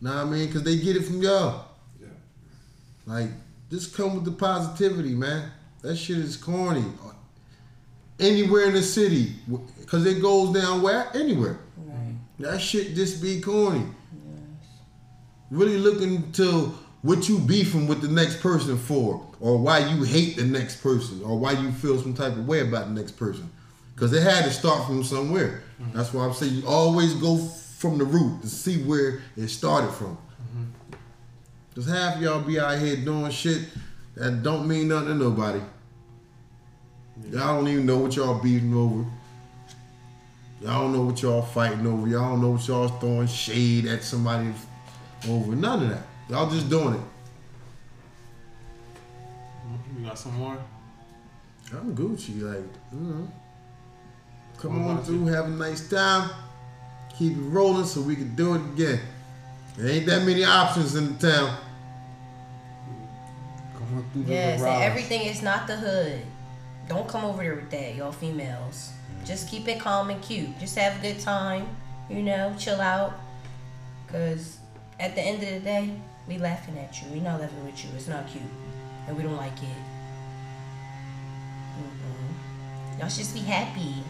Know 0.00 0.10
what 0.10 0.18
I 0.18 0.24
mean? 0.24 0.46
Because 0.48 0.64
they 0.64 0.78
get 0.78 0.96
it 0.96 1.04
from 1.04 1.22
y'all. 1.22 1.66
Yeah. 2.00 2.08
Like, 3.06 3.28
just 3.70 3.96
come 3.96 4.16
with 4.16 4.24
the 4.24 4.32
positivity, 4.32 5.14
man. 5.14 5.52
That 5.82 5.94
shit 5.94 6.18
is 6.18 6.36
corny. 6.36 6.84
Anywhere 8.18 8.64
in 8.64 8.72
the 8.72 8.82
city. 8.82 9.36
Because 9.78 10.04
it 10.04 10.20
goes 10.20 10.60
down 10.60 10.82
where? 10.82 11.08
Anywhere. 11.14 11.60
Right. 11.76 12.16
That 12.40 12.60
shit 12.60 12.96
just 12.96 13.22
be 13.22 13.40
corny. 13.40 13.86
Really 15.52 15.78
looking 15.78 16.32
to 16.32 16.74
what 17.02 17.28
you 17.28 17.38
beefing 17.38 17.88
with 17.88 18.00
the 18.00 18.08
next 18.08 18.40
person 18.40 18.78
for, 18.78 19.26
or 19.40 19.58
why 19.58 19.78
you 19.80 20.04
hate 20.04 20.36
the 20.36 20.44
next 20.44 20.82
person, 20.82 21.20
or 21.24 21.38
why 21.38 21.52
you 21.52 21.70
feel 21.72 22.00
some 22.00 22.14
type 22.14 22.32
of 22.32 22.46
way 22.46 22.60
about 22.60 22.86
the 22.86 22.92
next 22.92 23.12
person. 23.12 23.50
Because 23.94 24.12
it 24.12 24.22
had 24.22 24.44
to 24.44 24.50
start 24.50 24.86
from 24.86 25.04
somewhere. 25.04 25.62
Mm-hmm. 25.80 25.96
That's 25.96 26.14
why 26.14 26.24
I'm 26.24 26.32
saying 26.32 26.54
you 26.54 26.66
always 26.66 27.14
go 27.14 27.36
from 27.36 27.98
the 27.98 28.04
root 28.04 28.42
to 28.42 28.48
see 28.48 28.82
where 28.84 29.20
it 29.36 29.48
started 29.48 29.90
from. 29.90 30.16
Mm-hmm. 30.16 30.64
Because 31.68 31.90
half 31.90 32.20
y'all 32.20 32.40
be 32.40 32.60
out 32.60 32.78
here 32.78 32.96
doing 32.96 33.30
shit 33.30 33.62
that 34.16 34.42
don't 34.42 34.68
mean 34.68 34.88
nothing 34.88 35.08
to 35.08 35.14
nobody. 35.14 35.60
Y'all 37.30 37.58
don't 37.58 37.68
even 37.68 37.86
know 37.86 37.98
what 37.98 38.14
y'all 38.14 38.40
beating 38.40 38.74
over. 38.74 39.04
Y'all 40.60 40.82
don't 40.82 40.92
know 40.92 41.02
what 41.02 41.20
y'all 41.20 41.42
fighting 41.42 41.86
over. 41.86 42.06
Y'all 42.06 42.30
don't 42.30 42.40
know 42.40 42.50
what 42.50 42.66
y'all 42.68 42.88
throwing 42.88 43.26
shade 43.26 43.86
at 43.86 44.04
somebody 44.04 44.52
over. 45.28 45.56
None 45.56 45.82
of 45.82 45.88
that. 45.90 46.06
Y'all 46.28 46.50
just 46.50 46.68
doing 46.70 46.94
it. 46.94 47.00
You 49.98 50.06
got 50.06 50.18
some 50.18 50.34
more? 50.38 50.58
I'm 51.72 51.94
Gucci, 51.94 52.42
like, 52.42 52.58
mm-hmm. 52.64 53.06
you 53.06 53.14
know. 53.14 53.32
Come 54.58 54.84
on 54.84 54.90
about 54.92 55.06
through, 55.06 55.26
have 55.26 55.46
a 55.46 55.48
nice 55.48 55.88
time. 55.88 56.30
Keep 57.18 57.36
it 57.36 57.40
rolling 57.40 57.84
so 57.84 58.00
we 58.00 58.14
can 58.16 58.34
do 58.34 58.54
it 58.54 58.60
again. 58.72 59.00
There 59.76 59.88
ain't 59.88 60.06
that 60.06 60.24
many 60.24 60.44
options 60.44 60.94
in 60.94 61.16
the 61.16 61.30
town. 61.30 61.56
Coming 63.74 64.04
through 64.12 64.22
the 64.24 64.32
Yes, 64.32 64.60
and 64.60 64.82
everything 64.82 65.22
is 65.22 65.42
not 65.42 65.66
the 65.66 65.76
hood. 65.76 66.20
Don't 66.88 67.08
come 67.08 67.24
over 67.24 67.42
there 67.42 67.54
with 67.54 67.70
that, 67.70 67.94
y'all 67.94 68.12
females. 68.12 68.92
Just 69.24 69.48
keep 69.48 69.66
it 69.68 69.80
calm 69.80 70.10
and 70.10 70.22
cute. 70.22 70.58
Just 70.58 70.76
have 70.76 70.98
a 70.98 71.02
good 71.02 71.20
time, 71.20 71.68
you 72.10 72.22
know, 72.22 72.54
chill 72.58 72.80
out. 72.80 73.14
Cause 74.08 74.58
at 75.00 75.14
the 75.14 75.22
end 75.22 75.42
of 75.42 75.48
the 75.48 75.60
day, 75.60 75.94
we 76.28 76.38
laughing 76.38 76.78
at 76.78 77.00
you. 77.02 77.08
We 77.12 77.20
not 77.20 77.40
laughing 77.40 77.64
with 77.64 77.84
you. 77.84 77.90
It's 77.96 78.08
not 78.08 78.26
cute, 78.28 78.42
and 79.06 79.16
we 79.16 79.22
don't 79.22 79.36
like 79.36 79.56
it. 79.62 79.82
Mm-mm. 81.78 82.98
Y'all 82.98 83.08
should 83.08 83.18
just 83.18 83.34
be 83.34 83.40
happy. 83.40 84.02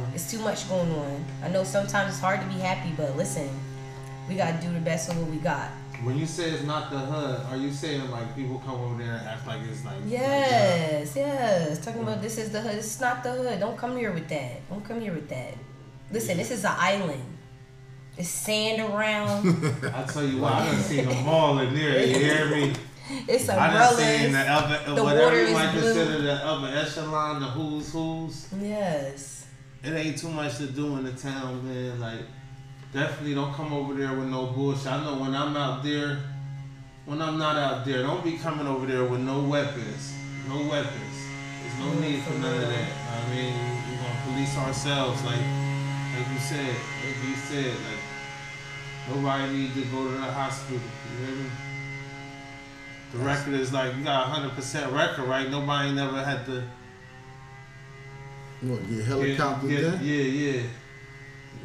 Mm-hmm. 0.00 0.14
It's 0.14 0.30
too 0.30 0.38
much 0.38 0.68
going 0.68 0.90
on. 0.90 1.24
I 1.42 1.48
know 1.48 1.64
sometimes 1.64 2.10
it's 2.10 2.20
hard 2.20 2.40
to 2.40 2.46
be 2.46 2.60
happy, 2.60 2.92
but 2.96 3.16
listen, 3.16 3.48
we 4.28 4.36
gotta 4.36 4.60
do 4.64 4.72
the 4.72 4.80
best 4.80 5.10
of 5.10 5.18
what 5.18 5.28
we 5.28 5.36
got. 5.38 5.70
When 6.02 6.16
you 6.16 6.24
say 6.24 6.50
it's 6.50 6.62
not 6.62 6.90
the 6.90 6.98
hood, 6.98 7.44
are 7.50 7.56
you 7.58 7.70
saying 7.70 8.10
like 8.10 8.34
people 8.34 8.62
come 8.64 8.80
over 8.80 9.02
there 9.02 9.16
and 9.16 9.28
act 9.28 9.46
like 9.46 9.60
it's 9.70 9.84
like 9.84 9.96
Yes, 10.06 11.14
yes. 11.14 11.84
Talking 11.84 12.02
about 12.02 12.18
mm. 12.18 12.22
this 12.22 12.38
is 12.38 12.50
the 12.50 12.60
hood. 12.62 12.76
It's 12.76 12.98
not 13.00 13.22
the 13.22 13.32
hood. 13.32 13.60
Don't 13.60 13.76
come 13.76 13.98
here 13.98 14.10
with 14.10 14.28
that. 14.28 14.66
Don't 14.70 14.82
come 14.82 15.00
here 15.00 15.12
with 15.12 15.28
that. 15.28 15.54
Listen, 16.10 16.38
this 16.38 16.50
is 16.50 16.64
an 16.64 16.74
island. 16.78 17.22
There's 18.20 18.28
sand 18.28 18.82
around. 18.82 19.46
I 19.94 20.04
tell 20.04 20.22
you 20.26 20.42
what, 20.42 20.52
I 20.52 20.66
done 20.66 20.82
seen 20.82 21.08
them 21.08 21.26
all 21.26 21.58
in 21.60 21.72
there. 21.72 22.04
You 22.04 22.18
hear 22.18 22.50
me? 22.50 22.74
It's 23.26 23.48
I 23.48 23.72
done 23.72 23.94
seen 23.94 24.32
the 24.32 24.40
upper, 24.40 24.94
The 24.94 25.02
whatever 25.02 25.24
water 25.24 25.48
you 25.48 25.54
might 25.54 25.72
blue. 25.72 25.80
consider 25.80 26.20
the 26.20 26.34
upper 26.34 26.66
echelon, 26.66 27.40
the 27.40 27.46
who's 27.46 27.90
who's. 27.90 28.46
Yes. 28.60 29.46
It 29.82 29.94
ain't 29.94 30.18
too 30.18 30.28
much 30.28 30.58
to 30.58 30.66
do 30.66 30.96
in 30.98 31.04
the 31.04 31.12
town, 31.12 31.66
man. 31.66 31.98
Like, 31.98 32.20
definitely 32.92 33.34
don't 33.34 33.54
come 33.54 33.72
over 33.72 33.94
there 33.94 34.14
with 34.14 34.28
no 34.28 34.48
bullshit. 34.48 34.86
I 34.86 35.02
know 35.02 35.18
when 35.18 35.34
I'm 35.34 35.56
out 35.56 35.82
there, 35.82 36.18
when 37.06 37.22
I'm 37.22 37.38
not 37.38 37.56
out 37.56 37.86
there, 37.86 38.02
don't 38.02 38.22
be 38.22 38.36
coming 38.36 38.66
over 38.66 38.84
there 38.84 39.04
with 39.04 39.20
no 39.20 39.42
weapons. 39.44 40.12
No 40.46 40.58
weapons. 40.68 41.16
There's 41.62 41.78
no 41.78 41.86
mm, 41.86 42.00
need 42.02 42.22
for 42.24 42.34
none 42.34 42.54
of 42.54 42.68
that. 42.68 42.92
I 43.16 43.34
mean, 43.34 43.54
we're 43.88 43.96
gonna 43.96 44.20
police 44.26 44.56
ourselves, 44.58 45.24
like, 45.24 45.40
like 46.14 46.28
you 46.34 46.38
said, 46.38 46.76
like 47.02 47.16
you 47.26 47.34
said, 47.34 47.74
like 47.88 47.99
nobody 49.08 49.52
needs 49.52 49.74
to 49.74 49.84
go 49.86 50.04
to 50.04 50.12
the 50.12 50.20
hospital. 50.20 50.80
You 50.80 51.26
hear 51.26 51.36
me? 51.36 51.50
The 53.12 53.18
record 53.18 53.54
is 53.54 53.72
like 53.72 53.96
you 53.96 54.04
got 54.04 54.26
a 54.26 54.30
hundred 54.30 54.52
percent 54.52 54.92
record, 54.92 55.24
right? 55.24 55.48
Nobody 55.50 55.92
never 55.92 56.22
had 56.22 56.46
to 56.46 56.62
to 58.60 58.76
get 58.76 59.04
helicopter 59.04 59.68
get-? 59.68 60.02
Yeah, 60.02 60.22
yeah. 60.22 60.62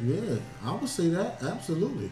Yeah, 0.02 0.36
I 0.64 0.74
would 0.74 0.88
say 0.88 1.08
that. 1.08 1.42
Absolutely. 1.42 2.10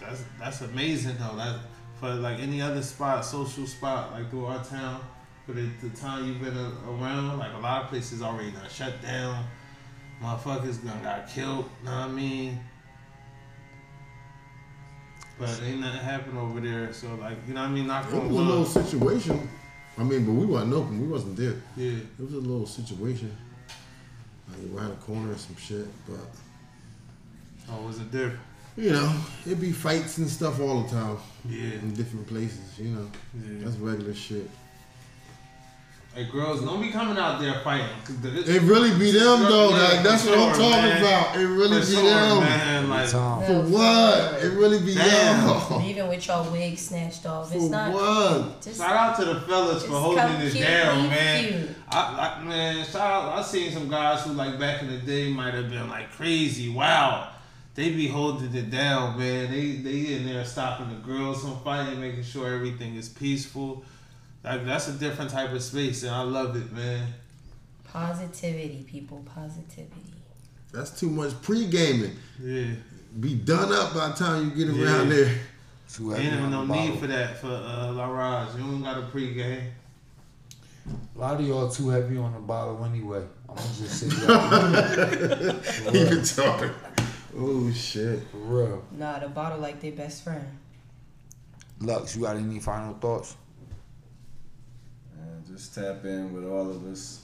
That's 0.00 0.24
that's 0.38 0.60
amazing 0.62 1.16
though. 1.18 1.36
That 1.36 1.60
for 1.98 2.14
like 2.14 2.40
any 2.40 2.62
other 2.62 2.82
spot, 2.82 3.24
social 3.24 3.66
spot, 3.66 4.12
like 4.12 4.30
through 4.30 4.46
our 4.46 4.64
town, 4.64 5.00
for 5.46 5.52
the, 5.52 5.68
the 5.82 5.90
time 5.90 6.26
you've 6.26 6.40
been 6.40 6.56
a, 6.56 6.72
around, 6.88 7.38
like 7.38 7.52
a 7.54 7.58
lot 7.58 7.84
of 7.84 7.88
places 7.90 8.22
already 8.22 8.50
done 8.50 8.68
shut 8.68 9.00
down. 9.02 9.44
Motherfuckers 10.22 10.84
done 10.84 11.02
got 11.02 11.28
killed. 11.28 11.68
Know 11.84 11.90
what 11.90 12.00
I 12.00 12.08
mean? 12.08 12.60
But 15.40 15.60
ain't 15.64 15.80
nothing 15.80 16.00
happen 16.00 16.36
over 16.36 16.60
there. 16.60 16.92
So 16.92 17.08
like 17.16 17.38
you 17.48 17.54
know 17.54 17.62
what 17.62 17.70
I 17.70 17.72
mean? 17.72 17.86
Knock 17.86 18.06
It 18.06 18.14
was 18.14 18.30
a 18.30 18.34
little 18.34 18.64
situation. 18.66 19.48
I 19.98 20.02
mean, 20.04 20.24
but 20.24 20.32
we 20.32 20.46
wasn't 20.46 20.74
open. 20.74 21.00
We 21.00 21.08
wasn't 21.08 21.36
there. 21.36 21.56
Yeah. 21.76 21.92
It 22.18 22.20
was 22.22 22.34
a 22.34 22.38
little 22.38 22.66
situation. 22.66 23.34
Like 24.48 24.58
around 24.76 24.90
the 24.90 24.96
corner 24.96 25.32
or 25.32 25.36
some 25.36 25.56
shit. 25.56 25.86
But, 26.06 26.18
Oh, 27.70 27.86
was 27.86 27.98
it 27.98 28.10
different? 28.10 28.40
you 28.76 28.90
know, 28.92 29.14
it'd 29.46 29.60
be 29.60 29.72
fights 29.72 30.18
and 30.18 30.28
stuff 30.28 30.60
all 30.60 30.82
the 30.82 30.88
time 30.90 31.18
Yeah. 31.48 31.74
in 31.74 31.92
different 31.94 32.26
places, 32.26 32.78
you 32.78 32.88
know. 32.90 33.10
Yeah. 33.34 33.64
That's 33.64 33.76
regular 33.76 34.14
shit. 34.14 34.48
Hey 36.12 36.24
girls, 36.24 36.60
don't 36.62 36.82
be 36.82 36.90
coming 36.90 37.16
out 37.18 37.40
there 37.40 37.60
fighting. 37.60 37.86
It 38.24 38.62
really 38.62 38.90
be 38.98 39.12
them 39.12 39.42
though. 39.42 39.70
Yeah, 39.70 39.82
Like 39.94 40.02
that's 40.02 40.24
for 40.24 40.30
what 40.30 40.38
I'm 40.40 40.54
talking 40.56 40.70
man. 40.82 41.00
about. 41.00 41.36
It 41.36 41.46
really 41.46 41.80
For 41.80 41.86
be 41.86 41.92
sure, 41.92 42.02
them. 42.10 42.40
man. 42.40 42.90
Like, 42.90 43.08
For 43.08 43.62
what? 43.68 44.42
It 44.42 44.52
really 44.58 44.80
be 44.84 44.94
Damn. 44.94 45.68
them. 45.70 45.82
Even 45.86 46.08
with 46.08 46.26
y'all 46.26 46.50
wigs 46.50 46.80
snatched 46.80 47.26
off. 47.26 47.50
For 47.52 47.58
It's 47.58 47.68
not. 47.68 47.92
what? 47.92 48.60
Just, 48.60 48.78
Shout 48.78 48.90
out 48.90 49.16
to 49.20 49.24
the 49.24 49.40
fellas 49.42 49.84
for 49.86 49.92
holding 49.92 50.18
come 50.24 50.40
it 50.40 50.52
down, 50.54 51.08
man. 51.08 51.76
I, 51.92 52.36
I 52.40 52.44
man, 52.44 52.84
shout 52.84 52.96
out. 53.00 53.38
I 53.38 53.42
seen 53.42 53.70
some 53.70 53.88
guys 53.88 54.24
who 54.24 54.32
like 54.32 54.58
back 54.58 54.82
in 54.82 54.88
the 54.90 54.98
day 54.98 55.32
might 55.32 55.54
have 55.54 55.70
been 55.70 55.88
like 55.88 56.10
crazy, 56.10 56.70
wow. 56.70 57.28
They 57.76 57.90
be 57.92 58.08
holding 58.08 58.52
it 58.52 58.68
down, 58.68 59.16
man. 59.16 59.48
They 59.52 59.76
they 59.76 60.14
in 60.16 60.26
there 60.26 60.44
stopping 60.44 60.88
the 60.88 60.96
girls 60.96 61.40
from 61.42 61.56
fighting, 61.60 62.00
making 62.00 62.24
sure 62.24 62.52
everything 62.52 62.96
is 62.96 63.08
peaceful. 63.08 63.84
Like 64.42 64.64
that's 64.64 64.88
a 64.88 64.92
different 64.92 65.30
type 65.30 65.52
of 65.52 65.62
space, 65.62 66.02
and 66.02 66.12
I 66.14 66.22
love 66.22 66.56
it, 66.56 66.72
man. 66.72 67.06
positivity, 67.84 68.84
people. 68.88 69.22
Positivity. 69.34 70.14
That's 70.72 70.98
too 70.98 71.10
much 71.10 71.32
pre-gaming. 71.42 72.16
Yeah, 72.42 72.66
Be 73.18 73.34
done 73.34 73.72
up 73.72 73.92
by 73.92 74.08
the 74.08 74.14
time 74.14 74.44
you 74.56 74.64
get 74.66 74.74
Yeah. 74.74 74.84
around 74.84 75.08
there. 75.10 75.34
Too 75.92 76.14
ain't 76.14 76.22
heavy 76.22 76.36
even 76.36 76.50
no 76.52 76.64
the 76.64 76.72
need 76.72 77.00
for 77.00 77.06
that 77.08 77.36
for 77.38 77.48
uh, 77.48 77.88
La'rage. 77.92 78.54
You 78.56 78.60
don't 78.62 78.82
got 78.82 78.98
a 78.98 79.02
pregame. 79.08 79.64
A 81.16 81.18
lot 81.18 81.40
of 81.40 81.46
y'all 81.46 81.68
too 81.68 81.88
heavy 81.88 82.16
on 82.16 82.32
the 82.32 82.38
bottle 82.38 82.84
anyway. 82.84 83.24
I'm 83.48 83.56
gonna 83.56 83.68
just 83.76 83.98
say 83.98 84.06
that 84.06 85.64
for 85.64 85.90
You 85.96 86.04
real. 86.04 86.12
retarded. 86.20 86.74
Oh 87.36 87.72
shit. 87.72 88.20
For 88.30 88.36
real. 88.38 88.84
Nah, 88.92 89.18
the 89.18 89.28
bottle 89.28 89.58
like 89.58 89.80
their 89.80 89.92
best 89.92 90.22
friend. 90.22 90.46
Lux, 91.80 92.14
you 92.16 92.22
got 92.22 92.36
any 92.36 92.60
final 92.60 92.94
thoughts? 92.94 93.34
And 95.60 95.66
just 95.66 95.74
tap 95.74 96.04
in 96.06 96.32
with 96.32 96.46
all 96.46 96.70
of 96.70 96.86
us. 96.86 97.22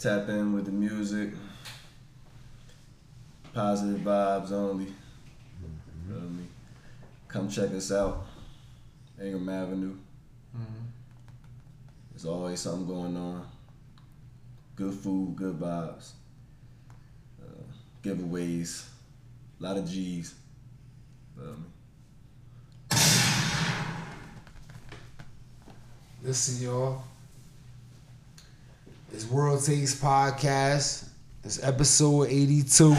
Tap 0.00 0.28
in 0.28 0.52
with 0.52 0.64
the 0.64 0.72
music. 0.72 1.30
Positive 3.52 4.00
vibes 4.00 4.50
only. 4.50 4.92
Feel 6.08 6.20
me? 6.20 6.44
Come 7.28 7.48
check 7.48 7.70
us 7.70 7.92
out. 7.92 8.26
Ingram 9.22 9.48
Avenue. 9.48 9.94
There's 12.10 12.24
always 12.24 12.58
something 12.58 12.86
going 12.86 13.16
on. 13.16 13.46
Good 14.74 14.94
food, 14.94 15.36
good 15.36 15.56
vibes. 15.60 16.14
Uh, 17.40 17.62
giveaways. 18.02 18.88
A 19.60 19.62
lot 19.62 19.76
of 19.76 19.88
G's. 19.88 20.34
Feel 21.36 21.44
me? 21.44 21.73
Listen, 26.24 26.64
y'all. 26.64 27.02
It's 29.12 29.26
World 29.26 29.62
Taste 29.62 30.02
Podcast. 30.02 31.06
It's 31.44 31.62
episode 31.62 32.28
82. 32.28 32.96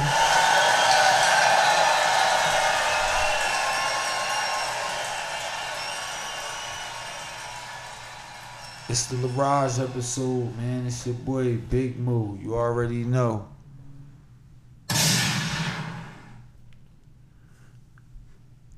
It's 8.88 9.07
the 9.07 9.15
La'rage 9.15 9.84
episode, 9.84 10.56
man. 10.57 10.85
It's 10.85 11.07
your 11.07 11.15
boy 11.15 11.57
Big 11.57 11.97
Moo. 11.97 12.38
You 12.38 12.53
already 12.53 13.03
know. 13.06 13.47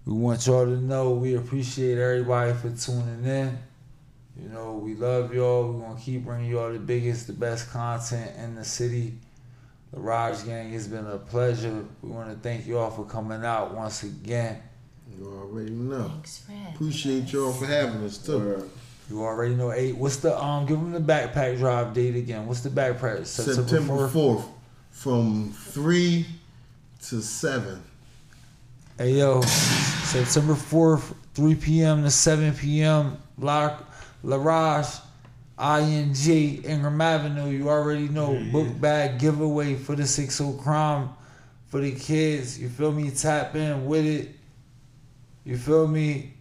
We 0.05 0.13
want 0.13 0.47
y'all 0.47 0.63
to 0.63 0.77
know 0.77 1.11
we 1.11 1.35
appreciate 1.35 1.97
everybody 1.97 2.53
for 2.53 2.69
tuning 2.69 3.25
in. 3.25 3.59
You 4.41 4.49
know, 4.49 4.73
we 4.73 4.93
love 4.93 5.33
y'all. 5.33 5.71
We're 5.71 5.87
gonna 5.87 5.99
keep 5.99 6.25
bringing 6.25 6.51
y'all 6.51 6.71
the 6.71 6.79
biggest, 6.79 7.27
the 7.27 7.33
best 7.33 7.71
content 7.71 8.31
in 8.37 8.55
the 8.55 8.63
city. 8.63 9.13
The 9.91 9.99
Raj 9.99 10.45
Gang 10.45 10.71
has 10.73 10.87
been 10.87 11.07
a 11.07 11.17
pleasure. 11.17 11.85
We 12.01 12.09
want 12.09 12.29
to 12.29 12.35
thank 12.37 12.67
y'all 12.67 12.91
for 12.91 13.05
coming 13.05 13.43
out 13.43 13.73
once 13.73 14.03
again. 14.03 14.61
You 15.17 15.25
already 15.25 15.71
know. 15.71 16.09
Thanks, 16.09 16.39
Fred. 16.39 16.75
Appreciate 16.75 17.31
y'all 17.31 17.53
for 17.53 17.65
having 17.65 18.03
us 18.03 18.17
too. 18.17 18.39
Word. 18.39 18.69
You 19.09 19.23
already 19.23 19.55
know. 19.55 19.71
Eight. 19.71 19.95
What's 19.95 20.17
the 20.17 20.37
um? 20.39 20.65
Give 20.65 20.77
them 20.77 20.91
the 20.91 20.99
backpack 20.99 21.57
drive 21.57 21.93
date 21.93 22.15
again. 22.15 22.45
What's 22.45 22.61
the 22.61 22.69
backpack? 22.69 23.25
September 23.25 24.07
4th? 24.07 24.11
fourth, 24.11 24.45
from 24.91 25.51
three 25.51 26.25
to 27.07 27.21
seven. 27.21 27.81
Hey 28.97 29.11
yo, 29.13 29.41
September 29.41 30.55
fourth, 30.55 31.13
three 31.33 31.55
p.m. 31.55 32.03
to 32.03 32.11
seven 32.11 32.53
p.m. 32.53 33.17
La 33.37 33.77
La'rage, 34.27 34.99
ING, 35.57 36.63
Ingram 36.65 36.99
Avenue. 36.99 37.49
You 37.49 37.69
already 37.69 38.09
know. 38.09 38.37
Book 38.51 38.79
bag 38.79 39.19
giveaway 39.19 39.75
for 39.75 39.95
the 39.95 40.05
six 40.05 40.41
oh 40.41 40.51
crime 40.53 41.09
for 41.67 41.79
the 41.79 41.93
kids. 41.93 42.59
You 42.59 42.67
feel 42.67 42.91
me? 42.91 43.09
Tap 43.09 43.55
in 43.55 43.85
with 43.85 44.05
it. 44.05 44.35
You 45.45 45.57
feel 45.57 45.87
me? 45.87 46.33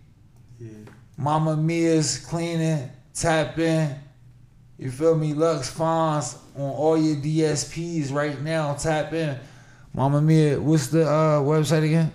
Yeah. 0.59 0.71
Mama 1.17 1.57
Mia's 1.57 2.19
cleaning. 2.19 2.91
Tap 3.15 3.57
in. 3.59 3.95
You 4.79 4.91
feel 4.91 5.15
me? 5.15 5.33
Lux 5.33 5.73
Fonz 5.73 6.37
on 6.57 6.71
all 6.71 6.99
your 6.99 7.17
DSPs 7.17 8.13
right 8.13 8.41
now. 8.43 8.75
Tap 8.75 9.13
in. 9.13 9.39
Mama 9.95 10.21
Mia, 10.21 10.61
what's 10.61 10.89
the 10.89 11.09
uh, 11.09 11.41
website 11.41 11.85
again? 11.85 12.13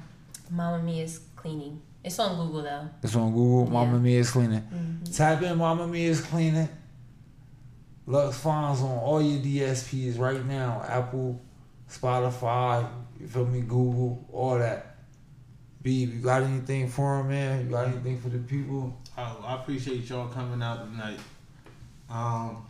Mama 0.51 0.83
Mia's 0.83 1.21
cleaning. 1.35 1.81
It's 2.03 2.17
on 2.19 2.35
Google 2.35 2.63
though. 2.63 2.89
It's 3.03 3.15
on 3.15 3.31
Google. 3.33 3.67
Mama 3.71 3.93
Yeah. 3.93 3.99
Mia's 3.99 4.31
cleaning. 4.31 4.61
Mhm. 4.61 5.15
Type 5.17 5.41
in 5.43 5.57
Mama 5.57 5.87
Mia's 5.87 6.21
cleaning. 6.21 6.69
Lux 8.07 8.39
Fonz 8.41 8.81
on 8.81 8.97
all 8.97 9.21
your 9.21 9.41
DSPs 9.41 10.17
right 10.17 10.43
now. 10.45 10.83
Apple, 10.87 11.39
Spotify, 11.89 12.87
you 13.19 13.27
feel 13.27 13.45
me? 13.45 13.61
Google, 13.61 14.25
all 14.33 14.57
that. 14.57 14.97
B, 15.83 16.05
you 16.05 16.19
got 16.21 16.43
anything 16.43 16.87
for 16.89 17.19
him, 17.19 17.29
man? 17.29 17.65
You 17.65 17.71
got 17.71 17.87
anything 17.87 18.19
for 18.19 18.29
the 18.29 18.37
people? 18.39 18.95
I, 19.17 19.23
I 19.45 19.55
appreciate 19.55 20.07
y'all 20.09 20.27
coming 20.27 20.61
out 20.61 20.85
tonight. 20.89 21.19
Um, 22.09 22.65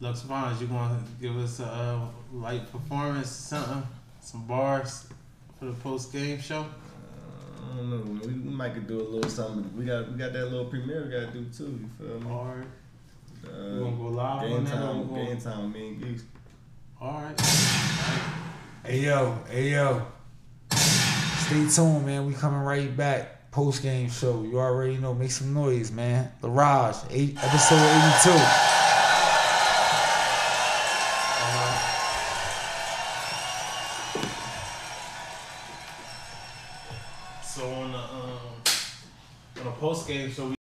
Lux 0.00 0.22
Vines, 0.22 0.60
you 0.60 0.66
gonna 0.66 1.02
give 1.20 1.36
us 1.36 1.60
a 1.60 1.66
uh, 1.66 2.00
light 2.32 2.70
performance, 2.70 3.28
something, 3.30 3.82
some 4.20 4.46
bars 4.46 5.06
for 5.58 5.66
the 5.66 5.72
post 5.72 6.12
game 6.12 6.40
show? 6.40 6.66
I 7.62 7.76
don't 7.76 7.90
know. 7.90 7.96
man. 7.98 8.20
We, 8.20 8.28
we 8.28 8.50
might 8.54 8.74
could 8.74 8.86
do 8.86 9.00
a 9.00 9.02
little 9.02 9.30
something. 9.30 9.70
We 9.76 9.84
got 9.84 10.10
we 10.10 10.18
got 10.18 10.32
that 10.32 10.44
little 10.46 10.66
premiere 10.66 11.04
we 11.04 11.10
gotta 11.10 11.26
do 11.32 11.44
too. 11.56 11.78
You 11.80 11.88
feel 11.98 12.20
me? 12.20 12.30
All 12.30 12.44
right, 12.46 12.66
Uh, 13.46 13.72
we 13.74 13.78
gonna 13.80 13.96
go 13.96 14.02
live 14.04 14.42
game 14.42 14.52
on 14.58 14.64
that. 14.64 14.70
time, 14.74 15.08
gonna- 15.08 15.24
game 15.26 15.40
time. 15.40 15.72
Me 15.72 15.88
and 15.88 16.02
Geese. 16.02 16.24
All 17.00 17.22
right. 17.22 17.40
Hey 18.84 19.00
yo, 19.00 19.38
hey 19.48 19.70
yo. 19.72 20.06
Stay 20.74 21.66
tuned, 21.68 22.06
man. 22.06 22.26
We 22.26 22.32
coming 22.34 22.60
right 22.60 22.94
back. 22.96 23.50
Post 23.50 23.82
game 23.82 24.08
show. 24.08 24.42
You 24.42 24.58
already 24.60 24.96
know. 24.98 25.12
Make 25.14 25.32
some 25.32 25.52
noise, 25.52 25.90
man. 25.90 26.30
The 26.40 26.48
Raj, 26.48 26.94
eight, 27.10 27.36
episode 27.42 27.76
82. 27.76 28.79
So 39.94 40.59